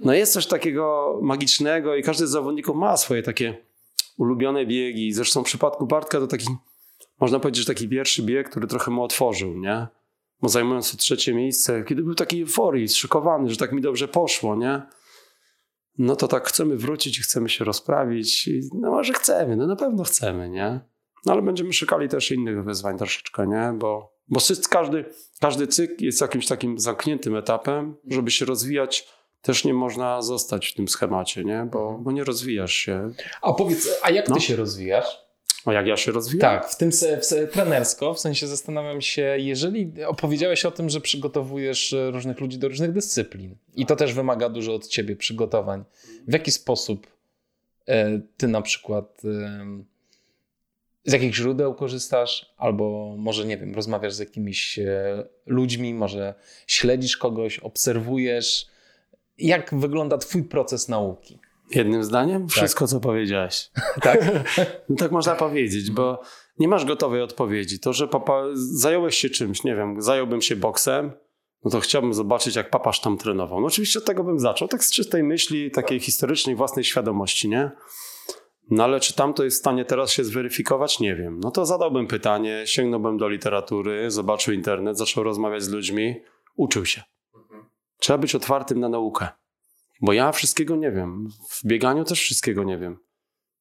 No 0.00 0.14
jest 0.14 0.32
coś 0.32 0.46
takiego 0.46 1.18
magicznego 1.22 1.96
i 1.96 2.02
każdy 2.02 2.26
z 2.26 2.30
zawodników 2.30 2.76
ma 2.76 2.96
swoje 2.96 3.22
takie 3.22 3.56
ulubione 4.18 4.66
biegi. 4.66 5.12
Zresztą 5.12 5.42
w 5.42 5.46
przypadku 5.46 5.86
Bartka 5.86 6.18
to 6.18 6.26
taki, 6.26 6.46
można 7.20 7.40
powiedzieć, 7.40 7.66
że 7.66 7.74
taki 7.74 7.88
pierwszy 7.88 8.22
bieg, 8.22 8.50
który 8.50 8.66
trochę 8.66 8.90
mu 8.90 9.02
otworzył, 9.02 9.58
nie? 9.58 9.86
Bo 10.42 10.48
zajmując 10.48 10.90
to 10.90 10.96
trzecie 10.96 11.34
miejsce, 11.34 11.84
kiedy 11.84 12.02
był 12.02 12.14
taki 12.14 12.42
euforii, 12.42 12.88
zszokowany, 12.88 13.50
że 13.50 13.56
tak 13.56 13.72
mi 13.72 13.82
dobrze 13.82 14.08
poszło, 14.08 14.56
nie? 14.56 14.82
No 15.98 16.16
to 16.16 16.28
tak 16.28 16.48
chcemy 16.48 16.76
wrócić 16.76 17.18
i 17.18 17.22
chcemy 17.22 17.48
się 17.48 17.64
rozprawić. 17.64 18.50
No 18.74 18.90
może 18.90 19.12
chcemy, 19.12 19.56
no 19.56 19.66
na 19.66 19.76
pewno 19.76 20.04
chcemy, 20.04 20.48
nie? 20.48 20.80
No 21.24 21.32
ale 21.32 21.42
będziemy 21.42 21.72
szukali 21.72 22.08
też 22.08 22.30
innych 22.30 22.64
wyzwań 22.64 22.98
troszeczkę, 22.98 23.46
nie? 23.46 23.72
Bo, 23.78 24.16
bo 24.28 24.40
każdy, 24.70 25.04
każdy 25.40 25.66
cykl 25.66 26.04
jest 26.04 26.20
jakimś 26.20 26.46
takim 26.46 26.78
zamkniętym 26.78 27.36
etapem, 27.36 27.96
żeby 28.10 28.30
się 28.30 28.44
rozwijać. 28.44 29.08
Też 29.42 29.64
nie 29.64 29.74
można 29.74 30.22
zostać 30.22 30.66
w 30.66 30.74
tym 30.74 30.88
schemacie, 30.88 31.44
nie? 31.44 31.68
Bo, 31.72 31.98
bo 31.98 32.12
nie 32.12 32.24
rozwijasz 32.24 32.72
się. 32.72 33.10
A 33.42 33.52
powiedz, 33.52 33.88
a 34.02 34.10
jak 34.10 34.28
no. 34.28 34.34
ty 34.34 34.40
się 34.40 34.56
rozwijasz? 34.56 35.26
A 35.66 35.72
jak 35.72 35.86
ja 35.86 35.96
się 35.96 36.12
rozwijam? 36.12 36.40
Tak, 36.40 36.70
w 36.70 36.76
tym 36.76 36.92
se, 36.92 37.20
w 37.20 37.52
trenersko, 37.52 38.14
w 38.14 38.20
sensie 38.20 38.46
zastanawiam 38.46 39.00
się, 39.00 39.22
jeżeli 39.38 40.04
opowiedziałeś 40.04 40.64
o 40.64 40.70
tym, 40.70 40.90
że 40.90 41.00
przygotowujesz 41.00 41.94
różnych 42.12 42.40
ludzi 42.40 42.58
do 42.58 42.68
różnych 42.68 42.92
dyscyplin 42.92 43.56
i 43.74 43.86
to 43.86 43.96
też 43.96 44.14
wymaga 44.14 44.48
dużo 44.48 44.74
od 44.74 44.86
ciebie 44.86 45.16
przygotowań. 45.16 45.84
W 46.28 46.32
jaki 46.32 46.50
sposób 46.50 47.06
e, 47.88 48.20
ty 48.36 48.48
na 48.48 48.62
przykład 48.62 49.22
z 51.06 51.12
jakich 51.12 51.34
źródeł 51.34 51.74
korzystasz, 51.74 52.54
albo 52.56 53.14
może, 53.18 53.44
nie 53.44 53.56
wiem, 53.56 53.74
rozmawiasz 53.74 54.14
z 54.14 54.18
jakimiś 54.18 54.78
e, 54.78 55.24
ludźmi, 55.46 55.94
może 55.94 56.34
śledzisz 56.66 57.16
kogoś, 57.16 57.58
obserwujesz. 57.58 58.66
Jak 59.38 59.74
wygląda 59.74 60.18
Twój 60.18 60.44
proces 60.44 60.88
nauki? 60.88 61.38
Jednym 61.74 62.04
zdaniem? 62.04 62.42
Tak. 62.46 62.56
Wszystko, 62.56 62.86
co 62.86 63.00
powiedziałeś. 63.00 63.70
tak? 64.02 64.20
no 64.88 64.96
tak 64.96 65.12
można 65.12 65.34
powiedzieć, 65.34 65.90
bo 65.90 66.22
nie 66.58 66.68
masz 66.68 66.84
gotowej 66.84 67.22
odpowiedzi. 67.22 67.80
To, 67.80 67.92
że 67.92 68.08
papa, 68.08 68.42
zająłeś 68.54 69.16
się 69.16 69.30
czymś, 69.30 69.64
nie 69.64 69.76
wiem, 69.76 70.02
zająłbym 70.02 70.42
się 70.42 70.56
boksem, 70.56 71.12
no 71.64 71.70
to 71.70 71.80
chciałbym 71.80 72.14
zobaczyć, 72.14 72.56
jak 72.56 72.70
papasz 72.70 73.00
tam 73.00 73.18
trenował. 73.18 73.60
No 73.60 73.66
oczywiście 73.66 73.98
od 73.98 74.04
tego 74.04 74.24
bym 74.24 74.40
zaczął, 74.40 74.68
tak 74.68 74.84
z 74.84 74.92
czystej 74.92 75.22
myśli, 75.22 75.70
takiej 75.70 76.00
historycznej, 76.00 76.56
własnej 76.56 76.84
świadomości, 76.84 77.48
nie? 77.48 77.70
No 78.70 78.84
ale 78.84 79.00
czy 79.00 79.14
tam 79.14 79.34
to 79.34 79.44
jest 79.44 79.56
w 79.56 79.60
stanie 79.60 79.84
teraz 79.84 80.10
się 80.10 80.24
zweryfikować? 80.24 81.00
Nie 81.00 81.16
wiem. 81.16 81.40
No 81.40 81.50
to 81.50 81.66
zadałbym 81.66 82.06
pytanie, 82.06 82.62
sięgnąłbym 82.66 83.18
do 83.18 83.28
literatury, 83.28 84.10
zobaczył 84.10 84.54
internet, 84.54 84.98
zaczął 84.98 85.24
rozmawiać 85.24 85.62
z 85.62 85.68
ludźmi, 85.68 86.14
uczył 86.56 86.86
się. 86.86 87.02
Trzeba 87.98 88.18
być 88.18 88.34
otwartym 88.34 88.80
na 88.80 88.88
naukę. 88.88 89.28
Bo 90.00 90.12
ja 90.12 90.32
wszystkiego 90.32 90.76
nie 90.76 90.90
wiem. 90.90 91.28
W 91.50 91.66
bieganiu 91.66 92.04
też 92.04 92.20
wszystkiego 92.20 92.64
nie 92.64 92.78
wiem. 92.78 92.98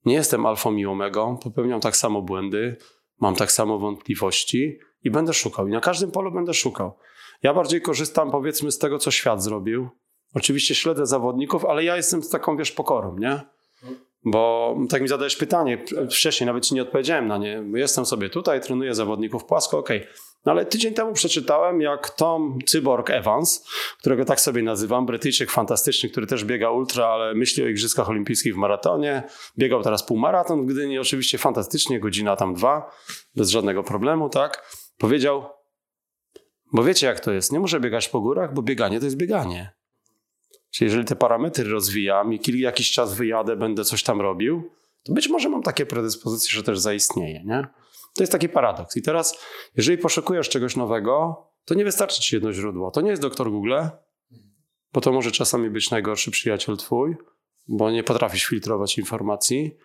Nie 0.06 0.14
jestem 0.14 0.46
alfą 0.46 0.76
i 0.76 0.86
omegą, 0.86 1.38
popełniam 1.38 1.82
tak 1.82 1.96
samo 1.96 2.22
błędy, 2.22 2.78
mam 3.20 3.36
tak 3.36 3.52
samo 3.52 3.80
wątpliwości 3.80 4.80
i 5.04 5.12
będę 5.12 5.34
szukał. 5.34 5.68
I 5.68 5.72
na 5.72 5.82
każdym 5.82 6.12
polu 6.12 6.32
będę 6.32 6.54
szukał. 6.54 6.98
Ja 7.44 7.54
bardziej 7.54 7.82
korzystam, 7.82 8.32
powiedzmy, 8.32 8.72
z 8.72 8.78
tego, 8.78 8.98
co 8.98 9.12
świat 9.12 9.44
zrobił. 9.44 9.90
Oczywiście 10.34 10.76
śledzę 10.76 11.06
zawodników, 11.06 11.66
ale 11.66 11.84
ja 11.84 11.96
jestem 11.96 12.24
z 12.24 12.30
taką, 12.30 12.58
wiesz, 12.58 12.72
pokorą, 12.72 13.18
nie? 13.20 13.55
Bo 14.26 14.76
tak 14.90 15.02
mi 15.02 15.08
zadajesz 15.08 15.36
pytanie, 15.36 15.84
wcześniej 16.12 16.46
nawet 16.46 16.66
ci 16.66 16.76
nie 16.76 16.82
odpowiedziałem 16.82 17.28
na 17.28 17.38
nie. 17.38 17.64
Jestem 17.74 18.06
sobie 18.06 18.30
tutaj, 18.30 18.62
trenuję 18.62 18.96
zawodników 18.96 19.46
płasko, 19.46 19.78
okej. 19.78 20.02
Okay. 20.02 20.14
No 20.46 20.52
ale 20.52 20.66
tydzień 20.66 20.94
temu 20.94 21.14
przeczytałem, 21.14 21.82
jak 21.82 22.10
Tom 22.10 22.60
Cyborg 22.66 23.10
Evans, 23.10 23.68
którego 24.00 24.26
tak 24.26 24.40
sobie 24.40 24.64
nazywam, 24.64 25.06
Brytyjczyk 25.06 25.52
fantastyczny, 25.52 26.10
który 26.10 26.28
też 26.28 26.46
biega 26.46 26.72
ultra, 26.72 27.08
ale 27.08 27.34
myśli 27.34 27.64
o 27.64 27.68
Igrzyskach 27.68 28.10
Olimpijskich 28.10 28.56
w 28.56 28.58
maratonie. 28.58 29.24
Biegał 29.58 29.84
teraz 29.84 30.04
półmaraton 30.04 30.64
w 30.64 30.66
Gdyni, 30.66 31.00
oczywiście 31.00 31.38
fantastycznie, 31.38 32.00
godzina 32.00 32.36
tam 32.36 32.54
dwa, 32.54 32.92
bez 33.36 33.50
żadnego 33.50 33.84
problemu, 33.84 34.30
tak? 34.30 34.76
Powiedział, 34.98 35.46
bo 36.74 36.84
wiecie 36.84 37.08
jak 37.08 37.20
to 37.20 37.32
jest, 37.32 37.52
nie 37.52 37.60
muszę 37.60 37.80
biegać 37.80 38.10
po 38.10 38.22
górach, 38.22 38.54
bo 38.54 38.62
bieganie 38.62 39.00
to 39.00 39.06
jest 39.06 39.18
bieganie. 39.18 39.72
Czyli 40.76 40.86
jeżeli 40.86 41.06
te 41.06 41.16
parametry 41.16 41.70
rozwijam 41.70 42.34
i 42.34 42.40
jakiś 42.60 42.92
czas 42.92 43.14
wyjadę, 43.14 43.56
będę 43.56 43.84
coś 43.84 44.04
tam 44.04 44.22
robił, 44.22 44.72
to 45.04 45.14
być 45.14 45.30
może 45.30 45.50
mam 45.50 45.64
takie 45.64 45.86
predyspozycje, 45.86 46.52
że 46.52 46.64
też 46.64 46.80
zaistnieje, 46.80 47.44
nie? 47.44 47.68
To 48.16 48.24
jest 48.24 48.32
taki 48.32 48.50
paradoks. 48.50 48.98
I 48.98 49.02
teraz, 49.02 49.46
jeżeli 49.78 49.98
poszukujesz 49.98 50.50
czegoś 50.50 50.76
nowego, 50.76 51.44
to 51.66 51.74
nie 51.74 51.84
wystarczy 51.84 52.22
ci 52.22 52.36
jedno 52.36 52.54
źródło. 52.54 52.92
To 52.92 53.02
nie 53.02 53.10
jest 53.10 53.22
doktor 53.22 53.52
Google, 53.52 53.76
bo 54.94 55.02
to 55.02 55.12
może 55.12 55.32
czasami 55.32 55.70
być 55.70 55.92
najgorszy 55.92 56.32
przyjaciel 56.32 56.78
twój, 56.78 57.16
bo 57.68 57.92
nie 57.92 58.04
potrafisz 58.04 58.46
filtrować 58.46 58.98
informacji. 58.98 59.78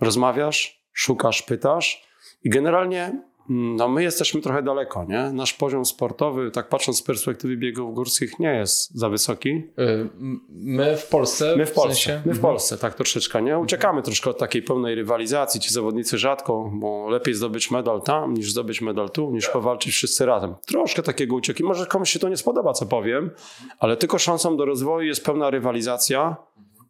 Rozmawiasz, 0.00 0.84
szukasz, 0.92 1.42
pytasz 1.42 2.08
i 2.42 2.50
generalnie 2.50 3.22
no 3.48 3.88
my 3.88 4.02
jesteśmy 4.02 4.40
trochę 4.40 4.62
daleko, 4.62 5.04
nie? 5.04 5.32
Nasz 5.32 5.52
poziom 5.52 5.84
sportowy, 5.84 6.50
tak 6.50 6.68
patrząc 6.68 6.98
z 6.98 7.02
perspektywy 7.02 7.56
biegów 7.56 7.94
górskich, 7.94 8.38
nie 8.38 8.54
jest 8.54 8.94
za 8.94 9.08
wysoki. 9.08 9.48
Y, 9.48 10.08
my 10.48 10.96
w 10.96 11.08
Polsce? 11.08 11.56
My 11.56 11.66
w 11.66 11.72
Polsce, 11.72 11.94
w 11.94 12.04
sensie? 12.04 12.12
my 12.12 12.32
w 12.32 12.36
mhm. 12.36 12.40
Polsce, 12.42 12.78
tak 12.78 12.94
troszeczkę, 12.94 13.42
nie? 13.42 13.58
Uciekamy 13.58 14.02
troszkę 14.02 14.30
od 14.30 14.38
takiej 14.38 14.62
pełnej 14.62 14.94
rywalizacji, 14.94 15.60
ci 15.60 15.74
zawodnicy 15.74 16.18
rzadko, 16.18 16.70
bo 16.74 17.08
lepiej 17.08 17.34
zdobyć 17.34 17.70
medal 17.70 18.02
tam, 18.02 18.34
niż 18.34 18.50
zdobyć 18.50 18.80
medal 18.80 19.10
tu, 19.10 19.30
niż 19.30 19.48
powalczyć 19.48 19.92
wszyscy 19.92 20.26
razem. 20.26 20.54
Troszkę 20.66 21.02
takiego 21.02 21.36
ucieki. 21.36 21.64
Może 21.64 21.86
komuś 21.86 22.10
się 22.10 22.18
to 22.18 22.28
nie 22.28 22.36
spodoba, 22.36 22.72
co 22.72 22.86
powiem, 22.86 23.30
ale 23.78 23.96
tylko 23.96 24.18
szansą 24.18 24.56
do 24.56 24.64
rozwoju 24.64 25.06
jest 25.06 25.24
pełna 25.24 25.50
rywalizacja, 25.50 26.36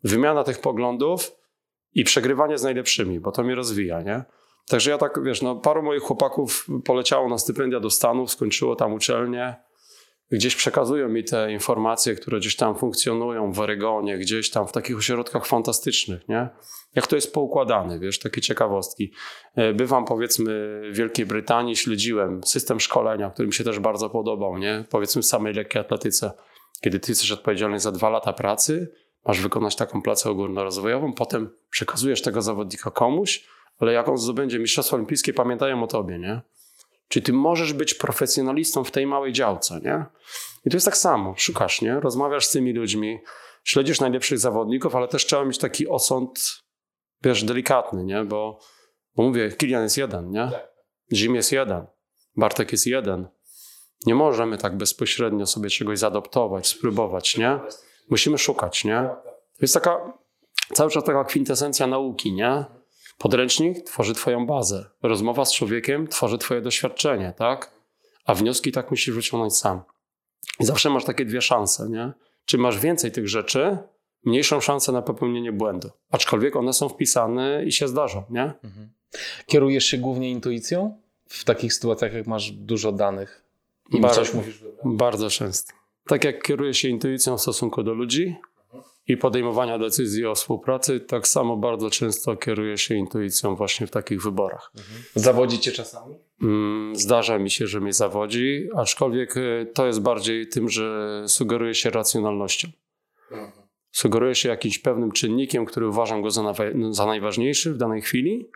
wymiana 0.04 0.44
tych 0.44 0.60
poglądów 0.60 1.32
i 1.94 2.04
przegrywanie 2.04 2.58
z 2.58 2.62
najlepszymi, 2.62 3.20
bo 3.20 3.32
to 3.32 3.42
mnie 3.42 3.54
rozwija, 3.54 4.02
nie? 4.02 4.24
Także 4.68 4.90
ja 4.90 4.98
tak, 4.98 5.22
wiesz, 5.22 5.42
no, 5.42 5.56
paru 5.56 5.82
moich 5.82 6.02
chłopaków 6.02 6.66
poleciało 6.84 7.28
na 7.28 7.38
stypendia 7.38 7.80
do 7.80 7.90
Stanów, 7.90 8.30
skończyło 8.30 8.76
tam 8.76 8.92
uczelnię. 8.92 9.54
Gdzieś 10.30 10.56
przekazują 10.56 11.08
mi 11.08 11.24
te 11.24 11.52
informacje, 11.52 12.14
które 12.14 12.38
gdzieś 12.38 12.56
tam 12.56 12.76
funkcjonują 12.76 13.52
w 13.52 13.60
Oregonie, 13.60 14.18
gdzieś 14.18 14.50
tam 14.50 14.66
w 14.66 14.72
takich 14.72 14.96
ośrodkach 14.96 15.46
fantastycznych, 15.46 16.28
nie? 16.28 16.48
Jak 16.94 17.06
to 17.06 17.16
jest 17.16 17.34
poukładane, 17.34 17.98
wiesz, 17.98 18.18
takie 18.18 18.40
ciekawostki. 18.40 19.12
E, 19.54 19.72
bywam, 19.72 20.04
powiedzmy, 20.04 20.80
w 20.92 20.96
Wielkiej 20.96 21.26
Brytanii, 21.26 21.76
śledziłem 21.76 22.44
system 22.44 22.80
szkolenia, 22.80 23.30
który 23.30 23.48
mi 23.48 23.54
się 23.54 23.64
też 23.64 23.78
bardzo 23.78 24.10
podobał, 24.10 24.58
nie? 24.58 24.84
Powiedzmy 24.90 25.22
w 25.22 25.26
samej 25.26 25.54
lekkiej 25.54 25.80
atletyce. 25.80 26.32
Kiedy 26.80 27.00
ty 27.00 27.10
jesteś 27.12 27.30
odpowiedzialny 27.30 27.80
za 27.80 27.92
dwa 27.92 28.08
lata 28.10 28.32
pracy, 28.32 28.92
masz 29.26 29.40
wykonać 29.40 29.76
taką 29.76 30.02
pracę 30.02 30.30
ogólnorozwojową, 30.30 31.12
potem 31.12 31.50
przekazujesz 31.70 32.22
tego 32.22 32.42
zawodnika 32.42 32.90
komuś, 32.90 33.46
ale 33.78 33.92
jak 33.92 34.08
on 34.08 34.18
zdobędzie 34.18 34.58
Mistrzostwo 34.58 34.96
Olimpijskie, 34.96 35.34
pamiętają 35.34 35.82
o 35.82 35.86
tobie, 35.86 36.18
nie? 36.18 36.40
Czyli 37.08 37.26
ty 37.26 37.32
możesz 37.32 37.72
być 37.72 37.94
profesjonalistą 37.94 38.84
w 38.84 38.90
tej 38.90 39.06
małej 39.06 39.32
działce, 39.32 39.80
nie? 39.84 40.04
I 40.64 40.70
to 40.70 40.76
jest 40.76 40.86
tak 40.86 40.96
samo. 40.96 41.34
Szukasz, 41.36 41.82
nie? 41.82 42.00
Rozmawiasz 42.00 42.46
z 42.46 42.50
tymi 42.50 42.72
ludźmi, 42.72 43.20
śledzisz 43.64 44.00
najlepszych 44.00 44.38
zawodników, 44.38 44.96
ale 44.96 45.08
też 45.08 45.26
trzeba 45.26 45.44
mieć 45.44 45.58
taki 45.58 45.88
osąd, 45.88 46.62
wiesz, 47.22 47.44
delikatny, 47.44 48.04
nie? 48.04 48.24
Bo, 48.24 48.58
bo 49.16 49.22
mówię, 49.22 49.52
Kilian 49.52 49.82
jest 49.82 49.96
jeden, 49.96 50.30
nie? 50.30 50.50
Jim 51.12 51.34
jest 51.34 51.52
jeden, 51.52 51.86
Bartek 52.36 52.72
jest 52.72 52.86
jeden. 52.86 53.28
Nie 54.06 54.14
możemy 54.14 54.58
tak 54.58 54.76
bezpośrednio 54.76 55.46
sobie 55.46 55.70
czegoś 55.70 55.98
zadoptować, 55.98 56.66
spróbować, 56.66 57.36
nie? 57.36 57.58
Musimy 58.10 58.38
szukać, 58.38 58.84
nie? 58.84 59.08
To 59.24 59.60
jest 59.60 59.74
taka, 59.74 60.12
cały 60.72 60.90
czas 60.90 61.04
taka 61.04 61.24
kwintesencja 61.24 61.86
nauki, 61.86 62.32
nie? 62.32 62.64
Podręcznik 63.18 63.84
tworzy 63.84 64.14
Twoją 64.14 64.46
bazę. 64.46 64.90
Rozmowa 65.02 65.44
z 65.44 65.52
człowiekiem 65.52 66.08
tworzy 66.08 66.38
Twoje 66.38 66.60
doświadczenie, 66.60 67.32
tak? 67.38 67.70
A 68.24 68.34
wnioski 68.34 68.72
tak 68.72 68.90
musisz 68.90 69.14
wyciągnąć 69.14 69.56
sam. 69.56 69.82
I 70.60 70.64
zawsze 70.64 70.90
masz 70.90 71.04
takie 71.04 71.24
dwie 71.24 71.42
szanse, 71.42 71.88
nie? 71.88 72.12
Czy 72.44 72.58
masz 72.58 72.78
więcej 72.78 73.12
tych 73.12 73.28
rzeczy, 73.28 73.78
mniejszą 74.24 74.60
szansę 74.60 74.92
na 74.92 75.02
popełnienie 75.02 75.52
błędu. 75.52 75.90
Aczkolwiek 76.10 76.56
one 76.56 76.72
są 76.72 76.88
wpisane 76.88 77.64
i 77.64 77.72
się 77.72 77.88
zdarzą, 77.88 78.22
nie? 78.30 78.42
Mhm. 78.42 78.88
Kierujesz 79.46 79.84
się 79.84 79.98
głównie 79.98 80.30
intuicją 80.30 80.98
w 81.28 81.44
takich 81.44 81.74
sytuacjach, 81.74 82.12
jak 82.12 82.26
masz 82.26 82.50
dużo 82.50 82.92
danych 82.92 83.44
i 83.90 84.00
bardzo, 84.00 84.16
coś 84.16 84.30
wybrać? 84.30 84.54
Bardzo 84.84 85.30
często. 85.30 85.72
Tak 86.06 86.24
jak 86.24 86.42
kieruję 86.42 86.74
się 86.74 86.88
intuicją 86.88 87.36
w 87.36 87.40
stosunku 87.40 87.82
do 87.82 87.94
ludzi, 87.94 88.36
i 89.08 89.16
podejmowania 89.16 89.78
decyzji 89.78 90.26
o 90.26 90.34
współpracy, 90.34 91.00
tak 91.00 91.28
samo 91.28 91.56
bardzo 91.56 91.90
często 91.90 92.36
kieruję 92.36 92.78
się 92.78 92.94
intuicją 92.94 93.56
właśnie 93.56 93.86
w 93.86 93.90
takich 93.90 94.22
wyborach. 94.22 94.72
Mhm. 94.76 95.02
Zawodzi 95.14 95.58
cię 95.58 95.72
czasami? 95.72 96.14
Mm, 96.42 96.96
zdarza 96.96 97.38
mi 97.38 97.50
się, 97.50 97.66
że 97.66 97.80
mnie 97.80 97.92
zawodzi, 97.92 98.68
aczkolwiek 98.76 99.36
e, 99.36 99.66
to 99.66 99.86
jest 99.86 100.00
bardziej 100.00 100.48
tym, 100.48 100.68
że 100.68 101.22
sugeruje 101.26 101.74
się 101.74 101.90
racjonalnością. 101.90 102.68
Mhm. 103.30 103.52
Sugeruje 103.90 104.34
się 104.34 104.48
jakimś 104.48 104.78
pewnym 104.78 105.12
czynnikiem, 105.12 105.64
który 105.64 105.88
uważam 105.88 106.22
go 106.22 106.30
za, 106.30 106.54
za 106.90 107.06
najważniejszy 107.06 107.74
w 107.74 107.76
danej 107.76 108.02
chwili 108.02 108.50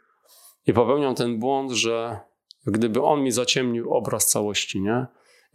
i 0.66 0.73
popełniam 0.73 1.15
ten 1.15 1.39
błąd, 1.39 1.70
że 1.70 2.19
gdyby 2.66 3.03
on 3.03 3.23
mi 3.23 3.31
zaciemnił 3.31 3.95
obraz 3.95 4.27
całości, 4.27 4.81
nie? 4.81 5.07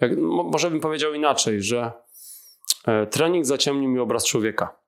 Jak, 0.01 0.17
może 0.27 0.71
bym 0.71 0.79
powiedział 0.79 1.13
inaczej, 1.13 1.61
że 1.61 1.91
e, 2.85 3.07
trening 3.07 3.45
zaciemnił 3.45 3.89
mi 3.89 3.99
obraz 3.99 4.25
człowieka. 4.25 4.82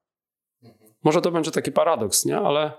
Może 1.05 1.21
to 1.21 1.31
będzie 1.31 1.51
taki 1.51 1.71
paradoks, 1.71 2.25
nie? 2.25 2.37
Ale 2.37 2.71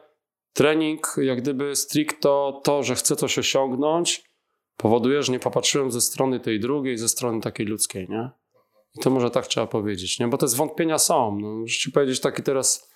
trening, 0.53 1.15
jak 1.23 1.40
gdyby 1.40 1.77
stricto 1.77 2.61
to, 2.65 2.82
że 2.82 2.94
chcę 2.94 3.16
coś 3.16 3.39
osiągnąć, 3.39 4.24
powoduje, 4.77 5.23
że 5.23 5.32
nie 5.32 5.39
popatrzyłem 5.39 5.90
ze 5.90 6.01
strony 6.01 6.40
tej 6.40 6.61
drugiej, 6.61 6.98
ze 6.98 7.09
strony 7.09 7.40
takiej 7.40 7.66
ludzkiej, 7.66 8.09
nie? 8.09 8.31
I 8.94 9.01
to 9.01 9.11
może 9.11 9.31
tak 9.31 9.47
trzeba 9.47 9.66
powiedzieć, 9.66 10.19
nie? 10.19 10.28
Bo 10.28 10.39
te 10.39 10.48
zwątpienia 10.48 10.98
są. 10.98 11.39
No, 11.40 11.48
muszę 11.48 11.78
ci 11.78 11.93
powiedzieć 11.93 12.20
taki 12.20 12.43
teraz, 12.43 12.90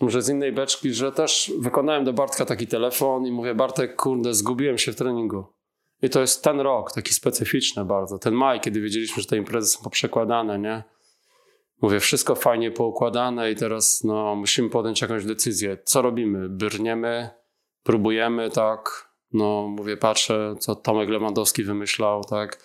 może 0.00 0.22
z 0.22 0.28
innej 0.28 0.52
beczki, 0.52 0.94
że 0.94 1.12
też 1.12 1.52
wykonałem 1.58 2.04
do 2.04 2.12
Bartka 2.12 2.44
taki 2.44 2.66
telefon 2.66 3.26
i 3.26 3.32
mówię, 3.32 3.54
Bartek, 3.54 3.96
kurde, 3.96 4.34
zgubiłem 4.34 4.78
się 4.78 4.92
w 4.92 4.96
treningu. 4.96 5.44
I 6.02 6.10
to 6.10 6.20
jest 6.20 6.44
ten 6.44 6.60
rok, 6.60 6.92
taki 6.92 7.14
specyficzny 7.14 7.84
bardzo. 7.84 8.18
Ten 8.18 8.34
maj, 8.34 8.60
kiedy 8.60 8.80
wiedzieliśmy, 8.80 9.22
że 9.22 9.28
te 9.28 9.36
imprezy 9.36 9.68
są 9.68 9.82
poprzekładane, 9.82 10.58
nie? 10.58 10.82
Mówię, 11.82 12.00
wszystko 12.00 12.34
fajnie 12.34 12.70
poukładane 12.70 13.52
i 13.52 13.56
teraz 13.56 14.04
no, 14.04 14.34
musimy 14.34 14.70
podjąć 14.70 15.00
jakąś 15.00 15.24
decyzję. 15.24 15.78
Co 15.84 16.02
robimy? 16.02 16.48
Brniemy, 16.48 17.30
próbujemy, 17.82 18.50
tak. 18.50 19.12
No, 19.32 19.68
mówię, 19.68 19.96
patrzę, 19.96 20.54
co 20.58 20.74
Tomek 20.74 21.08
Lewandowski 21.08 21.64
wymyślał, 21.64 22.24
tak. 22.24 22.64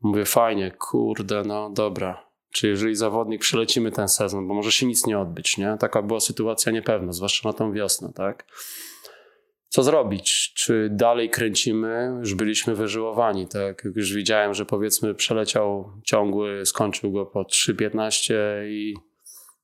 Mówię, 0.00 0.24
fajnie, 0.24 0.70
kurde, 0.78 1.42
no 1.46 1.70
dobra. 1.70 2.28
Czy 2.52 2.68
jeżeli 2.68 2.94
zawodnik 2.94 3.40
przelecimy 3.40 3.92
ten 3.92 4.08
sezon, 4.08 4.48
bo 4.48 4.54
może 4.54 4.72
się 4.72 4.86
nic 4.86 5.06
nie 5.06 5.18
odbyć, 5.18 5.58
nie? 5.58 5.76
Taka 5.80 6.02
była 6.02 6.20
sytuacja 6.20 6.72
niepewna, 6.72 7.12
zwłaszcza 7.12 7.48
na 7.48 7.52
tą 7.52 7.72
wiosnę, 7.72 8.12
tak 8.14 8.46
co 9.68 9.82
zrobić? 9.82 10.52
Czy 10.54 10.88
dalej 10.92 11.30
kręcimy? 11.30 12.16
Już 12.20 12.34
byliśmy 12.34 12.74
wyżyłowani, 12.74 13.48
tak? 13.48 13.82
Już 13.96 14.12
widziałem, 14.12 14.54
że 14.54 14.66
powiedzmy 14.66 15.14
przeleciał 15.14 15.92
ciągły, 16.04 16.66
skończył 16.66 17.12
go 17.12 17.26
po 17.26 17.42
3,15 17.42 18.34
i, 18.68 18.94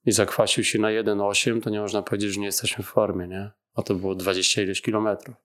i 0.07 0.13
zakwasił 0.13 0.65
się 0.65 0.79
na 0.79 0.89
1,8, 0.89 1.63
to 1.63 1.71
nie 1.71 1.81
można 1.81 2.03
powiedzieć, 2.03 2.33
że 2.33 2.41
nie 2.41 2.47
jesteśmy 2.47 2.85
w 2.85 2.87
formie, 2.87 3.29
nie? 3.29 3.51
A 3.75 3.83
to 3.83 3.95
było 3.95 4.15
20 4.15 4.63
ileś 4.63 4.83
kilometrów. 4.83 5.37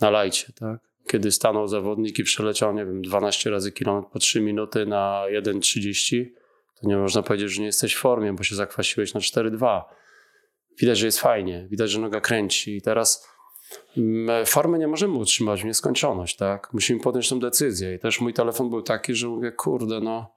Na 0.00 0.10
lajcie, 0.10 0.52
tak? 0.52 0.80
Kiedy 1.10 1.32
stanął 1.32 1.68
zawodnik 1.68 2.18
i 2.18 2.24
przeleciał, 2.24 2.74
nie 2.74 2.86
wiem, 2.86 3.02
12 3.02 3.50
razy 3.50 3.72
kilometr 3.72 4.08
po 4.12 4.18
3 4.18 4.40
minuty 4.40 4.86
na 4.86 5.24
1,30, 5.32 6.24
to 6.80 6.88
nie 6.88 6.96
można 6.96 7.22
powiedzieć, 7.22 7.50
że 7.50 7.60
nie 7.60 7.66
jesteś 7.66 7.94
w 7.94 7.98
formie, 7.98 8.32
bo 8.32 8.42
się 8.42 8.54
zakwasiłeś 8.54 9.14
na 9.14 9.20
4,2. 9.20 9.82
Widać, 10.80 10.98
że 10.98 11.06
jest 11.06 11.20
fajnie, 11.20 11.66
widać, 11.70 11.90
że 11.90 12.00
noga 12.00 12.20
kręci. 12.20 12.76
I 12.76 12.82
teraz 12.82 13.28
Formy 14.46 14.78
nie 14.78 14.88
możemy 14.88 15.14
utrzymać 15.18 15.62
w 15.62 15.64
nieskończoność, 15.64 16.36
tak? 16.36 16.68
Musimy 16.72 17.00
podjąć 17.00 17.28
tę 17.28 17.38
decyzję. 17.38 17.94
I 17.94 17.98
też 17.98 18.20
mój 18.20 18.34
telefon 18.34 18.70
był 18.70 18.82
taki, 18.82 19.14
że 19.14 19.28
mówię, 19.28 19.52
kurde, 19.52 20.00
no 20.00 20.30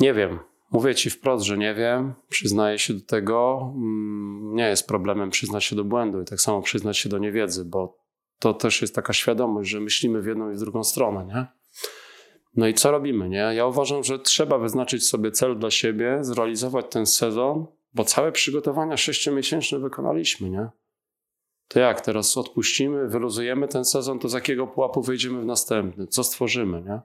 nie 0.00 0.14
wiem, 0.14 0.38
Mówię 0.70 0.94
ci 0.94 1.10
wprost, 1.10 1.44
że 1.44 1.58
nie 1.58 1.74
wiem, 1.74 2.14
przyznaję 2.28 2.78
się 2.78 2.94
do 2.94 3.00
tego. 3.06 3.70
Mm, 3.76 4.54
Nie 4.54 4.68
jest 4.68 4.88
problemem 4.88 5.30
przyznać 5.30 5.64
się 5.64 5.76
do 5.76 5.84
błędu 5.84 6.22
i 6.22 6.24
tak 6.24 6.40
samo 6.40 6.62
przyznać 6.62 6.98
się 6.98 7.08
do 7.08 7.18
niewiedzy, 7.18 7.64
bo 7.64 7.98
to 8.38 8.54
też 8.54 8.82
jest 8.82 8.94
taka 8.94 9.12
świadomość, 9.12 9.70
że 9.70 9.80
myślimy 9.80 10.22
w 10.22 10.26
jedną 10.26 10.50
i 10.50 10.54
w 10.54 10.58
drugą 10.58 10.84
stronę, 10.84 11.26
nie? 11.26 11.46
No 12.56 12.68
i 12.68 12.74
co 12.74 12.90
robimy, 12.90 13.28
nie? 13.28 13.36
Ja 13.54 13.66
uważam, 13.66 14.04
że 14.04 14.18
trzeba 14.18 14.58
wyznaczyć 14.58 15.08
sobie 15.08 15.30
cel 15.30 15.58
dla 15.58 15.70
siebie, 15.70 16.18
zrealizować 16.20 16.86
ten 16.90 17.06
sezon, 17.06 17.66
bo 17.94 18.04
całe 18.04 18.32
przygotowania 18.32 18.96
sześciomiesięczne 18.96 19.78
wykonaliśmy, 19.78 20.50
nie? 20.50 20.68
To 21.70 21.80
jak 21.80 22.00
teraz 22.00 22.36
odpuścimy, 22.36 23.08
wyluzujemy 23.08 23.68
ten 23.68 23.84
sezon, 23.84 24.18
to 24.18 24.28
z 24.28 24.32
jakiego 24.32 24.66
pułapu 24.66 25.02
wejdziemy 25.02 25.40
w 25.40 25.46
następny? 25.46 26.06
Co 26.06 26.24
stworzymy, 26.24 26.82
nie? 26.82 27.00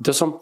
I 0.00 0.04
to 0.04 0.14
są 0.14 0.38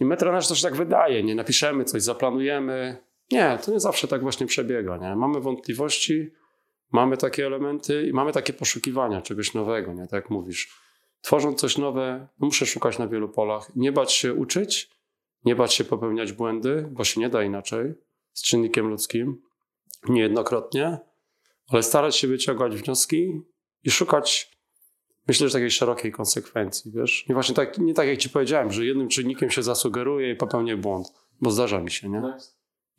i 0.00 0.04
my 0.04 0.16
trenerzy 0.16 0.48
też 0.48 0.62
tak 0.62 0.76
wydaje, 0.76 1.22
nie 1.22 1.34
napiszemy 1.34 1.84
coś, 1.84 2.02
zaplanujemy. 2.02 2.96
Nie, 3.32 3.58
to 3.64 3.72
nie 3.72 3.80
zawsze 3.80 4.08
tak 4.08 4.22
właśnie 4.22 4.46
przebiega. 4.46 4.96
Nie? 4.96 5.16
Mamy 5.16 5.40
wątpliwości, 5.40 6.30
mamy 6.92 7.16
takie 7.16 7.46
elementy 7.46 8.06
i 8.08 8.12
mamy 8.12 8.32
takie 8.32 8.52
poszukiwania 8.52 9.22
czegoś 9.22 9.54
nowego, 9.54 9.92
nie? 9.92 10.02
tak 10.02 10.12
jak 10.12 10.30
mówisz. 10.30 10.74
Tworząc 11.20 11.60
coś 11.60 11.78
nowe, 11.78 12.28
no 12.40 12.46
muszę 12.46 12.66
szukać 12.66 12.98
na 12.98 13.08
wielu 13.08 13.28
polach. 13.28 13.76
Nie 13.76 13.92
bać 13.92 14.12
się 14.12 14.34
uczyć, 14.34 14.90
nie 15.44 15.56
bać 15.56 15.74
się 15.74 15.84
popełniać 15.84 16.32
błędy, 16.32 16.88
bo 16.90 17.04
się 17.04 17.20
nie 17.20 17.28
da 17.28 17.42
inaczej 17.42 17.94
z 18.32 18.42
czynnikiem 18.42 18.88
ludzkim, 18.88 19.42
niejednokrotnie, 20.08 20.98
ale 21.68 21.82
starać 21.82 22.16
się 22.16 22.28
wyciągać 22.28 22.76
wnioski 22.76 23.42
i 23.84 23.90
szukać 23.90 24.58
Myślę, 25.28 25.48
że 25.48 25.52
takiej 25.52 25.70
szerokiej 25.70 26.12
konsekwencji, 26.12 26.92
wiesz? 26.92 27.24
I 27.28 27.32
właśnie 27.32 27.54
tak, 27.54 27.78
nie 27.78 27.94
tak 27.94 28.08
jak 28.08 28.18
ci 28.18 28.30
powiedziałem, 28.30 28.72
że 28.72 28.86
jednym 28.86 29.08
czynnikiem 29.08 29.50
się 29.50 29.62
zasugeruje 29.62 30.32
i 30.32 30.36
popełnię 30.36 30.76
błąd, 30.76 31.12
bo 31.40 31.50
zdarza 31.50 31.80
mi 31.80 31.90
się, 31.90 32.08
nie? 32.08 32.22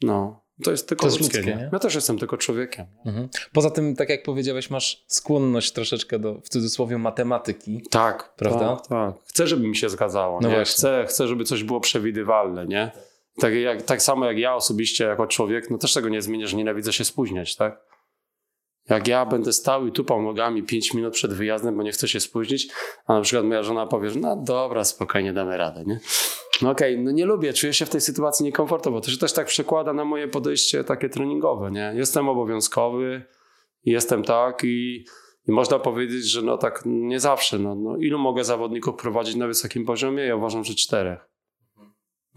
No, 0.01 0.43
to 0.63 0.71
jest 0.71 0.89
tylko 0.89 1.01
To 1.01 1.07
jest 1.07 1.19
ludzkie, 1.19 1.37
ludzkie, 1.37 1.55
nie? 1.55 1.69
Ja 1.73 1.79
też 1.79 1.95
jestem 1.95 2.17
tylko 2.17 2.37
człowiekiem. 2.37 2.85
Mhm. 3.05 3.29
Poza 3.53 3.69
tym, 3.69 3.95
tak 3.95 4.09
jak 4.09 4.23
powiedziałeś, 4.23 4.69
masz 4.69 5.03
skłonność 5.07 5.71
troszeczkę 5.71 6.19
do, 6.19 6.41
w 6.41 6.49
cudzysłowie, 6.49 6.97
matematyki. 6.97 7.81
Tak, 7.89 8.33
Prawda? 8.37 8.75
Tak, 8.75 8.87
tak. 8.87 9.15
Chcę, 9.25 9.47
żeby 9.47 9.67
mi 9.67 9.75
się 9.75 9.89
zgadzało, 9.89 10.39
No 10.41 10.49
nie? 10.49 10.55
właśnie. 10.55 10.73
Chcę, 10.73 11.05
chcę, 11.09 11.27
żeby 11.27 11.43
coś 11.43 11.63
było 11.63 11.79
przewidywalne, 11.79 12.65
nie? 12.65 12.91
Tak, 13.39 13.53
jak, 13.53 13.81
tak 13.81 14.01
samo 14.01 14.25
jak 14.25 14.37
ja 14.37 14.55
osobiście 14.55 15.03
jako 15.03 15.27
człowiek, 15.27 15.69
no 15.69 15.77
też 15.77 15.93
tego 15.93 16.09
nie 16.09 16.21
zmienię, 16.21 16.47
że 16.47 16.57
nienawidzę 16.57 16.93
się 16.93 17.05
spóźniać, 17.05 17.55
tak? 17.55 17.89
Jak 18.89 19.07
ja 19.07 19.25
będę 19.25 19.53
stał 19.53 19.87
i 19.87 19.91
tupał 19.91 20.21
nogami 20.21 20.63
5 20.63 20.93
minut 20.93 21.13
przed 21.13 21.33
wyjazdem, 21.33 21.77
bo 21.77 21.83
nie 21.83 21.91
chcę 21.91 22.07
się 22.07 22.19
spóźnić, 22.19 22.67
a 23.05 23.13
na 23.13 23.21
przykład 23.21 23.45
moja 23.45 23.63
żona 23.63 23.87
powie, 23.87 24.09
że 24.09 24.19
no 24.19 24.35
dobra, 24.35 24.83
spokojnie 24.83 25.33
damy 25.33 25.57
radę, 25.57 25.83
nie? 25.87 25.99
No 26.61 26.69
okej, 26.69 26.99
no 26.99 27.11
nie 27.11 27.25
lubię, 27.25 27.53
czuję 27.53 27.73
się 27.73 27.85
w 27.85 27.89
tej 27.89 28.01
sytuacji 28.01 28.45
niekomfortowo. 28.45 29.01
To 29.01 29.11
się 29.11 29.17
też 29.17 29.33
tak 29.33 29.47
przekłada 29.47 29.93
na 29.93 30.05
moje 30.05 30.27
podejście 30.27 30.83
takie 30.83 31.09
treningowe, 31.09 31.71
nie? 31.71 31.93
Jestem 31.95 32.29
obowiązkowy, 32.29 33.25
jestem 33.85 34.23
tak 34.23 34.63
i, 34.63 35.05
i 35.47 35.51
można 35.51 35.79
powiedzieć, 35.79 36.31
że 36.31 36.41
no 36.41 36.57
tak 36.57 36.83
nie 36.85 37.19
zawsze. 37.19 37.59
No, 37.59 37.75
no, 37.75 37.97
ilu 37.97 38.19
mogę 38.19 38.43
zawodników 38.43 38.95
prowadzić 38.95 39.35
na 39.35 39.47
wysokim 39.47 39.85
poziomie? 39.85 40.23
Ja 40.23 40.35
uważam, 40.35 40.63
że 40.63 40.75
czterech. 40.75 41.19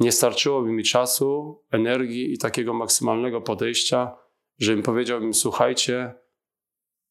Nie 0.00 0.12
starczyłoby 0.12 0.72
mi 0.72 0.84
czasu, 0.84 1.60
energii 1.70 2.32
i 2.32 2.38
takiego 2.38 2.74
maksymalnego 2.74 3.40
podejścia, 3.40 4.16
żebym 4.58 4.82
powiedział 4.82 5.22
im, 5.22 5.34
słuchajcie, 5.34 6.21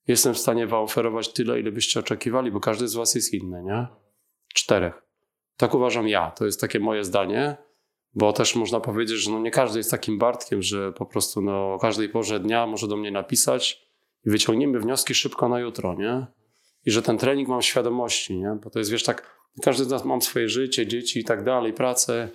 jestem 0.08 0.34
w 0.34 0.38
stanie 0.38 0.68
wam 0.68 0.84
oferować 0.84 1.34
tyle, 1.34 1.60
ile 1.60 1.72
byście 1.72 2.00
oczekiwali, 2.00 2.52
bo 2.52 2.60
każdy 2.60 2.88
z 2.88 2.96
was 2.96 3.16
jest 3.16 3.34
inny, 3.34 3.64
nie? 3.64 3.88
Czterech. 4.54 5.02
Tak 5.58 5.74
uważam 5.74 6.08
ja. 6.08 6.32
To 6.32 6.46
jest 6.46 6.62
takie 6.62 6.80
moje 6.80 7.04
zdanie, 7.04 7.58
bo 8.14 8.34
też 8.34 8.56
można 8.56 8.80
powiedzieć, 8.80 9.18
że 9.18 9.32
no 9.32 9.40
nie 9.40 9.52
każdy 9.52 9.80
jest 9.80 9.92
takim 9.92 10.18
Bartkiem, 10.18 10.62
że 10.62 10.92
po 10.94 11.06
prostu 11.06 11.42
no, 11.42 11.74
o 11.74 11.80
każdej 11.80 12.10
porze 12.10 12.40
dnia 12.40 12.68
może 12.68 12.88
do 12.88 12.98
mnie 12.98 13.12
napisać 13.12 13.82
i 14.26 14.30
wyciągniemy 14.30 14.80
wnioski 14.80 15.16
szybko 15.16 15.50
na 15.50 15.60
jutro, 15.60 15.94
nie? 15.94 16.26
I 16.86 16.92
że 16.92 17.02
ten 17.02 17.18
trening 17.18 17.50
mam 17.50 17.62
świadomości, 17.62 18.38
nie? 18.38 18.58
Bo 18.64 18.70
to 18.70 18.80
jest, 18.80 18.92
wiesz, 18.92 19.04
tak, 19.04 19.38
każdy 19.62 19.84
z 19.84 19.90
nas 19.90 20.06
mam 20.06 20.22
swoje 20.22 20.50
życie, 20.50 20.88
dzieci 20.88 21.20
i 21.20 21.24
tak 21.24 21.44
dalej, 21.44 21.74
pracę, 21.74 22.30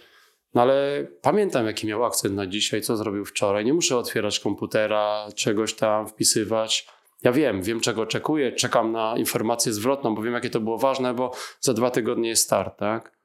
no 0.57 0.63
ale 0.63 1.07
pamiętam, 1.23 1.67
jaki 1.67 1.87
miał 1.87 2.05
akcent 2.05 2.35
na 2.35 2.47
dzisiaj, 2.47 2.83
co 2.83 2.97
zrobił 2.97 3.25
wczoraj. 3.25 3.65
Nie 3.65 3.75
muszę 3.75 3.97
otwierać 3.97 4.41
komputera, 4.41 5.29
czegoś 5.35 5.75
tam 5.75 6.09
wpisywać. 6.09 6.89
Ja 7.23 7.33
wiem, 7.33 7.63
wiem 7.63 7.81
czego 7.81 8.03
oczekuję, 8.03 8.53
czekam 8.53 8.93
na 8.93 9.17
informację 9.17 9.73
zwrotną, 9.73 10.15
bo 10.15 10.23
wiem, 10.23 10.35
jakie 10.35 10.51
to 10.51 10.61
było 10.61 10.79
ważne, 10.79 11.15
bo 11.15 11.33
za 11.61 11.75
dwa 11.75 11.91
tygodnie 11.91 12.29
jest 12.29 12.43
start, 12.43 12.79
tak? 12.79 13.17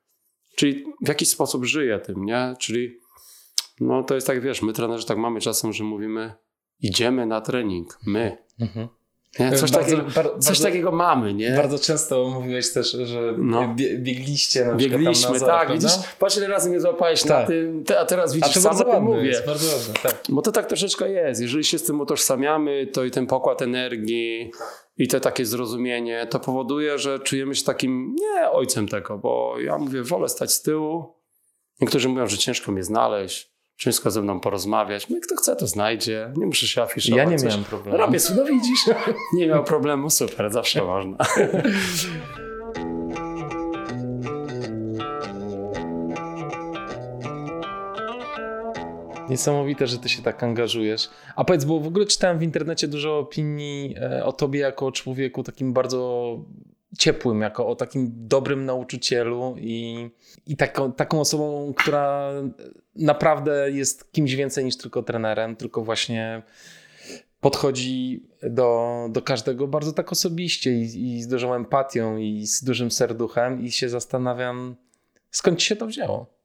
Czyli 0.55 0.85
w 1.01 1.07
jakiś 1.07 1.29
sposób 1.29 1.65
żyję 1.65 1.99
tym, 1.99 2.25
nie? 2.25 2.55
Czyli 2.59 2.99
no 3.79 4.03
to 4.03 4.15
jest 4.15 4.27
tak, 4.27 4.41
wiesz, 4.41 4.61
my 4.61 4.73
trenerzy 4.73 5.05
tak 5.05 5.17
mamy 5.17 5.41
czasem, 5.41 5.73
że 5.73 5.83
mówimy 5.83 6.33
idziemy 6.79 7.25
na 7.25 7.41
trening, 7.41 7.99
my. 8.05 8.37
Mhm. 8.59 8.87
Nie? 9.39 9.51
Coś, 9.51 9.71
Bardzo- 9.71 9.77
takiego, 9.79 10.01
bar- 10.15 10.31
coś 10.39 10.45
bardzo- 10.45 10.63
takiego 10.63 10.91
mamy, 10.91 11.33
nie? 11.33 11.51
Bardzo 11.51 11.79
często 11.79 12.29
mówiłeś 12.29 12.71
też, 12.73 12.91
że 12.91 13.33
No. 13.37 13.73
bie, 13.75 13.97
biegliście 13.97 14.65
na 14.65 14.75
Biegliśmy, 14.75 15.23
tam 15.25 15.33
na 15.33 15.39
tak, 15.39 15.67
prawda? 15.67 15.73
widzisz, 15.73 16.09
patrz 16.19 16.37
ile 16.37 16.47
razy 16.47 16.69
mnie 16.69 16.79
złapałeś 16.81 17.25
na 17.25 17.35
Tak. 17.35 17.47
tym, 17.47 17.83
te, 17.83 17.99
a 17.99 18.05
teraz 18.05 18.31
A 18.31 18.35
widzisz, 18.35 18.53
to 18.53 18.61
sam 18.61 18.63
bardzo 18.63 18.83
o 18.83 18.85
tym 18.85 18.93
ładne 19.03 19.09
mówię. 19.17 19.29
jest, 19.29 19.45
bardzo 19.45 19.71
ważne, 19.77 19.93
tak. 20.03 20.23
Bo 20.29 20.41
to 20.41 20.51
tak 20.51 20.65
troszeczkę 20.65 21.09
jest. 21.11 21.41
Jeżeli 21.41 21.63
się 21.63 21.77
z 21.77 21.83
tym 21.83 22.01
utożsamiamy, 22.01 22.87
to 22.87 23.03
i 23.03 23.11
ten 23.11 23.27
pokład 23.27 23.61
energii 23.61 24.51
i 24.97 25.07
te 25.07 25.19
takie 25.21 25.45
zrozumienie, 25.45 26.27
to 26.29 26.39
powoduje, 26.39 26.99
że 26.99 27.19
czujemy 27.19 27.55
się 27.55 27.63
takim 27.65 28.15
nie 28.19 28.49
ojcem 28.49 28.87
tego, 28.87 29.17
bo 29.17 29.55
ja 29.59 29.77
mówię, 29.77 30.03
wolę 30.03 30.29
stać 30.29 30.53
z 30.53 30.61
tyłu. 30.61 31.05
Niektórzy 31.81 32.09
mówią, 32.09 32.27
że 32.27 32.37
ciężko 32.37 32.71
mnie 32.71 32.83
znaleźć, 32.83 33.51
ciężko 33.81 34.11
ze 34.11 34.21
mną 34.21 34.39
porozmawiać. 34.39 35.09
No, 35.09 35.17
kto 35.23 35.35
chce, 35.35 35.55
to 35.55 35.67
znajdzie. 35.67 36.31
Nie 36.35 36.45
muszę 36.45 36.67
się 36.67 36.81
afiszować. 36.81 37.17
Ja 37.17 37.23
nie 37.23 37.37
coś. 37.37 37.49
miałem 37.49 37.63
problemu. 37.63 37.97
Robię, 37.97 38.19
no 38.35 38.45
widzisz, 38.45 38.79
nie 39.37 39.47
miał 39.47 39.63
problemu, 39.63 40.09
super, 40.09 40.51
zawsze 40.51 40.83
można. 40.83 41.17
Niesamowite, 49.29 49.87
że 49.87 49.97
ty 49.97 50.09
się 50.09 50.21
tak 50.21 50.43
angażujesz. 50.43 51.09
A 51.35 51.43
powiedz, 51.43 51.65
bo 51.65 51.79
w 51.79 51.87
ogóle 51.87 52.05
czytałem 52.05 52.39
w 52.39 52.43
internecie 52.43 52.87
dużo 52.87 53.19
opinii 53.19 53.95
e, 54.01 54.25
o 54.25 54.33
tobie 54.33 54.59
jako 54.59 54.85
o 54.85 54.91
człowieku 54.91 55.43
takim 55.43 55.73
bardzo 55.73 56.39
ciepłym, 56.97 57.41
jako 57.41 57.67
o 57.67 57.75
takim 57.75 58.11
dobrym 58.13 58.65
nauczycielu 58.65 59.55
i, 59.57 60.09
i 60.47 60.57
taką, 60.57 60.91
taką 60.93 61.19
osobą, 61.19 61.73
która 61.77 62.31
naprawdę 62.95 63.71
jest 63.71 64.11
kimś 64.11 64.35
więcej 64.35 64.65
niż 64.65 64.77
tylko 64.77 65.03
trenerem, 65.03 65.55
tylko 65.55 65.83
właśnie 65.83 66.43
podchodzi 67.39 68.23
do, 68.43 69.07
do 69.11 69.21
każdego 69.21 69.67
bardzo 69.67 69.93
tak 69.93 70.11
osobiście 70.11 70.73
i, 70.73 71.15
i 71.15 71.23
z 71.23 71.27
dużą 71.27 71.53
empatią 71.53 72.17
i 72.17 72.47
z 72.47 72.63
dużym 72.63 72.91
serduchem 72.91 73.61
i 73.61 73.71
się 73.71 73.89
zastanawiam, 73.89 74.75
skąd 75.31 75.61
się 75.61 75.75
to 75.75 75.87
wzięło? 75.87 76.41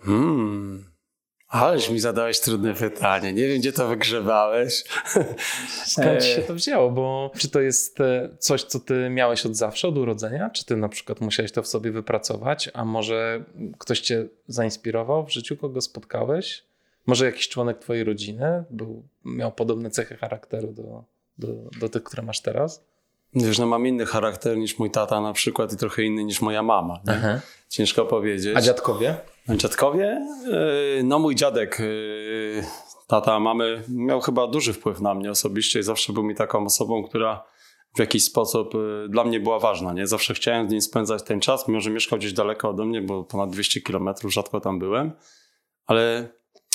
Hmm. 0.00 0.93
Aleś 1.54 1.90
mi 1.90 2.00
zadałeś 2.00 2.40
trudne 2.40 2.74
pytanie. 2.74 3.32
Nie 3.32 3.48
wiem, 3.48 3.58
gdzie 3.58 3.72
to 3.72 3.88
wygrzebałeś. 3.88 4.84
Skąd 5.86 6.22
ci 6.22 6.28
się 6.28 6.42
to 6.42 6.54
wzięło? 6.54 6.90
Bo 6.90 7.30
czy 7.38 7.48
to 7.48 7.60
jest 7.60 8.00
e, 8.00 8.28
coś, 8.38 8.62
co 8.62 8.80
ty 8.80 9.10
miałeś 9.10 9.46
od 9.46 9.56
zawsze, 9.56 9.88
od 9.88 9.98
urodzenia? 9.98 10.50
Czy 10.50 10.64
ty 10.64 10.76
na 10.76 10.88
przykład 10.88 11.20
musiałeś 11.20 11.52
to 11.52 11.62
w 11.62 11.66
sobie 11.66 11.92
wypracować? 11.92 12.70
A 12.74 12.84
może 12.84 13.44
ktoś 13.78 14.00
cię 14.00 14.26
zainspirował 14.48 15.26
w 15.26 15.32
życiu, 15.32 15.56
kogo 15.56 15.80
spotkałeś? 15.80 16.64
Może 17.06 17.26
jakiś 17.26 17.48
członek 17.48 17.78
twojej 17.78 18.04
rodziny 18.04 18.64
był, 18.70 19.02
miał 19.24 19.52
podobne 19.52 19.90
cechy 19.90 20.16
charakteru 20.16 20.72
do, 20.72 21.04
do, 21.38 21.48
do 21.80 21.88
tych, 21.88 22.02
które 22.02 22.22
masz 22.22 22.40
teraz? 22.40 22.84
Wiesz, 23.34 23.58
no 23.58 23.66
mam 23.66 23.86
inny 23.86 24.06
charakter 24.06 24.56
niż 24.58 24.78
mój 24.78 24.90
tata 24.90 25.20
na 25.20 25.32
przykład 25.32 25.72
i 25.72 25.76
trochę 25.76 26.02
inny 26.02 26.24
niż 26.24 26.40
moja 26.40 26.62
mama. 26.62 27.00
Ciężko 27.68 28.04
powiedzieć. 28.04 28.56
A 28.56 28.60
dziadkowie? 28.60 29.16
Dziadkowie? 29.48 30.26
Yy, 30.96 31.02
No 31.04 31.18
mój 31.18 31.34
dziadek, 31.34 31.78
yy, 31.80 32.64
tata 33.06 33.40
mamy, 33.40 33.82
miał 33.88 34.20
chyba 34.20 34.46
duży 34.46 34.72
wpływ 34.72 35.00
na 35.00 35.14
mnie 35.14 35.30
osobiście 35.30 35.80
i 35.80 35.82
zawsze 35.82 36.12
był 36.12 36.22
mi 36.22 36.34
taką 36.34 36.64
osobą, 36.64 37.04
która 37.04 37.44
w 37.96 37.98
jakiś 37.98 38.24
sposób 38.24 38.74
yy, 38.74 39.08
dla 39.08 39.24
mnie 39.24 39.40
była 39.40 39.58
ważna. 39.58 39.92
Nie? 39.92 40.06
Zawsze 40.06 40.34
chciałem 40.34 40.68
z 40.68 40.72
nim 40.72 40.80
spędzać 40.80 41.22
ten 41.22 41.40
czas, 41.40 41.68
mimo 41.68 41.80
że 41.80 41.90
mieszkał 41.90 42.18
gdzieś 42.18 42.32
daleko 42.32 42.70
ode 42.70 42.84
mnie, 42.84 43.02
bo 43.02 43.24
ponad 43.24 43.50
200 43.50 43.80
kilometrów, 43.80 44.32
rzadko 44.32 44.60
tam 44.60 44.78
byłem, 44.78 45.12
ale 45.86 46.28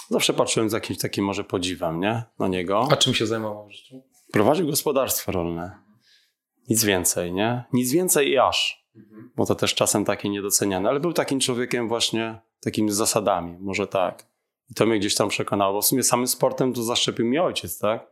zawsze 0.09 0.33
patrzyłem 0.33 0.69
z 0.69 0.73
jakimś 0.73 0.99
takim 0.99 1.25
może 1.25 1.43
podziwem 1.43 1.99
nie? 1.99 2.23
na 2.39 2.47
niego. 2.47 2.87
A 2.91 2.95
czym 2.95 3.13
się 3.13 3.27
zajmował 3.27 3.67
w 3.67 3.71
życiu? 3.71 4.01
Prowadził 4.31 4.67
gospodarstwo 4.67 5.31
rolne. 5.31 5.88
Nic 6.69 6.83
więcej, 6.83 7.33
nie? 7.33 7.63
Nic 7.73 7.91
więcej 7.91 8.29
i 8.29 8.37
aż. 8.37 8.85
Bo 9.35 9.45
to 9.45 9.55
też 9.55 9.75
czasem 9.75 10.05
takie 10.05 10.29
niedoceniane, 10.29 10.89
ale 10.89 10.99
był 10.99 11.13
takim 11.13 11.39
człowiekiem 11.39 11.87
właśnie, 11.87 12.41
takim 12.59 12.91
z 12.91 12.95
zasadami, 12.95 13.57
może 13.59 13.87
tak. 13.87 14.25
I 14.71 14.73
to 14.73 14.85
mnie 14.85 14.99
gdzieś 14.99 15.15
tam 15.15 15.29
przekonało, 15.29 15.73
bo 15.73 15.81
w 15.81 15.85
sumie 15.85 16.03
samym 16.03 16.27
sportem 16.27 16.73
to 16.73 16.83
zaszczepił 16.83 17.25
mi 17.25 17.39
ojciec, 17.39 17.79
tak? 17.79 18.07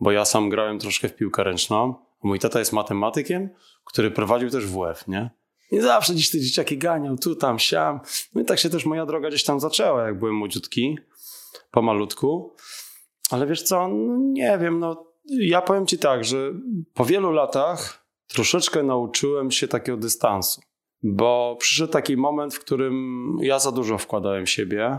Bo 0.00 0.12
ja 0.12 0.24
sam 0.24 0.48
grałem 0.48 0.78
troszkę 0.78 1.08
w 1.08 1.16
piłkę 1.16 1.44
ręczną, 1.44 1.94
a 2.24 2.28
mój 2.28 2.38
tata 2.38 2.58
jest 2.58 2.72
matematykiem, 2.72 3.50
który 3.84 4.10
prowadził 4.10 4.50
też 4.50 4.66
WF, 4.66 5.08
nie? 5.08 5.30
I 5.70 5.80
zawsze 5.80 6.12
gdzieś 6.12 6.30
te 6.30 6.40
dzieciaki 6.40 6.78
ganiał, 6.78 7.16
tu, 7.16 7.36
tam, 7.36 7.58
siam. 7.58 8.00
No 8.34 8.40
i 8.40 8.44
tak 8.44 8.58
się 8.58 8.70
też 8.70 8.84
moja 8.84 9.06
droga 9.06 9.28
gdzieś 9.28 9.44
tam 9.44 9.60
zaczęła, 9.60 10.06
jak 10.06 10.18
byłem 10.18 10.34
młodziutki, 10.34 10.98
pomalutku. 11.70 12.54
Ale 13.30 13.46
wiesz 13.46 13.62
co, 13.62 13.88
no 13.88 14.16
nie 14.18 14.58
wiem, 14.58 14.78
no 14.78 15.06
ja 15.28 15.62
powiem 15.62 15.86
ci 15.86 15.98
tak, 15.98 16.24
że 16.24 16.52
po 16.94 17.04
wielu 17.04 17.32
latach 17.32 18.06
troszeczkę 18.26 18.82
nauczyłem 18.82 19.50
się 19.50 19.68
takiego 19.68 19.98
dystansu. 19.98 20.60
Bo 21.02 21.56
przyszedł 21.60 21.92
taki 21.92 22.16
moment, 22.16 22.54
w 22.54 22.60
którym 22.60 23.36
ja 23.40 23.58
za 23.58 23.72
dużo 23.72 23.98
wkładałem 23.98 24.46
siebie. 24.46 24.98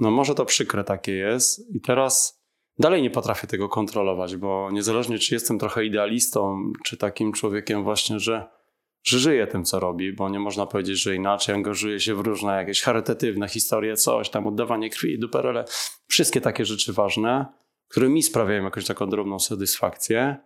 No 0.00 0.10
może 0.10 0.34
to 0.34 0.44
przykre 0.44 0.84
takie 0.84 1.12
jest. 1.12 1.74
I 1.74 1.80
teraz 1.80 2.42
dalej 2.78 3.02
nie 3.02 3.10
potrafię 3.10 3.46
tego 3.46 3.68
kontrolować, 3.68 4.36
bo 4.36 4.70
niezależnie 4.72 5.18
czy 5.18 5.34
jestem 5.34 5.58
trochę 5.58 5.84
idealistą, 5.84 6.72
czy 6.84 6.96
takim 6.96 7.32
człowiekiem 7.32 7.84
właśnie, 7.84 8.20
że, 8.20 8.48
że 9.02 9.18
żyje 9.18 9.46
tym, 9.46 9.64
co 9.64 9.80
robi, 9.80 10.12
bo 10.12 10.28
nie 10.28 10.40
można 10.40 10.66
powiedzieć, 10.66 11.02
że 11.02 11.14
inaczej 11.14 11.54
angażuje 11.54 12.00
się 12.00 12.14
w 12.14 12.20
różne 12.20 12.56
jakieś 12.56 12.82
charytatywne 12.82 13.48
historie, 13.48 13.96
coś 13.96 14.30
tam, 14.30 14.46
oddawanie 14.46 14.90
krwi, 14.90 15.18
duperele. 15.18 15.64
Wszystkie 16.08 16.40
takie 16.40 16.64
rzeczy 16.64 16.92
ważne, 16.92 17.46
które 17.90 18.08
mi 18.08 18.22
sprawiają 18.22 18.64
jakąś 18.64 18.86
taką 18.86 19.10
drobną 19.10 19.38
satysfakcję 19.38 20.36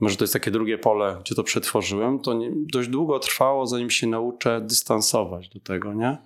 może 0.00 0.16
to 0.16 0.24
jest 0.24 0.32
takie 0.32 0.50
drugie 0.50 0.78
pole, 0.78 1.16
gdzie 1.20 1.34
to 1.34 1.44
przetworzyłem, 1.44 2.18
to 2.18 2.34
nie, 2.34 2.52
dość 2.72 2.88
długo 2.88 3.18
trwało, 3.18 3.66
zanim 3.66 3.90
się 3.90 4.06
nauczę 4.06 4.60
dystansować 4.60 5.48
do 5.48 5.60
tego, 5.60 5.94
nie? 5.94 6.18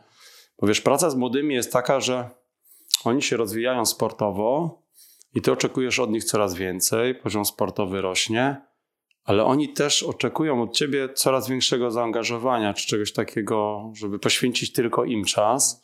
Bo 0.60 0.66
wiesz, 0.66 0.80
praca 0.80 1.10
z 1.10 1.14
młodymi 1.14 1.54
jest 1.54 1.72
taka, 1.72 2.00
że 2.00 2.30
oni 3.04 3.22
się 3.22 3.36
rozwijają 3.36 3.86
sportowo 3.86 4.78
i 5.34 5.42
ty 5.42 5.52
oczekujesz 5.52 5.98
od 5.98 6.10
nich 6.10 6.24
coraz 6.24 6.54
więcej, 6.54 7.14
poziom 7.14 7.44
sportowy 7.44 8.00
rośnie, 8.00 8.56
ale 9.24 9.44
oni 9.44 9.72
też 9.72 10.02
oczekują 10.02 10.62
od 10.62 10.76
ciebie 10.76 11.08
coraz 11.14 11.48
większego 11.48 11.90
zaangażowania, 11.90 12.74
czy 12.74 12.86
czegoś 12.86 13.12
takiego, 13.12 13.90
żeby 13.94 14.18
poświęcić 14.18 14.72
tylko 14.72 15.04
im 15.04 15.24
czas. 15.24 15.80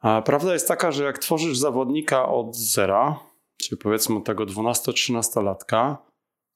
A 0.00 0.22
prawda 0.22 0.52
jest 0.52 0.68
taka, 0.68 0.92
że 0.92 1.04
jak 1.04 1.18
tworzysz 1.18 1.58
zawodnika 1.58 2.28
od 2.28 2.56
zera, 2.56 3.29
czyli 3.60 3.78
powiedzmy 3.78 4.22
tego 4.22 4.46
12-13 4.46 5.44
latka, 5.44 5.98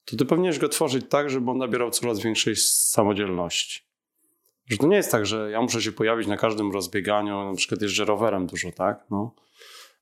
to 0.05 0.17
ty 0.17 0.25
powinieneś 0.25 0.59
go 0.59 0.69
tworzyć 0.69 1.05
tak, 1.09 1.31
żeby 1.31 1.51
on 1.51 1.59
nabierał 1.59 1.91
coraz 1.91 2.21
większej 2.21 2.57
samodzielności. 2.57 3.81
Że 4.71 4.77
to 4.77 4.87
nie 4.87 4.97
jest 4.97 5.11
tak, 5.11 5.27
że 5.27 5.51
ja 5.51 5.63
muszę 5.63 5.83
się 5.83 5.93
pojawić 5.93 6.29
na 6.29 6.37
każdym 6.37 6.73
rozbieganiu, 6.73 7.51
na 7.51 7.57
przykład 7.57 7.83
jeżdżę 7.83 8.05
rowerem 8.05 8.47
dużo, 8.47 8.73
tak? 8.73 9.07
No. 9.11 9.35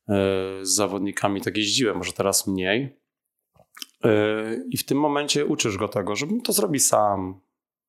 E, 0.08 0.14
z 0.62 0.74
zawodnikami 0.74 1.40
tak 1.40 1.56
jeździłem, 1.56 1.96
może 1.96 2.12
teraz 2.12 2.46
mniej. 2.46 2.98
E, 4.04 4.10
I 4.70 4.76
w 4.76 4.84
tym 4.84 4.98
momencie 4.98 5.46
uczysz 5.46 5.76
go 5.76 5.88
tego, 5.88 6.16
żeby 6.16 6.40
to 6.40 6.52
zrobi 6.52 6.80
sam. 6.80 7.40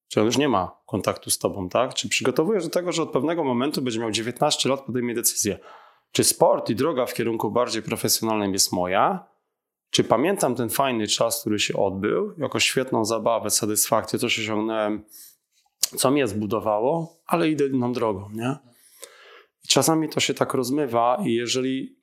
Czy 0.08 0.20
on 0.20 0.26
już 0.26 0.38
nie 0.38 0.50
ma 0.50 0.82
kontaktu 0.86 1.30
z 1.30 1.40
tobą, 1.40 1.70
tak? 1.70 1.94
Czy 1.94 2.10
przygotowujesz 2.10 2.64
do 2.64 2.70
tego, 2.70 2.92
że 2.92 3.04
od 3.04 3.12
pewnego 3.12 3.44
momentu 3.44 3.82
będzie 3.82 4.00
miał 4.00 4.12
19 4.12 4.70
lat, 4.70 4.82
podejmie 4.82 5.14
decyzję, 5.14 5.60
czy 6.14 6.24
sport 6.24 6.70
i 6.70 6.76
droga 6.76 7.06
w 7.06 7.14
kierunku 7.14 7.52
bardziej 7.52 7.82
profesjonalnym 7.82 8.54
jest 8.54 8.72
moja, 8.72 9.26
czy 9.90 10.04
pamiętam 10.04 10.56
ten 10.56 10.70
fajny 10.70 11.08
czas, 11.08 11.42
który 11.42 11.60
się 11.60 11.78
odbył, 11.78 12.34
jako 12.38 12.60
świetną 12.60 13.06
zabawę, 13.06 13.50
satysfakcję, 13.50 14.20
coś 14.20 14.40
osiągnąłem, 14.40 15.04
co 15.80 16.12
mnie 16.12 16.28
zbudowało, 16.28 17.18
ale 17.26 17.50
idę 17.50 17.68
inną 17.68 17.94
drogą, 17.94 18.30
nie? 18.34 18.56
I 19.66 19.68
czasami 19.68 20.10
to 20.10 20.20
się 20.20 20.34
tak 20.34 20.54
rozmywa 20.54 21.18
i 21.26 21.34
jeżeli 21.34 21.98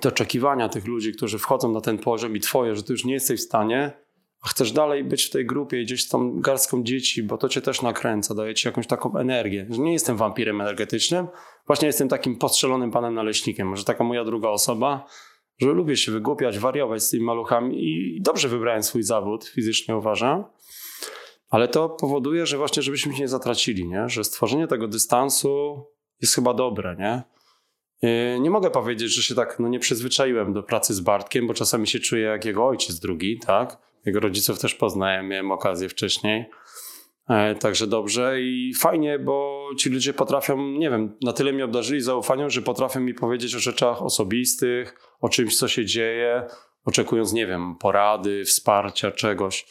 te 0.00 0.08
oczekiwania 0.08 0.68
tych 0.68 0.86
ludzi, 0.86 1.12
którzy 1.12 1.38
wchodzą 1.38 1.72
na 1.72 1.80
ten 1.80 1.98
poziom 1.98 2.36
i 2.36 2.40
twoje, 2.40 2.76
że 2.76 2.82
ty 2.82 2.92
już 2.92 3.04
nie 3.04 3.14
jesteś 3.14 3.40
w 3.40 3.44
stanie, 3.44 3.92
chcesz 4.44 4.72
dalej 4.72 5.04
być 5.04 5.24
w 5.24 5.30
tej 5.30 5.46
grupie, 5.46 5.82
gdzieś 5.82 6.04
z 6.04 6.08
tą 6.08 6.40
garstką 6.40 6.82
dzieci, 6.82 7.22
bo 7.22 7.38
to 7.38 7.48
cię 7.48 7.60
też 7.60 7.82
nakręca, 7.82 8.34
daje 8.34 8.54
ci 8.54 8.68
jakąś 8.68 8.86
taką 8.86 9.16
energię. 9.16 9.66
Nie 9.70 9.92
jestem 9.92 10.16
wampirem 10.16 10.60
energetycznym, 10.60 11.26
właśnie 11.66 11.86
jestem 11.86 12.08
takim 12.08 12.36
postrzelonym 12.36 12.90
panem 12.90 13.14
naleśnikiem, 13.14 13.76
że 13.76 13.84
taka 13.84 14.04
moja 14.04 14.24
druga 14.24 14.48
osoba, 14.48 15.06
że 15.58 15.68
lubię 15.68 15.96
się 15.96 16.12
wygłupiać, 16.12 16.58
wariować 16.58 17.02
z 17.02 17.10
tymi 17.10 17.24
maluchami 17.24 17.84
i 17.84 18.20
dobrze 18.22 18.48
wybrałem 18.48 18.82
swój 18.82 19.02
zawód, 19.02 19.44
fizycznie 19.44 19.96
uważam. 19.96 20.44
Ale 21.50 21.68
to 21.68 21.88
powoduje, 21.88 22.46
że 22.46 22.58
właśnie, 22.58 22.82
żebyśmy 22.82 23.14
się 23.14 23.20
nie 23.20 23.28
zatracili, 23.28 23.88
nie? 23.88 24.08
że 24.08 24.24
stworzenie 24.24 24.66
tego 24.66 24.88
dystansu 24.88 25.84
jest 26.20 26.34
chyba 26.34 26.54
dobre. 26.54 26.96
Nie? 26.98 27.22
Yy, 28.02 28.40
nie 28.40 28.50
mogę 28.50 28.70
powiedzieć, 28.70 29.14
że 29.14 29.22
się 29.22 29.34
tak 29.34 29.56
no, 29.58 29.68
nie 29.68 29.78
przyzwyczaiłem 29.78 30.52
do 30.52 30.62
pracy 30.62 30.94
z 30.94 31.00
Bartkiem, 31.00 31.46
bo 31.46 31.54
czasami 31.54 31.86
się 31.86 31.98
czuję 31.98 32.22
jak 32.22 32.44
jego 32.44 32.66
ojciec 32.66 32.98
drugi, 32.98 33.38
tak? 33.46 33.87
Jego 34.08 34.20
rodziców 34.20 34.58
też 34.58 34.74
poznałem, 34.74 35.28
miałem 35.28 35.52
okazję 35.52 35.88
wcześniej. 35.88 36.50
E, 37.28 37.54
także 37.54 37.86
dobrze 37.86 38.40
i 38.40 38.72
fajnie, 38.74 39.18
bo 39.18 39.66
ci 39.78 39.90
ludzie 39.90 40.14
potrafią, 40.14 40.56
nie 40.56 40.90
wiem, 40.90 41.16
na 41.22 41.32
tyle 41.32 41.52
mnie 41.52 41.64
obdarzyli 41.64 42.00
zaufaniem, 42.00 42.50
że 42.50 42.62
potrafią 42.62 43.00
mi 43.00 43.14
powiedzieć 43.14 43.54
o 43.54 43.58
rzeczach 43.58 44.02
osobistych, 44.02 44.96
o 45.20 45.28
czymś, 45.28 45.56
co 45.56 45.68
się 45.68 45.84
dzieje, 45.84 46.46
oczekując, 46.84 47.32
nie 47.32 47.46
wiem, 47.46 47.76
porady, 47.80 48.44
wsparcia, 48.44 49.10
czegoś. 49.10 49.66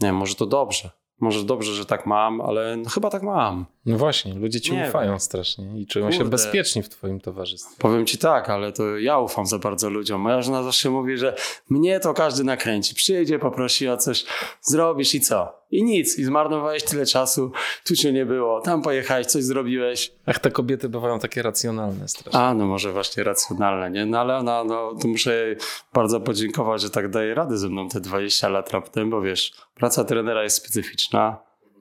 Nie 0.00 0.12
może 0.12 0.34
to 0.34 0.46
dobrze. 0.46 0.90
Może 1.20 1.44
dobrze, 1.44 1.72
że 1.72 1.86
tak 1.86 2.06
mam, 2.06 2.40
ale 2.40 2.76
no, 2.76 2.90
chyba 2.90 3.10
tak 3.10 3.22
mam. 3.22 3.66
No 3.86 3.98
właśnie, 3.98 4.34
ludzie 4.34 4.60
ci 4.60 4.72
nie 4.72 4.88
ufają 4.88 5.10
wiem. 5.10 5.20
strasznie 5.20 5.80
i 5.80 5.86
czują 5.86 6.04
Kurde. 6.06 6.18
się 6.18 6.24
bezpieczni 6.24 6.82
w 6.82 6.88
twoim 6.88 7.20
towarzystwie. 7.20 7.76
Powiem 7.78 8.06
ci 8.06 8.18
tak, 8.18 8.50
ale 8.50 8.72
to 8.72 8.98
ja 8.98 9.18
ufam 9.18 9.46
za 9.46 9.58
bardzo 9.58 9.90
ludziom. 9.90 10.20
Moja 10.20 10.42
żona 10.42 10.62
zawsze 10.62 10.90
mówi, 10.90 11.16
że 11.16 11.36
mnie 11.70 12.00
to 12.00 12.14
każdy 12.14 12.44
nakręci. 12.44 12.94
Przyjdzie, 12.94 13.38
poprosi 13.38 13.88
o 13.88 13.96
coś, 13.96 14.24
zrobisz 14.60 15.14
i 15.14 15.20
co? 15.20 15.63
I 15.74 15.84
nic. 15.84 16.18
I 16.18 16.24
zmarnowałeś 16.24 16.82
tyle 16.82 17.06
czasu, 17.06 17.52
tu 17.84 17.96
cię 17.96 18.12
nie 18.12 18.26
było, 18.26 18.60
tam 18.60 18.82
pojechałeś, 18.82 19.26
coś 19.26 19.44
zrobiłeś. 19.44 20.12
Ach, 20.26 20.38
te 20.38 20.50
kobiety 20.50 20.88
bywają 20.88 21.18
takie 21.18 21.42
racjonalne 21.42 22.08
strasznie. 22.08 22.40
A, 22.40 22.54
no 22.54 22.66
może 22.66 22.92
właśnie 22.92 23.24
racjonalne, 23.24 23.90
nie? 23.90 24.06
No 24.06 24.18
ale 24.18 24.36
ona, 24.36 24.64
no 24.64 24.94
to 25.02 25.08
muszę 25.08 25.56
bardzo 25.94 26.20
podziękować, 26.20 26.82
że 26.82 26.90
tak 26.90 27.10
daje 27.10 27.34
radę 27.34 27.58
ze 27.58 27.68
mną 27.68 27.88
te 27.88 28.00
20 28.00 28.48
lat 28.48 28.70
raptem, 28.70 29.10
bo 29.10 29.20
wiesz, 29.20 29.52
praca 29.74 30.04
trenera 30.04 30.42
jest 30.42 30.56
specyficzna. 30.56 31.36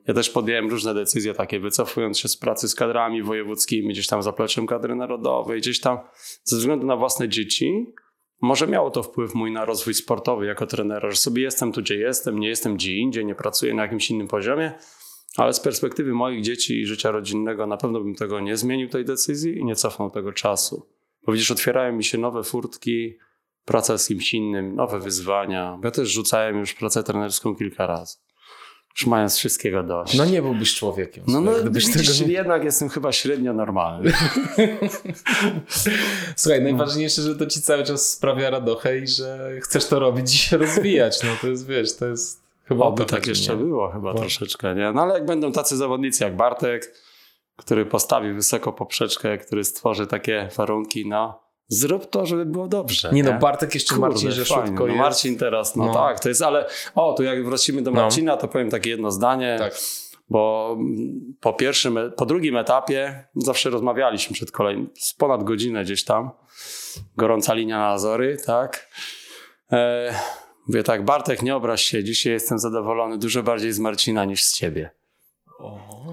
Ja 0.07 0.13
też 0.13 0.29
podjąłem 0.29 0.69
różne 0.69 0.93
decyzje 0.93 1.33
takie, 1.33 1.59
wycofując 1.59 2.19
się 2.19 2.27
z 2.27 2.37
pracy 2.37 2.69
z 2.69 2.75
kadrami 2.75 3.23
wojewódzkimi, 3.23 3.93
gdzieś 3.93 4.07
tam 4.07 4.23
zapleczem 4.23 4.67
kadry 4.67 4.95
narodowej, 4.95 5.61
gdzieś 5.61 5.79
tam 5.79 5.97
ze 6.43 6.57
względu 6.57 6.87
na 6.87 6.95
własne 6.95 7.29
dzieci, 7.29 7.93
może 8.43 8.67
miało 8.67 8.91
to 8.91 9.03
wpływ 9.03 9.35
mój 9.35 9.51
na 9.51 9.65
rozwój 9.65 9.93
sportowy 9.93 10.45
jako 10.45 10.67
trenera, 10.67 11.11
że 11.11 11.17
sobie 11.17 11.43
jestem 11.43 11.71
tu, 11.71 11.81
gdzie 11.81 11.95
jestem, 11.95 12.39
nie 12.39 12.47
jestem 12.47 12.75
gdzie 12.75 12.97
indziej, 12.97 13.25
nie 13.25 13.35
pracuję 13.35 13.73
na 13.73 13.81
jakimś 13.81 14.09
innym 14.09 14.27
poziomie, 14.27 14.73
ale 15.37 15.53
z 15.53 15.59
perspektywy 15.59 16.13
moich 16.13 16.41
dzieci 16.41 16.81
i 16.81 16.85
życia 16.85 17.11
rodzinnego 17.11 17.67
na 17.67 17.77
pewno 17.77 17.99
bym 17.99 18.15
tego 18.15 18.39
nie 18.39 18.57
zmienił, 18.57 18.89
tej 18.89 19.05
decyzji 19.05 19.57
i 19.57 19.65
nie 19.65 19.75
cofnął 19.75 20.09
tego 20.09 20.33
czasu. 20.33 20.89
Bo 21.25 21.31
widzisz, 21.31 21.51
otwierają 21.51 21.93
mi 21.93 22.03
się 22.03 22.17
nowe 22.17 22.43
furtki, 22.43 23.17
praca 23.65 23.97
z 23.97 24.07
kimś 24.07 24.33
innym, 24.33 24.75
nowe 24.75 24.99
wyzwania. 24.99 25.79
Ja 25.83 25.91
też 25.91 26.09
rzucałem 26.09 26.59
już 26.59 26.73
pracę 26.73 27.03
trenerską 27.03 27.55
kilka 27.55 27.87
razy 27.87 28.17
już 28.97 29.07
mając 29.07 29.37
wszystkiego 29.37 29.83
dość. 29.83 30.17
No 30.17 30.25
nie 30.25 30.41
byłbyś 30.41 30.75
człowiekiem. 30.75 31.23
No, 31.27 31.41
no 31.41 31.51
gdybyś 31.51 31.87
widzisz, 31.87 32.19
tego... 32.19 32.31
jednak 32.31 32.63
jestem 32.63 32.89
chyba 32.89 33.11
średnio 33.11 33.53
normalny. 33.53 34.11
Słuchaj, 36.35 36.61
najważniejsze, 36.61 37.21
że 37.21 37.35
to 37.35 37.45
ci 37.45 37.61
cały 37.61 37.83
czas 37.83 38.09
sprawia 38.11 38.49
radochę 38.49 38.97
i 38.97 39.07
że 39.07 39.51
chcesz 39.61 39.85
to 39.85 39.99
robić 39.99 40.35
i 40.35 40.37
się 40.37 40.57
rozwijać. 40.57 41.23
No 41.23 41.29
to 41.41 41.47
jest, 41.47 41.67
wiesz, 41.67 41.95
to 41.95 42.05
jest 42.05 42.43
chyba... 42.65 42.85
Oby 42.85 43.05
tak 43.05 43.27
jeszcze 43.27 43.57
nie? 43.57 43.63
było 43.63 43.91
chyba 43.91 44.13
Bo... 44.13 44.19
troszeczkę, 44.19 44.75
nie? 44.75 44.91
No 44.91 45.01
ale 45.01 45.13
jak 45.13 45.25
będą 45.25 45.51
tacy 45.51 45.77
zawodnicy 45.77 46.23
jak 46.23 46.35
Bartek, 46.35 46.93
który 47.55 47.85
postawi 47.85 48.33
wysoko 48.33 48.73
poprzeczkę, 48.73 49.37
który 49.37 49.63
stworzy 49.63 50.07
takie 50.07 50.49
warunki, 50.57 51.09
no 51.09 51.42
Zrób 51.67 52.09
to, 52.09 52.25
żeby 52.25 52.45
było 52.45 52.67
dobrze. 52.67 53.09
Nie, 53.11 53.23
no, 53.23 53.29
nie? 53.29 53.33
no, 53.33 53.41
Bartek 53.41 53.73
jeszcze 53.73 53.95
Kurde, 53.95 54.09
Marcin 54.09 54.31
Rzeszutko 54.31 54.71
no, 54.79 54.85
jest. 54.85 54.97
Marcin 54.97 55.37
teraz, 55.37 55.75
no, 55.75 55.85
no, 55.85 55.93
tak, 55.93 56.19
to 56.19 56.29
jest, 56.29 56.41
ale 56.41 56.65
o, 56.95 57.13
tu 57.13 57.23
jak 57.23 57.45
wrócimy 57.45 57.81
do 57.81 57.91
no. 57.91 58.01
Marcina, 58.01 58.31
no. 58.31 58.37
to 58.37 58.47
powiem 58.47 58.69
takie 58.69 58.89
jedno 58.89 59.11
zdanie. 59.11 59.55
Tak. 59.59 59.73
Bo 60.29 60.77
po 61.39 61.53
pierwszym, 61.53 61.99
po 62.17 62.25
drugim 62.25 62.57
etapie 62.57 63.27
zawsze 63.35 63.69
rozmawialiśmy 63.69 64.33
przed 64.33 64.51
kolejnym, 64.51 64.89
z 64.99 65.13
ponad 65.13 65.43
godzinę 65.43 65.83
gdzieś 65.83 66.03
tam. 66.03 66.31
Gorąca 67.17 67.53
linia 67.53 67.77
na 67.77 67.87
Azory, 67.87 68.37
tak. 68.45 68.89
E, 69.71 70.13
mówię 70.67 70.83
tak, 70.83 71.05
Bartek, 71.05 71.41
nie 71.41 71.55
obraź 71.55 71.83
się, 71.83 72.03
dzisiaj 72.03 72.33
jestem 72.33 72.59
zadowolony 72.59 73.17
dużo 73.17 73.43
bardziej 73.43 73.73
z 73.73 73.79
Marcina 73.79 74.25
niż 74.25 74.43
z 74.43 74.53
ciebie. 74.53 74.91
O. 75.59 76.03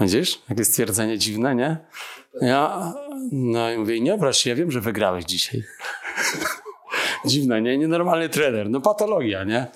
Widzisz? 0.00 0.42
Jakie 0.50 0.64
stwierdzenie 0.64 1.18
dziwne, 1.18 1.54
nie? 1.54 1.76
Ja, 2.40 2.92
no 3.32 3.72
i 3.72 3.78
mówię, 3.78 4.00
nie 4.00 4.14
obraź 4.14 4.38
się, 4.38 4.50
ja 4.50 4.56
wiem, 4.56 4.70
że 4.70 4.80
wygrałeś 4.80 5.24
dzisiaj. 5.24 5.62
Dziwne, 7.24 7.62
nie? 7.62 7.78
Nienormalny 7.78 8.28
trener. 8.28 8.70
No 8.70 8.80
patologia, 8.80 9.44
nie? 9.44 9.66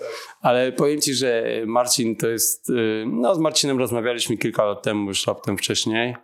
Ale 0.40 0.72
powiem 0.72 1.00
ci, 1.00 1.14
że 1.14 1.44
Marcin 1.66 2.16
to 2.16 2.28
jest... 2.28 2.70
Y, 2.70 3.04
no 3.06 3.34
z 3.34 3.38
Marcinem 3.38 3.78
rozmawialiśmy 3.78 4.36
kilka 4.36 4.64
lat 4.64 4.82
temu, 4.82 5.08
już 5.08 5.26
raptem 5.26 5.58
wcześniej. 5.58 6.16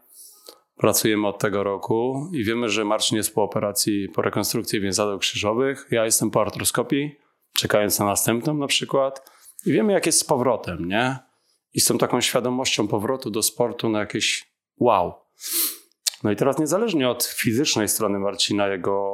Pracujemy 0.77 1.29
od 1.29 1.39
tego 1.39 1.63
roku 1.63 2.31
i 2.33 2.45
wiemy, 2.45 2.69
że 2.69 2.85
Marcin 2.85 3.17
jest 3.17 3.35
po 3.35 3.43
operacji, 3.43 4.09
po 4.09 4.23
rekonstrukcji 4.23 4.81
więzadeł 4.81 5.19
krzyżowych. 5.19 5.87
Ja 5.91 6.05
jestem 6.05 6.31
po 6.31 6.41
artroskopii, 6.41 7.17
czekając 7.57 7.99
na 7.99 8.05
następną 8.05 8.55
na 8.55 8.67
przykład. 8.67 9.31
I 9.67 9.73
wiemy, 9.73 9.93
jak 9.93 10.07
jest 10.07 10.19
z 10.19 10.25
powrotem, 10.25 10.89
nie? 10.89 11.17
i 11.75 11.81
z 11.81 11.85
tą 11.85 11.99
taką 11.99 12.21
świadomością 12.21 12.89
powrotu 12.89 13.31
do 13.31 13.43
sportu 13.43 13.89
na 13.89 13.99
jakieś 13.99 14.53
wow. 14.79 15.15
No 16.23 16.31
i 16.31 16.37
teraz 16.37 16.59
niezależnie 16.59 17.09
od 17.09 17.25
fizycznej 17.25 17.89
strony 17.89 18.19
Marcina, 18.19 18.69
jego, 18.69 19.13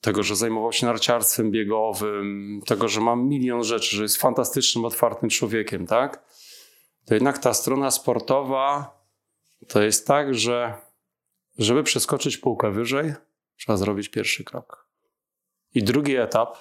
tego, 0.00 0.22
że 0.22 0.36
zajmował 0.36 0.72
się 0.72 0.86
narciarstwem 0.86 1.50
biegowym, 1.50 2.60
tego, 2.66 2.88
że 2.88 3.00
ma 3.00 3.16
milion 3.16 3.64
rzeczy, 3.64 3.96
że 3.96 4.02
jest 4.02 4.16
fantastycznym, 4.16 4.84
otwartym 4.84 5.28
człowiekiem, 5.28 5.86
tak? 5.86 6.24
To 7.04 7.14
jednak 7.14 7.38
ta 7.38 7.54
strona 7.54 7.90
sportowa 7.90 8.96
to 9.68 9.82
jest 9.82 10.06
tak, 10.06 10.34
że 10.34 10.74
żeby 11.58 11.82
przeskoczyć 11.82 12.36
półkę 12.36 12.70
wyżej, 12.70 13.14
trzeba 13.56 13.76
zrobić 13.76 14.08
pierwszy 14.08 14.44
krok. 14.44 14.86
I 15.74 15.82
drugi 15.82 16.16
etap, 16.16 16.56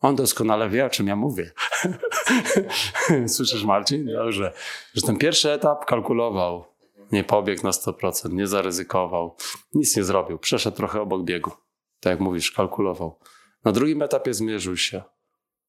on 0.00 0.16
doskonale 0.16 0.68
wie, 0.68 0.86
o 0.86 0.90
czym 0.90 1.06
ja 1.06 1.16
mówię. 1.16 1.50
Słyszysz, 3.26 3.64
Marcin? 3.64 4.06
Dobrze. 4.06 4.52
Że 4.94 5.02
ten 5.02 5.16
pierwszy 5.16 5.52
etap 5.52 5.84
kalkulował, 5.84 6.64
nie 7.12 7.24
pobiegł 7.24 7.62
na 7.62 7.70
100%, 7.70 8.32
nie 8.32 8.46
zaryzykował, 8.46 9.36
nic 9.74 9.96
nie 9.96 10.04
zrobił, 10.04 10.38
przeszedł 10.38 10.76
trochę 10.76 11.00
obok 11.00 11.24
biegu. 11.24 11.50
Tak 12.00 12.10
jak 12.10 12.20
mówisz, 12.20 12.52
kalkulował. 12.52 13.18
Na 13.64 13.72
drugim 13.72 14.02
etapie 14.02 14.34
zmierzył 14.34 14.76
się. 14.76 15.02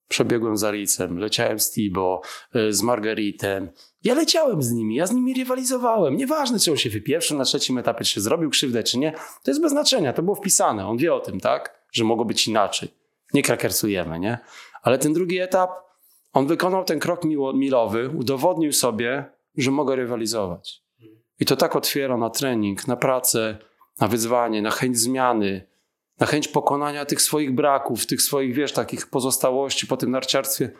Przebiegłem 0.08 0.58
z 0.58 0.64
Aricem, 0.64 1.18
leciałem 1.18 1.60
z 1.60 1.72
Tibo, 1.72 2.22
y, 2.56 2.74
z 2.74 2.82
Margaritem. 2.82 3.70
Ja 4.04 4.14
leciałem 4.14 4.64
z 4.64 4.72
nimi, 4.72 4.96
ja 4.96 5.08
z 5.08 5.12
nimi 5.12 5.34
rywalizowałem. 5.34 6.18
Nieważne, 6.18 6.60
czy 6.60 6.72
on 6.72 6.78
się 6.78 6.90
wypieprzył 6.90 7.38
na 7.38 7.44
trzecim 7.44 7.78
etapie, 7.78 8.06
czy 8.06 8.22
zrobił 8.22 8.50
krzywdę, 8.50 8.84
czy 8.84 8.98
nie. 8.98 9.12
To 9.44 9.52
jest 9.52 9.62
bez 9.62 9.72
znaczenia, 9.72 10.14
to 10.14 10.24
było 10.24 10.36
wpisane. 10.36 10.88
On 10.88 10.98
wie 10.98 11.14
o 11.14 11.20
tym, 11.20 11.40
tak? 11.40 11.86
Że 11.92 12.04
mogło 12.04 12.26
być 12.26 12.48
inaczej. 12.48 12.90
Nie 13.34 13.44
krakersujemy, 13.44 14.20
nie? 14.20 14.38
Ale 14.84 14.98
ten 14.98 15.14
drugi 15.14 15.40
etap, 15.40 15.72
on 16.34 16.48
wykonał 16.48 16.84
ten 16.84 17.00
krok 17.00 17.22
milowy, 17.54 18.10
udowodnił 18.10 18.74
sobie, 18.74 19.26
że 19.58 19.72
mogę 19.72 19.96
rywalizować. 19.96 20.85
I 21.40 21.46
to 21.46 21.56
tak 21.56 21.76
otwiera 21.76 22.18
na 22.18 22.30
trening, 22.30 22.88
na 22.88 22.96
pracę, 22.96 23.58
na 24.02 24.08
wyzwanie, 24.08 24.62
na 24.62 24.72
chęć 24.72 24.98
zmiany, 24.98 25.68
na 26.20 26.26
chęć 26.26 26.48
pokonania 26.48 27.06
tych 27.06 27.22
swoich 27.22 27.56
braków, 27.56 28.06
tych 28.06 28.22
swoich, 28.22 28.54
wiesz, 28.54 28.72
takich 28.72 29.08
pozostałości 29.08 29.88
po 29.88 29.98
tym 29.98 30.12
narciarstwie. 30.12 30.72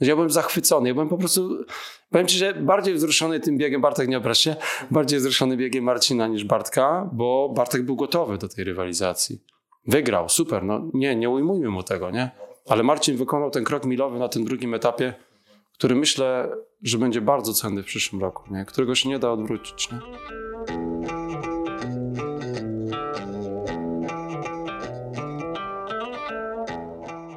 Ja 0.00 0.14
byłem 0.14 0.30
zachwycony, 0.30 0.88
ja 0.88 0.94
byłem 0.94 1.08
po 1.08 1.18
prostu, 1.18 1.64
powiem 2.10 2.26
ci, 2.26 2.38
że 2.38 2.54
bardziej 2.54 2.94
wzruszony 2.94 3.40
tym 3.40 3.58
biegiem, 3.58 3.80
Bartek 3.80 4.08
nie 4.08 4.18
obraź 4.18 4.38
się, 4.38 4.56
bardziej 4.90 5.18
wzruszony 5.18 5.56
biegiem 5.56 5.84
Marcina 5.84 6.26
niż 6.26 6.44
Bartka, 6.44 7.10
bo 7.12 7.48
Bartek 7.48 7.82
był 7.82 7.96
gotowy 7.96 8.38
do 8.38 8.48
tej 8.48 8.64
rywalizacji. 8.64 9.42
Wygrał, 9.86 10.28
super, 10.28 10.64
no 10.64 10.90
nie, 10.94 11.16
nie 11.16 11.30
ujmujmy 11.30 11.68
mu 11.68 11.82
tego, 11.82 12.10
nie? 12.10 12.30
Ale 12.68 12.82
Marcin 12.82 13.16
wykonał 13.16 13.50
ten 13.50 13.64
krok 13.64 13.84
milowy 13.84 14.18
na 14.18 14.28
tym 14.28 14.44
drugim 14.44 14.74
etapie, 14.74 15.14
który 15.82 15.94
myślę, 15.94 16.56
że 16.82 16.98
będzie 16.98 17.20
bardzo 17.20 17.54
cenny 17.54 17.82
w 17.82 17.86
przyszłym 17.86 18.22
roku, 18.22 18.54
nie? 18.54 18.64
którego 18.64 18.94
się 18.94 19.08
nie 19.08 19.18
da 19.18 19.30
odwrócić. 19.30 19.88
Nie? 19.92 19.98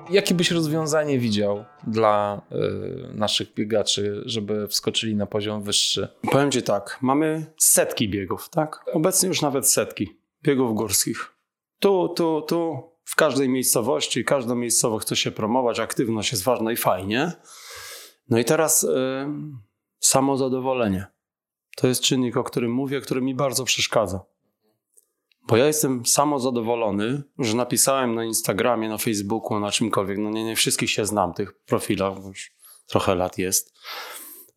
Jakie 0.09 0.35
byś 0.35 0.51
rozwiązanie 0.51 1.19
widział 1.19 1.65
dla 1.87 2.41
y, 2.51 3.17
naszych 3.17 3.53
biegaczy, 3.53 4.23
żeby 4.25 4.67
wskoczyli 4.67 5.15
na 5.15 5.25
poziom 5.25 5.63
wyższy? 5.63 6.07
Powiem 6.31 6.51
Ci 6.51 6.63
tak, 6.63 6.97
mamy 7.01 7.45
setki 7.57 8.09
biegów, 8.09 8.49
tak? 8.49 8.85
Obecnie 8.93 9.27
już 9.27 9.41
nawet 9.41 9.69
setki 9.69 10.17
biegów 10.43 10.75
górskich. 10.75 11.31
Tu, 11.79 12.13
tu, 12.15 12.41
tu, 12.41 12.83
w 13.05 13.15
każdej 13.15 13.49
miejscowości, 13.49 14.25
każda 14.25 14.55
miejscowość 14.55 15.05
chce 15.05 15.15
się 15.15 15.31
promować, 15.31 15.79
aktywność 15.79 16.31
jest 16.31 16.43
ważna 16.43 16.71
i 16.71 16.75
fajnie. 16.75 17.31
No 18.29 18.39
i 18.39 18.45
teraz 18.45 18.83
y, 18.83 18.87
samozadowolenie. 19.99 21.05
To 21.77 21.87
jest 21.87 22.01
czynnik, 22.01 22.37
o 22.37 22.43
którym 22.43 22.71
mówię, 22.71 23.01
który 23.01 23.21
mi 23.21 23.35
bardzo 23.35 23.63
przeszkadza. 23.63 24.19
Bo 25.47 25.57
ja 25.57 25.67
jestem 25.67 26.05
samozadowolony, 26.05 27.23
że 27.39 27.55
napisałem 27.55 28.15
na 28.15 28.25
Instagramie, 28.25 28.89
na 28.89 28.97
Facebooku, 28.97 29.59
na 29.59 29.71
czymkolwiek, 29.71 30.17
no 30.17 30.29
nie, 30.29 30.43
nie 30.43 30.55
wszystkich 30.55 30.91
się 30.91 31.05
znam, 31.05 31.33
tych 31.33 31.53
profilach, 31.53 32.21
bo 32.21 32.27
już 32.27 32.51
trochę 32.87 33.15
lat 33.15 33.37
jest, 33.37 33.73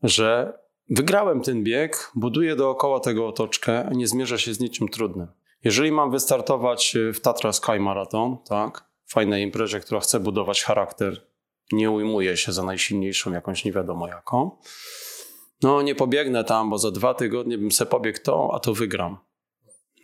że 0.03 0.59
wygrałem 0.91 1.41
ten 1.41 1.65
bieg, 1.65 2.11
buduję 2.15 2.57
dookoła 2.57 3.01
tego 3.01 3.29
otoczkę, 3.29 3.91
nie 3.95 4.07
zmierzę 4.07 4.39
się 4.39 4.55
z 4.55 4.61
niczym 4.61 4.89
trudnym. 4.89 5.29
Jeżeli 5.65 5.93
mam 5.93 6.11
wystartować 6.11 6.97
w 7.15 7.21
Tatra 7.21 7.53
Sky 7.53 7.81
Marathon, 7.81 8.37
tak, 8.49 8.85
fajnej 9.07 9.43
imprezie, 9.43 9.81
która 9.81 10.01
chce 10.01 10.21
budować 10.21 10.63
charakter, 10.63 11.27
nie 11.73 11.91
ujmuję 11.91 12.37
się 12.37 12.53
za 12.53 12.63
najsilniejszą 12.63 13.33
jakąś 13.33 13.65
nie 13.65 13.73
wiadomo 13.73 14.09
jaką, 14.09 14.51
no 15.63 15.83
nie 15.83 15.95
pobiegnę 15.95 16.45
tam, 16.45 16.71
bo 16.71 16.79
za 16.79 16.91
dwa 16.91 17.15
tygodnie 17.15 17.59
bym 17.59 17.73
se 17.73 17.87
pobiegł 17.87 18.19
to, 18.25 18.51
a 18.55 18.61
to 18.61 18.75
wygram 18.75 19.19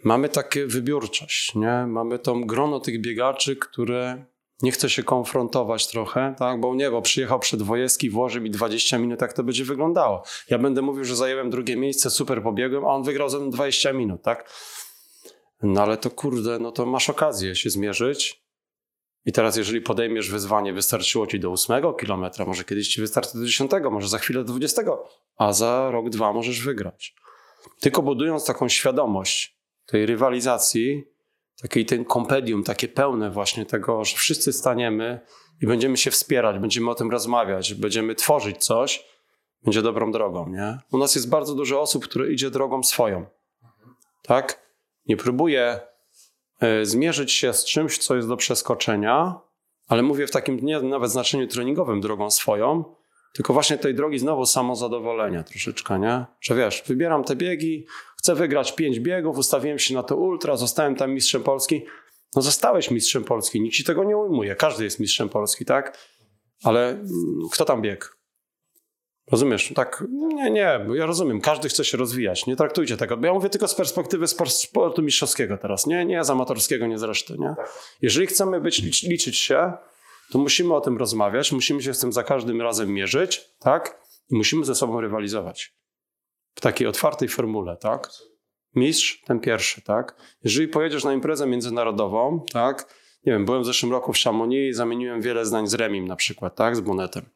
mamy 0.05 0.29
takie 0.29 0.67
wybiórczość, 0.67 1.55
nie? 1.55 1.87
Mamy 1.87 2.19
tą 2.19 2.45
grono 2.45 2.81
tych 2.81 3.01
biegaczy, 3.01 3.57
które 3.57 4.25
nie 4.63 4.73
chce 4.73 4.91
się 4.91 5.03
konfrontować 5.03 5.87
trochę, 5.87 6.35
tak? 6.39 6.61
Bo 6.61 6.75
nie, 6.75 6.91
bo 6.91 7.03
przyjechał 7.03 7.39
przedwojewski, 7.39 8.11
włoży 8.11 8.41
mi 8.41 8.51
20 8.51 8.99
minut, 8.99 9.21
jak 9.21 9.33
to 9.33 9.45
będzie 9.45 9.65
wyglądało. 9.65 10.23
Ja 10.51 10.59
będę 10.59 10.83
mówił, 10.83 11.05
że 11.05 11.17
zajęłem 11.17 11.51
drugie 11.51 11.77
miejsce, 11.77 12.11
super 12.11 12.43
pobiegłem, 12.43 12.85
a 12.85 12.89
on 12.89 13.03
wygrał 13.03 13.29
ze 13.29 13.39
mną 13.39 13.51
20 13.51 13.93
minut, 13.93 14.23
tak? 14.23 14.51
No 15.63 15.83
ale 15.83 15.97
to 15.97 16.11
kurde, 16.11 16.59
no 16.59 16.73
to 16.73 16.87
masz 16.87 17.11
okazję 17.11 17.57
się 17.57 17.71
zmierzyć. 17.71 18.44
I 19.27 19.33
teraz, 19.33 19.57
jeżeli 19.57 19.81
podejmiesz 19.81 20.31
wyzwanie, 20.31 20.73
wystarczyło 20.73 21.27
ci 21.27 21.41
do 21.41 21.53
8 21.53 21.83
kilometra, 22.01 22.45
może 22.45 22.65
kiedyś 22.65 22.89
ci 22.89 23.01
wystarczy 23.01 23.39
do 23.39 23.45
10, 23.47 23.71
może 23.91 24.09
za 24.09 24.19
chwilę 24.19 24.45
do 24.45 24.45
20, 24.45 24.83
a 25.37 25.53
za 25.53 25.91
rok, 25.91 26.11
dwa 26.11 26.33
możesz 26.33 26.61
wygrać. 26.61 27.15
Tylko 27.81 28.03
budując 28.03 28.47
taką 28.47 28.69
świadomość, 28.69 29.59
tej 29.87 30.07
rywalizacji, 30.07 31.05
takiej 31.63 31.87
ten 31.87 32.05
kompedium, 32.05 32.65
takie 32.65 32.89
pełne 32.89 33.31
właśnie 33.31 33.67
tego, 33.67 34.05
że 34.05 34.17
wszyscy 34.17 34.53
staniemy 34.53 35.21
i 35.63 35.67
będziemy 35.67 35.97
się 35.97 36.11
wspierać, 36.11 36.59
będziemy 36.59 36.91
o 36.91 36.95
tym 36.95 37.11
rozmawiać, 37.11 37.75
będziemy 37.75 38.15
tworzyć 38.15 38.65
coś, 38.65 39.05
będzie 39.65 39.83
dobrą 39.83 40.13
drogą, 40.13 40.49
nie? 40.49 40.79
U 40.93 40.99
nas 40.99 41.15
jest 41.15 41.29
bardzo 41.29 41.55
dużo 41.55 41.81
osób, 41.81 42.05
które 42.05 42.33
idzie 42.33 42.51
drogą 42.51 42.83
swoją, 42.83 43.27
tak? 44.23 44.71
Nie 45.07 45.17
próbuje 45.17 45.81
zmierzyć 46.83 47.33
się 47.33 47.53
z 47.53 47.65
czymś, 47.65 47.99
co 47.99 48.17
jest 48.17 48.29
do 48.29 48.37
przeskoczenia, 48.37 49.41
ale 49.89 50.03
mówię 50.03 50.27
w 50.27 50.31
takim 50.31 50.59
nie 50.63 50.81
nawet 50.81 51.11
znaczeniu 51.11 51.47
treningowym 51.47 52.01
drogą 52.01 52.31
swoją, 52.31 52.85
tylko 53.35 53.53
właśnie 53.53 53.79
tej 53.79 53.95
drogi 53.95 54.19
znowu 54.19 54.47
samozadowolenia 54.47 55.43
troszeczkę, 55.43 55.99
nie? 55.99 56.25
Że 56.41 56.55
wiesz, 56.55 56.83
wybieram 56.87 57.25
te 57.25 57.37
biegi, 57.37 57.87
chcę 58.19 58.35
wygrać 58.35 58.75
pięć 58.75 59.01
biegów, 59.01 59.39
ustawiłem 59.39 59.79
się 59.79 59.95
na 59.95 60.03
to 60.03 60.17
ultra, 60.17 60.57
zostałem 60.57 60.97
tam 60.97 61.13
mistrzem 61.13 61.43
Polski. 61.43 61.87
No 62.37 62.43
zostałeś 62.43 62.91
mistrzem 62.91 63.25
Polski, 63.25 63.61
nikt 63.61 63.77
ci 63.77 63.85
tego 63.85 64.05
nie 64.05 64.17
ujmuje. 64.17 64.57
Każdy 64.57 64.85
jest 64.85 65.01
mistrzem 65.01 65.29
Polski, 65.29 65.65
tak? 65.65 65.99
Ale 66.63 66.91
mm, 66.91 67.07
kto 67.53 67.65
tam 67.65 67.83
biegł? 67.83 68.05
Rozumiesz? 69.31 69.73
Tak, 69.75 70.05
nie, 70.11 70.51
nie, 70.51 70.81
ja 70.95 71.07
rozumiem, 71.07 71.41
każdy 71.41 71.69
chce 71.69 71.85
się 71.85 71.97
rozwijać, 71.97 72.47
nie 72.47 72.57
traktujcie 72.57 72.97
tego, 72.97 73.17
bo 73.17 73.27
ja 73.27 73.33
mówię 73.33 73.51
tylko 73.51 73.69
z 73.69 73.75
perspektywy 73.75 74.27
sportu 74.49 75.03
mistrzowskiego 75.03 75.59
teraz, 75.59 75.87
nie, 75.87 76.05
nie 76.05 76.25
z 76.25 76.31
amatorskiego, 76.31 76.87
nie 76.87 76.99
z 76.99 77.03
reszty, 77.03 77.37
nie? 77.39 77.55
Jeżeli 78.03 78.27
chcemy 78.27 78.61
być, 78.61 79.03
liczyć 79.03 79.39
się, 79.39 79.73
to 80.33 80.39
musimy 80.39 80.75
o 80.75 80.81
tym 80.81 80.99
rozmawiać, 80.99 81.53
musimy 81.53 81.83
się 81.83 81.95
z 81.95 82.01
tym 82.01 82.13
za 82.13 82.23
każdym 82.23 82.63
razem 82.63 82.93
mierzyć, 82.93 83.45
tak? 83.59 84.01
I 84.31 84.37
musimy 84.37 84.65
ze 84.65 84.75
sobą 84.75 85.01
rywalizować. 85.01 85.75
W 86.55 86.61
takiej 86.61 86.87
otwartej 86.87 87.29
formule, 87.29 87.77
tak? 87.77 88.09
Mistrz, 88.75 89.23
ten 89.27 89.41
pierwszy, 89.41 89.83
tak? 89.83 90.17
Jeżeli 90.45 90.69
pojedziesz 90.69 91.05
na 91.05 91.13
imprezę 91.13 91.47
międzynarodową, 91.47 92.45
tak? 92.53 92.95
Nie 93.27 93.33
wiem, 93.33 93.45
byłem 93.45 93.63
w 93.63 93.67
zeszłym 93.67 93.93
roku 93.93 94.13
w 94.13 94.19
Chamonix 94.19 94.71
i 94.71 94.73
zamieniłem 94.73 95.21
wiele 95.21 95.47
zdań 95.47 95.67
z 95.67 95.75
Remim 95.75 96.09
na 96.09 96.17
przykład, 96.17 96.57
tak? 96.57 96.77
Z 96.77 96.81
Bonetem. 96.81 97.31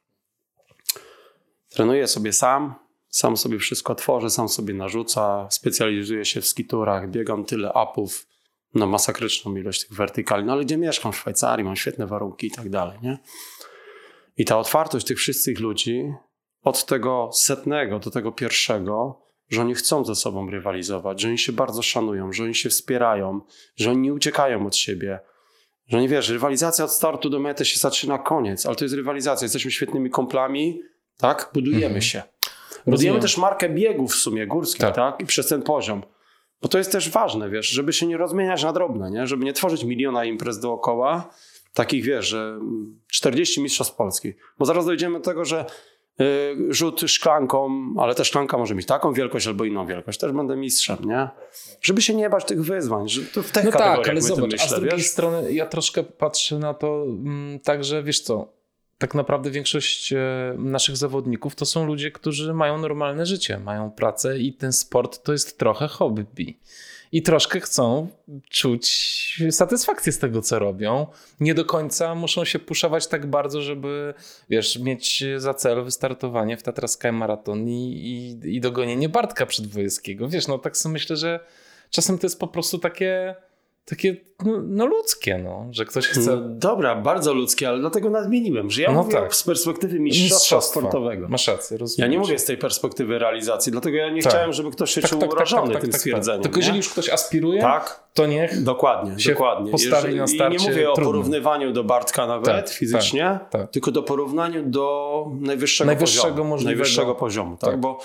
Trenuję 1.69 2.07
sobie 2.07 2.33
sam, 2.33 2.75
sam 3.09 3.37
sobie 3.37 3.59
wszystko 3.59 3.95
tworzę, 3.95 4.31
sam 4.31 4.49
sobie 4.49 4.75
narzuca, 4.75 5.49
specjalizuję 5.51 6.25
się 6.25 6.41
w 6.41 6.47
skiturach, 6.47 7.11
biegam 7.11 7.45
tyle 7.45 7.73
upów, 7.83 8.27
na 8.75 8.87
masakryczną 8.87 9.57
ilość 9.57 9.87
tych 9.87 9.97
wertykali, 9.97 10.45
no 10.45 10.53
ale 10.53 10.65
gdzie 10.65 10.77
mieszkam 10.77 11.13
w 11.13 11.17
Szwajcarii, 11.17 11.65
mam 11.65 11.77
świetne 11.77 12.07
warunki 12.07 12.47
i 12.47 12.51
tak 12.51 12.71
dalej, 12.71 12.99
nie? 13.03 13.19
I 14.37 14.45
ta 14.45 14.59
otwartość 14.59 15.07
tych 15.07 15.19
wszystkich 15.19 15.61
ludzi, 15.61 16.13
od 16.63 16.87
tego 16.87 17.31
setnego 17.33 17.99
do 17.99 18.11
tego 18.11 18.33
pierwszego, 18.33 19.23
że 19.49 19.61
oni 19.61 19.75
chcą 19.75 20.05
ze 20.05 20.15
sobą 20.15 20.51
rywalizować, 20.51 21.21
że 21.21 21.29
oni 21.29 21.39
się 21.39 21.53
bardzo 21.53 21.83
szanują, 21.83 22.33
że 22.33 22.45
oni 22.45 22.55
się 22.55 22.69
wspierają, 22.69 23.41
że 23.77 23.91
oni 23.91 24.01
nie 24.01 24.15
uciekają 24.15 24.67
od 24.67 24.77
siebie, 24.77 25.21
że 25.87 26.01
nie 26.01 26.09
wiesz, 26.09 26.29
rywalizacja 26.29 26.85
od 26.85 26.93
startu 26.93 27.31
do 27.31 27.41
mety 27.41 27.65
się 27.65 27.79
zaczyna 27.79 28.19
koniec, 28.19 28.67
ale 28.67 28.77
to 28.77 28.85
jest 28.85 28.95
rywalizacja, 28.95 29.45
jesteśmy 29.45 29.71
świetnymi 29.71 30.11
komplami, 30.11 30.83
tak? 31.19 31.51
Budujemy 31.55 31.85
mhm. 31.85 32.03
się. 32.03 32.23
Budujemy 32.87 32.93
Rozumiem. 32.93 33.21
też 33.21 33.39
markę 33.39 33.69
biegów 33.69 34.13
w 34.13 34.17
sumie 34.17 34.47
górskich, 34.47 34.81
tak. 34.81 34.95
tak? 34.95 35.21
I 35.21 35.27
przez 35.27 35.49
ten 35.49 35.63
poziom. 35.63 36.03
Bo 36.63 36.69
to 36.69 36.79
jest 36.79 36.93
też 36.93 37.11
ważne, 37.11 37.51
wiesz, 37.51 37.69
żeby 37.69 37.93
się 37.93 38.07
nie 38.07 38.17
rozmieniać 38.17 38.63
na 38.63 38.73
drobne, 38.73 39.11
nie? 39.11 39.27
żeby 39.27 39.45
nie 39.45 39.53
tworzyć 39.53 39.85
miliona 39.85 40.25
imprez 40.25 40.61
dookoła, 40.61 41.31
takich 41.75 42.05
wiesz, 42.05 42.27
że 42.27 42.59
40 43.13 43.61
mistrzostw 43.63 43.95
Polski. 43.97 44.33
Bo 44.59 44.65
zaraz 44.65 44.87
dojdziemy 44.87 45.19
do 45.19 45.25
tego, 45.25 45.45
że 45.45 45.65
y, 46.21 46.25
rzut 46.69 47.01
szklanką, 47.07 47.71
ale 47.99 48.15
ta 48.15 48.25
szklanka 48.25 48.59
może 48.59 48.75
mieć 48.75 48.87
taką 48.87 49.13
wielkość 49.13 49.47
albo 49.47 49.65
inną 49.65 49.87
wielkość. 49.87 50.19
Też 50.19 50.33
będę 50.33 50.57
mistrzem, 50.57 50.97
nie? 51.05 51.29
Żeby 51.83 52.03
się 52.03 52.15
nie 52.15 52.31
bać 52.31 52.45
tych 52.45 52.65
wyzwań, 52.65 53.09
że 53.09 53.23
to 53.23 53.43
w 53.43 53.53
tych 53.53 53.65
No 53.65 53.71
tak, 53.71 54.09
ale 54.09 54.21
zobacz, 54.21 54.55
a 54.55 54.59
z 54.59 54.63
myślę, 54.63 54.81
drugiej 54.81 54.99
wiesz? 54.99 55.07
strony 55.07 55.53
ja 55.53 55.67
troszkę 55.67 56.03
patrzę 56.03 56.59
na 56.59 56.75
to 56.75 57.05
mm, 57.05 57.61
tak, 57.61 57.85
że 57.85 58.03
wiesz 58.03 58.21
co, 58.21 58.58
tak 58.99 59.15
naprawdę 59.15 59.51
większość 59.51 60.13
e, 60.13 60.19
naszych 60.59 60.97
zawodników 60.97 61.55
to 61.55 61.67
są 61.67 61.87
ludzie, 61.87 62.11
którzy 62.11 62.55
mają 62.55 62.79
normalne 62.79 63.27
życie, 63.27 63.59
mają 63.59 63.91
pracę 63.91 64.39
i 64.39 64.53
ten 64.53 64.73
sport 64.73 65.23
to 65.23 65.33
jest 65.33 65.59
trochę 65.59 65.89
hobby. 65.89 66.59
I 67.13 67.23
troszkę 67.23 67.61
chcą 67.61 68.09
czuć 68.51 69.43
satysfakcję 69.51 70.13
z 70.13 70.19
tego, 70.19 70.43
co 70.43 70.59
robią. 70.59 71.07
Nie 71.41 71.55
do 71.55 71.65
końca 71.65 72.15
muszą 72.15 72.45
się 72.45 72.59
puszować 72.59 73.07
tak 73.07 73.27
bardzo, 73.27 73.63
żeby 73.63 74.15
wiesz, 74.51 74.79
mieć 74.79 75.25
za 75.37 75.55
cel 75.55 75.85
wystartowanie 75.85 76.57
w 76.57 76.63
Tatra 76.63 76.89
Sky 76.89 77.13
Marathon 77.13 77.69
i, 77.69 77.93
i, 78.43 78.57
i 78.57 78.61
dogonienie 78.61 79.09
Bartka 79.09 79.47
Przedwojewskiego. 79.47 80.29
Wiesz, 80.29 80.49
no 80.49 80.59
tak 80.59 80.77
sobie 80.77 80.93
myślę, 80.93 81.17
że 81.17 81.41
czasem 81.91 82.19
to 82.19 82.27
jest 82.27 82.41
po 82.41 82.49
prostu 82.49 82.79
takie, 82.79 83.35
takie 83.89 84.17
no, 84.45 84.53
no 84.63 84.87
ludzkie, 84.87 85.39
no, 85.39 85.67
że 85.71 85.85
ktoś 85.85 86.07
chce... 86.07 86.39
Dobra, 86.45 86.95
bardzo 86.97 87.35
ludzkie, 87.35 87.69
ale 87.69 87.79
dlatego 87.81 88.11
nadmieniłem, 88.11 88.71
że 88.71 88.83
ja 88.83 88.93
No 88.93 89.03
mówię 89.03 89.13
tak. 89.15 89.35
z 89.35 89.43
perspektywy 89.43 90.01
mistrzostwa, 90.01 90.61
sportowego. 90.61 91.29
Masz 91.29 91.49
rację, 91.49 91.75
Ja 91.75 91.81
rozumiem. 91.81 92.11
nie 92.11 92.19
mówię 92.19 92.39
z 92.39 92.45
tej 92.45 92.57
perspektywy 92.59 93.19
realizacji, 93.19 93.73
dlatego 93.73 93.97
ja 93.97 94.11
nie 94.11 94.23
Tak. 94.23 94.33
chciałem, 94.33 94.53
żeby 94.53 94.71
ktoś 94.71 94.91
się 94.95 95.03
czuł 95.03 95.29
urażony 95.29 95.77
tym 95.77 95.93
stwierdzeniem. 95.93 96.43
Tylko 96.43 96.57
nie? 96.57 96.61
jeżeli 96.61 96.77
już 96.77 96.89
ktoś 96.89 97.09
aspiruje, 97.09 97.61
Tak, 97.61 98.01
to 98.15 98.27
niech... 98.27 98.63
dokładnie, 98.63 99.21
się 99.21 99.33
dokładnie. 99.33 99.71
postawi 99.73 100.15
na 100.15 100.25
I 100.25 100.29
starcie, 100.29 100.59
nie 100.59 100.71
mówię 100.71 100.91
o 100.91 100.95
trudno. 100.95 101.13
porównywaniu 101.13 101.73
do 101.73 101.85
Bartka 101.85 102.27
nawet 102.27 102.45
Tak, 102.47 102.69
fizycznie, 102.69 103.23
tak, 103.23 103.51
tak. 103.51 103.71
tylko 103.71 103.91
do 103.93 104.03
porównaniu 104.03 104.63
do 104.63 105.27
najwyższego, 105.41 105.87
Najwyższego 105.87 106.29
poziomu. 106.31 106.51
możliwego. 106.51 106.77
Najwyższego 106.79 107.15
poziomu, 107.15 107.57
tak? 107.57 107.71
Tak. 107.71 107.81
Bo 107.81 107.99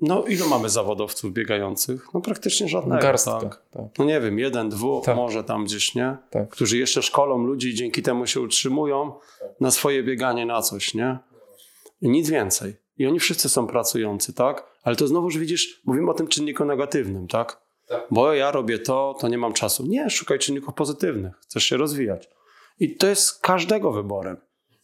no 0.00 0.24
ilu 0.24 0.48
mamy 0.48 0.68
zawodowców 0.68 1.32
biegających? 1.32 2.06
No 2.14 2.20
praktycznie 2.20 2.68
żadnego. 2.68 3.02
Garstka. 3.02 3.40
Tak. 3.40 3.62
Tak. 3.70 3.84
No 3.98 4.04
nie 4.04 4.20
wiem, 4.20 4.38
jeden, 4.38 4.68
dwóch, 4.68 5.04
Tak. 5.04 5.16
może 5.16 5.44
tam 5.44 5.64
gdzieś, 5.64 5.94
nie? 5.94 6.16
Tak. 6.30 6.48
Którzy 6.48 6.78
jeszcze 6.78 7.02
szkolą 7.02 7.44
ludzi 7.44 7.68
i 7.68 7.74
dzięki 7.74 8.02
temu 8.02 8.26
się 8.26 8.40
utrzymują 8.40 9.12
na 9.60 9.70
swoje 9.70 10.02
bieganie 10.02 10.46
na 10.46 10.62
coś, 10.62 10.94
nie? 10.94 11.18
I 12.02 12.08
nic 12.08 12.30
więcej. 12.30 12.74
I 12.98 13.06
oni 13.06 13.20
wszyscy 13.20 13.48
są 13.48 13.66
pracujący, 13.66 14.32
tak? 14.32 14.66
Ale 14.82 14.96
to 14.96 15.06
znowuż 15.06 15.38
widzisz, 15.38 15.80
mówimy 15.84 16.10
o 16.10 16.14
tym 16.14 16.28
czynniku 16.28 16.64
negatywnym, 16.64 17.28
tak? 17.28 17.62
Tak. 17.88 18.06
Bo 18.10 18.32
ja 18.32 18.50
robię 18.50 18.78
to, 18.78 19.16
to 19.20 19.28
nie 19.28 19.38
mam 19.38 19.52
czasu. 19.52 19.86
Nie, 19.86 20.10
szukaj 20.10 20.38
czynników 20.38 20.74
pozytywnych. 20.74 21.32
Chcesz 21.42 21.64
się 21.64 21.76
rozwijać. 21.76 22.28
I 22.80 22.96
to 22.96 23.06
jest 23.06 23.40
każdego 23.40 23.92
wyborem. 23.92 24.36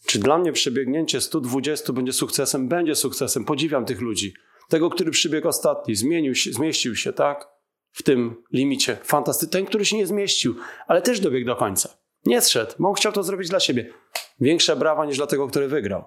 Czy 0.08 0.18
dla 0.18 0.38
mnie 0.38 0.52
przebiegnięcie 0.52 1.20
120 1.20 1.92
będzie 1.92 2.12
sukcesem? 2.12 2.68
Będzie 2.68 2.94
sukcesem. 2.94 3.44
Podziwiam 3.44 3.84
tych 3.84 4.00
ludzi. 4.00 4.34
Tego, 4.68 4.90
który 4.90 5.10
przybiegł 5.10 5.48
ostatni, 5.48 5.94
zmienił 5.94 6.34
się, 6.34 6.52
zmieścił 6.52 6.96
się, 6.96 7.12
tak? 7.12 7.48
W 7.92 8.02
tym 8.02 8.42
limicie. 8.52 8.98
Fantastyczny. 9.02 9.52
Ten, 9.52 9.66
który 9.66 9.84
się 9.84 9.96
nie 9.96 10.06
zmieścił, 10.06 10.54
ale 10.86 11.02
też 11.02 11.20
dobiegł 11.20 11.46
do 11.46 11.56
końca. 11.56 11.98
Nie 12.26 12.40
zszedł, 12.40 12.72
bo 12.78 12.88
on 12.88 12.94
chciał 12.94 13.12
to 13.12 13.22
zrobić 13.22 13.48
dla 13.48 13.60
siebie. 13.60 13.92
Większe 14.40 14.76
brawa 14.76 15.06
niż 15.06 15.16
dla 15.16 15.26
tego, 15.26 15.48
który 15.48 15.68
wygrał. 15.68 16.04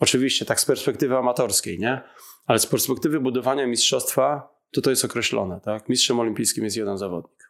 Oczywiście, 0.00 0.44
tak 0.44 0.60
z 0.60 0.64
perspektywy 0.64 1.16
amatorskiej, 1.16 1.78
nie? 1.78 2.00
Ale 2.46 2.58
z 2.58 2.66
perspektywy 2.66 3.20
budowania 3.20 3.66
mistrzostwa, 3.66 4.48
to 4.72 4.80
to 4.80 4.90
jest 4.90 5.04
określone, 5.04 5.60
tak? 5.64 5.88
Mistrzem 5.88 6.20
olimpijskim 6.20 6.64
jest 6.64 6.76
jeden 6.76 6.98
zawodnik. 6.98 7.48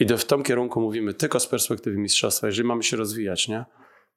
I 0.00 0.06
do, 0.06 0.18
w 0.18 0.24
tym 0.24 0.42
kierunku 0.42 0.80
mówimy 0.80 1.14
tylko 1.14 1.40
z 1.40 1.46
perspektywy 1.46 1.98
mistrzostwa, 1.98 2.46
jeżeli 2.46 2.68
mamy 2.68 2.82
się 2.82 2.96
rozwijać, 2.96 3.48
nie? 3.48 3.64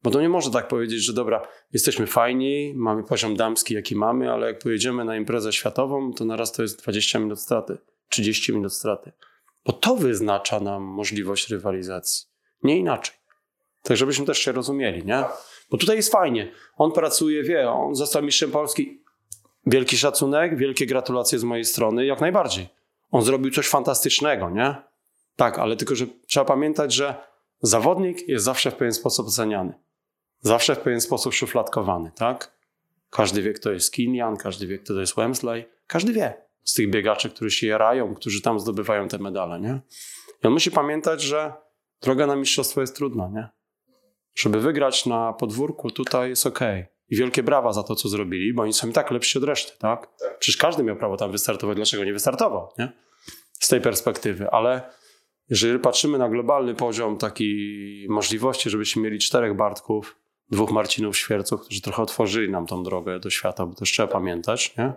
Bo 0.04 0.12
to 0.12 0.22
nie 0.22 0.30
można 0.30 0.54
tak 0.54 0.68
powiedzieć, 0.68 1.04
że 1.06 1.14
dobra, 1.14 1.48
jesteśmy 1.74 2.08
fajni, 2.08 2.74
mamy 2.76 3.04
poziom 3.04 3.36
damski, 3.36 3.74
jaki 3.74 3.96
mamy, 3.96 4.32
ale 4.32 4.48
jak 4.48 4.60
pojedziemy 4.60 5.06
na 5.06 5.16
imprezę 5.16 5.54
światową, 5.54 6.14
to 6.14 6.26
naraz 6.26 6.52
to 6.52 6.62
jest 6.62 6.84
20 6.84 7.20
minut 7.20 7.40
straty, 7.40 7.78
30 8.10 8.54
minut 8.54 8.74
straty. 8.74 9.12
Bo 9.66 9.74
to 9.74 9.96
wyznacza 9.96 10.60
nam 10.60 10.84
możliwość 10.84 11.50
rywalizacji. 11.50 12.26
Nie 12.64 12.78
inaczej. 12.78 13.16
Tak, 13.82 13.98
żebyśmy 13.98 14.26
też 14.26 14.38
się 14.38 14.52
rozumieli, 14.52 15.06
nie? 15.06 15.24
Bo 15.72 15.78
tutaj 15.78 15.96
jest 15.96 16.12
fajnie. 16.12 16.52
On 16.78 16.92
pracuje, 16.92 17.44
wie, 17.44 17.70
on 17.70 17.96
został 17.96 18.24
mistrzem 18.24 18.52
Polski. 18.52 19.02
Wielki 19.66 19.98
szacunek, 19.98 20.58
wielkie 20.58 20.86
gratulacje 20.86 21.40
z 21.40 21.44
mojej 21.44 21.66
strony, 21.66 22.06
jak 22.06 22.22
najbardziej. 22.22 22.68
On 23.12 23.22
zrobił 23.22 23.52
coś 23.52 23.68
fantastycznego, 23.68 24.50
nie? 24.50 24.76
Tak, 25.36 25.60
ale 25.60 25.76
tylko, 25.76 25.96
że 25.96 26.06
trzeba 26.28 26.46
pamiętać, 26.46 26.94
że 26.94 27.16
zawodnik 27.62 28.28
jest 28.28 28.46
zawsze 28.46 28.72
w 28.72 28.76
pewien 28.76 28.94
sposób 28.94 29.28
oceniany. 29.28 29.74
Zawsze 30.42 30.76
w 30.76 30.80
pewien 30.80 31.02
sposób 31.02 31.34
szufladkowany, 31.34 32.12
tak? 32.16 32.56
Każdy 33.10 33.42
wie, 33.42 33.54
kto 33.54 33.72
jest 33.72 33.94
Kinian, 33.94 34.38
każdy 34.38 34.68
wie, 34.68 34.78
kto 34.80 34.94
to 34.94 35.00
jest 35.00 35.16
Wemsley. 35.16 35.66
Każdy 35.88 36.14
wie 36.14 36.46
z 36.64 36.74
tych 36.74 36.90
biegaczy, 36.90 37.30
którzy 37.30 37.52
się 37.52 37.68
jarają, 37.68 38.16
którzy 38.16 38.42
tam 38.42 38.60
zdobywają 38.60 39.08
te 39.08 39.18
medale, 39.18 39.60
nie? 39.60 39.80
I 40.44 40.48
on 40.48 40.54
musi 40.54 40.72
pamiętać, 40.72 41.22
że 41.22 41.54
droga 42.02 42.28
na 42.28 42.36
mistrzostwo 42.36 42.82
jest 42.82 42.96
trudna, 42.96 43.30
nie? 43.34 43.50
Żeby 44.36 44.60
wygrać 44.60 45.06
na 45.06 45.34
podwórku, 45.34 45.92
tutaj 45.92 46.30
jest 46.30 46.46
ok. 46.46 46.60
I 47.10 47.16
wielkie 47.16 47.44
brawa 47.44 47.74
za 47.74 47.84
to, 47.84 47.96
co 47.96 48.10
zrobili, 48.10 48.54
bo 48.54 48.62
oni 48.62 48.74
są 48.74 48.90
i 48.90 48.94
tak 48.94 49.12
lepsi 49.12 49.38
od 49.38 49.44
reszty, 49.44 49.78
tak? 49.80 50.10
Przecież 50.40 50.58
każdy 50.58 50.84
miał 50.84 50.96
prawo 50.96 51.18
tam 51.18 51.32
wystartować, 51.32 51.76
dlaczego 51.76 52.04
nie 52.04 52.14
wystartował, 52.14 52.70
nie? 52.78 52.92
Z 53.60 53.68
tej 53.68 53.82
perspektywy, 53.82 54.50
ale 54.50 54.90
jeżeli 55.50 55.80
patrzymy 55.80 56.18
na 56.18 56.30
globalny 56.30 56.76
poziom 56.76 57.18
takiej 57.18 58.08
możliwości, 58.10 58.70
żebyśmy 58.70 59.02
mieli 59.02 59.20
czterech 59.20 59.56
Bartków, 59.56 60.16
dwóch 60.52 60.72
Marcinów 60.72 61.18
Świerców, 61.18 61.62
którzy 61.62 61.82
trochę 61.82 62.04
otworzyli 62.04 62.52
nam 62.52 62.66
tą 62.66 62.84
drogę 62.84 63.20
do 63.20 63.30
świata, 63.30 63.66
bo 63.66 63.76
też 63.76 63.92
trzeba 63.92 64.08
pamiętać, 64.08 64.78
nie? 64.78 64.94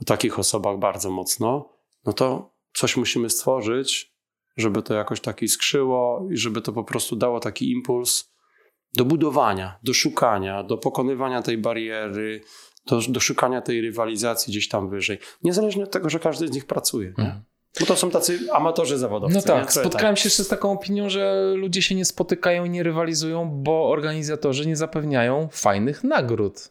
O 0.00 0.04
takich 0.04 0.38
osobach 0.38 0.78
bardzo 0.78 1.10
mocno, 1.10 1.68
no 2.04 2.12
to 2.12 2.54
coś 2.74 2.96
musimy 2.96 3.30
stworzyć, 3.30 4.12
żeby 4.56 4.82
to 4.82 4.94
jakoś 4.94 5.20
tak 5.20 5.42
iskrzyło 5.42 6.28
i 6.30 6.36
żeby 6.36 6.62
to 6.62 6.72
po 6.72 6.84
prostu 6.84 7.16
dało 7.16 7.40
taki 7.40 7.70
impuls 7.70 8.32
do 8.96 9.04
budowania, 9.04 9.78
do 9.82 9.94
szukania, 9.94 10.62
do 10.62 10.78
pokonywania 10.78 11.42
tej 11.42 11.58
bariery, 11.58 12.40
do, 12.86 13.00
do 13.08 13.20
szukania 13.20 13.62
tej 13.62 13.80
rywalizacji 13.80 14.50
gdzieś 14.50 14.68
tam 14.68 14.90
wyżej. 14.90 15.18
Niezależnie 15.42 15.84
od 15.84 15.90
tego, 15.90 16.10
że 16.10 16.18
każdy 16.18 16.48
z 16.48 16.52
nich 16.52 16.66
pracuje. 16.66 17.14
Nie? 17.18 17.42
Bo 17.80 17.86
to 17.86 17.96
są 17.96 18.10
tacy 18.10 18.38
amatorzy 18.52 18.98
zawodowcy. 18.98 19.36
No 19.36 19.42
tak, 19.42 19.72
spotkałem 19.72 20.16
się 20.16 20.26
jeszcze 20.26 20.44
z 20.44 20.48
taką 20.48 20.72
opinią, 20.72 21.10
że 21.10 21.52
ludzie 21.56 21.82
się 21.82 21.94
nie 21.94 22.04
spotykają 22.04 22.64
i 22.64 22.70
nie 22.70 22.82
rywalizują, 22.82 23.50
bo 23.50 23.90
organizatorzy 23.90 24.66
nie 24.66 24.76
zapewniają 24.76 25.48
fajnych 25.52 26.04
nagród 26.04 26.70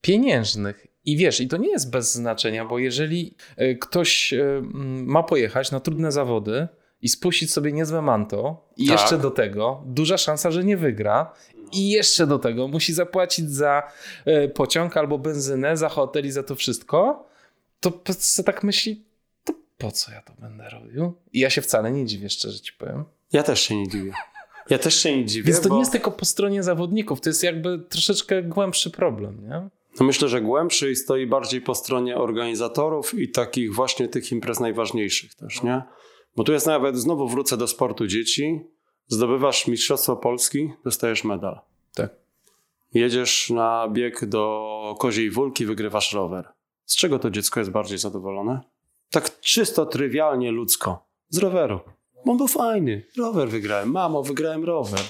pieniężnych. 0.00 0.86
I 1.04 1.16
wiesz, 1.16 1.40
i 1.40 1.48
to 1.48 1.56
nie 1.56 1.70
jest 1.70 1.90
bez 1.90 2.12
znaczenia, 2.12 2.64
bo 2.64 2.78
jeżeli 2.78 3.36
e, 3.56 3.74
ktoś 3.74 4.32
e, 4.32 4.62
ma 5.04 5.22
pojechać 5.22 5.70
na 5.70 5.80
trudne 5.80 6.12
zawody 6.12 6.68
i 7.02 7.08
spuścić 7.08 7.52
sobie 7.52 7.72
niezłe 7.72 8.02
manto 8.02 8.68
i 8.76 8.86
Tak. 8.86 9.00
jeszcze 9.00 9.18
do 9.18 9.30
tego 9.30 9.82
duża 9.86 10.18
szansa, 10.18 10.50
że 10.50 10.64
nie 10.64 10.76
wygra 10.76 11.32
i 11.72 11.90
jeszcze 11.90 12.26
do 12.26 12.38
tego 12.38 12.68
musi 12.68 12.94
zapłacić 12.94 13.50
za 13.50 13.82
e, 14.24 14.48
pociąg 14.48 14.96
albo 14.96 15.18
benzynę, 15.18 15.76
za 15.76 15.88
hotel 15.88 16.26
i 16.26 16.30
za 16.30 16.42
to 16.42 16.54
wszystko, 16.54 17.28
to 17.80 17.92
tak 18.44 18.62
myśli, 18.62 19.04
po 19.78 19.92
co 19.92 20.12
ja 20.12 20.22
to 20.22 20.32
będę 20.38 20.68
robił? 20.70 21.12
I 21.32 21.40
ja 21.40 21.50
się 21.50 21.62
wcale 21.62 21.92
nie 21.92 22.06
dziwię, 22.06 22.30
szczerze 22.30 22.60
ci 22.60 22.72
powiem. 22.72 23.04
Ja 23.32 23.42
też 23.42 23.60
się 23.60 23.76
nie 23.76 23.88
dziwię. 23.88 24.12
Ja 24.70 24.78
też 24.78 25.02
się 25.02 25.16
nie 25.16 25.24
dziwię, 25.24 25.46
Więc 25.46 25.60
to 25.60 25.68
bo 25.68 25.74
nie 25.74 25.80
jest 25.80 25.92
tylko 25.92 26.10
po 26.10 26.24
stronie 26.24 26.62
zawodników, 26.62 27.20
to 27.20 27.30
jest 27.30 27.42
jakby 27.42 27.78
troszeczkę 27.78 28.42
głębszy 28.42 28.90
problem, 28.90 29.48
nie? 29.48 29.68
no 30.00 30.06
myślę, 30.06 30.28
że 30.28 30.40
głębszy 30.40 30.90
i 30.90 30.96
stoi 30.96 31.26
bardziej 31.26 31.60
po 31.60 31.74
stronie 31.74 32.16
organizatorów 32.16 33.14
i 33.18 33.28
takich 33.28 33.74
właśnie 33.74 34.08
tych 34.08 34.32
imprez 34.32 34.60
najważniejszych 34.60 35.34
też, 35.34 35.62
nie? 35.62 35.82
Bo 36.36 36.44
tu 36.44 36.52
jest 36.52 36.66
nawet, 36.66 36.96
znowu 36.96 37.28
wrócę 37.28 37.56
do 37.56 37.68
sportu 37.68 38.06
dzieci, 38.06 38.60
zdobywasz 39.06 39.66
Mistrzostwo 39.66 40.16
Polski, 40.16 40.72
dostajesz 40.84 41.24
medal. 41.24 41.60
Tak. 41.94 42.10
Jedziesz 42.94 43.50
na 43.50 43.88
bieg 43.88 44.24
do 44.24 44.94
Koziej 44.98 45.30
Wólki, 45.30 45.66
wygrywasz 45.66 46.12
rower. 46.12 46.48
Z 46.84 46.96
czego 46.96 47.18
to 47.18 47.30
dziecko 47.30 47.60
jest 47.60 47.70
bardziej 47.70 47.98
zadowolone? 47.98 48.60
Tak 49.10 49.40
czysto, 49.40 49.86
trywialnie, 49.86 50.50
ludzko. 50.50 51.06
Z 51.28 51.38
roweru. 51.38 51.80
On 52.26 52.36
był 52.36 52.48
fajny. 52.48 53.06
Rower 53.18 53.48
wygrałem. 53.48 53.90
Mamo, 53.90 54.22
wygrałem 54.22 54.64
rower. 54.64 55.00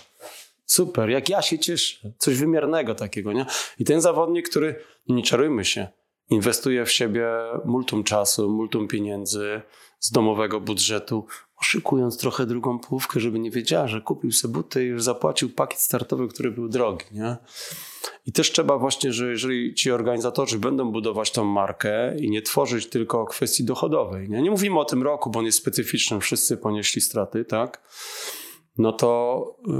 Super, 0.66 1.10
jak 1.10 1.28
ja 1.28 1.42
się 1.42 1.58
cieszę. 1.58 2.12
Coś 2.18 2.36
wymiernego 2.36 2.94
takiego, 2.94 3.32
nie? 3.32 3.46
I 3.78 3.84
ten 3.84 4.00
zawodnik, 4.00 4.48
który, 4.48 4.80
nie 5.08 5.22
czarujmy 5.22 5.64
się, 5.64 5.88
inwestuje 6.30 6.84
w 6.84 6.92
siebie 6.92 7.28
multum 7.64 8.04
czasu, 8.04 8.50
multum 8.50 8.88
pieniędzy 8.88 9.62
z 10.00 10.10
domowego 10.10 10.60
budżetu, 10.60 11.26
oszukując 11.56 12.18
trochę 12.18 12.46
drugą 12.46 12.78
połówkę, 12.78 13.20
żeby 13.20 13.38
nie 13.38 13.50
wiedziała, 13.50 13.88
że 13.88 14.00
kupił 14.00 14.32
sobie 14.32 14.54
buty 14.54 14.84
i 14.84 14.88
już 14.88 15.02
zapłacił 15.02 15.50
pakiet 15.50 15.80
startowy, 15.80 16.28
który 16.28 16.50
był 16.50 16.68
drogi, 16.68 17.04
nie? 17.12 17.36
I 18.26 18.32
też 18.32 18.52
trzeba 18.52 18.78
właśnie, 18.78 19.12
że 19.12 19.30
jeżeli 19.30 19.74
ci 19.74 19.90
organizatorzy 19.90 20.58
będą 20.58 20.92
budować 20.92 21.30
tą 21.30 21.44
markę 21.44 22.16
i 22.18 22.30
nie 22.30 22.42
tworzyć 22.42 22.86
tylko 22.86 23.24
kwestii 23.24 23.64
dochodowej, 23.64 24.28
nie, 24.28 24.42
nie 24.42 24.50
mówimy 24.50 24.78
o 24.78 24.84
tym 24.84 25.02
roku, 25.02 25.30
bo 25.30 25.38
on 25.38 25.44
jest 25.44 25.58
specyficzny, 25.58 26.20
wszyscy 26.20 26.56
ponieśli 26.56 27.02
straty, 27.02 27.44
tak? 27.44 27.82
No 28.78 28.92
to 28.92 29.44
yy, 29.66 29.74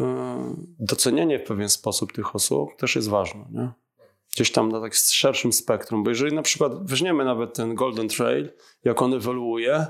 docenienie 0.78 1.38
w 1.38 1.44
pewien 1.44 1.68
sposób 1.68 2.12
tych 2.12 2.34
osób 2.34 2.76
też 2.78 2.96
jest 2.96 3.08
ważne, 3.08 3.44
nie? 3.50 3.72
gdzieś 4.34 4.52
tam 4.52 4.68
na 4.68 4.80
tak 4.80 4.94
szerszym 4.94 5.52
spektrum, 5.52 6.04
bo 6.04 6.10
jeżeli 6.10 6.36
na 6.36 6.42
przykład 6.42 6.90
weźmiemy 6.90 7.24
nawet 7.24 7.54
ten 7.54 7.74
Golden 7.74 8.08
Trail, 8.08 8.52
jak 8.84 9.02
on 9.02 9.14
ewoluuje, 9.14 9.86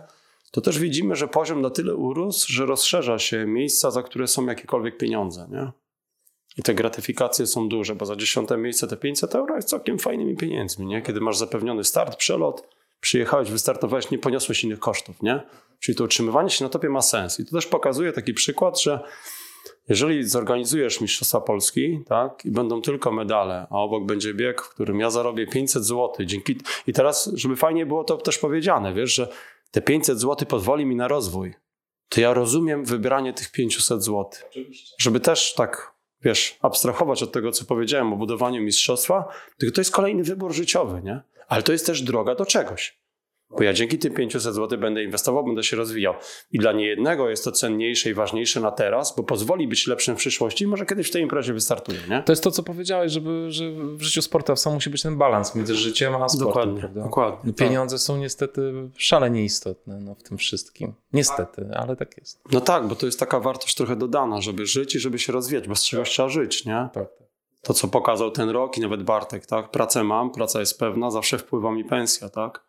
to 0.51 0.61
też 0.61 0.79
widzimy, 0.79 1.17
że 1.17 1.29
poziom 1.29 1.61
na 1.61 1.71
tyle 1.71 1.95
urósł, 1.97 2.53
że 2.53 2.67
rozszerza 2.67 3.19
się 3.19 3.47
miejsca, 3.47 3.91
za 3.91 4.03
które 4.03 4.27
są 4.27 4.47
jakiekolwiek 4.47 4.99
pieniądze, 4.99 5.49
nie? 5.51 5.73
I 6.59 6.63
te 6.63 6.75
gratyfikacje 6.75 7.47
są 7.47 7.69
duże, 7.69 7.95
bo 7.95 8.07
za 8.07 8.17
dziesiąte 8.17 8.57
miejsce 8.57 8.87
te 8.87 8.97
500 8.97 9.35
euro 9.35 9.57
jest 9.57 9.69
całkiem 9.69 9.99
fajnymi 9.99 10.37
pieniędzmi, 10.37 10.87
nie? 10.87 11.03
Kiedy 11.03 11.21
masz 11.21 11.39
zapewniony 11.39 11.85
start, 11.85 12.17
przelot, 12.17 12.69
przyjechałeś, 13.01 13.51
wystartowałeś, 13.51 14.11
nie 14.11 14.19
poniosłeś 14.19 14.65
innych 14.65 14.79
kosztów, 14.79 15.23
nie? 15.23 15.43
Czyli 15.81 15.97
to 15.97 16.05
utrzymywanie 16.05 16.51
się 16.51 16.65
na 16.65 16.71
topie 16.71 16.89
ma 16.89 17.03
sens. 17.03 17.41
I 17.41 17.45
to 17.45 17.51
też 17.51 17.67
pokazuje 17.67 18.13
taki 18.13 18.35
przykład, 18.35 18.81
że 18.83 19.01
jeżeli 19.89 20.25
zorganizujesz 20.25 21.01
Mistrzostwa 21.01 21.41
Polski, 21.41 22.01
tak, 22.07 22.45
i 22.45 22.51
będą 22.51 22.83
tylko 22.83 23.13
medale, 23.13 23.67
a 23.71 23.77
obok 23.77 24.07
będzie 24.07 24.35
bieg, 24.35 24.63
w 24.63 24.69
którym 24.69 25.01
ja 25.01 25.11
zarobię 25.11 25.47
500 25.47 25.85
zł, 25.85 26.27
dzięki... 26.27 26.57
I 26.87 26.93
teraz, 26.93 27.31
żeby 27.35 27.57
fajnie 27.57 27.87
było 27.87 28.05
to 28.05 28.17
też 28.17 28.39
powiedziane, 28.39 28.95
wiesz, 28.95 29.15
że 29.15 29.29
te 29.71 29.83
500 29.83 30.21
zł 30.21 30.49
pozwoli 30.49 30.87
mi 30.87 30.97
na 30.97 31.09
rozwój, 31.09 31.55
to 32.09 32.21
ja 32.21 32.35
rozumiem 32.35 32.85
wybieranie 32.85 33.33
tych 33.33 33.53
500 33.53 34.05
zł. 34.05 34.31
Oczywiście. 34.51 34.97
Żeby 34.99 35.21
też 35.21 35.55
tak, 35.55 35.94
wiesz, 36.25 36.59
abstrahować 36.63 37.23
od 37.23 37.33
tego, 37.33 37.53
co 37.53 37.65
powiedziałem 37.65 38.13
o 38.13 38.17
budowaniu 38.17 38.63
mistrzostwa, 38.63 39.29
tylko 39.59 39.75
to 39.75 39.81
jest 39.81 39.91
kolejny 39.91 40.23
wybór 40.23 40.53
życiowy, 40.53 41.03
nie? 41.03 41.21
Ale 41.49 41.63
to 41.63 41.73
jest 41.73 41.87
też 41.87 42.03
droga 42.03 42.35
do 42.35 42.47
czegoś. 42.47 43.04
Bo 43.57 43.63
ja 43.63 43.73
dzięki 43.73 43.99
tym 43.99 44.15
500 44.15 44.43
zł 44.55 44.79
będę 44.79 45.05
inwestował, 45.05 45.45
będę 45.45 45.63
się 45.63 45.77
rozwijał. 45.77 46.15
I 46.53 46.59
dla 46.59 46.73
niejednego 46.73 47.31
jest 47.31 47.45
to 47.45 47.53
cenniejsze 47.53 48.11
i 48.11 48.15
ważniejsze 48.15 48.61
na 48.61 48.71
teraz, 48.71 49.17
bo 49.17 49.23
pozwoli 49.23 49.69
być 49.69 49.87
lepszym 49.87 50.15
w 50.15 50.19
przyszłości 50.19 50.65
i 50.65 50.67
może 50.67 50.87
kiedyś 50.87 51.09
w 51.09 51.11
tej 51.11 51.23
imprezie 51.23 51.53
wystartuje. 51.53 51.99
Nie? 52.11 52.23
To 52.23 52.33
jest 52.33 52.45
to, 52.45 52.51
co 52.51 52.63
powiedziałeś, 52.63 53.13
żeby, 53.13 53.47
że 53.49 53.73
w 53.73 54.03
życiu 54.03 54.23
sportowca 54.23 54.71
musi 54.71 54.91
być 54.91 55.03
ten 55.03 55.19
balans 55.19 55.55
między 55.55 55.75
życiem 55.75 56.15
a 56.15 56.29
sportem. 56.29 56.49
Dokładnie, 56.49 56.81
prawda? 56.81 57.03
dokładnie. 57.03 57.41
No, 57.45 57.53
pieniądze 57.53 57.99
są 57.99 58.17
niestety 58.17 58.73
szalenie 58.97 59.45
istotne 59.45 60.01
no, 60.01 60.15
w 60.15 60.23
tym 60.23 60.39
wszystkim. 60.39 60.95
Niestety, 61.13 61.69
ale 61.75 61.97
tak 61.97 62.19
jest. 62.19 62.41
No 62.53 62.61
tak, 62.61 62.89
bo 62.89 62.97
to 62.97 63.07
jest 63.07 63.21
taka 63.21 63.41
wartość 63.41 63.75
trochę 63.75 63.97
dodana, 63.97 64.41
żeby 64.41 64.67
żyć 64.67 64.95
i 64.95 64.99
żeby 64.99 65.19
się 65.19 65.33
rozwijać, 65.33 65.69
bo 65.69 65.77
z 65.77 65.85
czegoś 65.85 66.11
trzeba 66.11 66.29
żyć, 66.29 66.65
nie? 66.65 66.89
Tak. 66.93 67.09
To, 67.63 67.75
co 67.75 67.89
pokazał 67.89 68.31
ten 68.31 68.51
rok 68.51 68.79
i 68.79 68.81
nawet 68.81 69.03
Bartek, 69.03 69.47
tak? 69.47 69.71
Pracę 69.71 70.05
mam, 70.05 70.31
praca 70.31 70.61
jest 70.61 70.79
pewna, 70.79 71.11
zawsze 71.11 71.39
wpływa 71.39 71.73
mi 71.73 71.85
pensja, 71.85 72.29
tak? 72.29 72.65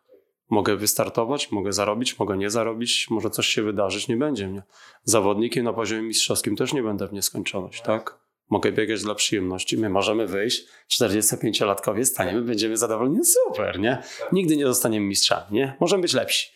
Mogę 0.50 0.76
wystartować, 0.76 1.52
mogę 1.52 1.72
zarobić, 1.72 2.18
mogę 2.18 2.36
nie 2.36 2.50
zarobić, 2.50 3.06
może 3.10 3.30
coś 3.30 3.46
się 3.46 3.62
wydarzyć, 3.62 4.08
nie 4.08 4.16
będzie 4.16 4.48
mnie. 4.48 4.62
Zawodnikiem 5.04 5.64
na 5.64 5.72
poziomie 5.72 6.02
mistrzowskim 6.02 6.56
też 6.56 6.72
nie 6.72 6.82
będę 6.82 7.08
w 7.08 7.12
nieskończoność, 7.12 7.82
tak? 7.82 8.18
Mogę 8.50 8.72
biegać 8.72 9.02
dla 9.02 9.14
przyjemności. 9.14 9.78
My 9.78 9.88
możemy 9.88 10.26
wyjść, 10.26 10.66
45-latkowie 11.00 12.04
staniemy, 12.04 12.42
będziemy 12.42 12.76
zadowoleni, 12.76 13.18
super, 13.24 13.80
nie? 13.80 14.02
Nigdy 14.32 14.56
nie 14.56 14.66
zostaniemy 14.66 15.06
mistrzami, 15.06 15.46
nie? 15.50 15.76
Możemy 15.80 16.02
być 16.02 16.14
lepsi. 16.14 16.50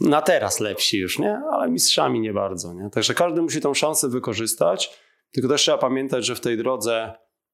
Na 0.00 0.22
teraz 0.22 0.60
lepsi 0.60 0.98
już, 0.98 1.18
nie? 1.18 1.40
Ale 1.52 1.70
mistrzami 1.70 2.20
nie 2.20 2.32
bardzo, 2.32 2.74
nie? 2.74 2.90
Także 2.90 3.14
każdy 3.14 3.42
musi 3.42 3.60
tą 3.60 3.74
szansę 3.74 4.08
wykorzystać, 4.08 5.00
tylko 5.32 5.48
też 5.48 5.60
trzeba 5.62 5.78
pamiętać, 5.78 6.26
że 6.26 6.34
w 6.34 6.40
tej 6.40 6.56
drodze, 6.56 7.12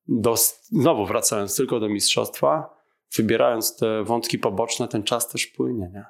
do, 0.08 0.34
znowu 0.70 1.06
wracając 1.06 1.56
tylko 1.56 1.80
do 1.80 1.88
mistrzostwa, 1.88 2.77
wybierając 3.16 3.76
te 3.76 4.04
wątki 4.04 4.38
poboczne, 4.38 4.88
ten 4.88 5.02
czas 5.02 5.28
też 5.28 5.46
płynie. 5.46 5.90
Nie? 5.94 6.04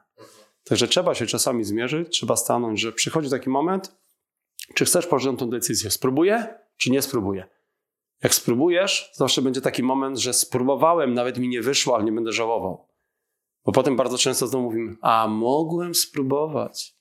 Także 0.64 0.88
trzeba 0.88 1.14
się 1.14 1.26
czasami 1.26 1.64
zmierzyć, 1.64 2.08
trzeba 2.08 2.36
stanąć, 2.36 2.80
że 2.80 2.92
przychodzi 2.92 3.30
taki 3.30 3.50
moment, 3.50 3.96
czy 4.74 4.84
chcesz 4.84 5.06
podjąć 5.06 5.38
tą 5.38 5.50
decyzję. 5.50 5.90
Spróbuję, 5.90 6.54
czy 6.76 6.90
nie 6.90 7.02
spróbuję? 7.02 7.48
Jak 8.22 8.34
spróbujesz, 8.34 9.10
zawsze 9.14 9.42
będzie 9.42 9.60
taki 9.60 9.82
moment, 9.82 10.18
że 10.18 10.32
spróbowałem, 10.34 11.14
nawet 11.14 11.38
mi 11.38 11.48
nie 11.48 11.62
wyszło, 11.62 11.94
ale 11.94 12.04
nie 12.04 12.12
będę 12.12 12.32
żałował. 12.32 12.88
Bo 13.64 13.72
potem 13.72 13.96
bardzo 13.96 14.18
często 14.18 14.46
znowu 14.46 14.64
mówimy, 14.64 14.96
a 15.02 15.28
mogłem 15.28 15.94
spróbować. 15.94 16.98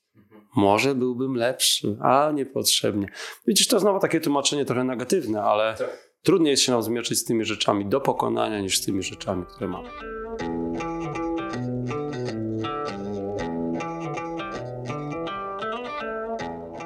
Może 0.56 0.96
byłbym 0.96 1.36
lepszy, 1.36 1.98
a 2.02 2.32
niepotrzebnie. 2.32 3.10
Widzisz, 3.48 3.68
to 3.68 3.80
znowu 3.80 4.00
takie 4.00 4.22
tłumaczenie 4.22 4.66
trochę 4.66 4.84
negatywne, 4.84 5.44
ale 5.44 5.76
tak. 5.78 6.07
Trudniej 6.28 6.52
jest 6.52 6.64
się 6.64 6.72
nam 6.72 6.84
zmierzyć 6.84 7.20
z 7.20 7.24
tymi 7.24 7.46
rzeczami 7.46 7.86
do 7.86 8.02
pokonania 8.02 8.60
niż 8.60 8.78
z 8.78 8.86
tymi 8.86 9.04
rzeczami, 9.04 9.46
które 9.46 9.68
mamy. 9.68 9.90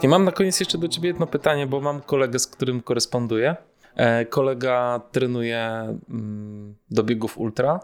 I 0.02 0.08
mam 0.08 0.26
na 0.26 0.32
koniec 0.32 0.60
jeszcze 0.60 0.78
do 0.78 0.88
ciebie 0.88 1.08
jedno 1.08 1.28
pytanie, 1.28 1.68
bo 1.68 1.82
mam 1.82 2.02
kolegę, 2.02 2.40
z 2.40 2.48
którym 2.48 2.82
koresponduję. 2.82 3.56
E, 3.96 4.26
kolega 4.26 5.02
trenuje 5.12 5.60
mm, 6.10 6.76
do 6.92 7.04
biegów 7.04 7.38
ultra, 7.38 7.80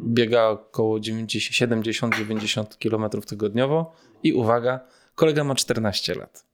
biega 0.00 0.48
około 0.48 0.98
70-90 0.98 2.64
km 2.78 3.22
tygodniowo 3.22 3.92
i 4.22 4.32
uwaga, 4.32 4.80
kolega 5.14 5.44
ma 5.44 5.54
14 5.54 6.14
lat. 6.14 6.49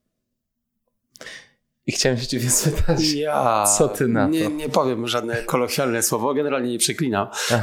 I 1.87 1.93
chciałem 1.93 2.19
się 2.19 2.27
ciebie 2.27 2.51
spytać, 2.51 3.13
ja 3.13 3.65
co 3.79 3.89
ty 3.89 4.09
na 4.09 4.25
to? 4.25 4.31
Nie, 4.31 4.49
nie 4.49 4.69
powiem 4.69 5.09
żadne 5.09 5.37
kolokwialne 5.37 6.03
słowo, 6.03 6.35
generalnie 6.35 6.71
nie 6.71 6.79
przeklinam. 6.79 7.29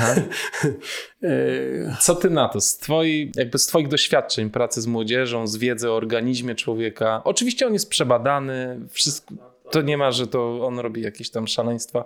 E, 1.23 1.97
co 1.99 2.15
ty 2.15 2.29
na 2.29 2.49
to? 2.49 2.61
Z, 2.61 2.77
twoi, 2.77 3.31
jakby 3.35 3.57
z 3.57 3.65
twoich 3.65 3.87
doświadczeń 3.87 4.49
pracy 4.49 4.81
z 4.81 4.87
młodzieżą, 4.87 5.47
z 5.47 5.57
wiedzy 5.57 5.91
o 5.91 5.95
organizmie 5.95 6.55
człowieka. 6.55 7.21
Oczywiście 7.23 7.67
on 7.67 7.73
jest 7.73 7.89
przebadany, 7.89 8.79
wszystko, 8.89 9.35
to 9.71 9.81
nie 9.81 9.97
ma, 9.97 10.11
że 10.11 10.27
to 10.27 10.65
on 10.65 10.79
robi 10.79 11.01
jakieś 11.01 11.29
tam 11.29 11.47
szaleństwa. 11.47 12.05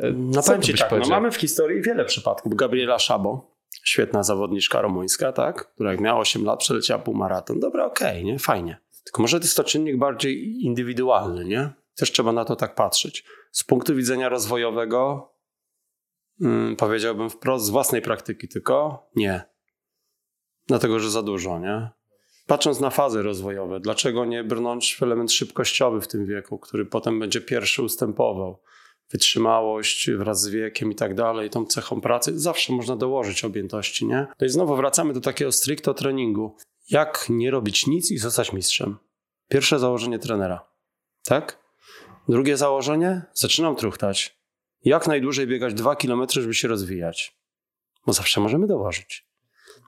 E, 0.00 0.12
no 0.12 0.42
powiem 0.42 0.62
ci 0.62 0.74
tak, 0.74 0.90
no 0.90 1.08
mamy 1.08 1.30
w 1.30 1.36
historii 1.36 1.82
wiele 1.82 2.04
przypadków. 2.04 2.54
Gabriela 2.54 2.98
Szabo, 2.98 3.50
świetna 3.84 4.22
zawodniczka 4.22 4.80
rumuńska, 4.80 5.32
tak? 5.32 5.66
która 5.74 5.90
jak 5.90 6.00
miała 6.00 6.20
8 6.20 6.44
lat 6.44 6.58
przeleciała 6.58 7.02
półmaraton. 7.02 7.60
Dobra, 7.60 7.84
okej, 7.84 8.10
okay, 8.10 8.24
nie? 8.24 8.38
Fajnie. 8.38 8.76
Tylko 9.06 9.22
może 9.22 9.40
to 9.40 9.44
jest 9.44 9.56
to 9.56 9.64
czynnik 9.64 9.96
bardziej 9.96 10.64
indywidualny, 10.64 11.44
nie? 11.44 11.70
Też 11.94 12.12
trzeba 12.12 12.32
na 12.32 12.44
to 12.44 12.56
tak 12.56 12.74
patrzeć. 12.74 13.24
Z 13.52 13.64
punktu 13.64 13.94
widzenia 13.94 14.28
rozwojowego 14.28 15.30
hmm, 16.40 16.76
powiedziałbym 16.76 17.30
wprost 17.30 17.64
z 17.64 17.70
własnej 17.70 18.02
praktyki 18.02 18.48
tylko 18.48 19.06
nie. 19.16 19.42
Dlatego, 20.66 21.00
że 21.00 21.10
za 21.10 21.22
dużo, 21.22 21.58
nie? 21.58 21.90
Patrząc 22.46 22.80
na 22.80 22.90
fazy 22.90 23.22
rozwojowe, 23.22 23.80
dlaczego 23.80 24.24
nie 24.24 24.44
brnąć 24.44 24.96
w 24.96 25.02
element 25.02 25.32
szybkościowy 25.32 26.00
w 26.00 26.08
tym 26.08 26.26
wieku, 26.26 26.58
który 26.58 26.86
potem 26.86 27.20
będzie 27.20 27.40
pierwszy 27.40 27.82
ustępował? 27.82 28.62
Wytrzymałość 29.10 30.10
wraz 30.10 30.40
z 30.40 30.48
wiekiem 30.48 30.92
i 30.92 30.94
tak 30.94 31.14
dalej, 31.14 31.50
tą 31.50 31.66
cechą 31.66 32.00
pracy, 32.00 32.38
zawsze 32.38 32.72
można 32.72 32.96
dołożyć 32.96 33.44
objętości, 33.44 34.06
nie? 34.06 34.26
To 34.38 34.44
i 34.44 34.48
znowu 34.48 34.76
wracamy 34.76 35.12
do 35.12 35.20
takiego 35.20 35.52
stricto 35.52 35.94
treningu. 35.94 36.56
Jak 36.90 37.26
nie 37.28 37.50
robić 37.50 37.86
nic 37.86 38.10
i 38.10 38.18
zostać 38.18 38.52
mistrzem? 38.52 38.98
Pierwsze 39.48 39.78
założenie 39.78 40.18
trenera. 40.18 40.68
Tak? 41.24 41.58
Drugie 42.28 42.56
założenie? 42.56 43.22
Zaczynam 43.34 43.76
truchtać. 43.76 44.38
Jak 44.84 45.06
najdłużej 45.06 45.46
biegać 45.46 45.74
2 45.74 45.96
km, 45.96 46.26
żeby 46.30 46.54
się 46.54 46.68
rozwijać? 46.68 47.36
Bo 48.06 48.12
zawsze 48.12 48.40
możemy 48.40 48.66
dołożyć. 48.66 49.26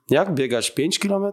Jak 0.09 0.33
biegać 0.33 0.71
5 0.71 0.99
km, 0.99 1.31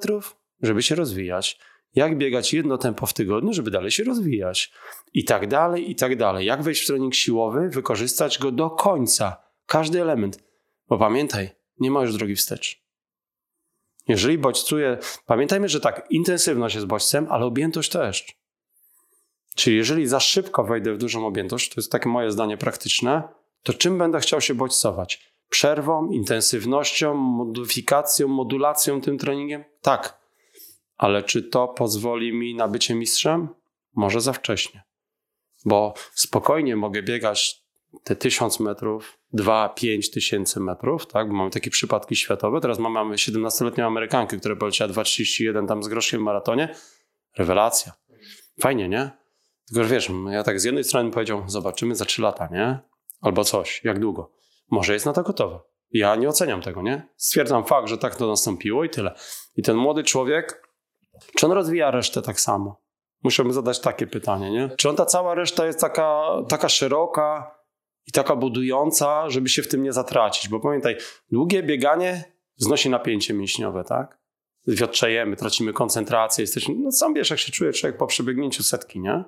żeby 0.62 0.82
się 0.82 0.94
rozwijać? 0.94 1.58
Jak 1.94 2.18
biegać 2.18 2.52
jedno 2.52 2.78
tempo 2.78 3.06
w 3.06 3.14
tygodniu, 3.14 3.52
żeby 3.52 3.70
dalej 3.70 3.90
się 3.90 4.04
rozwijać? 4.04 4.72
I 5.14 5.24
tak 5.24 5.48
dalej, 5.48 5.90
i 5.90 5.94
tak 5.94 6.16
dalej. 6.16 6.46
Jak 6.46 6.62
wejść 6.62 6.82
w 6.82 6.86
trening 6.86 7.14
siłowy, 7.14 7.68
wykorzystać 7.68 8.38
go 8.38 8.52
do 8.52 8.70
końca. 8.70 9.36
Każdy 9.66 10.02
element. 10.02 10.44
Bo 10.88 10.98
pamiętaj, 10.98 11.50
nie 11.80 11.90
ma 11.90 12.00
już 12.02 12.16
drogi 12.16 12.36
wstecz. 12.36 12.85
Jeżeli 14.08 14.38
bodźcuje, 14.38 14.98
pamiętajmy, 15.26 15.68
że 15.68 15.80
tak, 15.80 16.06
intensywność 16.10 16.74
jest 16.74 16.86
bodźcem, 16.86 17.26
ale 17.30 17.44
objętość 17.44 17.90
też. 17.90 18.26
Czyli 19.56 19.76
jeżeli 19.76 20.06
za 20.06 20.20
szybko 20.20 20.64
wejdę 20.64 20.94
w 20.94 20.98
dużą 20.98 21.26
objętość, 21.26 21.68
to 21.68 21.80
jest 21.80 21.92
takie 21.92 22.08
moje 22.08 22.30
zdanie 22.30 22.56
praktyczne, 22.56 23.22
to 23.62 23.74
czym 23.74 23.98
będę 23.98 24.20
chciał 24.20 24.40
się 24.40 24.54
bodźcować? 24.54 25.32
Przerwą, 25.48 26.10
intensywnością, 26.10 27.14
modyfikacją, 27.14 28.28
modulacją 28.28 29.00
tym 29.00 29.18
treningiem? 29.18 29.64
Tak. 29.80 30.20
Ale 30.96 31.22
czy 31.22 31.42
to 31.42 31.68
pozwoli 31.68 32.32
mi 32.32 32.54
na 32.54 32.68
bycie 32.68 32.94
mistrzem? 32.94 33.48
Może 33.94 34.20
za 34.20 34.32
wcześnie. 34.32 34.82
Bo 35.64 35.94
spokojnie 36.14 36.76
mogę 36.76 37.02
biegać 37.02 37.65
te 38.04 38.16
tysiąc 38.16 38.60
metrów, 38.60 39.18
2-5 39.34 40.12
tysięcy 40.12 40.60
metrów, 40.60 41.06
tak? 41.06 41.28
Bo 41.28 41.34
mamy 41.34 41.50
takie 41.50 41.70
przypadki 41.70 42.16
światowe. 42.16 42.60
Teraz 42.60 42.78
mamy 42.78 43.16
17-letnią 43.16 43.86
Amerykankę, 43.86 44.36
która 44.36 44.56
poleciała 44.56 44.92
2,31 44.92 45.68
tam 45.68 45.82
z 45.82 45.88
groszkiem 45.88 46.20
w 46.20 46.24
maratonie. 46.24 46.74
Rewelacja. 47.38 47.92
Fajnie, 48.60 48.88
nie? 48.88 49.10
Tylko, 49.68 49.88
wiesz, 49.88 50.10
ja 50.30 50.42
tak 50.42 50.60
z 50.60 50.64
jednej 50.64 50.84
strony 50.84 51.10
powiedział, 51.10 51.42
zobaczymy 51.46 51.94
za 51.94 52.04
3 52.04 52.22
lata, 52.22 52.48
nie? 52.52 52.78
Albo 53.20 53.44
coś, 53.44 53.84
jak 53.84 53.98
długo. 53.98 54.32
Może 54.70 54.92
jest 54.92 55.06
na 55.06 55.12
to 55.12 55.22
gotowe. 55.22 55.60
Ja 55.90 56.16
nie 56.16 56.28
oceniam 56.28 56.62
tego, 56.62 56.82
nie? 56.82 57.08
Stwierdzam 57.16 57.64
fakt, 57.64 57.88
że 57.88 57.98
tak 57.98 58.16
to 58.16 58.26
nastąpiło 58.26 58.84
i 58.84 58.90
tyle. 58.90 59.14
I 59.56 59.62
ten 59.62 59.76
młody 59.76 60.04
człowiek, 60.04 60.68
czy 61.36 61.46
on 61.46 61.52
rozwija 61.52 61.90
resztę 61.90 62.22
tak 62.22 62.40
samo? 62.40 62.80
Musimy 63.22 63.52
zadać 63.52 63.80
takie 63.80 64.06
pytanie, 64.06 64.50
nie? 64.50 64.70
Czy 64.76 64.88
on 64.88 64.96
ta 64.96 65.06
cała 65.06 65.34
reszta 65.34 65.66
jest 65.66 65.80
taka, 65.80 66.22
taka 66.48 66.68
szeroka, 66.68 67.55
i 68.06 68.12
taka 68.12 68.36
budująca, 68.36 69.30
żeby 69.30 69.48
się 69.48 69.62
w 69.62 69.68
tym 69.68 69.82
nie 69.82 69.92
zatracić. 69.92 70.48
Bo 70.48 70.60
pamiętaj, 70.60 70.96
długie 71.30 71.62
bieganie 71.62 72.24
znosi 72.56 72.90
napięcie 72.90 73.34
mięśniowe, 73.34 73.84
tak? 73.84 74.18
Wiotrzejemy, 74.66 75.36
tracimy 75.36 75.72
koncentrację, 75.72 76.42
jesteśmy, 76.42 76.74
no 76.78 76.92
sam 76.92 77.14
wiesz, 77.14 77.30
jak 77.30 77.38
się 77.38 77.52
czuje 77.52 77.72
człowiek 77.72 77.96
po 77.96 78.06
przebiegnięciu 78.06 78.62
setki, 78.62 79.00
nie? 79.00 79.24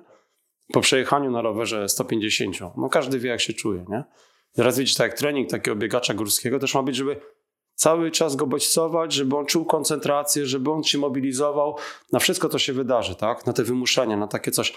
Po 0.73 0.81
przejechaniu 0.81 1.31
na 1.31 1.41
rowerze 1.41 1.89
150. 1.89 2.59
No 2.77 2.89
każdy 2.89 3.19
wie, 3.19 3.29
jak 3.29 3.41
się 3.41 3.53
czuje, 3.53 3.85
nie? 3.89 4.03
Teraz 4.53 4.79
widzicie, 4.79 4.97
tak 4.97 5.11
jak 5.11 5.19
trening 5.19 5.49
takiego 5.49 5.75
biegacza 5.75 6.13
górskiego 6.13 6.59
też 6.59 6.75
ma 6.75 6.83
być, 6.83 6.95
żeby 6.95 7.21
cały 7.75 8.11
czas 8.11 8.35
go 8.35 8.47
bodźcować, 8.47 9.13
żeby 9.13 9.37
on 9.37 9.45
czuł 9.45 9.65
koncentrację, 9.65 10.45
żeby 10.45 10.71
on 10.71 10.83
się 10.83 10.97
mobilizował 10.97 11.77
na 12.11 12.19
wszystko, 12.19 12.49
co 12.49 12.59
się 12.59 12.73
wydarzy, 12.73 13.15
tak? 13.15 13.45
Na 13.45 13.53
te 13.53 13.63
wymuszenia, 13.63 14.17
na 14.17 14.27
takie 14.27 14.51
coś. 14.51 14.73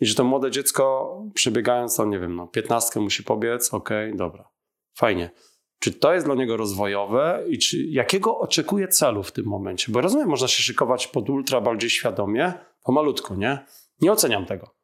I 0.00 0.06
że 0.06 0.14
to 0.14 0.24
młode 0.24 0.50
dziecko 0.50 1.14
przebiegając 1.34 1.96
tam, 1.96 2.10
nie 2.10 2.18
wiem, 2.18 2.36
no, 2.36 2.46
piętnastkę 2.46 3.00
musi 3.00 3.24
pobiec, 3.24 3.74
okej, 3.74 4.06
okay, 4.08 4.18
dobra, 4.18 4.48
fajnie. 4.96 5.30
Czy 5.78 5.92
to 5.92 6.14
jest 6.14 6.26
dla 6.26 6.34
niego 6.34 6.56
rozwojowe 6.56 7.44
i 7.48 7.58
czy, 7.58 7.82
jakiego 7.82 8.38
oczekuje 8.38 8.88
celu 8.88 9.22
w 9.22 9.32
tym 9.32 9.46
momencie? 9.46 9.92
Bo 9.92 10.00
rozumiem, 10.00 10.28
można 10.28 10.48
się 10.48 10.62
szykować 10.62 11.06
pod 11.06 11.30
ultra 11.30 11.60
bardziej 11.60 11.90
świadomie, 11.90 12.52
pomalutku, 12.84 13.34
nie? 13.34 13.58
Nie 14.00 14.12
oceniam 14.12 14.46
tego. 14.46 14.74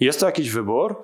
Jest 0.00 0.20
to 0.20 0.26
jakiś 0.26 0.50
wybór, 0.50 0.96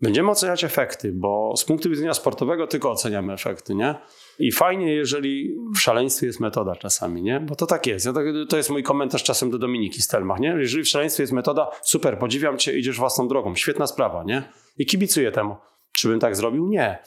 będziemy 0.00 0.30
oceniać 0.30 0.64
efekty, 0.64 1.12
bo 1.12 1.56
z 1.56 1.64
punktu 1.64 1.90
widzenia 1.90 2.14
sportowego 2.14 2.66
tylko 2.66 2.90
oceniamy 2.90 3.32
efekty, 3.32 3.74
nie? 3.74 3.94
I 4.38 4.52
fajnie, 4.52 4.94
jeżeli 4.94 5.56
w 5.76 5.80
szaleństwie 5.80 6.26
jest 6.26 6.40
metoda 6.40 6.76
czasami, 6.76 7.22
nie? 7.22 7.40
Bo 7.40 7.56
to 7.56 7.66
tak 7.66 7.86
jest. 7.86 8.06
Ja 8.06 8.12
tak, 8.12 8.24
to 8.48 8.56
jest 8.56 8.70
mój 8.70 8.82
komentarz 8.82 9.22
czasem 9.22 9.50
do 9.50 9.58
Dominiki 9.58 10.02
Stelmach, 10.02 10.40
nie? 10.40 10.48
Jeżeli 10.48 10.84
w 10.84 10.88
szaleństwie 10.88 11.22
jest 11.22 11.32
metoda, 11.32 11.70
super, 11.82 12.18
podziwiam 12.18 12.58
cię, 12.58 12.78
idziesz 12.78 12.98
własną 12.98 13.28
drogą, 13.28 13.54
świetna 13.54 13.86
sprawa, 13.86 14.24
nie? 14.24 14.42
I 14.76 14.86
kibicuję 14.86 15.32
temu. 15.32 15.56
Czy 15.92 16.08
bym 16.08 16.20
tak 16.20 16.36
zrobił? 16.36 16.68
Nie. 16.68 16.98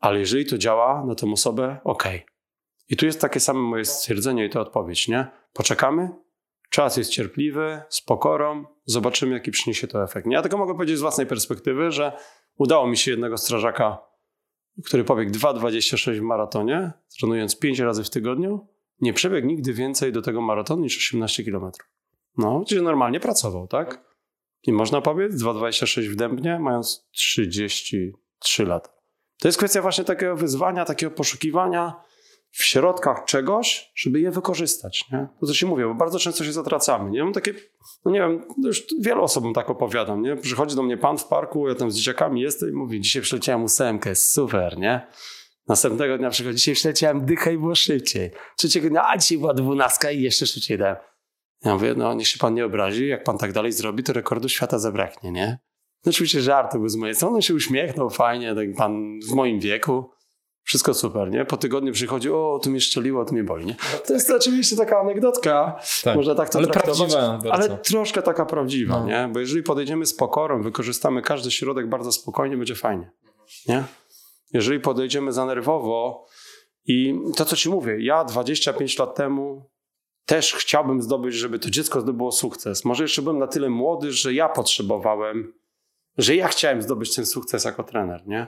Ale 0.00 0.18
jeżeli 0.18 0.46
to 0.46 0.58
działa 0.58 1.04
na 1.06 1.14
tę 1.14 1.32
osobę, 1.32 1.76
okej. 1.84 2.16
Okay. 2.16 2.28
I 2.88 2.96
tu 2.96 3.06
jest 3.06 3.20
takie 3.20 3.40
samo 3.40 3.60
moje 3.60 3.84
stwierdzenie 3.84 4.46
i 4.46 4.50
to 4.50 4.60
odpowiedź, 4.60 5.08
nie? 5.08 5.26
Poczekamy, 5.52 6.08
czas 6.70 6.96
jest 6.96 7.10
cierpliwy, 7.10 7.82
z 7.88 8.02
pokorą, 8.02 8.64
zobaczymy, 8.84 9.34
jaki 9.34 9.50
przyniesie 9.50 9.88
to 9.88 10.02
efekt. 10.04 10.26
Nie? 10.26 10.34
Ja 10.36 10.42
tylko 10.42 10.58
mogę 10.58 10.74
powiedzieć 10.74 10.98
z 10.98 11.00
własnej 11.00 11.26
perspektywy, 11.26 11.90
że 11.90 12.12
udało 12.56 12.86
mi 12.86 12.96
się 12.96 13.10
jednego 13.10 13.38
strażaka 13.38 14.07
który 14.84 15.04
pobiegł 15.04 15.30
2,26 15.32 16.18
w 16.18 16.22
maratonie, 16.22 16.92
trenując 17.18 17.58
5 17.58 17.78
razy 17.78 18.04
w 18.04 18.10
tygodniu, 18.10 18.68
nie 19.00 19.12
przebiegł 19.12 19.46
nigdy 19.46 19.72
więcej 19.72 20.12
do 20.12 20.22
tego 20.22 20.40
maratonu 20.40 20.82
niż 20.82 20.98
18 20.98 21.44
km. 21.44 21.70
No, 22.38 22.64
czyli 22.68 22.82
normalnie 22.82 23.20
pracował, 23.20 23.66
tak? 23.66 24.08
I 24.62 24.72
można 24.72 25.00
pobiec 25.00 25.42
2,26 25.42 26.08
w 26.08 26.16
Dębnie, 26.16 26.58
mając 26.58 27.08
33 27.10 28.64
lata. 28.64 28.90
To 29.38 29.48
jest 29.48 29.58
kwestia 29.58 29.82
właśnie 29.82 30.04
takiego 30.04 30.36
wyzwania, 30.36 30.84
takiego 30.84 31.12
poszukiwania 31.12 32.00
w 32.50 32.64
środkach 32.64 33.24
czegoś, 33.24 33.92
żeby 33.96 34.20
je 34.20 34.30
wykorzystać. 34.30 35.04
Nie? 35.12 35.28
To 35.40 35.46
co 35.46 35.54
się 35.54 35.66
mówię, 35.66 35.84
bo 35.84 35.94
bardzo 35.94 36.18
często 36.18 36.44
się 36.44 36.52
zatracamy. 36.52 37.10
Nie 37.10 37.24
mam 37.24 37.32
takie, 37.32 37.54
no 38.04 38.10
nie 38.10 38.20
wiem, 38.20 38.44
już 38.64 38.86
wielu 39.00 39.22
osobom 39.22 39.54
tak 39.54 39.70
opowiadam. 39.70 40.22
Nie? 40.22 40.36
Przychodzi 40.36 40.76
do 40.76 40.82
mnie 40.82 40.96
pan 40.96 41.18
w 41.18 41.24
parku, 41.24 41.68
ja 41.68 41.74
tam 41.74 41.90
z 41.90 41.96
dzieciakami 41.96 42.40
jestem 42.40 42.68
i 42.68 42.72
mówi, 42.72 43.00
dzisiaj 43.00 43.22
przyleciałem 43.22 43.64
ósemkę, 43.64 44.14
super, 44.14 44.78
nie? 44.78 45.06
Następnego 45.68 46.18
dnia 46.18 46.30
przychodzi, 46.30 46.56
dzisiaj 46.56 46.74
przyleciałem 46.74 47.24
dychę 47.24 47.54
i 47.54 47.58
było 47.58 47.74
szybciej. 47.74 48.30
Trzeciego 48.56 48.88
dnia, 48.88 49.08
a 49.08 49.18
dzisiaj 49.18 49.38
była 49.38 49.54
dwunastka 49.54 50.10
i 50.10 50.22
jeszcze 50.22 50.46
szybciej 50.46 50.78
dałem. 50.78 50.96
Ja 51.64 51.74
mówię, 51.74 51.94
no 51.96 52.14
niech 52.14 52.28
się 52.28 52.38
pan 52.38 52.54
nie 52.54 52.64
obrazi, 52.64 53.08
jak 53.08 53.24
pan 53.24 53.38
tak 53.38 53.52
dalej 53.52 53.72
zrobi, 53.72 54.02
to 54.02 54.12
rekordu 54.12 54.48
świata 54.48 54.78
zabraknie, 54.78 55.32
nie? 55.32 55.58
No 56.04 56.10
oczywiście 56.10 56.40
żart 56.40 56.72
to 56.72 56.78
był 56.78 56.88
z 56.88 56.96
mojej 56.96 57.14
strony, 57.14 57.34
on 57.34 57.42
się 57.42 57.54
uśmiechnął 57.54 58.10
fajnie, 58.10 58.54
tak 58.54 58.74
pan 58.76 59.20
w 59.28 59.32
moim 59.32 59.60
wieku. 59.60 60.10
Wszystko 60.68 60.94
super, 60.94 61.30
nie? 61.30 61.44
Po 61.44 61.56
tygodniu 61.56 61.92
przychodzi, 61.92 62.30
o, 62.30 62.60
tu 62.62 62.70
mnie 62.70 62.80
szczeliło, 62.80 63.24
tu 63.24 63.34
mnie 63.34 63.44
boli, 63.44 63.66
nie? 63.66 63.76
To 64.06 64.12
jest 64.12 64.30
oczywiście 64.30 64.76
taka 64.76 65.00
anegdotka, 65.00 65.80
tak. 66.04 66.16
można 66.16 66.34
tak 66.34 66.48
to 66.48 66.58
ale 66.58 66.68
traktować, 66.68 67.14
ale 67.50 67.78
troszkę 67.78 68.22
taka 68.22 68.46
prawdziwa, 68.46 69.00
no. 69.00 69.06
nie? 69.06 69.28
Bo 69.32 69.40
jeżeli 69.40 69.62
podejdziemy 69.62 70.06
z 70.06 70.14
pokorą, 70.14 70.62
wykorzystamy 70.62 71.22
każdy 71.22 71.50
środek 71.50 71.88
bardzo 71.88 72.12
spokojnie, 72.12 72.56
będzie 72.56 72.74
fajnie, 72.74 73.10
nie? 73.68 73.84
Jeżeli 74.52 74.80
podejdziemy 74.80 75.32
za 75.32 75.46
nerwowo 75.46 76.26
i 76.86 77.20
to, 77.36 77.44
co 77.44 77.56
ci 77.56 77.68
mówię, 77.68 77.96
ja 78.00 78.24
25 78.24 78.98
lat 78.98 79.14
temu 79.14 79.70
też 80.26 80.54
chciałbym 80.54 81.02
zdobyć, 81.02 81.34
żeby 81.34 81.58
to 81.58 81.70
dziecko 81.70 82.00
zdobyło 82.00 82.32
sukces. 82.32 82.84
Może 82.84 83.04
jeszcze 83.04 83.22
byłem 83.22 83.38
na 83.38 83.46
tyle 83.46 83.70
młody, 83.70 84.12
że 84.12 84.34
ja 84.34 84.48
potrzebowałem, 84.48 85.52
że 86.18 86.36
ja 86.36 86.48
chciałem 86.48 86.82
zdobyć 86.82 87.14
ten 87.14 87.26
sukces 87.26 87.64
jako 87.64 87.84
trener, 87.84 88.26
nie? 88.26 88.46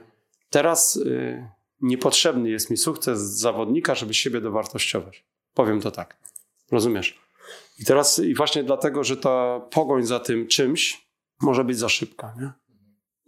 Teraz... 0.50 0.96
Yy, 0.96 1.59
niepotrzebny 1.80 2.50
jest 2.50 2.70
mi 2.70 2.76
sukces 2.76 3.20
zawodnika, 3.20 3.94
żeby 3.94 4.14
siebie 4.14 4.40
dowartościować. 4.40 5.24
Powiem 5.54 5.80
to 5.80 5.90
tak. 5.90 6.16
Rozumiesz? 6.70 7.20
I 7.78 7.84
teraz, 7.84 8.18
i 8.18 8.34
właśnie 8.34 8.64
dlatego, 8.64 9.04
że 9.04 9.16
ta 9.16 9.60
pogoń 9.70 10.06
za 10.06 10.20
tym 10.20 10.48
czymś 10.48 11.06
może 11.42 11.64
być 11.64 11.78
za 11.78 11.88
szybka, 11.88 12.34
nie? 12.40 12.52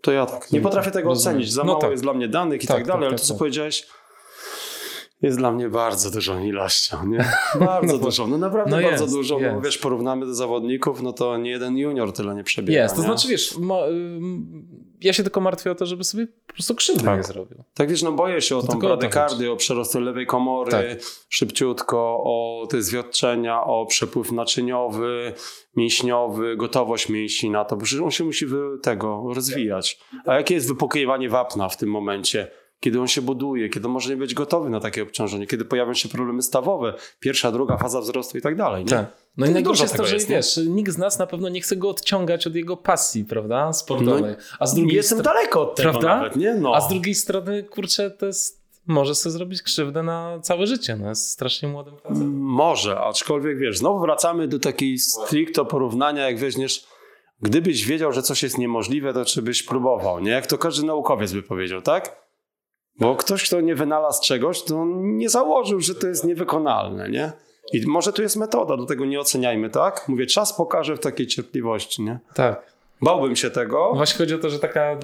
To 0.02 0.12
ja 0.12 0.26
tak. 0.26 0.52
Nie 0.52 0.60
potrafię 0.60 0.90
tego 0.90 1.08
Rozumiem. 1.08 1.36
ocenić. 1.36 1.52
Za 1.52 1.62
no 1.62 1.66
mało 1.66 1.80
tak. 1.80 1.90
jest 1.90 2.02
dla 2.02 2.14
mnie 2.14 2.28
danych 2.28 2.64
i 2.64 2.66
tak, 2.66 2.76
tak 2.76 2.86
dalej, 2.86 3.02
tak, 3.02 3.08
ale 3.08 3.18
to, 3.18 3.24
co 3.24 3.34
tak. 3.34 3.38
powiedziałeś, 3.38 3.86
jest 5.22 5.38
dla 5.38 5.52
mnie 5.52 5.68
bardzo 5.68 6.10
dużą 6.10 6.44
ilością, 6.44 7.06
nie? 7.06 7.24
Bardzo 7.60 7.92
no, 7.92 7.98
dużą, 7.98 8.26
no 8.26 8.38
naprawdę 8.38 8.76
no 8.76 8.82
bardzo 8.82 9.04
jest, 9.04 9.14
dużą. 9.14 9.40
Jest. 9.40 9.54
No, 9.54 9.60
wiesz, 9.60 9.78
porównamy 9.78 10.26
do 10.26 10.34
zawodników, 10.34 11.02
no 11.02 11.12
to 11.12 11.38
nie 11.38 11.50
jeden 11.50 11.78
junior 11.78 12.12
tyle 12.12 12.34
nie 12.34 12.44
przebiega. 12.44 12.82
Jest, 12.82 12.94
to 12.94 13.00
nie? 13.00 13.06
znaczy 13.06 13.28
wiesz, 13.28 13.54
ja 15.00 15.12
się 15.12 15.22
tylko 15.22 15.40
martwię 15.40 15.70
o 15.70 15.74
to, 15.74 15.86
żeby 15.86 16.04
sobie 16.04 16.26
po 16.46 16.52
prostu 16.52 16.74
krzywdę 16.74 17.04
tak. 17.04 17.16
nie 17.16 17.22
zrobił. 17.22 17.64
Tak 17.74 17.90
wiesz, 17.90 18.02
no 18.02 18.12
boję 18.12 18.40
się 18.40 18.56
o 18.56 18.62
to 18.62 18.72
tą 18.72 18.78
bradykardię, 18.78 19.52
o 19.52 19.56
przerosty 19.56 20.00
lewej 20.00 20.26
komory, 20.26 20.70
tak. 20.70 20.84
szybciutko, 21.28 21.98
o 22.24 22.66
te 22.70 22.82
zwiotczenia, 22.82 23.64
o 23.64 23.86
przepływ 23.86 24.32
naczyniowy, 24.32 25.32
mięśniowy, 25.76 26.56
gotowość 26.56 27.08
mięśni 27.08 27.50
na 27.50 27.64
to, 27.64 27.76
bo 27.76 27.84
on 28.04 28.10
się 28.10 28.24
musi 28.24 28.46
tego 28.82 29.24
rozwijać. 29.34 29.98
A 30.26 30.34
jakie 30.34 30.54
jest 30.54 30.68
wypokrywanie 30.68 31.28
wapna 31.28 31.68
w 31.68 31.76
tym 31.76 31.88
momencie? 31.88 32.61
Kiedy 32.82 33.00
on 33.00 33.08
się 33.08 33.22
buduje, 33.22 33.68
kiedy 33.68 33.88
może 33.88 34.10
nie 34.10 34.16
być 34.16 34.34
gotowy 34.34 34.70
na 34.70 34.80
takie 34.80 35.02
obciążenie, 35.02 35.46
kiedy 35.46 35.64
pojawią 35.64 35.94
się 35.94 36.08
problemy 36.08 36.42
stawowe, 36.42 36.94
pierwsza, 37.20 37.52
druga 37.52 37.76
faza 37.76 38.00
wzrostu 38.00 38.38
i 38.38 38.40
tak 38.40 38.56
dalej. 38.56 38.84
Nie? 38.84 38.90
Tak. 38.90 39.06
No 39.36 39.46
i 39.46 39.50
najgorsze 39.50 39.82
jest 39.82 39.96
to, 39.96 40.06
że 40.06 40.14
jest, 40.14 40.28
wiesz, 40.28 40.60
nikt 40.66 40.92
z 40.92 40.98
nas 40.98 41.18
na 41.18 41.26
pewno 41.26 41.48
nie 41.48 41.60
chce 41.60 41.76
go 41.76 41.88
odciągać 41.90 42.46
od 42.46 42.54
jego 42.54 42.76
pasji, 42.76 43.24
prawda, 43.24 43.72
sportowej. 43.72 44.22
No, 44.22 44.44
A 44.58 44.66
z 44.66 44.74
drugiej 44.74 44.96
jestem 44.96 45.22
daleko 45.22 45.62
od 45.62 45.76
tego 45.76 45.90
prawda? 45.90 46.16
nawet, 46.16 46.36
nie? 46.36 46.54
No. 46.54 46.74
A 46.74 46.80
z 46.80 46.88
drugiej 46.88 47.14
strony, 47.14 47.62
kurczę, 47.62 48.10
to 48.10 48.26
jest 48.26 48.62
może 48.86 49.14
sobie 49.14 49.32
zrobić 49.32 49.62
krzywdę 49.62 50.02
na 50.02 50.38
całe 50.42 50.66
życie. 50.66 50.96
No, 50.96 51.08
jest 51.08 51.28
strasznie 51.30 51.68
młodym 51.68 51.96
facetem. 51.96 52.38
Może, 52.40 53.00
aczkolwiek 53.00 53.58
wiesz, 53.58 53.78
znowu 53.78 54.00
wracamy 54.00 54.48
do 54.48 54.58
takiej 54.58 54.98
stricto 54.98 55.64
porównania, 55.64 56.26
jak 56.26 56.38
weźmiesz, 56.38 56.86
gdybyś 57.42 57.86
wiedział, 57.86 58.12
że 58.12 58.22
coś 58.22 58.42
jest 58.42 58.58
niemożliwe, 58.58 59.12
to 59.12 59.24
czy 59.24 59.42
byś 59.42 59.62
próbował, 59.62 60.20
nie? 60.20 60.30
Jak 60.30 60.46
to 60.46 60.58
każdy 60.58 60.86
naukowiec 60.86 61.32
by 61.32 61.42
powiedział, 61.42 61.82
tak? 61.82 62.22
Bo 62.98 63.16
ktoś, 63.16 63.46
kto 63.46 63.60
nie 63.60 63.74
wynalazł 63.74 64.22
czegoś, 64.22 64.62
to 64.62 64.84
nie 64.94 65.28
założył, 65.28 65.80
że 65.80 65.94
to 65.94 66.06
jest 66.06 66.24
niewykonalne, 66.24 67.08
nie? 67.08 67.32
I 67.72 67.86
może 67.86 68.12
tu 68.12 68.22
jest 68.22 68.36
metoda, 68.36 68.76
do 68.76 68.86
tego 68.86 69.04
nie 69.04 69.20
oceniajmy, 69.20 69.70
tak? 69.70 70.08
Mówię, 70.08 70.26
czas 70.26 70.52
pokaże 70.52 70.96
w 70.96 71.00
takiej 71.00 71.26
cierpliwości, 71.26 72.02
nie? 72.02 72.18
Tak. 72.34 72.72
Bałbym 73.02 73.36
się 73.36 73.50
tego. 73.50 73.88
No 73.90 73.96
właśnie 73.96 74.18
chodzi 74.18 74.34
o 74.34 74.38
to, 74.38 74.50
że 74.50 74.58
taka 74.58 74.96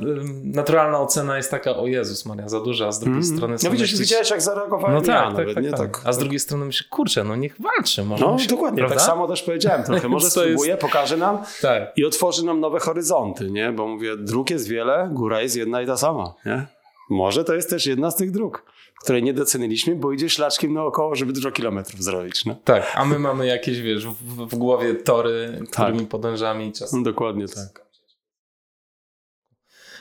naturalna 0.45 1.01
ocena 1.01 1.37
jest 1.37 1.51
taka, 1.51 1.77
o 1.77 1.87
Jezus 1.87 2.27
Maria, 2.27 2.49
za 2.49 2.61
duża, 2.61 2.87
a 2.87 2.93
z 2.93 3.01
drugiej 3.01 3.23
mm. 3.23 3.37
strony... 3.37 3.57
No 3.63 3.71
widzisz, 3.71 3.81
myślisz... 3.81 4.01
widziałeś 4.01 4.31
jak 4.31 4.43
zareagowałem 4.43 4.97
no 4.97 5.01
tak, 5.01 5.09
ja 5.09 5.23
tak, 5.23 5.33
nawet, 5.33 5.55
tak, 5.55 5.65
nie? 5.65 5.71
Tak. 5.71 5.79
tak. 5.79 6.01
A 6.05 6.13
z 6.13 6.19
drugiej 6.19 6.39
strony 6.39 6.65
myślę, 6.65 6.87
kurczę, 6.91 7.25
no 7.25 7.37
niech 7.37 7.57
walczy. 7.61 8.05
Może 8.05 8.25
no 8.25 8.39
się, 8.39 8.49
dokładnie, 8.49 8.79
tak 8.79 8.89
prawda? 8.89 9.05
tak 9.05 9.15
samo 9.15 9.29
też 9.29 9.43
powiedziałem 9.43 9.83
trochę. 9.83 10.09
Może 10.19 10.31
spróbuje, 10.31 10.71
jest... 10.71 10.81
pokaże 10.81 11.17
nam 11.17 11.39
tak. 11.63 11.93
i 11.97 12.05
otworzy 12.05 12.45
nam 12.45 12.61
nowe 12.61 12.81
horyzonty, 12.81 13.51
nie? 13.51 13.73
Bo 13.73 13.87
mówię, 13.87 14.17
dróg 14.17 14.51
jest 14.51 14.69
wiele, 14.69 15.11
góra 15.13 15.41
jest 15.41 15.57
jedna 15.57 15.83
i 15.83 15.87
ta 15.87 15.97
sama, 15.97 16.35
nie? 16.47 16.67
Może 17.09 17.45
to 17.45 17.55
jest 17.55 17.71
też 17.71 17.87
jedna 17.87 18.11
z 18.11 18.17
tych 18.17 18.31
dróg, 18.31 18.65
której 19.03 19.23
nie 19.23 19.35
doceniliśmy, 19.35 19.97
bo 19.97 20.13
idzie 20.13 20.29
szlaczkiem 20.29 20.73
naokoło, 20.73 21.15
żeby 21.15 21.33
dużo 21.33 21.51
kilometrów 21.51 22.03
zrobić. 22.03 22.45
No. 22.45 22.57
Tak, 22.65 22.93
a 22.95 23.05
my 23.05 23.19
mamy 23.19 23.47
jakieś, 23.47 23.81
wiesz, 23.81 24.07
w, 24.07 24.47
w 24.47 24.55
głowie 24.55 24.95
tory, 24.95 25.61
którymi 25.73 25.99
tak. 25.99 26.09
podążamy 26.09 26.67
i 26.67 26.73
czas. 26.73 27.03
Dokładnie 27.03 27.49
tak. 27.49 27.89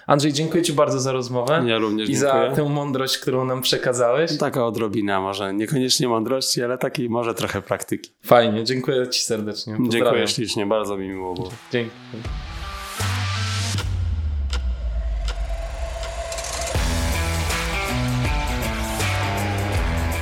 Andrzej, 0.08 0.34
dziękuję 0.34 0.64
Ci 0.64 0.74
bardzo 0.74 1.00
za 1.00 1.12
rozmowę. 1.12 1.64
Ja 1.66 1.78
również 1.78 2.10
I 2.10 2.14
dziękuję. 2.14 2.50
za 2.50 2.56
tę 2.56 2.70
mądrość, 2.70 3.18
którą 3.18 3.46
nam 3.46 3.62
przekazałeś. 3.62 4.38
Taka 4.38 4.66
odrobina 4.66 5.22
może, 5.22 5.54
niekoniecznie 5.54 6.08
mądrości, 6.08 6.64
ale 6.64 6.78
takiej 6.78 7.10
może 7.10 7.34
trochę 7.34 7.62
praktyki. 7.62 8.12
Fajnie, 8.26 8.64
dziękuję 8.64 9.08
Ci 9.08 9.22
serdecznie. 9.22 9.78
Pozdrawiam. 9.78 9.92
Dziękuję 9.92 10.28
ślicznie, 10.28 10.66
bardzo 10.66 10.98
mi 10.98 11.08
miło 11.08 11.34
było. 11.34 11.50
Dzięki. 11.72 11.92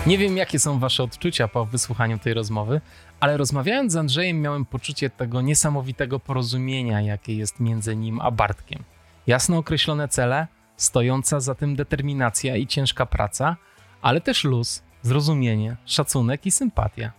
Nie 0.08 0.18
wiem, 0.18 0.38
jakie 0.38 0.60
są 0.60 0.80
Wasze 0.80 1.04
odczucia 1.04 1.48
po 1.48 1.66
wysłuchaniu 1.66 2.20
tej 2.20 2.34
rozmowy, 2.34 2.82
ale 3.20 3.38
rozmawiając 3.38 3.94
z 3.94 3.96
Andrzejem, 3.96 4.42
miałem 4.42 4.66
poczucie 4.66 5.10
tego 5.10 5.42
niesamowitego 5.42 6.20
porozumienia, 6.20 7.02
jakie 7.02 7.36
jest 7.36 7.60
między 7.60 7.96
nim 7.96 8.22
a 8.22 8.32
Bartkiem. 8.32 8.84
Jasno 9.28 9.58
określone 9.58 10.08
cele, 10.08 10.48
stojąca 10.78 11.40
za 11.40 11.56
tym 11.56 11.76
determinacja 11.76 12.56
i 12.56 12.68
ciężka 12.68 13.06
praca, 13.06 13.56
ale 14.02 14.22
też 14.22 14.44
luz, 14.44 14.84
zrozumienie, 15.02 15.76
szacunek 15.86 16.46
i 16.46 16.52
sympatia. 16.52 17.12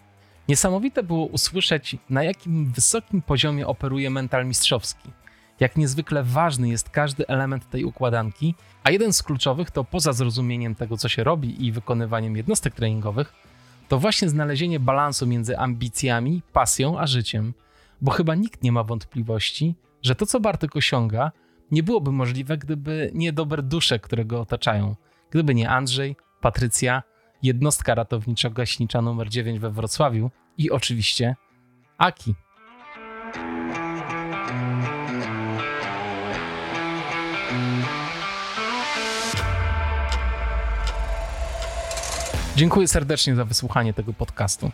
Niesamowite 0.49 1.03
było 1.03 1.27
usłyszeć, 1.27 1.97
na 2.11 2.23
jakim 2.23 2.73
wysokim 2.73 3.23
poziomie 3.23 3.67
operuje 3.67 4.11
mental 4.11 4.47
mistrzowski. 4.47 5.11
Jak 5.61 5.77
niezwykle 5.77 6.23
ważny 6.23 6.69
jest 6.69 6.91
każdy 6.91 7.27
element 7.27 7.71
tej 7.71 7.85
układanki, 7.85 8.55
a 8.85 8.91
jeden 8.91 9.13
z 9.13 9.23
kluczowych 9.23 9.71
to 9.71 9.85
poza 9.85 10.13
zrozumieniem 10.13 10.75
tego, 10.75 10.97
co 10.97 11.09
się 11.09 11.25
robi 11.25 11.67
i 11.67 11.73
wykonywaniem 11.73 12.37
jednostek 12.37 12.75
treningowych, 12.75 13.35
to 13.89 13.99
właśnie 13.99 14.29
znalezienie 14.29 14.81
balansu 14.81 15.27
między 15.27 15.59
ambicjami, 15.59 16.43
pasją 16.53 16.99
a 16.99 17.07
życiem. 17.07 17.55
Bo 18.01 18.11
chyba 18.11 18.35
nikt 18.35 18.63
nie 18.63 18.73
ma 18.73 18.85
wątpliwości, 18.85 19.75
że 20.03 20.15
to, 20.15 20.27
co 20.27 20.41
Bartek 20.41 20.77
osiąga, 20.77 21.33
nie 21.71 21.83
byłoby 21.83 22.13
możliwe, 22.13 22.59
gdyby 22.59 23.11
nie 23.15 23.33
dobre 23.33 23.63
dusze, 23.63 23.99
które 23.99 24.25
go 24.25 24.41
otaczają. 24.41 24.97
Gdyby 25.31 25.55
nie 25.55 25.71
Andrzej, 25.71 26.17
Patrycja, 26.41 27.03
jednostka 27.43 27.95
ratowniczo-gaśnicza 27.95 29.03
numer 29.03 29.29
9 29.29 29.59
we 29.59 29.71
Wrocławiu 29.71 30.31
i 30.59 30.71
oczywiście 30.71 31.37
Aki. 31.99 32.35
Dziękuję 42.57 42.89
serdecznie 42.89 43.35
za 43.37 43.45
wysłuchanie 43.45 43.95
tego 43.95 44.13
podcastu. 44.13 44.71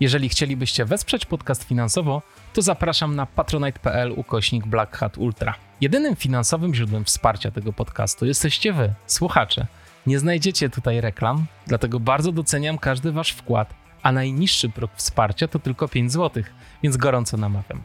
Jeżeli 0.00 0.28
chcielibyście 0.28 0.84
wesprzeć 0.84 1.26
podcast 1.26 1.64
finansowo, 1.64 2.22
to 2.52 2.62
zapraszam 2.62 3.16
na 3.16 3.26
patronite.pl 3.26 4.12
ukośnik 4.16 4.66
Black 4.66 4.96
Hat 4.96 5.18
Ultra. 5.18 5.54
Jedynym 5.80 6.16
finansowym 6.16 6.74
źródłem 6.74 7.04
wsparcia 7.04 7.50
tego 7.50 7.72
podcastu 7.72 8.26
jesteście 8.26 8.72
wy, 8.72 8.94
słuchacze. 9.06 9.66
Nie 10.06 10.18
znajdziecie 10.18 10.70
tutaj 10.70 11.00
reklam, 11.00 11.46
dlatego 11.66 12.00
bardzo 12.00 12.32
doceniam 12.32 12.78
każdy 12.78 13.12
wasz 13.12 13.30
wkład, 13.30 13.74
a 14.02 14.12
najniższy 14.12 14.68
próg 14.68 14.90
wsparcia 14.96 15.48
to 15.48 15.58
tylko 15.58 15.88
5 15.88 16.12
zł, 16.12 16.42
więc 16.82 16.96
gorąco 16.96 17.36
namawiam. 17.36 17.82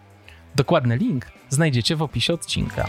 Dokładny 0.56 0.98
link 0.98 1.26
znajdziecie 1.50 1.96
w 1.96 2.02
opisie 2.02 2.34
odcinka. 2.34 2.88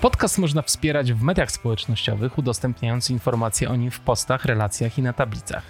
Podcast 0.00 0.38
można 0.38 0.62
wspierać 0.62 1.12
w 1.12 1.22
mediach 1.22 1.52
społecznościowych, 1.52 2.38
udostępniając 2.38 3.10
informacje 3.10 3.70
o 3.70 3.76
nim 3.76 3.90
w 3.90 4.00
postach, 4.00 4.44
relacjach 4.44 4.98
i 4.98 5.02
na 5.02 5.12
tablicach. 5.12 5.62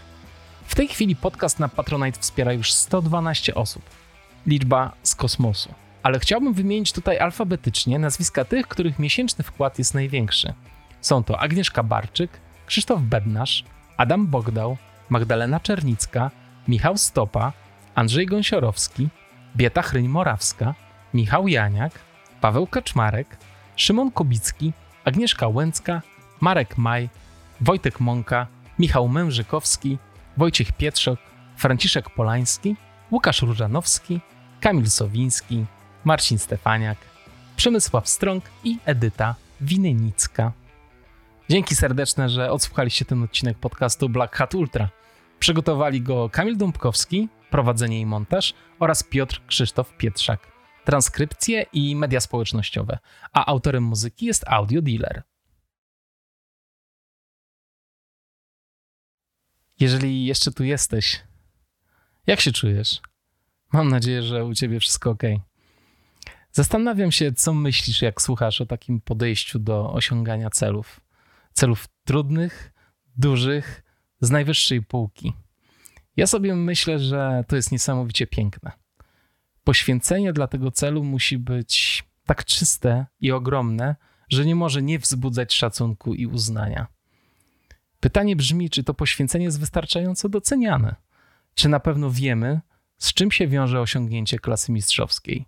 W 0.64 0.74
tej 0.74 0.88
chwili 0.88 1.16
podcast 1.16 1.58
na 1.58 1.68
Patronite 1.68 2.20
wspiera 2.20 2.52
już 2.52 2.72
112 2.72 3.54
osób. 3.54 3.82
Liczba 4.46 4.92
z 5.02 5.14
kosmosu. 5.14 5.74
Ale 6.02 6.18
chciałbym 6.18 6.54
wymienić 6.54 6.92
tutaj 6.92 7.18
alfabetycznie 7.18 7.98
nazwiska 7.98 8.44
tych, 8.44 8.68
których 8.68 8.98
miesięczny 8.98 9.44
wkład 9.44 9.78
jest 9.78 9.94
największy. 9.94 10.54
Są 11.00 11.24
to 11.24 11.40
Agnieszka 11.40 11.82
Barczyk, 11.82 12.30
Krzysztof 12.66 13.00
Bednarz, 13.00 13.64
Adam 13.96 14.26
Bogdał, 14.26 14.76
Magdalena 15.08 15.60
Czernicka, 15.60 16.30
Michał 16.68 16.96
Stopa, 16.96 17.52
Andrzej 17.94 18.26
Gąsiorowski, 18.26 19.08
Bieta 19.56 19.82
Chryń-Morawska, 19.82 20.74
Michał 21.14 21.48
Janiak, 21.48 21.92
Paweł 22.40 22.66
Kaczmarek, 22.66 23.36
Szymon 23.76 24.10
Kobicki, 24.10 24.72
Agnieszka 25.04 25.48
Łęcka, 25.48 26.02
Marek 26.40 26.78
Maj, 26.78 27.08
Wojtek 27.60 28.00
Mąka, 28.00 28.46
Michał 28.78 29.08
Mężykowski, 29.08 29.98
Wojciech 30.36 30.72
Pietrzok, 30.72 31.18
Franciszek 31.56 32.10
Polański, 32.10 32.76
Łukasz 33.10 33.42
Różanowski, 33.42 34.20
Kamil 34.60 34.90
Sowiński, 34.90 35.64
Marcin 36.04 36.38
Stefaniak, 36.38 36.98
Przemysław 37.56 38.08
Strąg 38.08 38.44
i 38.64 38.78
Edyta 38.84 39.34
Winynicka. 39.60 40.52
Dzięki 41.48 41.76
serdeczne, 41.76 42.28
że 42.28 42.52
odsłuchaliście 42.52 43.04
ten 43.04 43.22
odcinek 43.22 43.58
podcastu 43.58 44.08
Black 44.08 44.36
Hat 44.36 44.54
Ultra. 44.54 44.88
Przygotowali 45.38 46.02
go 46.02 46.30
Kamil 46.30 46.56
Dąbkowski, 46.56 47.28
prowadzenie 47.50 48.00
i 48.00 48.06
montaż 48.06 48.54
oraz 48.78 49.02
Piotr 49.02 49.40
Krzysztof 49.46 49.96
Pietrzak 49.96 50.40
transkrypcje 50.84 51.66
i 51.72 51.96
media 51.96 52.20
społecznościowe, 52.20 52.98
a 53.32 53.46
autorem 53.46 53.82
muzyki 53.82 54.26
jest 54.26 54.44
Audio 54.48 54.82
Dealer. 54.82 55.22
Jeżeli 59.80 60.24
jeszcze 60.24 60.52
tu 60.52 60.64
jesteś, 60.64 61.22
jak 62.26 62.40
się 62.40 62.52
czujesz? 62.52 63.00
Mam 63.72 63.88
nadzieję, 63.88 64.22
że 64.22 64.44
u 64.44 64.54
ciebie 64.54 64.80
wszystko 64.80 65.10
ok. 65.10 65.22
Zastanawiam 66.52 67.12
się, 67.12 67.32
co 67.32 67.54
myślisz, 67.54 68.02
jak 68.02 68.22
słuchasz 68.22 68.60
o 68.60 68.66
takim 68.66 69.00
podejściu 69.00 69.58
do 69.58 69.92
osiągania 69.92 70.50
celów. 70.50 71.00
Celów 71.52 71.86
trudnych, 72.04 72.72
dużych, 73.16 73.82
z 74.20 74.30
najwyższej 74.30 74.82
półki. 74.82 75.32
Ja 76.16 76.26
sobie 76.26 76.54
myślę, 76.54 76.98
że 76.98 77.44
to 77.48 77.56
jest 77.56 77.72
niesamowicie 77.72 78.26
piękne 78.26 78.79
poświęcenie 79.70 80.32
dla 80.32 80.46
tego 80.46 80.70
celu 80.70 81.04
musi 81.04 81.38
być 81.38 82.04
tak 82.26 82.44
czyste 82.44 83.06
i 83.20 83.32
ogromne, 83.32 83.96
że 84.28 84.44
nie 84.44 84.54
może 84.54 84.82
nie 84.82 84.98
wzbudzać 84.98 85.54
szacunku 85.54 86.14
i 86.14 86.26
uznania. 86.26 86.86
Pytanie 88.00 88.36
brzmi, 88.36 88.70
czy 88.70 88.84
to 88.84 88.94
poświęcenie 88.94 89.44
jest 89.44 89.60
wystarczająco 89.60 90.28
doceniane? 90.28 90.96
Czy 91.54 91.68
na 91.68 91.80
pewno 91.80 92.10
wiemy, 92.10 92.60
z 92.98 93.14
czym 93.14 93.30
się 93.30 93.48
wiąże 93.48 93.80
osiągnięcie 93.80 94.38
klasy 94.38 94.72
mistrzowskiej? 94.72 95.46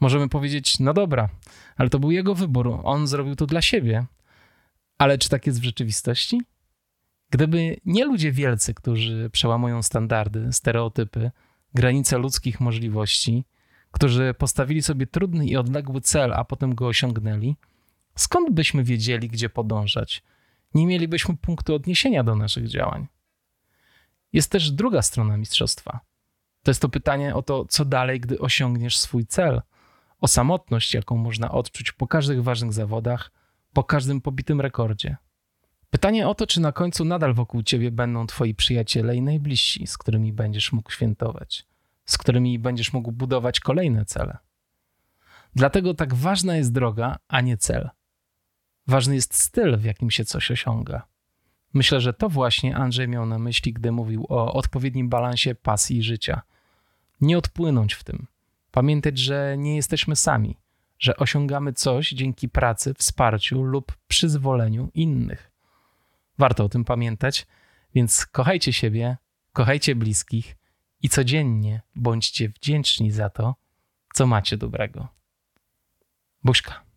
Możemy 0.00 0.28
powiedzieć, 0.28 0.78
no 0.80 0.94
dobra, 0.94 1.28
ale 1.76 1.90
to 1.90 1.98
był 1.98 2.10
jego 2.10 2.34
wybór, 2.34 2.80
on 2.82 3.06
zrobił 3.06 3.36
to 3.36 3.46
dla 3.46 3.62
siebie. 3.62 4.06
Ale 4.98 5.18
czy 5.18 5.28
tak 5.28 5.46
jest 5.46 5.60
w 5.60 5.64
rzeczywistości? 5.64 6.42
Gdyby 7.30 7.76
nie 7.84 8.04
ludzie 8.04 8.32
wielcy, 8.32 8.74
którzy 8.74 9.30
przełamują 9.30 9.82
standardy, 9.82 10.52
stereotypy, 10.52 11.30
granice 11.74 12.18
ludzkich 12.18 12.60
możliwości, 12.60 13.44
którzy 13.90 14.34
postawili 14.38 14.82
sobie 14.82 15.06
trudny 15.06 15.46
i 15.46 15.56
odległy 15.56 16.00
cel, 16.00 16.32
a 16.32 16.44
potem 16.44 16.74
go 16.74 16.86
osiągnęli, 16.86 17.56
skąd 18.14 18.50
byśmy 18.50 18.84
wiedzieli, 18.84 19.28
gdzie 19.28 19.48
podążać? 19.48 20.22
Nie 20.74 20.86
mielibyśmy 20.86 21.36
punktu 21.36 21.74
odniesienia 21.74 22.24
do 22.24 22.36
naszych 22.36 22.68
działań. 22.68 23.06
Jest 24.32 24.50
też 24.50 24.70
druga 24.70 25.02
strona 25.02 25.36
mistrzostwa. 25.36 26.00
To 26.62 26.70
jest 26.70 26.82
to 26.82 26.88
pytanie 26.88 27.34
o 27.34 27.42
to, 27.42 27.64
co 27.64 27.84
dalej, 27.84 28.20
gdy 28.20 28.38
osiągniesz 28.38 28.98
swój 28.98 29.26
cel, 29.26 29.62
o 30.20 30.28
samotność, 30.28 30.94
jaką 30.94 31.16
można 31.16 31.50
odczuć 31.50 31.92
po 31.92 32.06
każdych 32.06 32.42
ważnych 32.42 32.72
zawodach, 32.72 33.30
po 33.72 33.84
każdym 33.84 34.20
pobitym 34.20 34.60
rekordzie. 34.60 35.16
Pytanie 35.90 36.28
o 36.28 36.34
to, 36.34 36.46
czy 36.46 36.60
na 36.60 36.72
końcu 36.72 37.04
nadal 37.04 37.34
wokół 37.34 37.62
ciebie 37.62 37.90
będą 37.90 38.26
twoi 38.26 38.54
przyjaciele 38.54 39.16
i 39.16 39.22
najbliżsi, 39.22 39.86
z 39.86 39.98
którymi 39.98 40.32
będziesz 40.32 40.72
mógł 40.72 40.90
świętować, 40.90 41.66
z 42.04 42.18
którymi 42.18 42.58
będziesz 42.58 42.92
mógł 42.92 43.12
budować 43.12 43.60
kolejne 43.60 44.04
cele. 44.04 44.38
Dlatego 45.54 45.94
tak 45.94 46.14
ważna 46.14 46.56
jest 46.56 46.72
droga, 46.72 47.18
a 47.28 47.40
nie 47.40 47.56
cel. 47.56 47.90
Ważny 48.86 49.14
jest 49.14 49.34
styl, 49.34 49.76
w 49.76 49.84
jakim 49.84 50.10
się 50.10 50.24
coś 50.24 50.50
osiąga. 50.50 51.06
Myślę, 51.74 52.00
że 52.00 52.12
to 52.12 52.28
właśnie 52.28 52.76
Andrzej 52.76 53.08
miał 53.08 53.26
na 53.26 53.38
myśli, 53.38 53.72
gdy 53.72 53.92
mówił 53.92 54.26
o 54.28 54.52
odpowiednim 54.52 55.08
balansie 55.08 55.54
pasji 55.54 55.98
i 55.98 56.02
życia. 56.02 56.42
Nie 57.20 57.38
odpłynąć 57.38 57.94
w 57.94 58.04
tym. 58.04 58.26
Pamiętać, 58.70 59.18
że 59.18 59.54
nie 59.58 59.76
jesteśmy 59.76 60.16
sami, 60.16 60.56
że 60.98 61.16
osiągamy 61.16 61.72
coś 61.72 62.10
dzięki 62.10 62.48
pracy, 62.48 62.94
wsparciu 62.94 63.62
lub 63.62 63.96
przyzwoleniu 64.08 64.90
innych. 64.94 65.49
Warto 66.40 66.64
o 66.64 66.68
tym 66.68 66.84
pamiętać, 66.84 67.46
więc 67.94 68.26
kochajcie 68.26 68.72
siebie, 68.72 69.16
kochajcie 69.52 69.94
bliskich 69.94 70.56
i 71.02 71.08
codziennie 71.08 71.82
bądźcie 71.94 72.48
wdzięczni 72.48 73.10
za 73.10 73.30
to, 73.30 73.54
co 74.14 74.26
macie 74.26 74.56
dobrego. 74.56 75.08
Buźka. 76.44 76.89